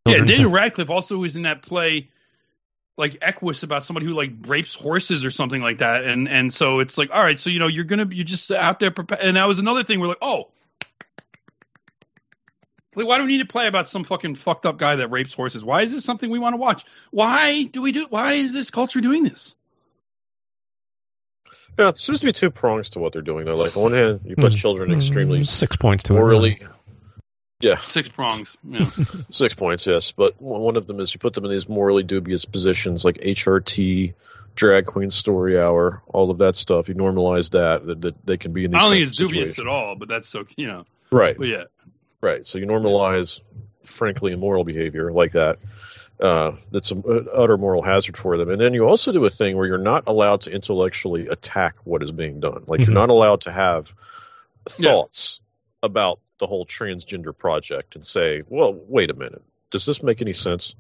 Yeah, 0.05 0.25
Daniel 0.25 0.51
Radcliffe 0.51 0.91
also 0.91 1.19
was 1.19 1.37
in 1.37 1.43
that 1.43 1.63
play 1.63 2.11
like 3.03 3.19
Equus 3.21 3.65
about 3.65 3.85
somebody 3.85 4.07
who 4.07 4.13
like 4.13 4.31
rapes 4.47 4.75
horses 4.77 5.27
or 5.27 5.31
something 5.33 5.61
like 5.61 5.79
that. 5.79 6.05
And 6.05 6.29
and 6.29 6.55
so 6.55 6.79
it's 6.79 6.97
like, 6.97 7.11
all 7.13 7.23
right, 7.23 7.39
so 7.39 7.51
you 7.51 7.59
know, 7.59 7.67
you're 7.67 7.83
gonna 7.85 8.07
you're 8.11 8.25
just 8.25 8.51
out 8.53 8.79
there 8.79 8.93
prepa- 8.93 9.19
and 9.21 9.37
that 9.37 9.47
was 9.49 9.59
another 9.59 9.83
thing 9.83 9.99
we're 9.99 10.07
like, 10.07 10.23
oh. 10.23 10.49
It's 12.93 12.99
Like, 12.99 13.07
why 13.09 13.19
do 13.19 13.25
we 13.25 13.33
need 13.33 13.39
to 13.39 13.47
play 13.47 13.67
about 13.67 13.89
some 13.89 14.05
fucking 14.05 14.37
fucked 14.37 14.67
up 14.67 14.79
guy 14.79 14.97
that 14.97 15.09
rapes 15.09 15.35
horses? 15.35 15.65
Why 15.65 15.83
is 15.83 15.91
this 15.93 16.05
something 16.05 16.31
we 16.31 16.39
want 16.39 16.53
to 16.53 16.59
watch? 16.59 16.85
Why 17.11 17.65
do 17.65 17.83
we 17.83 17.91
do? 17.91 18.07
Why 18.09 18.35
is 18.35 18.53
this 18.53 18.71
culture 18.71 19.01
doing 19.01 19.25
this? 19.25 19.55
yeah, 21.79 21.87
there 21.87 21.95
seems 21.95 22.21
to 22.21 22.27
be 22.27 22.33
two 22.33 22.51
prongs 22.51 22.91
to 22.91 22.99
what 23.01 23.13
they're 23.15 23.23
doing. 23.23 23.47
Though, 23.47 23.57
like 23.57 23.77
on 23.77 23.83
one 23.83 23.93
hand, 23.95 24.21
you 24.25 24.37
put 24.37 24.53
Mm. 24.53 24.57
children 24.57 24.93
extremely 24.93 25.43
six 25.45 25.75
points 25.77 26.05
to 26.05 26.15
it. 26.15 26.19
Yeah, 27.63 27.77
Six 27.89 28.09
prongs. 28.09 28.55
Yeah. 28.69 28.91
six 29.31 29.55
points, 29.55 29.87
yes. 29.87 30.13
But 30.13 30.41
one 30.43 30.77
of 30.77 30.87
them 30.87 31.01
is 31.01 31.15
you 31.15 31.21
put 31.21 31.33
them 31.35 31.45
in 31.45 31.51
these 31.51 31.69
morally 31.69 32.03
dubious 32.03 32.45
positions, 32.45 33.05
like 33.05 33.19
HRT, 33.19 34.15
drag 34.57 34.85
queen 34.87 35.11
story 35.11 35.59
hour, 35.61 36.03
all 36.09 36.31
of 36.31 36.39
that 36.39 36.57
stuff. 36.57 36.89
You 36.89 36.95
normalize 36.97 37.51
that 37.53 37.87
that, 37.87 38.01
that 38.03 38.27
they 38.27 38.37
can 38.37 38.53
be 38.53 38.65
in 38.65 38.73
these. 38.73 38.79
I 38.79 38.83
don't 38.83 38.93
think 38.93 39.07
it's 39.09 39.17
dubious 39.17 39.59
at 39.59 39.69
all, 39.69 39.95
but 39.95 40.09
that's 40.09 40.29
so 40.29 40.45
you 40.57 40.67
know. 40.67 40.85
Right. 41.11 41.39
But 41.39 41.49
yeah, 41.49 41.65
Right. 42.21 42.45
So 42.47 42.59
you 42.59 42.67
normalize, 42.67 43.41
frankly, 43.85 44.33
immoral 44.33 44.65
behavior 44.65 45.13
like 45.13 45.33
that. 45.33 45.59
Uh, 46.21 46.53
that's 46.71 46.91
an 46.93 47.03
utter 47.33 47.57
moral 47.59 47.83
hazard 47.83 48.17
for 48.17 48.37
them. 48.39 48.49
And 48.49 48.61
then 48.61 48.75
you 48.75 48.87
also 48.87 49.13
do 49.13 49.25
a 49.25 49.31
thing 49.31 49.57
where 49.57 49.67
you're 49.67 49.79
not 49.79 50.05
allowed 50.07 50.43
to 50.43 50.53
intellectually 50.53 51.27
attack 51.27 51.75
what 51.85 52.03
is 52.03 52.13
being 52.13 52.39
done. 52.39 52.63
Like 52.69 52.81
Mhm. 52.81 52.87
you're 52.87 52.95
not 52.95 53.11
allowed 53.11 53.41
to 53.43 53.51
have 53.53 53.93
Yeah. 54.79 54.91
thoughts 54.93 55.41
about 55.83 56.21
the 56.43 56.47
whole 56.49 56.67
transgender 56.67 57.37
project 57.37 57.95
and 57.95 58.05
say, 58.05 58.43
"Well, 58.49 58.75
wait 58.75 59.11
a 59.11 59.15
minute, 59.15 59.43
does 59.71 59.87
this 59.87 60.03
make 60.03 60.21
any 60.21 60.33
sense?" 60.33 60.75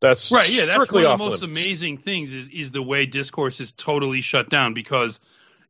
That's 0.00 0.32
right. 0.32 0.50
Yeah, 0.50 0.66
that's 0.66 0.92
one 0.92 1.04
of 1.04 1.18
the 1.18 1.24
most 1.24 1.42
limits. 1.42 1.58
amazing 1.58 1.98
things 1.98 2.34
is 2.34 2.48
is 2.48 2.72
the 2.72 2.82
way 2.82 3.06
discourse 3.06 3.60
is 3.60 3.70
totally 3.70 4.20
shut 4.20 4.48
down 4.48 4.74
because 4.74 5.20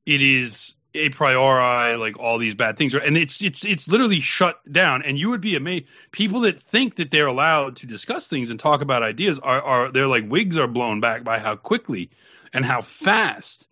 it 0.07 0.23
is 0.23 0.73
a 0.95 1.11
priori 1.11 1.97
like 1.97 2.19
all 2.19 2.39
these 2.39 2.55
bad 2.55 2.77
things 2.77 2.95
are 2.97 2.99
and 2.99 3.17
it's 3.17 3.41
it's 3.43 3.65
it's 3.65 3.87
literally 3.87 4.21
shut 4.21 4.59
down 4.73 5.03
and 5.03 5.19
you 5.19 5.29
would 5.31 5.41
be 5.41 5.55
amazed 5.55 5.85
people 6.11 6.41
that 6.41 6.61
think 6.63 6.97
that 6.97 7.13
they're 7.13 7.29
allowed 7.29 7.77
to 7.77 7.87
discuss 7.87 8.27
things 8.27 8.51
and 8.51 8.59
talk 8.59 8.81
about 8.81 9.03
ideas 9.03 9.39
are 9.39 9.63
are 9.63 9.93
they're 9.93 10.09
like 10.09 10.29
wigs 10.29 10.57
are 10.57 10.67
blown 10.67 10.99
back 10.99 11.23
by 11.23 11.39
how 11.39 11.55
quickly 11.55 12.11
and 12.53 12.65
how 12.65 12.81
fast 12.81 13.69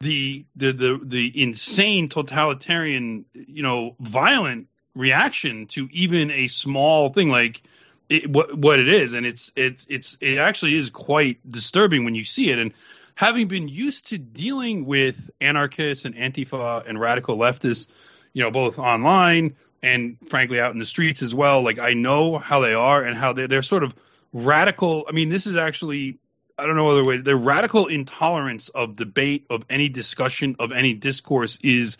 the 0.00 0.44
the 0.56 0.72
the 0.72 1.00
the 1.02 1.42
insane 1.42 2.08
totalitarian 2.08 3.24
you 3.32 3.62
know 3.62 3.96
violent 4.00 4.68
reaction 4.94 5.66
to 5.66 5.88
even 5.92 6.30
a 6.30 6.48
small 6.48 7.10
thing 7.10 7.28
like 7.28 7.62
it, 8.08 8.28
what 8.30 8.56
what 8.56 8.78
it 8.78 8.88
is. 8.88 9.12
And 9.14 9.26
it's 9.26 9.52
it's 9.56 9.86
it's 9.88 10.18
it 10.20 10.38
actually 10.38 10.76
is 10.76 10.90
quite 10.90 11.38
disturbing 11.50 12.04
when 12.04 12.14
you 12.14 12.24
see 12.24 12.50
it. 12.50 12.58
And 12.58 12.72
having 13.14 13.48
been 13.48 13.68
used 13.68 14.08
to 14.08 14.18
dealing 14.18 14.86
with 14.86 15.30
anarchists 15.40 16.04
and 16.04 16.14
antifa 16.14 16.86
and 16.86 17.00
radical 17.00 17.38
leftists 17.38 17.88
you 18.32 18.42
know 18.42 18.50
both 18.50 18.78
online 18.78 19.56
and 19.82 20.18
frankly 20.28 20.60
out 20.60 20.72
in 20.72 20.78
the 20.78 20.84
streets 20.84 21.22
as 21.22 21.34
well 21.34 21.62
like 21.62 21.78
i 21.78 21.94
know 21.94 22.36
how 22.36 22.60
they 22.60 22.74
are 22.74 23.02
and 23.02 23.16
how 23.16 23.32
they're, 23.32 23.48
they're 23.48 23.62
sort 23.62 23.82
of 23.82 23.94
radical. 24.32 25.06
I 25.08 25.12
mean 25.12 25.30
this 25.30 25.46
is 25.46 25.56
actually 25.56 26.18
I 26.58 26.66
don't 26.66 26.76
know 26.76 26.88
other 26.88 27.04
way. 27.04 27.18
The 27.18 27.36
radical 27.36 27.86
intolerance 27.86 28.68
of 28.70 28.96
debate, 28.96 29.46
of 29.50 29.64
any 29.68 29.88
discussion, 29.88 30.56
of 30.58 30.72
any 30.72 30.94
discourse 30.94 31.58
is 31.62 31.98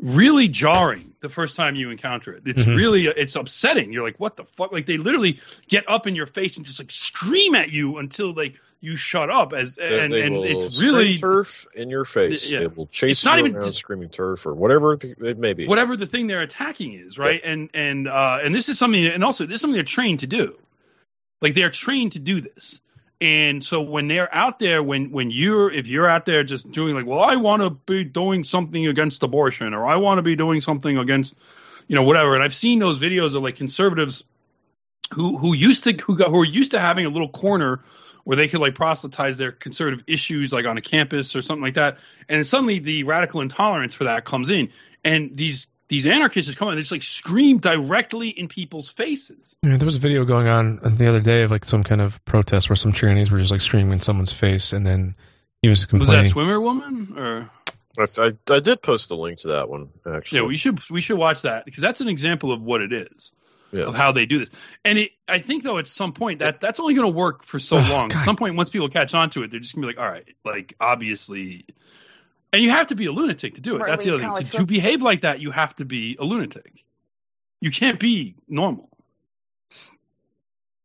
really 0.00 0.48
jarring 0.48 1.12
the 1.20 1.28
first 1.28 1.54
time 1.54 1.76
you 1.76 1.90
encounter 1.90 2.32
it. 2.32 2.42
It's 2.44 2.64
Mhm. 2.64 2.76
really 2.76 3.06
it's 3.06 3.36
upsetting. 3.36 3.92
You're 3.92 4.02
like, 4.02 4.18
what 4.18 4.36
the 4.36 4.44
fuck? 4.56 4.72
Like 4.72 4.86
they 4.86 4.96
literally 4.96 5.38
get 5.68 5.88
up 5.88 6.08
in 6.08 6.16
your 6.16 6.26
face 6.26 6.56
and 6.56 6.66
just 6.66 6.80
like 6.80 6.90
scream 6.90 7.54
at 7.54 7.70
you 7.70 7.98
until 7.98 8.32
like 8.34 8.54
you 8.80 8.96
shut 8.96 9.30
up. 9.30 9.52
As 9.52 9.76
They- 9.76 10.00
and 10.00 10.12
and 10.12 10.34
it's 10.44 10.82
really 10.82 11.16
TERF 11.18 11.66
in 11.76 11.88
your 11.88 12.04
face. 12.04 12.50
Yeah. 12.50 12.60
They 12.60 12.66
will 12.66 12.88
chase 12.88 13.18
It's 13.18 13.24
not 13.24 13.38
you 13.38 13.44
even 13.46 13.56
around 13.58 13.66
just- 13.66 13.78
screaming 13.78 14.08
TERF 14.08 14.44
or 14.44 14.54
whatever 14.54 14.94
it 14.94 15.38
may 15.38 15.52
be. 15.52 15.68
whatever 15.68 15.96
the 15.96 16.06
thing 16.06 16.26
they're 16.26 16.42
attacking 16.42 16.94
is, 16.94 17.16
right? 17.16 17.40
And 17.44 17.70
and 17.72 18.08
uh, 18.08 18.40
and 18.42 18.52
this 18.52 18.68
is 18.68 18.78
something, 18.78 19.06
and 19.06 19.22
also 19.22 19.46
this 19.46 19.56
is 19.56 19.60
something 19.60 19.74
they're 19.74 19.84
trained 19.84 20.20
to 20.20 20.26
do. 20.26 20.58
Like 21.40 21.54
they're 21.54 21.70
trained 21.70 22.12
to 22.12 22.18
do 22.18 22.40
this. 22.40 22.80
And 23.22 23.62
so 23.62 23.80
when 23.80 24.08
they're 24.08 24.34
out 24.34 24.58
there, 24.58 24.82
when 24.82 25.12
when 25.12 25.30
you're 25.30 25.70
if 25.70 25.86
you're 25.86 26.08
out 26.08 26.26
there 26.26 26.42
just 26.42 26.68
doing 26.72 26.96
like, 26.96 27.06
well, 27.06 27.20
I 27.20 27.36
want 27.36 27.62
to 27.62 27.70
be 27.70 28.02
doing 28.02 28.42
something 28.42 28.88
against 28.88 29.22
abortion, 29.22 29.74
or 29.74 29.86
I 29.86 29.94
want 29.94 30.18
to 30.18 30.22
be 30.22 30.34
doing 30.34 30.60
something 30.60 30.98
against, 30.98 31.34
you 31.86 31.94
know, 31.94 32.02
whatever. 32.02 32.34
And 32.34 32.42
I've 32.42 32.52
seen 32.52 32.80
those 32.80 32.98
videos 32.98 33.36
of 33.36 33.44
like 33.44 33.54
conservatives 33.54 34.24
who 35.14 35.38
who 35.38 35.54
used 35.54 35.84
to 35.84 35.92
who 35.92 36.16
got 36.16 36.30
who 36.30 36.40
are 36.40 36.44
used 36.44 36.72
to 36.72 36.80
having 36.80 37.06
a 37.06 37.10
little 37.10 37.28
corner 37.28 37.84
where 38.24 38.36
they 38.36 38.48
could 38.48 38.60
like 38.60 38.74
proselytize 38.74 39.38
their 39.38 39.52
conservative 39.52 40.04
issues 40.08 40.52
like 40.52 40.66
on 40.66 40.76
a 40.76 40.82
campus 40.82 41.36
or 41.36 41.42
something 41.42 41.62
like 41.62 41.74
that. 41.74 41.98
And 42.28 42.44
suddenly 42.44 42.80
the 42.80 43.04
radical 43.04 43.40
intolerance 43.40 43.94
for 43.94 44.02
that 44.02 44.24
comes 44.24 44.50
in, 44.50 44.70
and 45.04 45.36
these 45.36 45.68
these 45.92 46.06
anarchists 46.06 46.46
just 46.46 46.56
come 46.58 46.68
in, 46.68 46.74
they 46.74 46.80
just 46.80 46.90
like 46.90 47.02
scream 47.02 47.58
directly 47.58 48.30
in 48.30 48.48
people's 48.48 48.88
faces. 48.90 49.54
Yeah, 49.62 49.76
there 49.76 49.84
was 49.84 49.96
a 49.96 50.00
video 50.00 50.24
going 50.24 50.48
on 50.48 50.80
uh, 50.82 50.88
the 50.88 51.06
other 51.06 51.20
day 51.20 51.42
of 51.42 51.50
like 51.50 51.66
some 51.66 51.84
kind 51.84 52.00
of 52.00 52.24
protest 52.24 52.70
where 52.70 52.76
some 52.76 52.94
trannies 52.94 53.30
were 53.30 53.36
just 53.38 53.50
like 53.50 53.60
screaming 53.60 53.92
in 53.92 54.00
someone's 54.00 54.32
face, 54.32 54.72
and 54.72 54.86
then 54.86 55.14
he 55.60 55.68
was 55.68 55.84
complaining. 55.84 56.00
Was 56.00 56.08
complaining. 56.08 56.24
that 56.24 56.30
swimmer 56.32 56.60
woman 56.62 57.18
or? 57.18 57.50
I, 57.98 58.06
I, 58.50 58.54
I 58.54 58.60
did 58.60 58.80
post 58.80 59.10
a 59.10 59.14
link 59.16 59.40
to 59.40 59.48
that 59.48 59.68
one 59.68 59.90
actually. 60.10 60.38
Yeah, 60.40 60.46
we 60.46 60.56
should 60.56 60.80
we 60.88 61.02
should 61.02 61.18
watch 61.18 61.42
that 61.42 61.66
because 61.66 61.82
that's 61.82 62.00
an 62.00 62.08
example 62.08 62.52
of 62.52 62.62
what 62.62 62.80
it 62.80 62.94
is 62.94 63.32
Yeah. 63.70 63.82
of 63.84 63.94
how 63.94 64.12
they 64.12 64.24
do 64.24 64.38
this. 64.38 64.48
And 64.86 64.98
it, 64.98 65.10
I 65.28 65.40
think 65.40 65.62
though 65.62 65.76
at 65.76 65.88
some 65.88 66.14
point 66.14 66.38
that 66.38 66.58
that's 66.58 66.80
only 66.80 66.94
going 66.94 67.12
to 67.12 67.14
work 67.14 67.44
for 67.44 67.58
so 67.60 67.76
Oh, 67.76 67.86
long. 67.90 68.10
At 68.12 68.24
some 68.24 68.36
point, 68.36 68.56
once 68.56 68.70
people 68.70 68.88
catch 68.88 69.12
on 69.12 69.28
to 69.30 69.42
it, 69.42 69.50
they're 69.50 69.60
just 69.60 69.74
going 69.74 69.82
to 69.86 69.88
be 69.88 69.94
like, 69.94 70.02
all 70.02 70.10
right, 70.10 70.24
like 70.42 70.74
obviously. 70.80 71.66
And 72.52 72.62
you 72.62 72.70
have 72.70 72.88
to 72.88 72.94
be 72.94 73.06
a 73.06 73.12
lunatic 73.12 73.54
to 73.54 73.60
do 73.60 73.76
it. 73.76 73.78
Right, 73.78 73.88
That's 73.88 74.04
the 74.04 74.10
other 74.10 74.18
thing. 74.20 74.28
college 74.28 74.50
To, 74.50 74.58
to 74.58 74.66
behave 74.66 75.00
like 75.00 75.22
that, 75.22 75.40
you 75.40 75.50
have 75.50 75.74
to 75.76 75.84
be 75.84 76.16
a 76.20 76.24
lunatic. 76.24 76.84
You 77.60 77.70
can't 77.70 77.98
be 77.98 78.34
normal. 78.48 78.90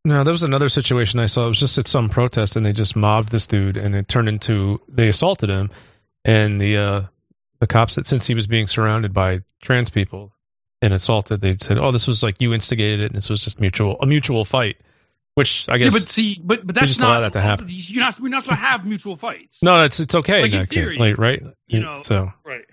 No, 0.05 0.23
there 0.23 0.31
was 0.31 0.43
another 0.43 0.69
situation 0.69 1.19
I 1.19 1.25
saw. 1.25 1.45
It 1.45 1.49
was 1.49 1.59
just 1.59 1.77
at 1.77 1.87
some 1.87 2.07
protest, 2.07 2.55
and 2.55 2.65
they 2.65 2.71
just 2.71 2.95
mobbed 2.95 3.29
this 3.29 3.47
dude, 3.47 3.75
and 3.75 3.93
it 3.93 4.07
turned 4.07 4.29
into 4.29 4.79
they 4.87 5.09
assaulted 5.09 5.49
him, 5.49 5.69
and 6.23 6.61
the 6.61 6.77
uh, 6.77 7.01
the 7.59 7.67
cops 7.67 7.93
said 7.93 8.07
since 8.07 8.25
he 8.25 8.33
was 8.33 8.47
being 8.47 8.67
surrounded 8.67 9.13
by 9.13 9.41
trans 9.61 9.89
people 9.89 10.31
and 10.81 10.93
assaulted, 10.93 11.41
they 11.41 11.57
said, 11.61 11.77
"Oh, 11.77 11.91
this 11.91 12.07
was 12.07 12.23
like 12.23 12.39
you 12.39 12.53
instigated 12.53 13.01
it, 13.01 13.05
and 13.07 13.15
this 13.15 13.29
was 13.29 13.43
just 13.43 13.59
mutual 13.59 13.97
a 13.99 14.05
mutual 14.05 14.45
fight," 14.45 14.77
which 15.37 15.67
I 15.69 15.77
guess 15.77 15.93
yeah, 15.93 15.99
but 15.99 16.09
see, 16.09 16.41
but 16.43 16.65
but 16.65 16.73
that's 16.73 16.87
just 16.87 16.99
not 16.99 17.11
allow 17.11 17.19
that 17.21 17.33
to 17.33 17.41
happen. 17.41 17.67
You're 17.69 18.03
not. 18.03 18.19
We're 18.19 18.29
not 18.29 18.45
supposed 18.45 18.59
to 18.59 18.65
have 18.65 18.87
mutual 18.87 19.17
fights. 19.17 19.61
no, 19.61 19.83
it's 19.83 19.99
it's 19.99 20.15
okay 20.15 20.41
Like, 20.41 20.51
in 20.51 20.53
in 20.53 20.59
that 20.61 20.69
theory, 20.69 20.97
like, 20.97 21.19
right? 21.19 21.43
you 21.67 21.79
know, 21.81 21.97
so 22.01 22.31
right. 22.43 22.65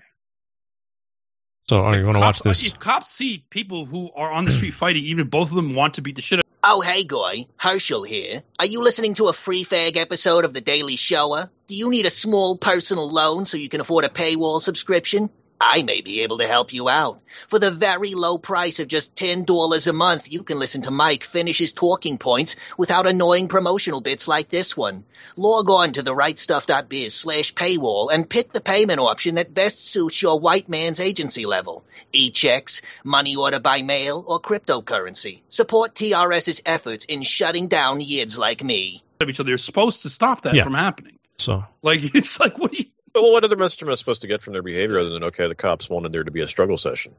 so 1.69 1.77
oh, 1.77 1.95
you 1.95 2.03
want 2.05 2.15
to 2.15 2.21
watch 2.21 2.41
this? 2.41 2.65
If 2.65 2.79
cops 2.79 3.11
see 3.11 3.45
people 3.51 3.85
who 3.85 4.09
are 4.15 4.31
on 4.31 4.45
the 4.45 4.51
street 4.51 4.73
fighting, 4.83 5.05
even 5.05 5.25
if 5.25 5.29
both 5.29 5.49
of 5.51 5.55
them 5.55 5.75
want 5.75 5.93
to 5.95 6.01
beat 6.01 6.15
the 6.15 6.23
shit 6.23 6.39
out 6.39 6.45
Oh, 6.67 6.81
hey, 6.81 7.03
Goy. 7.03 7.45
Herschel 7.57 8.01
here. 8.01 8.41
Are 8.57 8.65
you 8.65 8.81
listening 8.81 9.13
to 9.15 9.27
a 9.27 9.33
free 9.33 9.63
fag 9.63 9.97
episode 9.97 10.45
of 10.45 10.51
The 10.51 10.61
Daily 10.61 10.95
Shower? 10.95 11.51
Do 11.67 11.75
you 11.75 11.91
need 11.91 12.07
a 12.07 12.09
small 12.09 12.57
personal 12.57 13.07
loan 13.07 13.45
so 13.45 13.57
you 13.57 13.69
can 13.69 13.81
afford 13.81 14.03
a 14.03 14.09
paywall 14.09 14.59
subscription? 14.59 15.29
I 15.59 15.83
may 15.83 16.01
be 16.01 16.21
able 16.21 16.39
to 16.39 16.47
help 16.47 16.73
you 16.73 16.89
out. 16.89 17.21
For 17.47 17.59
the 17.59 17.71
very 17.71 18.13
low 18.13 18.37
price 18.37 18.79
of 18.79 18.87
just 18.89 19.15
$10 19.15 19.87
a 19.87 19.93
month, 19.93 20.31
you 20.31 20.43
can 20.43 20.59
listen 20.59 20.81
to 20.83 20.91
Mike 20.91 21.23
finish 21.23 21.57
his 21.57 21.71
talking 21.73 22.17
points 22.17 22.55
without 22.77 23.07
annoying 23.07 23.47
promotional 23.47 24.01
bits 24.01 24.27
like 24.27 24.49
this 24.49 24.75
one. 24.75 25.05
Log 25.37 25.69
on 25.69 25.93
to 25.93 26.03
therightstuff.biz 26.03 27.13
slash 27.15 27.53
paywall 27.53 28.11
and 28.11 28.29
pick 28.29 28.51
the 28.51 28.61
payment 28.61 28.99
option 28.99 29.35
that 29.35 29.53
best 29.53 29.87
suits 29.87 30.21
your 30.21 30.39
white 30.39 30.67
man's 30.67 30.99
agency 30.99 31.45
level. 31.45 31.83
E-checks, 32.11 32.81
money 33.03 33.35
order 33.35 33.59
by 33.59 33.81
mail, 33.81 34.23
or 34.27 34.41
cryptocurrency. 34.41 35.41
Support 35.49 35.95
TRS's 35.95 36.61
efforts 36.65 37.05
in 37.05 37.23
shutting 37.23 37.67
down 37.69 38.01
yids 38.01 38.37
like 38.37 38.63
me. 38.63 39.03
of 39.21 39.29
each 39.29 39.39
other. 39.39 39.47
They're 39.47 39.57
supposed 39.57 40.01
to 40.03 40.09
stop 40.09 40.41
that 40.43 40.55
Yeah. 40.55 40.63
from 40.65 40.73
happening. 40.73 41.17
So 41.37 41.63
Like 41.81 42.01
it's 42.15 42.39
like 42.39 42.57
what 42.59 42.71
do 42.71 42.77
you? 42.79 42.85
Well, 43.15 43.31
what 43.31 43.43
other 43.43 43.55
message 43.55 43.81
am 43.83 43.89
I 43.89 43.95
supposed 43.95 44.21
to 44.21 44.27
get 44.27 44.41
from 44.41 44.53
their 44.53 44.61
behavior 44.63 44.99
other 44.99 45.09
than 45.09 45.23
okay, 45.25 45.47
the 45.47 45.55
cops 45.55 45.89
wanted 45.89 46.11
there 46.11 46.23
to 46.23 46.31
be 46.31 46.41
a 46.41 46.47
struggle 46.47 46.77
session? 46.77 47.13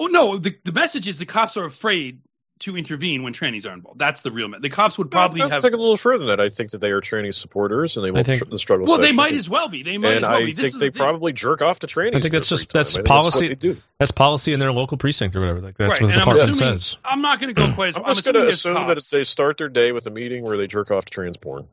Oh 0.00 0.06
no, 0.06 0.38
the 0.38 0.56
the 0.64 0.72
message 0.72 1.06
is 1.08 1.18
the 1.18 1.26
cops 1.26 1.56
are 1.56 1.64
afraid 1.64 2.20
to 2.60 2.74
intervene 2.74 3.22
when 3.22 3.34
trannies 3.34 3.66
are 3.66 3.72
involved. 3.74 3.98
That's 3.98 4.22
the 4.22 4.30
real. 4.30 4.48
Me- 4.48 4.58
the 4.58 4.70
cops 4.70 4.96
would 4.96 5.10
probably 5.10 5.42
I'll 5.42 5.50
have. 5.50 5.60
take 5.60 5.72
it 5.72 5.78
a 5.78 5.78
little 5.80 5.98
further 5.98 6.20
than 6.24 6.28
that. 6.28 6.40
I 6.40 6.48
think 6.48 6.70
that 6.70 6.78
they 6.78 6.90
are 6.90 7.02
tranny 7.02 7.32
supporters 7.34 7.98
and 7.98 8.04
they 8.06 8.10
want 8.10 8.24
think- 8.24 8.38
tr- 8.38 8.48
the 8.50 8.58
struggle. 8.58 8.86
well, 8.86 8.96
they 8.96 9.12
might 9.12 9.34
as 9.34 9.48
well 9.48 9.68
be. 9.68 9.82
They 9.82 9.98
might 9.98 10.16
and 10.16 10.24
as 10.24 10.30
well 10.30 10.38
I 10.40 10.44
be. 10.46 10.52
This 10.52 10.56
think 10.62 10.74
is 10.74 10.80
they 10.80 10.86
the 10.88 10.92
thing. 10.92 10.98
probably 10.98 11.34
jerk 11.34 11.60
off 11.60 11.80
to 11.80 11.86
trannies. 11.86 12.16
I 12.16 12.20
think 12.20 12.32
that's 12.32 12.48
just 12.48 12.72
that's 12.72 12.94
time. 12.94 13.00
I 13.00 13.02
think 13.02 13.08
what 13.10 13.20
policy. 13.20 13.48
they 13.48 13.54
do. 13.56 13.76
That's 13.98 14.10
policy 14.10 14.54
in 14.54 14.58
their 14.60 14.72
local 14.72 14.96
precinct 14.96 15.36
or 15.36 15.40
whatever. 15.40 15.60
Like 15.60 15.76
that's 15.76 15.90
right. 15.92 16.02
what 16.02 16.06
the 16.08 16.12
and 16.14 16.22
I'm 16.22 16.28
department 16.28 16.50
assuming, 16.56 16.78
says. 16.78 16.96
I'm 17.04 17.20
not 17.20 17.40
going 17.40 17.54
to 17.54 17.60
go 17.60 17.74
quite 17.74 17.90
as. 17.90 17.96
I'm 17.96 18.04
I'm 18.04 18.14
just 18.14 18.24
going 18.24 18.34
to 18.36 18.48
assume 18.48 18.74
cops. 18.74 19.10
that 19.10 19.16
they 19.16 19.24
start 19.24 19.58
their 19.58 19.68
day 19.68 19.92
with 19.92 20.06
a 20.06 20.10
meeting 20.10 20.42
where 20.42 20.56
they 20.56 20.66
jerk 20.66 20.90
off 20.90 21.04
to 21.04 21.10
trans 21.10 21.36
porn. 21.36 21.68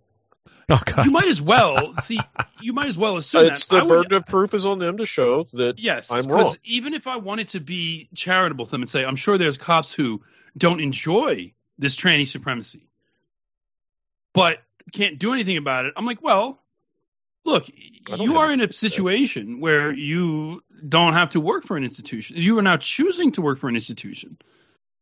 Oh 0.70 0.82
God. 0.86 1.06
You 1.06 1.12
might 1.12 1.28
as 1.28 1.42
well 1.42 1.94
see. 2.02 2.20
You 2.62 2.74
might 2.74 2.88
as 2.88 2.98
well 2.98 3.18
assume 3.18 3.46
it's 3.48 3.66
that. 3.66 3.76
the 3.76 3.82
I 3.82 3.84
would- 3.84 3.90
burden 3.90 4.14
of 4.14 4.26
proof 4.26 4.54
is 4.54 4.66
on 4.66 4.80
them 4.80 4.98
to 4.98 5.06
show 5.06 5.48
that 5.54 5.78
Yes, 5.80 6.10
I'm 6.12 6.24
'cause 6.26 6.46
wrong. 6.46 6.56
Even 6.64 6.94
if 6.94 7.06
I 7.08 7.18
wanted 7.18 7.50
to 7.50 7.60
be 7.60 8.08
charitable 8.16 8.66
to 8.66 8.72
them 8.72 8.82
and 8.82 8.90
say, 8.90 9.04
I'm 9.04 9.16
sure 9.18 9.38
there's 9.38 9.58
cops 9.58 9.94
who 9.94 10.22
don't 10.58 10.80
enjoy 10.80 11.54
this 11.78 11.96
tranny 11.96 12.28
supremacy, 12.28 12.88
but 14.34 14.60
can't 14.92 15.20
do 15.20 15.34
anything 15.34 15.58
about 15.58 15.86
it. 15.86 15.94
I'm 15.98 16.06
like, 16.06 16.22
well, 16.22 16.60
look, 17.46 17.66
you 17.70 18.38
are 18.38 18.52
in 18.52 18.60
a 18.60 18.64
anything 18.64 18.74
say. 18.76 18.88
situation 18.90 19.60
where 19.60 19.92
you 19.92 20.62
don't 20.88 21.14
have 21.14 21.32
to 21.32 21.40
work 21.40 21.66
for 21.66 21.78
an 21.78 21.84
institution. 21.84 22.38
You 22.38 22.58
are 22.58 22.62
now 22.62 22.78
choosing 22.78 23.32
to 23.34 23.42
work 23.42 23.60
for 23.60 23.70
an 23.70 23.76
institution 23.76 24.38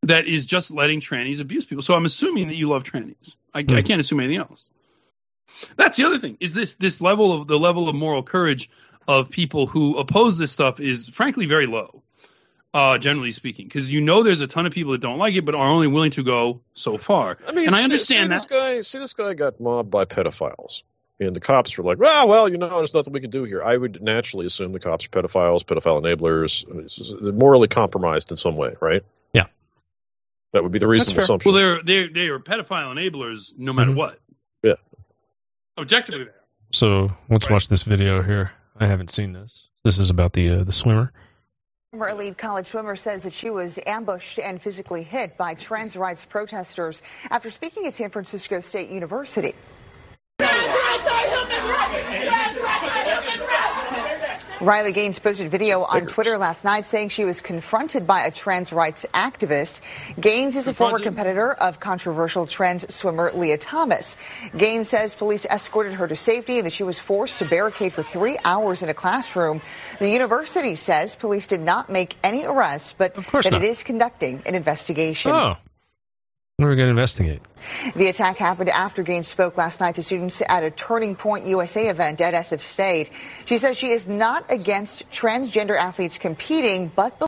that 0.04 0.28
is 0.28 0.46
just 0.46 0.72
letting 0.72 1.02
trannies 1.02 1.40
abuse 1.40 1.66
people. 1.66 1.84
So 1.84 1.94
I'm 1.94 2.06
assuming 2.06 2.48
that 2.48 2.56
you 2.56 2.68
love 2.70 2.84
trannies. 2.84 3.36
I, 3.54 3.60
I 3.60 3.64
Hmm. 3.64 3.76
can't 3.86 4.00
assume 4.02 4.20
anything 4.20 4.38
else. 4.38 4.68
That's 5.78 5.98
the 5.98 6.06
other 6.06 6.18
thing. 6.20 6.38
Is 6.40 6.54
this 6.54 6.76
this 6.76 7.02
level 7.02 7.32
of 7.42 7.48
the 7.48 7.60
level 7.60 7.88
of 7.90 7.96
moral 7.96 8.24
courage 8.24 8.70
of 9.08 9.30
people 9.30 9.68
who 9.68 9.98
oppose 9.98 10.38
this 10.38 10.52
stuff 10.52 10.80
is 10.80 11.08
frankly 11.08 11.46
very 11.46 11.66
low, 11.66 12.02
uh, 12.74 12.98
generally 12.98 13.32
speaking, 13.32 13.66
because 13.68 13.90
you 13.90 14.02
know 14.02 14.24
there's 14.24 14.42
a 14.42 14.48
ton 14.48 14.66
of 14.66 14.74
people 14.74 14.92
that 14.94 15.02
don't 15.02 15.18
like 15.18 15.34
it, 15.36 15.44
but 15.46 15.56
are 15.56 15.68
only 15.68 15.88
willing 15.88 16.12
to 16.12 16.24
go 16.24 16.62
so 16.74 16.98
far. 16.98 17.38
I 17.48 17.52
mean, 17.52 17.68
and 17.68 17.76
I 17.76 17.84
understand 17.84 18.28
see 18.28 18.30
that. 18.30 18.30
This 18.30 18.46
guy, 18.46 18.82
see, 18.82 18.98
this 19.00 19.14
guy 19.14 19.34
got 19.34 19.60
mobbed 19.60 19.90
by 19.92 20.06
pedophiles, 20.06 20.84
and 21.20 21.36
the 21.36 21.40
cops 21.40 21.78
were 21.78 21.84
like, 21.84 22.00
"Well, 22.00 22.28
well, 22.28 22.50
you 22.50 22.58
know, 22.58 22.70
there's 22.70 22.94
nothing 22.94 23.12
we 23.14 23.22
can 23.22 23.30
do 23.32 23.44
here." 23.44 23.64
I 23.64 23.76
would 23.76 24.02
naturally 24.02 24.46
assume 24.46 24.72
the 24.72 24.80
cops 24.80 25.06
are 25.06 25.10
pedophiles, 25.10 25.64
pedophile 25.64 26.02
enablers, 26.02 27.22
they're 27.22 27.34
morally 27.34 27.68
compromised 27.68 28.32
in 28.32 28.38
some 28.38 28.56
way, 28.56 28.76
right? 28.80 29.04
Yeah. 29.34 29.46
that 30.54 30.64
would 30.64 30.72
be 30.72 30.80
the 30.80 30.88
reasonable 30.88 31.16
fair. 31.16 31.24
assumption. 31.24 31.52
Well, 31.54 31.60
they're 31.62 31.84
they're 31.84 32.10
they 32.10 32.28
are 32.28 32.40
pedophile 32.40 32.94
enablers 32.94 33.54
no 33.58 33.74
matter 33.74 33.92
Mhm. 33.92 33.96
what. 33.96 34.20
Yeah. 34.64 34.74
Objectively, 35.78 36.26
they 36.26 36.30
are. 36.30 36.36
So 36.74 37.12
let's 37.30 37.46
Right. 37.46 37.52
watch 37.54 37.68
this 37.68 37.84
video 37.84 38.22
here. 38.22 38.52
I 38.80 38.88
haven't 38.88 39.12
seen 39.12 39.34
this. 39.34 39.68
This 39.84 39.98
is 39.98 40.10
about 40.10 40.34
the 40.34 40.50
uh, 40.50 40.64
the 40.64 40.72
swimmer. 40.72 41.12
Former 41.92 42.10
elite 42.10 42.38
college 42.38 42.68
swimmer 42.68 42.96
says 42.96 43.24
that 43.24 43.34
she 43.34 43.50
was 43.50 43.78
ambushed 43.86 44.40
and 44.40 44.62
physically 44.62 45.04
hit 45.04 45.38
by 45.38 45.56
trans 45.56 45.98
rights 45.98 46.24
protesters 46.24 47.02
after 47.30 47.50
speaking 47.50 47.86
at 47.86 47.94
San 47.94 48.10
Francisco 48.12 48.62
State 48.62 48.90
University. 48.90 49.54
Riley 54.62 54.92
Gaines 54.92 55.18
posted 55.18 55.50
video 55.50 55.82
on 55.82 56.06
Twitter 56.06 56.38
last 56.38 56.64
night 56.64 56.86
saying 56.86 57.10
she 57.10 57.26
was 57.26 57.42
confronted 57.42 58.06
by 58.06 58.26
a 58.28 58.32
trans 58.32 58.72
rights 58.72 59.08
activist. 59.12 59.82
Gaines 60.20 60.56
is 60.56 60.68
a 60.68 60.74
former 60.76 61.00
competitor 61.00 61.52
of 61.52 61.80
controversial 61.80 62.46
trans 62.46 62.94
swimmer 62.94 63.32
Lia 63.34 63.58
Thomas. 63.58 64.16
Gaines 64.56 64.88
says 64.88 65.16
police 65.16 65.46
escorted 65.46 65.94
her 65.94 66.08
to 66.08 66.16
safety 66.16 66.58
and 66.58 66.68
that 66.68 66.74
she 66.74 66.84
was 66.84 67.00
forced 67.00 67.40
to 67.40 67.46
barricade 67.46 67.94
for 67.94 68.04
three 68.04 68.38
hours 68.46 68.84
in 68.84 68.90
a 68.90 68.94
classroom. 68.94 69.62
The 69.98 70.10
university 70.10 70.76
says 70.76 71.16
police 71.16 71.48
did 71.48 71.62
not 71.62 71.90
make 71.90 72.16
any 72.24 72.46
arrests, 72.46 72.94
but 72.96 73.16
that 73.16 73.34
not. 73.34 73.64
it 73.64 73.64
is 73.64 73.82
conducting 73.82 74.44
an 74.46 74.54
investigation. 74.54 75.32
Oh. 75.32 75.56
We're 76.60 76.76
going 76.76 76.88
to 76.88 76.92
investigate. 76.92 77.42
The 77.96 78.08
attack 78.08 78.38
happened 78.38 78.70
after 78.70 79.02
Gaines 79.02 79.28
spoke 79.28 79.58
last 79.58 79.80
night 79.80 79.96
to 79.96 80.04
students 80.04 80.44
at 80.48 80.64
a 80.64 80.70
Turning 80.70 81.16
Point 81.16 81.48
USA 81.48 81.88
event 81.88 82.22
at 82.22 82.36
SF 82.36 82.62
State. 82.62 83.10
She 83.46 83.58
says 83.58 83.78
she 83.78 83.90
is 83.90 84.08
not 84.08 84.52
against 84.52 85.10
transgender 85.10 85.76
athletes 85.76 86.20
competing, 86.20 86.92
but 86.96 87.20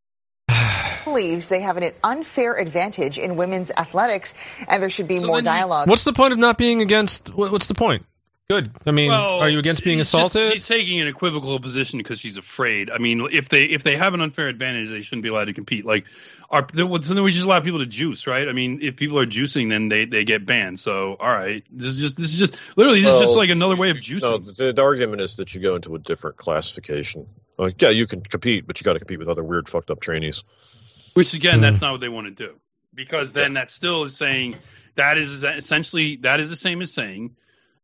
believes 1.06 1.50
they 1.50 1.62
have 1.62 1.78
an 1.78 1.91
unfair 2.04 2.56
advantage 2.56 3.18
in 3.18 3.36
women's 3.36 3.72
athletics 3.72 4.36
and 4.68 4.84
there 4.84 4.91
should 4.91 5.08
be 5.08 5.20
more 5.20 5.41
dialogue. 5.41 5.88
What's 5.88 6.04
the 6.04 6.14
point 6.14 6.34
of 6.34 6.40
not 6.40 6.60
being 6.60 6.82
against? 6.82 7.34
What's 7.34 7.68
the 7.68 7.76
point? 7.76 8.06
Good. 8.49 8.70
I 8.86 8.91
mean, 8.91 9.07
Well, 9.10 9.40
are 9.40 9.49
you 9.49 9.57
against 9.57 9.86
being 9.86 9.99
it's 9.99 10.11
just- 10.11 10.36
assaulted? 10.36 10.53
she's 10.53 10.68
taking 10.68 10.99
an 10.99 11.07
equivocal 11.07 11.57
position 11.61 11.98
because 11.98 12.20
she's 12.20 12.36
afraid. 12.38 12.90
I 12.91 12.98
mean, 12.98 13.26
if 13.32 13.48
they 13.48 13.64
if 13.64 13.84
they 13.84 13.95
have 13.95 14.14
an 14.14 14.20
unfair 14.22 14.49
advantage, 14.49 14.90
they 14.90 15.02
shouldn't 15.02 15.24
be 15.24 15.30
allowed 15.30 15.45
to 15.45 15.53
compete. 15.53 15.86
Like, 15.86 16.06
are 16.49 16.68
so 16.74 16.98
then 16.98 17.24
we 17.24 17.32
just 17.32 17.45
allow 17.45 17.61
people 17.61 17.80
to 17.80 17.86
juice, 17.86 18.28
right? 18.28 18.49
I 18.49 18.52
mean, 18.52 18.80
if 18.82 18.98
people 18.98 19.18
are 19.18 19.26
juicing, 19.26 19.70
then 19.70 19.88
they 19.88 20.03
they 20.03 20.26
get 20.26 20.45
banned. 20.45 20.78
So, 20.78 21.15
all 21.22 21.30
right, 21.30 21.64
this 21.72 21.88
is 21.88 21.98
just 21.98 22.18
this 22.18 22.34
is 22.34 22.40
just 22.40 22.53
literally 22.76 23.02
this 23.02 23.14
is 23.14 23.22
just 23.22 23.38
like 23.38 23.49
another 23.49 23.78
way 23.78 23.91
of 23.91 23.98
juicing. 23.98 24.22
No, 24.24 24.38
the, 24.38 24.74
the 24.74 24.82
argument 24.84 25.22
is 25.22 25.38
that 25.38 25.56
you 25.56 25.61
go 25.61 25.76
into 25.76 25.95
a 25.95 25.99
different 25.99 26.36
classification. 26.36 27.28
Like, 27.57 27.82
yeah, 27.82 27.90
you 27.90 28.07
can 28.07 28.22
compete, 28.22 28.68
but 28.68 28.80
you 28.82 28.84
got 28.84 28.94
to 28.94 28.99
compete 28.99 29.20
with 29.20 29.30
other 29.30 29.44
weird, 29.44 29.70
fucked 29.70 29.90
up 29.90 30.02
trainees. 30.02 30.44
Which 31.14 31.34
again, 31.34 31.61
that's 31.61 31.80
Hmm. 31.80 31.86
not 31.86 31.91
what 31.94 32.02
they 32.02 32.10
want 32.10 32.28
to 32.28 32.32
do, 32.48 32.56
because 32.94 33.32
then 33.32 33.53
that 33.53 33.72
still 33.72 34.03
is 34.03 34.18
saying 34.18 34.57
that 34.95 35.18
is 35.18 35.44
essentially 35.44 36.18
that 36.18 36.41
is 36.41 36.49
the 36.49 36.57
same 36.57 36.82
as 36.82 36.91
saying 36.91 37.36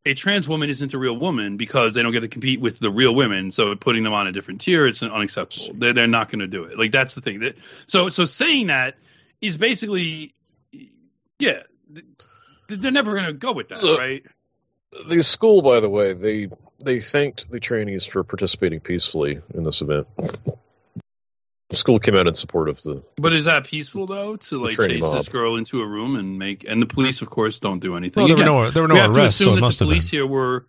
a 0.10 0.14
trans 0.14 0.48
woman 0.48 0.70
isn't 0.70 0.94
a 0.94 0.98
real 0.98 1.18
woman 1.18 1.58
because 1.58 1.94
they 1.94 2.04
don't 2.04 2.12
get 2.12 2.22
to 2.22 2.28
compete 2.28 2.60
with 2.60 2.80
the 2.80 2.92
real 2.92 3.14
women. 3.14 3.52
So 3.52 3.76
putting 3.76 4.04
them 4.04 4.14
on 4.14 4.28
a 4.28 4.32
different 4.32 4.62
tier, 4.62 4.86
it's 4.86 5.02
unacceptable. 5.04 5.76
They're 5.80 5.94
they're 5.94 6.08
not 6.08 6.32
going 6.32 6.40
to 6.40 6.48
do 6.48 6.66
it. 6.66 6.78
Like 6.78 6.92
that's 6.92 7.16
the 7.16 7.22
thing. 7.22 7.40
That 7.42 7.56
so 7.86 8.10
so 8.10 8.26
saying 8.26 8.68
that 8.68 8.96
is 9.42 9.58
basically, 9.58 10.34
yeah, 11.38 11.64
they're 12.68 12.92
never 12.92 13.14
going 13.14 13.28
to 13.28 13.34
go 13.34 13.52
with 13.52 13.70
that, 13.70 13.84
Look, 13.84 14.00
right? 14.00 14.24
The 15.08 15.22
school, 15.22 15.62
by 15.62 15.80
the 15.80 15.90
way, 15.90 16.14
they 16.14 16.50
they 16.84 17.00
thanked 17.00 17.50
the 17.50 17.60
trainees 17.60 18.06
for 18.06 18.24
participating 18.24 18.80
peacefully 18.80 19.42
in 19.54 19.64
this 19.64 19.82
event. 19.82 20.08
The 21.70 21.76
school 21.76 22.00
came 22.00 22.16
out 22.16 22.28
in 22.28 22.34
support 22.34 22.68
of 22.68 22.82
the. 22.82 23.04
But 23.18 23.34
is 23.34 23.46
that 23.46 23.66
peaceful 23.66 24.08
though 24.08 24.36
to 24.38 24.62
like 24.62 24.74
training 24.74 25.02
chase 25.02 25.12
this 25.12 25.30
girl 25.30 25.56
into 25.56 25.82
a 25.82 25.86
room 25.88 26.16
and 26.16 26.40
make 26.40 26.66
and 26.68 26.82
the 26.82 26.88
police 26.88 27.22
of 27.22 27.30
course 27.30 27.60
don't 27.60 27.80
do 27.80 27.96
anything. 27.96 28.24
Well, 28.24 28.36
there 28.36 28.38
were 28.38 28.44
no- 28.66 28.72
there 28.72 28.82
were 28.84 28.88
no 28.88 28.96
we 28.96 29.00
have 29.02 29.16
arrests, 29.16 29.38
to 29.38 29.44
so 29.44 29.52
assume 29.54 29.64
it 29.64 29.68
that 29.70 29.78
the 29.78 29.86
police 29.86 30.10
here 30.10 30.26
were 30.26 30.66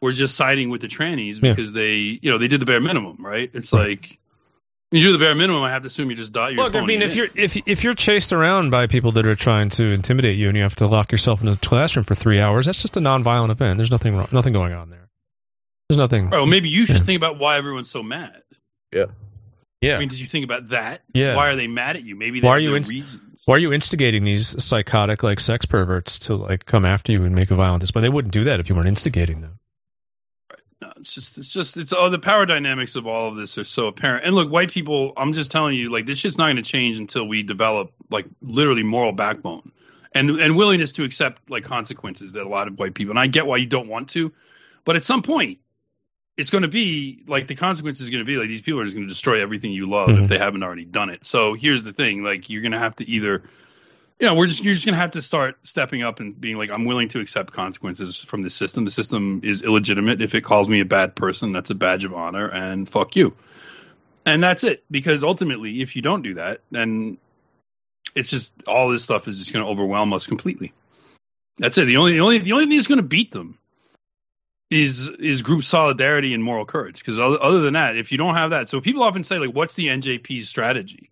were 0.00 0.12
just 0.12 0.36
siding 0.36 0.70
with 0.70 0.82
the 0.82 0.88
trannies 0.88 1.42
Yeah. 1.42 1.52
because 1.52 1.72
they 1.72 1.94
you 2.22 2.30
know 2.30 2.38
they 2.38 2.48
did 2.48 2.60
the 2.60 2.66
bare 2.66 2.80
minimum, 2.80 3.16
right? 3.24 3.50
It's 3.54 3.72
like 3.72 4.18
you 4.92 5.02
do 5.02 5.10
the 5.10 5.18
bare 5.18 5.34
minimum, 5.34 5.64
I 5.64 5.72
have 5.72 5.82
to 5.82 5.88
assume 5.88 6.10
you 6.10 6.16
just 6.16 6.32
dot 6.32 6.52
your 6.52 6.62
Look, 6.62 6.76
I 6.76 6.78
phone 6.78 6.86
mean, 6.86 7.02
in. 7.02 7.08
if 7.10 7.16
you're 7.16 7.28
if 7.34 7.56
if 7.66 7.82
you're 7.82 7.94
chased 7.94 8.32
around 8.32 8.70
by 8.70 8.86
people 8.86 9.10
that 9.12 9.26
are 9.26 9.34
trying 9.34 9.70
to 9.70 9.84
intimidate 9.86 10.36
you 10.36 10.46
and 10.46 10.56
you 10.56 10.62
have 10.62 10.76
to 10.76 10.86
lock 10.86 11.10
yourself 11.10 11.42
in 11.42 11.48
a 11.48 11.56
classroom 11.56 12.04
for 12.04 12.14
three 12.14 12.38
hours, 12.38 12.66
that's 12.66 12.80
just 12.80 12.96
a 12.96 13.00
nonviolent 13.00 13.50
event. 13.50 13.78
There's 13.78 13.90
nothing 13.90 14.14
wrong, 14.16 14.28
nothing 14.30 14.52
going 14.52 14.74
on 14.74 14.90
there. 14.90 15.08
There's 15.88 15.98
nothing. 15.98 16.32
Oh, 16.32 16.46
maybe 16.46 16.68
you 16.68 16.86
should 16.86 17.04
think 17.04 17.16
about 17.16 17.36
why 17.40 17.56
everyone's 17.58 17.90
so 17.90 18.04
mad. 18.04 18.42
Yeah. 18.92 19.06
Yeah. 19.80 19.96
I 19.96 19.98
mean, 19.98 20.08
did 20.08 20.20
you 20.20 20.26
think 20.26 20.44
about 20.44 20.70
that? 20.70 21.02
Yeah. 21.12 21.36
Why 21.36 21.48
are 21.48 21.56
they 21.56 21.66
mad 21.66 21.96
at 21.96 22.04
you? 22.04 22.16
Maybe 22.16 22.40
they 22.40 22.46
why 22.46 22.56
are 22.56 22.60
you 22.60 22.74
inst- 22.74 22.90
reasons. 22.90 23.42
Why 23.44 23.56
are 23.56 23.58
you 23.58 23.72
instigating 23.72 24.24
these 24.24 24.64
psychotic 24.64 25.22
like 25.22 25.38
sex 25.40 25.66
perverts 25.66 26.20
to 26.20 26.36
like 26.36 26.64
come 26.64 26.84
after 26.84 27.12
you 27.12 27.22
and 27.24 27.34
make 27.34 27.50
a 27.50 27.54
violent 27.54 27.80
display? 27.80 28.00
But 28.00 28.02
they 28.02 28.08
wouldn't 28.08 28.32
do 28.32 28.44
that 28.44 28.60
if 28.60 28.68
you 28.68 28.74
weren't 28.74 28.88
instigating 28.88 29.42
them. 29.42 29.58
Right. 30.50 30.60
No, 30.80 30.92
it's 30.96 31.12
just, 31.12 31.38
it's 31.38 31.52
just, 31.52 31.76
it's 31.76 31.92
all 31.92 32.10
the 32.10 32.18
power 32.18 32.46
dynamics 32.46 32.96
of 32.96 33.06
all 33.06 33.28
of 33.28 33.36
this 33.36 33.58
are 33.58 33.64
so 33.64 33.86
apparent. 33.86 34.24
And 34.24 34.34
look, 34.34 34.50
white 34.50 34.70
people, 34.70 35.12
I'm 35.16 35.34
just 35.34 35.50
telling 35.50 35.76
you, 35.76 35.90
like 35.90 36.06
this 36.06 36.18
shit's 36.18 36.38
not 36.38 36.46
going 36.46 36.56
to 36.56 36.62
change 36.62 36.98
until 36.98 37.28
we 37.28 37.42
develop 37.42 37.92
like 38.10 38.26
literally 38.40 38.82
moral 38.82 39.12
backbone 39.12 39.72
and 40.14 40.30
and 40.30 40.56
willingness 40.56 40.92
to 40.92 41.04
accept 41.04 41.50
like 41.50 41.64
consequences 41.64 42.32
that 42.32 42.44
a 42.44 42.48
lot 42.48 42.66
of 42.66 42.78
white 42.78 42.94
people. 42.94 43.12
And 43.12 43.18
I 43.18 43.26
get 43.26 43.46
why 43.46 43.58
you 43.58 43.66
don't 43.66 43.88
want 43.88 44.08
to, 44.10 44.32
but 44.84 44.96
at 44.96 45.04
some 45.04 45.22
point, 45.22 45.58
it's 46.36 46.50
going 46.50 46.62
to 46.62 46.68
be 46.68 47.22
like 47.26 47.46
the 47.46 47.54
consequence 47.54 48.00
is 48.00 48.10
going 48.10 48.20
to 48.20 48.24
be 48.26 48.36
like 48.36 48.48
these 48.48 48.60
people 48.60 48.80
are 48.80 48.84
just 48.84 48.94
going 48.94 49.06
to 49.06 49.12
destroy 49.12 49.40
everything 49.40 49.72
you 49.72 49.88
love 49.88 50.10
Mhm. 50.10 50.22
if 50.22 50.28
they 50.28 50.38
haven't 50.38 50.62
already 50.62 50.84
done 50.84 51.10
it. 51.10 51.24
So 51.24 51.54
here's 51.54 51.84
the 51.84 51.92
thing: 51.92 52.22
like 52.22 52.50
you're 52.50 52.62
going 52.62 52.72
to 52.72 52.78
have 52.78 52.96
to 52.96 53.08
either 53.08 53.42
you 54.18 54.26
know, 54.26 54.34
we're 54.34 54.46
just 54.46 54.64
you're 54.64 54.72
just 54.72 54.86
gonna 54.86 54.96
have 54.96 55.10
to 55.10 55.20
start 55.20 55.58
stepping 55.62 56.02
up 56.02 56.20
and 56.20 56.40
being 56.40 56.56
like, 56.56 56.70
I'm 56.70 56.86
willing 56.86 57.08
to 57.10 57.20
accept 57.20 57.52
consequences 57.52 58.16
from 58.16 58.42
the 58.42 58.48
system. 58.48 58.84
The 58.86 58.90
system 58.90 59.40
is 59.44 59.60
illegitimate. 59.62 60.22
If 60.22 60.34
it 60.34 60.40
calls 60.42 60.68
me 60.68 60.80
a 60.80 60.86
bad 60.86 61.14
person, 61.14 61.52
that's 61.52 61.68
a 61.68 61.74
badge 61.74 62.04
of 62.04 62.14
honor, 62.14 62.48
and 62.48 62.88
fuck 62.88 63.14
you. 63.14 63.34
And 64.24 64.42
that's 64.42 64.64
it. 64.64 64.84
Because 64.90 65.22
ultimately, 65.22 65.82
if 65.82 65.96
you 65.96 66.02
don't 66.02 66.22
do 66.22 66.34
that, 66.34 66.62
then 66.70 67.18
it's 68.14 68.30
just 68.30 68.54
all 68.66 68.88
this 68.88 69.04
stuff 69.04 69.28
is 69.28 69.38
just 69.38 69.52
gonna 69.52 69.68
overwhelm 69.68 70.14
us 70.14 70.26
completely. 70.26 70.72
That's 71.58 71.76
it. 71.76 71.84
The 71.84 71.98
only 71.98 72.12
the 72.14 72.20
only 72.20 72.38
the 72.38 72.52
only 72.52 72.66
thing 72.66 72.76
that's 72.76 72.86
gonna 72.86 73.02
beat 73.02 73.32
them 73.32 73.58
is 74.70 75.08
is 75.18 75.42
group 75.42 75.64
solidarity 75.64 76.34
and 76.34 76.42
moral 76.42 76.66
courage. 76.66 76.98
Because 76.98 77.18
other, 77.18 77.42
other 77.42 77.60
than 77.60 77.74
that, 77.74 77.96
if 77.96 78.10
you 78.12 78.18
don't 78.18 78.34
have 78.34 78.50
that, 78.50 78.68
so 78.68 78.80
people 78.80 79.02
often 79.02 79.24
say 79.24 79.38
like, 79.38 79.54
what's 79.54 79.74
the 79.74 79.86
NJP's 79.88 80.48
strategy? 80.48 81.10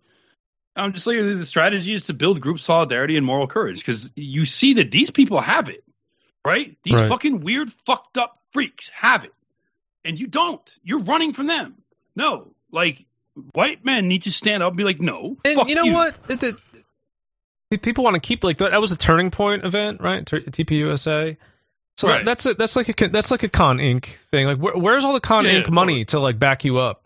I'm 0.75 0.91
just 0.91 1.07
like 1.07 1.17
the 1.19 1.45
strategy 1.45 1.93
is 1.93 2.05
to 2.05 2.13
build 2.13 2.41
group 2.41 2.59
solidarity 2.59 3.15
and 3.15 3.25
moral 3.25 3.47
courage 3.47 3.77
because 3.77 4.11
you 4.15 4.45
see 4.45 4.73
that 4.73 4.91
these 4.91 5.09
people 5.09 5.39
have 5.39 5.69
it, 5.69 5.83
right? 6.45 6.75
These 6.83 6.95
Right. 6.95 7.07
fucking 7.09 7.39
weird, 7.41 7.71
fucked 7.85 8.17
up 8.17 8.41
freaks 8.51 8.89
have 8.89 9.23
it, 9.23 9.33
and 10.03 10.19
you 10.19 10.27
don't. 10.27 10.77
You're 10.83 10.99
running 10.99 11.31
from 11.31 11.47
them. 11.47 11.75
No, 12.15 12.53
like 12.71 13.05
white 13.53 13.85
men 13.85 14.09
need 14.09 14.23
to 14.23 14.31
stand 14.33 14.63
up 14.63 14.69
and 14.71 14.77
be 14.77 14.83
like, 14.83 14.99
no. 14.99 15.37
And 15.45 15.55
fuck 15.57 15.69
you 15.69 15.75
know 15.75 15.85
what? 15.85 16.15
It- 16.27 16.43
it- 16.43 17.81
people 17.81 18.03
want 18.03 18.15
to 18.15 18.19
keep 18.21 18.43
like 18.43 18.57
that. 18.57 18.71
That 18.71 18.81
was 18.81 18.91
a 18.91 18.97
turning 18.97 19.31
point 19.31 19.65
event, 19.65 19.99
right? 20.01 20.25
T- 20.25 20.39
TPUSA. 20.39 21.37
So 21.97 22.09
Right. 22.09 22.25
that's 22.25 22.45
a, 22.45 22.53
that's 22.53 22.75
like 22.75 22.89
a 22.89 22.93
con- 22.93 23.11
that's 23.11 23.31
like 23.31 23.43
a 23.43 23.49
Con 23.49 23.77
Inc. 23.77 24.05
thing. 24.31 24.45
Like, 24.47 24.57
where, 24.57 24.73
where's 24.75 25.05
all 25.05 25.13
the 25.13 25.19
Con 25.21 25.45
Yeah, 25.45 25.61
Inc. 25.61 25.69
money 25.69 26.05
to 26.05 26.19
like 26.19 26.37
back 26.37 26.65
you 26.65 26.77
up? 26.79 27.01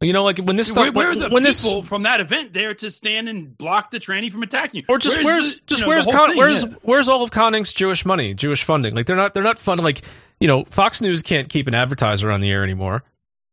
You 0.00 0.12
know, 0.12 0.24
like 0.24 0.38
when 0.38 0.56
this 0.56 0.72
Where, 0.72 0.86
stuff, 0.86 0.94
where 0.96 1.12
are 1.12 1.28
when, 1.28 1.44
this 1.44 1.64
from 1.86 2.02
that 2.04 2.20
event 2.20 2.52
there 2.52 2.74
to 2.74 2.90
stand 2.90 3.28
and 3.28 3.56
block 3.56 3.92
the 3.92 4.00
tranny 4.00 4.32
from 4.32 4.42
attacking 4.42 4.80
you? 4.80 4.84
or 4.88 4.98
just 4.98 5.22
where's, 5.22 5.54
the- 5.54 5.60
just 5.66 5.80
you 5.82 5.86
know, 5.86 5.88
where's 5.90 6.06
Con, 6.06 6.30
thing? 6.30 6.38
where's 6.38 6.64
Yeah. 6.64 6.70
where's 6.82 7.08
all 7.08 7.22
of 7.22 7.30
Con 7.30 7.52
Inc.'s 7.52 7.72
Jewish 7.72 8.04
money, 8.04 8.34
Jewish 8.34 8.64
funding? 8.64 8.94
Like 8.96 9.06
they're 9.06 9.16
not 9.16 9.32
they're 9.34 9.44
not 9.44 9.58
funding 9.60 9.84
like 9.84 10.02
you 10.40 10.48
know 10.48 10.64
Fox 10.70 11.00
News 11.02 11.22
can't 11.22 11.48
keep 11.48 11.68
an 11.68 11.74
advertiser 11.76 12.30
on 12.32 12.40
the 12.40 12.50
air 12.50 12.64
anymore 12.64 13.04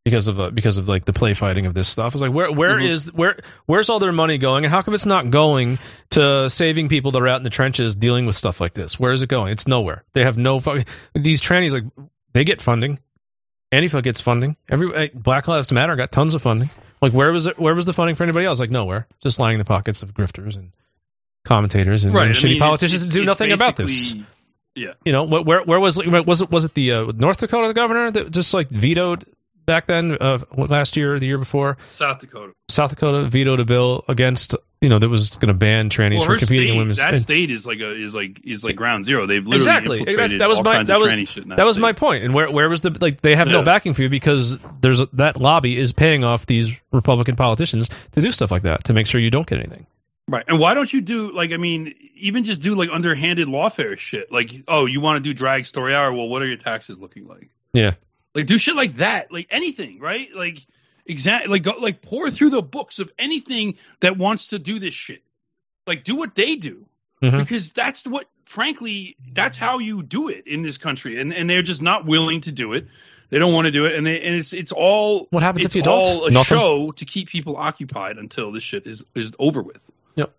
because 0.09 0.27
of 0.27 0.39
uh, 0.39 0.49
because 0.49 0.77
of 0.77 0.87
like 0.89 1.05
the 1.05 1.13
play 1.13 1.33
fighting 1.33 1.65
of 1.65 1.73
this 1.73 1.87
stuff. 1.87 2.13
It's 2.13 2.21
like 2.21 2.31
where 2.33 2.51
where 2.51 2.77
Mhm. 2.77 2.89
is- 2.89 3.13
where 3.13 3.37
where's 3.65 3.89
all 3.89 3.99
their 3.99 4.11
money 4.11 4.37
going, 4.37 4.65
and 4.65 4.71
how 4.73 4.81
come 4.81 4.93
it's 4.93 5.05
not 5.05 5.29
going 5.29 5.79
to 6.11 6.49
saving 6.49 6.89
people 6.89 7.11
that 7.11 7.21
are 7.21 7.27
out 7.27 7.37
in 7.37 7.43
the 7.43 7.49
trenches 7.49 7.95
dealing 7.95 8.25
with 8.25 8.35
stuff 8.35 8.59
like 8.59 8.73
this? 8.73 8.99
Where 8.99 9.11
is 9.13 9.21
it 9.21 9.29
going? 9.29 9.51
It's 9.51 9.67
nowhere. 9.67 10.03
They 10.13 10.23
have 10.23 10.37
no 10.37 10.59
fucking 10.59 10.85
these 11.13 11.41
trannies 11.41 11.71
like 11.71 11.83
they 12.33 12.43
get 12.43 12.61
funding. 12.61 12.99
Antifa 13.71 14.01
gets 14.01 14.19
funding. 14.21 14.55
Every 14.67 14.93
uh, 14.95 15.07
Black 15.13 15.47
Lives 15.47 15.71
Matter 15.71 15.95
got 15.95 16.11
tons 16.11 16.33
of 16.33 16.41
funding. 16.41 16.69
Like 17.01 17.13
where 17.13 17.31
was 17.31 17.45
it? 17.47 17.59
Where 17.59 17.75
was 17.75 17.85
the 17.85 17.93
funding 17.93 18.15
for 18.15 18.23
anybody 18.23 18.45
else? 18.45 18.59
Like 18.59 18.71
nowhere. 18.71 19.07
Just 19.21 19.39
lining 19.39 19.59
the 19.59 19.65
pockets 19.65 20.01
of 20.03 20.13
grifters 20.13 20.55
and 20.55 20.71
commentators 21.45 22.03
and, 22.03 22.13
Right, 22.13 22.27
and 22.27 22.35
shitty 22.35 22.43
mean, 22.51 22.59
politicians 22.59 23.03
it's- 23.03 23.13
to 23.13 23.19
do 23.21 23.25
nothing 23.25 23.51
about 23.51 23.75
this. 23.75 24.13
Yeah. 24.75 24.93
You 25.03 25.11
know, 25.11 25.23
where 25.23 25.61
where 25.61 25.79
was 25.79 25.97
was 25.97 26.41
it 26.41 26.49
was 26.51 26.63
it 26.65 26.73
the 26.73 26.91
uh, 26.93 27.11
North 27.15 27.39
Dakota 27.39 27.73
governor 27.73 28.11
that 28.11 28.31
just 28.31 28.53
like 28.53 28.69
vetoed 28.69 29.25
back 29.69 29.85
then 29.85 30.17
uh, 30.19 30.39
last 30.57 30.97
year 30.97 31.19
the 31.19 31.27
year 31.27 31.37
before 31.37 31.77
South 31.91 32.19
Dakota. 32.19 32.53
South 32.69 32.89
Dakota 32.89 33.29
vetoed 33.29 33.59
a 33.59 33.65
bill 33.65 34.03
against 34.07 34.55
you 34.81 34.89
know 34.89 34.97
that 34.97 35.07
was 35.07 35.37
going 35.37 35.49
to 35.49 35.53
ban 35.53 35.91
trannies 35.91 36.17
Well, 36.17 36.25
from 36.25 36.39
competing 36.39 36.69
state, 36.69 36.71
in 36.71 36.77
women's 36.79 36.97
that 36.97 37.13
and- 37.13 37.21
state 37.21 37.51
is 37.51 37.67
like 37.67 37.79
a 37.79 37.91
is 37.91 38.15
like 38.15 38.41
is 38.43 38.63
like 38.63 38.75
ground 38.75 39.05
zero. 39.05 39.27
They've 39.27 39.45
literally 39.45 40.01
exactly 40.01 40.37
that, 40.39 40.49
was 40.49 40.63
my 40.63 40.81
that 40.83 40.99
was 40.99 41.11
that 41.11 41.55
that 41.57 41.65
was 41.67 41.77
my 41.77 41.93
point 41.93 42.23
and 42.23 42.33
where 42.33 42.49
where 42.49 42.67
was 42.67 42.81
the 42.81 42.97
like 42.99 43.21
they 43.21 43.35
have 43.35 43.47
no 43.47 43.61
backing 43.61 43.93
for 43.93 44.01
you 44.01 44.09
because 44.09 44.57
there's 44.81 45.01
a, 45.01 45.09
that 45.13 45.37
lobby 45.37 45.77
is 45.77 45.93
paying 45.93 46.23
off 46.23 46.47
these 46.47 46.71
Republican 46.91 47.35
politicians 47.35 47.89
to 48.13 48.21
do 48.21 48.31
stuff 48.31 48.49
like 48.49 48.63
that 48.63 48.85
to 48.85 48.93
make 48.93 49.05
sure 49.05 49.21
you 49.21 49.29
don't 49.29 49.45
get 49.45 49.59
anything 49.59 49.85
Right. 50.27 50.45
And 50.47 50.59
why 50.59 50.75
don't 50.75 50.93
you 50.93 51.01
do 51.01 51.31
like 51.31 51.51
I 51.53 51.57
mean, 51.57 51.95
even 52.13 52.43
just 52.43 52.61
do 52.61 52.75
like 52.75 52.89
underhanded 52.91 53.47
lawfare 53.47 53.97
shit. 53.97 54.31
Like, 54.31 54.51
oh, 54.67 54.85
you 54.85 55.01
want 55.01 55.17
to 55.17 55.27
do 55.27 55.33
drag 55.33 55.65
story 55.65 55.95
hour? 55.95 56.13
Well, 56.13 56.27
what 56.29 56.43
are 56.43 56.45
your 56.45 56.57
taxes 56.57 56.99
looking 56.99 57.27
like? 57.27 57.49
yeah 57.73 57.93
Like 58.35 58.45
do 58.45 58.57
shit 58.57 58.75
like 58.75 58.95
that. 58.97 59.31
Like 59.31 59.47
anything, 59.49 59.99
right? 59.99 60.29
Like 60.33 60.65
exactly 61.05 61.49
like 61.49 61.63
go, 61.63 61.73
like 61.79 62.01
pour 62.01 62.29
through 62.29 62.51
the 62.51 62.61
books 62.61 62.99
of 62.99 63.11
anything 63.17 63.75
that 64.01 64.17
wants 64.17 64.47
to 64.47 64.59
do 64.59 64.79
this 64.79 64.93
shit. 64.93 65.23
Like 65.87 66.03
do 66.03 66.15
what 66.15 66.35
they 66.35 66.55
do. 66.55 66.85
Mhm. 67.21 67.37
Because 67.39 67.71
that's 67.71 68.05
what 68.05 68.27
frankly, 68.45 69.15
that's 69.33 69.57
how 69.57 69.79
you 69.79 70.01
do 70.03 70.29
it 70.29 70.47
in 70.47 70.61
this 70.61 70.77
country. 70.77 71.19
And 71.19 71.33
and 71.33 71.49
they're 71.49 71.61
just 71.63 71.81
not 71.81 72.05
willing 72.05 72.41
to 72.41 72.51
do 72.51 72.73
it. 72.73 72.87
They 73.31 73.37
don't 73.37 73.53
want 73.53 73.65
to 73.65 73.71
do 73.71 73.85
it, 73.85 73.93
and 73.95 74.05
they 74.07 74.21
and 74.21 74.35
it's 74.35 74.53
it's 74.53 74.71
all 74.71 75.27
What 75.31 75.43
happens 75.43 75.65
it's 75.65 75.73
if 75.73 75.77
you 75.77 75.83
don't? 75.83 75.93
all 75.99 76.25
a 76.25 76.31
Nothing? 76.31 76.57
show 76.57 76.91
to 76.93 77.05
keep 77.05 77.27
people 77.29 77.57
occupied 77.57 78.17
until 78.17 78.51
this 78.51 78.63
shit 78.63 78.87
is 78.87 79.03
is 79.15 79.33
over 79.37 79.61
with. 79.61 79.79
Yep. 80.15 80.33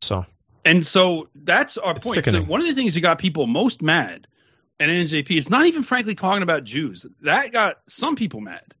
So 0.00 0.24
And 0.64 0.86
so 0.86 1.28
that's 1.34 1.76
our 1.78 1.96
It's 1.96 2.06
point. 2.06 2.24
So 2.24 2.42
one 2.42 2.60
of 2.60 2.66
the 2.66 2.74
things 2.74 2.94
that 2.94 3.00
got 3.00 3.18
people 3.18 3.46
most 3.46 3.82
mad 3.82 4.26
at 4.80 4.88
NJP 4.88 5.30
It's 5.30 5.50
not 5.50 5.66
even 5.66 5.82
frankly 5.82 6.14
talking 6.14 6.42
about 6.42 6.64
Jews. 6.64 7.06
That 7.22 7.52
got 7.52 7.78
some 7.88 8.16
people 8.16 8.40
mad. 8.40 8.74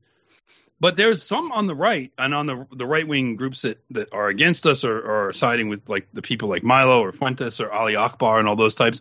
But 0.80 0.96
there's 0.96 1.24
some 1.24 1.50
on 1.50 1.66
the 1.66 1.74
right 1.74 2.12
and 2.16 2.32
on 2.32 2.46
the 2.46 2.66
the 2.72 2.86
right 2.86 3.06
wing 3.06 3.34
groups 3.34 3.62
that, 3.62 3.82
that 3.90 4.12
are 4.12 4.28
against 4.28 4.64
us 4.64 4.84
or, 4.84 5.28
are 5.28 5.32
siding 5.32 5.68
with 5.68 5.88
like 5.88 6.06
the 6.12 6.22
people 6.22 6.48
like 6.48 6.62
Milo 6.62 7.00
or 7.02 7.10
Fuentes 7.10 7.60
or 7.60 7.72
Ali 7.72 7.96
Akbar 7.96 8.38
and 8.38 8.48
all 8.48 8.54
those 8.54 8.76
types. 8.76 9.00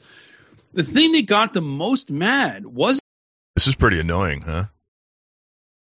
The 0.74 0.84
thing 0.84 1.11
that 1.11 1.28
got 1.28 1.53
the 1.53 1.61
most 1.61 2.10
mad 2.10 2.65
was 2.65 2.99
This 3.56 3.68
is 3.68 3.76
pretty 3.76 3.99
annoying, 3.99 4.41
huh? 4.41 4.65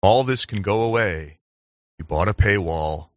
All 0.03 0.23
this 0.23 0.45
can 0.45 0.61
go 0.61 0.83
away. 0.83 1.39
You 1.99 2.05
bought 2.05 2.29
a 2.29 2.35
paywall 2.35 3.09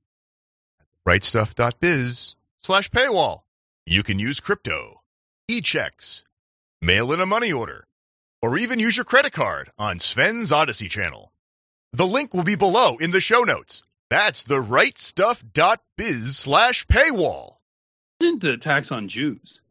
at 0.79 0.85
rightstuff.biz 1.07 2.35
slash 2.63 2.89
paywall. 2.89 3.41
You 3.85 4.03
can 4.03 4.19
use 4.19 4.39
crypto, 4.39 5.01
e-checks, 5.49 6.23
mail 6.81 7.11
in 7.11 7.19
a 7.19 7.25
money 7.25 7.51
order, 7.51 7.85
or 8.41 8.57
even 8.57 8.79
use 8.79 8.95
your 8.95 9.05
credit 9.05 9.33
card 9.33 9.71
on 9.77 9.99
Sven's 9.99 10.51
Odysee 10.51 10.89
channel. 10.89 11.31
The 11.93 12.05
link 12.05 12.33
will 12.33 12.43
be 12.43 12.55
below 12.55 12.97
in 12.97 13.11
the 13.11 13.21
show 13.21 13.41
notes. 13.41 13.83
That's 14.09 14.43
the 14.43 14.61
rightstuff.biz 14.61 16.37
slash 16.37 16.85
paywall. 16.87 17.55
wasn't 18.21 18.41
the 18.41 18.53
attacks 18.53 18.91
on 18.91 19.07
Jews. 19.07 19.61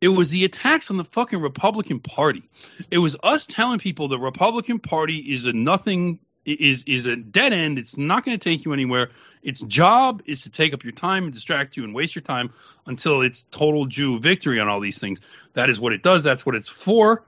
It 0.00 0.08
was 0.08 0.30
the 0.30 0.44
attacks 0.44 0.90
on 0.90 0.96
the 0.96 1.04
fucking 1.04 1.40
Republican 1.40 2.00
Party. 2.00 2.42
It 2.90 2.98
was 2.98 3.16
us 3.22 3.46
telling 3.46 3.80
people 3.80 4.06
the 4.06 4.18
Republican 4.18 4.78
Party 4.78 5.18
is 5.18 5.44
a 5.44 5.52
nothing 5.52 6.20
is 6.44 6.84
is 6.86 7.06
a 7.06 7.16
dead 7.16 7.52
end. 7.52 7.78
It's 7.78 7.98
not 7.98 8.24
going 8.24 8.38
to 8.38 8.42
take 8.42 8.64
you 8.64 8.72
anywhere. 8.72 9.10
Its 9.42 9.60
job 9.62 10.22
is 10.26 10.42
to 10.42 10.50
take 10.50 10.72
up 10.72 10.84
your 10.84 10.92
time 10.92 11.24
and 11.24 11.32
distract 11.32 11.76
you 11.76 11.84
and 11.84 11.94
waste 11.94 12.14
your 12.14 12.22
time 12.22 12.52
until 12.86 13.22
it's 13.22 13.44
total 13.50 13.86
Jew 13.86 14.18
victory 14.18 14.60
on 14.60 14.68
all 14.68 14.80
these 14.80 14.98
things. 14.98 15.20
That 15.54 15.70
is 15.70 15.80
what 15.80 15.92
it 15.92 16.02
does. 16.02 16.22
That's 16.22 16.46
what 16.46 16.54
it's 16.54 16.68
for. 16.68 17.24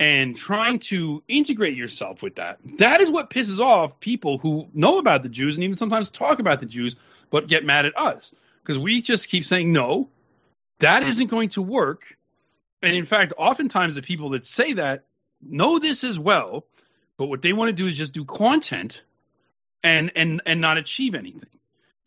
And 0.00 0.34
trying 0.34 0.78
to 0.78 1.22
integrate 1.28 1.76
yourself 1.76 2.22
with 2.22 2.36
that. 2.36 2.58
That 2.78 3.02
is 3.02 3.10
what 3.10 3.28
pisses 3.28 3.60
off 3.60 4.00
people 4.00 4.38
who 4.38 4.66
know 4.72 4.96
about 4.96 5.22
the 5.22 5.28
Jews 5.28 5.56
and 5.56 5.62
even 5.62 5.76
sometimes 5.76 6.08
talk 6.08 6.38
about 6.38 6.60
the 6.60 6.66
Jews, 6.66 6.96
but 7.28 7.48
get 7.48 7.66
mad 7.66 7.84
at 7.84 7.96
us. 7.98 8.32
Because 8.62 8.78
we 8.78 9.02
just 9.02 9.28
keep 9.28 9.44
saying, 9.44 9.72
no, 9.72 10.08
that 10.78 11.02
isn't 11.02 11.28
going 11.28 11.50
to 11.50 11.62
work. 11.62 12.16
And 12.82 12.96
in 12.96 13.04
fact, 13.04 13.34
oftentimes 13.36 13.94
the 13.94 14.00
people 14.00 14.30
that 14.30 14.46
say 14.46 14.72
that 14.72 15.04
know 15.42 15.78
this 15.78 16.02
as 16.02 16.18
well, 16.18 16.64
but 17.18 17.26
what 17.26 17.42
they 17.42 17.52
want 17.52 17.68
to 17.68 17.74
do 17.74 17.86
is 17.86 17.96
just 17.96 18.14
do 18.14 18.24
content 18.24 19.02
and 19.82 20.12
and 20.16 20.40
and 20.46 20.60
not 20.60 20.78
achieve 20.78 21.14
anything. 21.14 21.59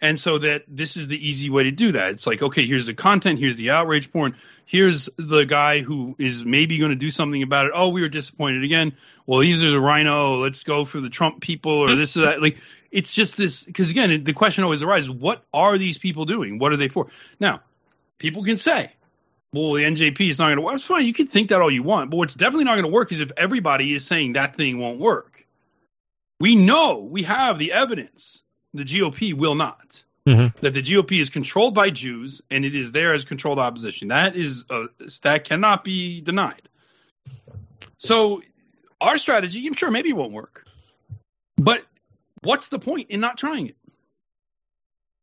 And 0.03 0.19
so 0.19 0.37
that 0.37 0.65
this 0.67 0.97
is 0.97 1.07
the 1.07 1.27
easy 1.29 1.49
way 1.49 1.63
to 1.63 1.71
do 1.71 1.93
that. 1.93 2.11
It's 2.11 2.27
like, 2.27 2.41
okay, 2.41 2.67
here's 2.67 2.87
the 2.87 2.93
content, 2.93 3.39
here's 3.39 3.55
the 3.55 3.69
outrage 3.69 4.11
porn, 4.11 4.35
here's 4.65 5.07
the 5.15 5.45
guy 5.45 5.79
who 5.79 6.17
is 6.19 6.43
maybe 6.43 6.77
going 6.77 6.91
to 6.91 6.97
do 6.97 7.09
something 7.09 7.41
about 7.41 7.67
it. 7.67 7.71
Oh, 7.73 7.87
we 7.87 8.01
were 8.01 8.09
disappointed 8.09 8.65
again. 8.65 8.97
Well, 9.25 9.39
these 9.39 9.63
are 9.63 9.71
the 9.71 9.79
RINO. 9.79 10.41
Let's 10.41 10.63
go 10.63 10.83
for 10.83 10.99
the 10.99 11.09
Trump 11.09 11.39
people 11.39 11.71
or 11.71 11.95
this 11.95 12.17
or 12.17 12.23
that. 12.23 12.41
Like, 12.41 12.57
it's 12.91 13.13
just 13.13 13.37
this 13.37 13.63
because 13.63 13.91
again, 13.91 14.25
the 14.25 14.33
question 14.33 14.65
always 14.65 14.83
arises: 14.83 15.09
What 15.09 15.45
are 15.53 15.77
these 15.77 15.97
people 15.97 16.25
doing? 16.25 16.59
What 16.59 16.73
are 16.73 16.77
they 16.77 16.89
for? 16.89 17.07
Now, 17.39 17.61
people 18.17 18.43
can 18.43 18.57
say, 18.57 18.91
well, 19.53 19.71
the 19.71 19.85
NJP 19.85 20.29
is 20.29 20.37
not 20.37 20.47
going 20.47 20.57
to 20.57 20.63
work. 20.63 20.75
It's 20.75 20.83
fine. 20.83 21.05
You 21.05 21.13
can 21.13 21.27
think 21.27 21.51
that 21.51 21.61
all 21.61 21.71
you 21.71 21.81
want. 21.81 22.11
But 22.11 22.17
what's 22.17 22.35
definitely 22.35 22.65
not 22.65 22.73
going 22.73 22.83
to 22.83 22.91
work 22.91 23.13
is 23.13 23.21
if 23.21 23.31
everybody 23.37 23.93
is 23.93 24.05
saying 24.05 24.33
that 24.33 24.57
thing 24.57 24.79
won't 24.79 24.99
work. 24.99 25.45
We 26.41 26.57
know, 26.57 26.97
we 27.09 27.23
have 27.23 27.57
the 27.57 27.71
evidence. 27.71 28.42
The 28.73 28.83
GOP 28.83 29.33
will 29.33 29.55
not. 29.55 30.03
Mhm. 30.27 30.55
That 30.61 30.73
the 30.73 30.81
GOP 30.81 31.19
is 31.19 31.29
controlled 31.29 31.75
by 31.75 31.89
Jews 31.89 32.41
and 32.49 32.63
it 32.63 32.75
is 32.75 32.91
there 32.93 33.13
as 33.13 33.25
controlled 33.25 33.59
opposition. 33.59 34.07
That 34.07 34.35
is 34.35 34.63
uh, 34.69 34.85
that 35.23 35.43
cannot 35.43 35.83
be 35.83 36.21
denied. 36.21 36.61
So 37.97 38.41
our 39.01 39.17
strategy, 39.17 39.65
I'm 39.67 39.73
sure 39.73 39.91
maybe 39.91 40.09
it 40.09 40.15
won't 40.15 40.31
work. 40.31 40.65
But 41.57 41.83
what's 42.41 42.69
the 42.69 42.79
point 42.79 43.09
in 43.09 43.19
not 43.19 43.37
trying 43.37 43.67
it? 43.67 43.75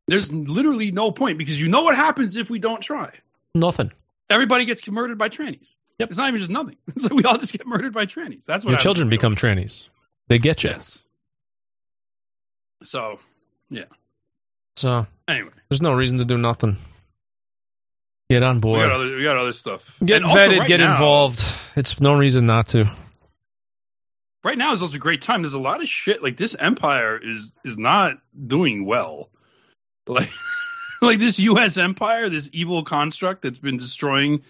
There's 0.06 0.30
literally 0.32 0.90
no 0.90 1.10
point 1.12 1.38
because 1.38 1.60
you 1.60 1.68
know 1.68 1.82
what 1.82 1.96
happens 1.96 2.36
if 2.36 2.50
we 2.50 2.58
don't 2.58 2.80
try. 2.82 3.12
nothing. 3.54 3.92
Everybody 4.28 4.64
gets 4.64 4.86
murdered 4.86 5.18
by 5.18 5.28
trannies. 5.28 5.74
Yep. 5.98 6.10
It's 6.10 6.18
not 6.18 6.28
even 6.28 6.38
just 6.38 6.50
nothing. 6.52 6.76
It's 6.88 7.02
like 7.04 7.12
we 7.12 7.24
all 7.24 7.36
just 7.36 7.52
get 7.52 7.66
murdered 7.66 7.92
by 7.92 8.06
trannies. 8.06 8.44
That's 8.44 8.64
what 8.64 8.70
Your 8.72 8.78
children 8.80 9.08
become 9.08 9.34
trannies. 9.34 9.88
They 10.28 10.38
get 10.38 10.62
you. 10.62 10.70
Yes. 10.70 10.98
So, 12.84 13.18
yeah. 13.70 13.84
So 14.76 15.06
Anyway, 15.28 15.50
there's 15.68 15.82
no 15.82 15.92
reason 15.92 16.18
to 16.18 16.24
do 16.24 16.36
nothing. 16.38 16.76
Get 18.28 18.42
on 18.42 18.56
we 18.56 18.60
board. 18.60 18.80
got 18.88 18.92
other 18.92 19.16
we 19.16 19.22
got 19.22 19.36
other 19.36 19.52
stuff. 19.52 19.82
Get 20.04 20.22
And 20.22 20.30
vetted. 20.30 20.58
right 20.60 20.68
get 20.68 20.80
now- 20.80 20.92
involved. 20.92 21.42
It's 21.76 22.00
no 22.00 22.14
reason 22.14 22.46
not 22.46 22.68
to. 22.68 22.90
Right 24.42 24.56
now 24.56 24.72
is 24.72 24.80
also 24.82 24.94
a 24.96 24.98
great 24.98 25.20
time. 25.22 25.42
There's 25.42 25.54
a 25.54 25.58
lot 25.58 25.82
of 25.82 25.88
shit. 25.88 26.22
Like 26.22 26.36
this 26.36 26.54
empire 26.58 27.18
is 27.22 27.52
is 27.64 27.76
not 27.76 28.14
doing 28.46 28.86
well. 28.86 29.28
Like 30.06 30.30
like 31.02 31.18
this 31.18 31.38
U.S. 31.40 31.76
empire, 31.76 32.28
this 32.30 32.48
evil 32.52 32.82
construct 32.84 33.42
that's 33.42 33.58
been 33.58 33.76
destroying 33.76 34.42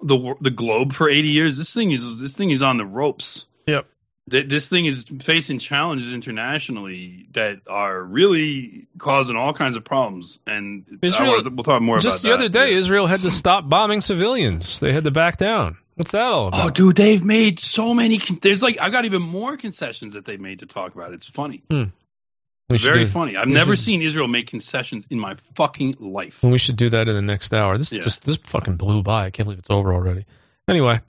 the 0.00 0.34
the 0.40 0.50
globe 0.50 0.92
for 0.92 1.08
80 1.08 1.28
years. 1.28 1.58
This 1.58 1.72
thing 1.74 1.90
is 1.90 2.20
this 2.20 2.36
thing 2.36 2.50
is 2.50 2.62
on 2.62 2.76
the 2.76 2.86
ropes. 2.86 3.46
Yep. 3.66 3.86
Th- 4.30 4.48
This 4.48 4.68
thing 4.68 4.86
is 4.86 5.04
facing 5.22 5.58
challenges 5.58 6.12
internationally 6.12 7.26
that 7.32 7.60
are 7.66 8.02
really 8.02 8.86
causing 8.98 9.36
all 9.36 9.52
kinds 9.52 9.76
of 9.76 9.84
problems. 9.84 10.38
And 10.46 10.84
Israel- 11.02 11.42
we'll 11.44 11.64
talk 11.64 11.82
more 11.82 11.98
Just 11.98 12.24
about 12.24 12.28
the 12.30 12.34
other 12.36 12.48
day, 12.48 12.74
Israel 12.74 13.06
had 13.06 13.22
to 13.22 13.30
stop 13.30 13.68
bombing 13.68 14.00
civilians. 14.00 14.78
They 14.80 14.92
had 14.92 15.04
to 15.04 15.10
back 15.10 15.38
down. 15.38 15.76
What's 15.96 16.12
that 16.12 16.22
all 16.22 16.48
about? 16.48 16.66
Oh, 16.66 16.70
dude, 16.70 16.96
they've 16.96 17.22
made 17.22 17.58
so 17.60 17.92
many. 17.92 18.18
Con- 18.18 18.38
There's 18.40 18.62
like 18.62 18.78
I 18.80 18.88
got 18.90 19.04
even 19.04 19.20
more 19.22 19.56
concessions 19.56 20.14
that 20.14 20.24
they've 20.24 20.40
made 20.40 20.60
to 20.60 20.66
talk 20.66 20.94
about. 20.94 21.12
It's 21.12 21.28
funny, 21.28 21.62
should 21.68 22.80
very 22.80 23.04
do- 23.04 23.10
funny. 23.10 23.36
I've 23.36 23.48
never 23.48 23.76
should- 23.76 23.84
seen 23.84 24.02
Israel 24.02 24.26
make 24.28 24.46
concessions 24.46 25.06
in 25.10 25.18
my 25.18 25.36
fucking 25.56 25.96
life. 26.00 26.38
We 26.42 26.56
should 26.58 26.76
do 26.76 26.88
that 26.90 27.08
in 27.08 27.14
the 27.14 27.20
next 27.22 27.52
hour. 27.52 27.76
This 27.76 27.92
Yeah. 27.92 28.00
just 28.00 28.24
this 28.24 28.36
fucking 28.36 28.76
blew 28.76 29.02
by. 29.02 29.26
I 29.26 29.30
can't 29.30 29.46
believe 29.46 29.58
it's 29.58 29.68
over 29.70 29.92
already. 29.92 30.24
Anyway, 30.66 31.00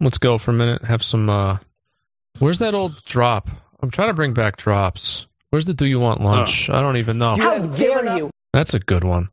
let's 0.00 0.18
go 0.18 0.36
for 0.36 0.50
a 0.50 0.54
minute. 0.54 0.84
Have 0.84 1.02
some. 1.02 1.30
uh 1.30 1.58
Where's 2.38 2.58
that 2.60 2.74
old 2.74 3.02
drop? 3.04 3.48
I'm 3.80 3.90
trying 3.90 4.08
to 4.08 4.14
bring 4.14 4.34
back 4.34 4.56
drops. 4.56 5.26
Where's 5.50 5.64
the 5.64 5.74
Do 5.74 5.86
You 5.86 6.00
Want 6.00 6.20
Lunch? 6.20 6.68
Oh. 6.68 6.74
I 6.74 6.80
don't 6.80 6.96
even 6.98 7.18
know. 7.18 7.34
How 7.36 7.58
dare 7.58 8.16
you? 8.18 8.30
That's 8.52 8.74
a 8.74 8.78
good 8.80 9.04
one. 9.04 9.28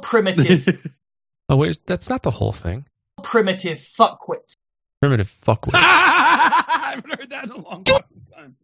Primitive, 0.00 0.78
Oh 1.48 1.56
wait, 1.56 1.78
that's 1.86 2.08
not 2.08 2.22
the 2.22 2.30
whole 2.30 2.52
thing. 2.52 2.86
primitive 3.22 3.78
fuckwits. 3.78 4.54
Primitive 5.00 5.30
fuckwit. 5.46 5.72
I 5.74 6.94
haven't 6.94 7.20
heard 7.20 7.30
that 7.30 7.44
in 7.44 7.50
a 7.50 7.60
long 7.60 7.84
time. 7.84 8.56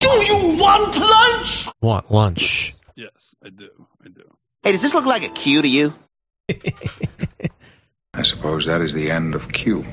Do 0.00 0.08
you 0.08 0.58
want 0.58 0.98
lunch? 0.98 1.68
Want 1.80 2.10
lunch? 2.10 2.74
Yes, 2.96 3.34
I 3.44 3.50
do. 3.50 3.68
I 4.04 4.08
do. 4.08 4.22
Hey, 4.62 4.72
does 4.72 4.82
this 4.82 4.92
look 4.94 5.06
like 5.06 5.22
a 5.22 5.28
cue 5.28 5.62
to 5.62 5.68
you? 5.68 5.92
I 8.14 8.22
suppose 8.22 8.66
that 8.66 8.80
is 8.80 8.92
the 8.92 9.10
end 9.10 9.34
of 9.34 9.50
Q. 9.52 9.86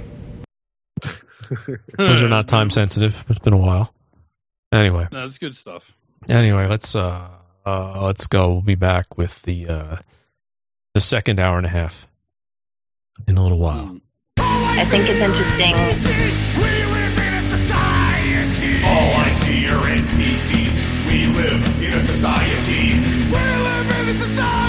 Those 1.98 2.22
are 2.22 2.30
not 2.30 2.48
time 2.48 2.70
sensitive. 2.70 3.24
It's 3.30 3.40
been 3.40 3.54
a 3.54 3.58
while. 3.58 3.94
Anyway, 4.72 5.08
No, 5.12 5.22
that's 5.22 5.38
good 5.38 5.56
stuff. 5.56 5.90
anyway, 6.28 6.68
let's 6.68 6.96
uh, 6.96 7.30
uh 7.66 8.06
let's 8.06 8.28
go. 8.28 8.52
We'll 8.54 8.62
be 8.62 8.76
back 8.76 9.18
with 9.18 9.42
the 9.44 9.68
uh 9.68 9.96
the 10.94 11.00
second 11.00 11.40
hour 11.40 11.58
and 11.58 11.66
a 11.66 11.70
half 11.70 12.08
in 13.28 13.38
a 13.38 13.44
little 13.44 13.60
while. 13.60 13.98
I 14.38 14.86
think 14.86 15.10
it's 15.10 15.22
interesting. 15.22 15.74
All 18.86 19.14
I 19.20 19.32
see 19.32 19.68
are 19.68 19.86
NPCs. 19.86 21.08
We 21.08 21.26
live 21.28 21.84
in 21.84 21.94
a 21.94 22.00
society. 22.00 22.94
We 22.94 23.32
live 23.32 24.00
in 24.00 24.10
a 24.10 24.18
society. 24.18 24.67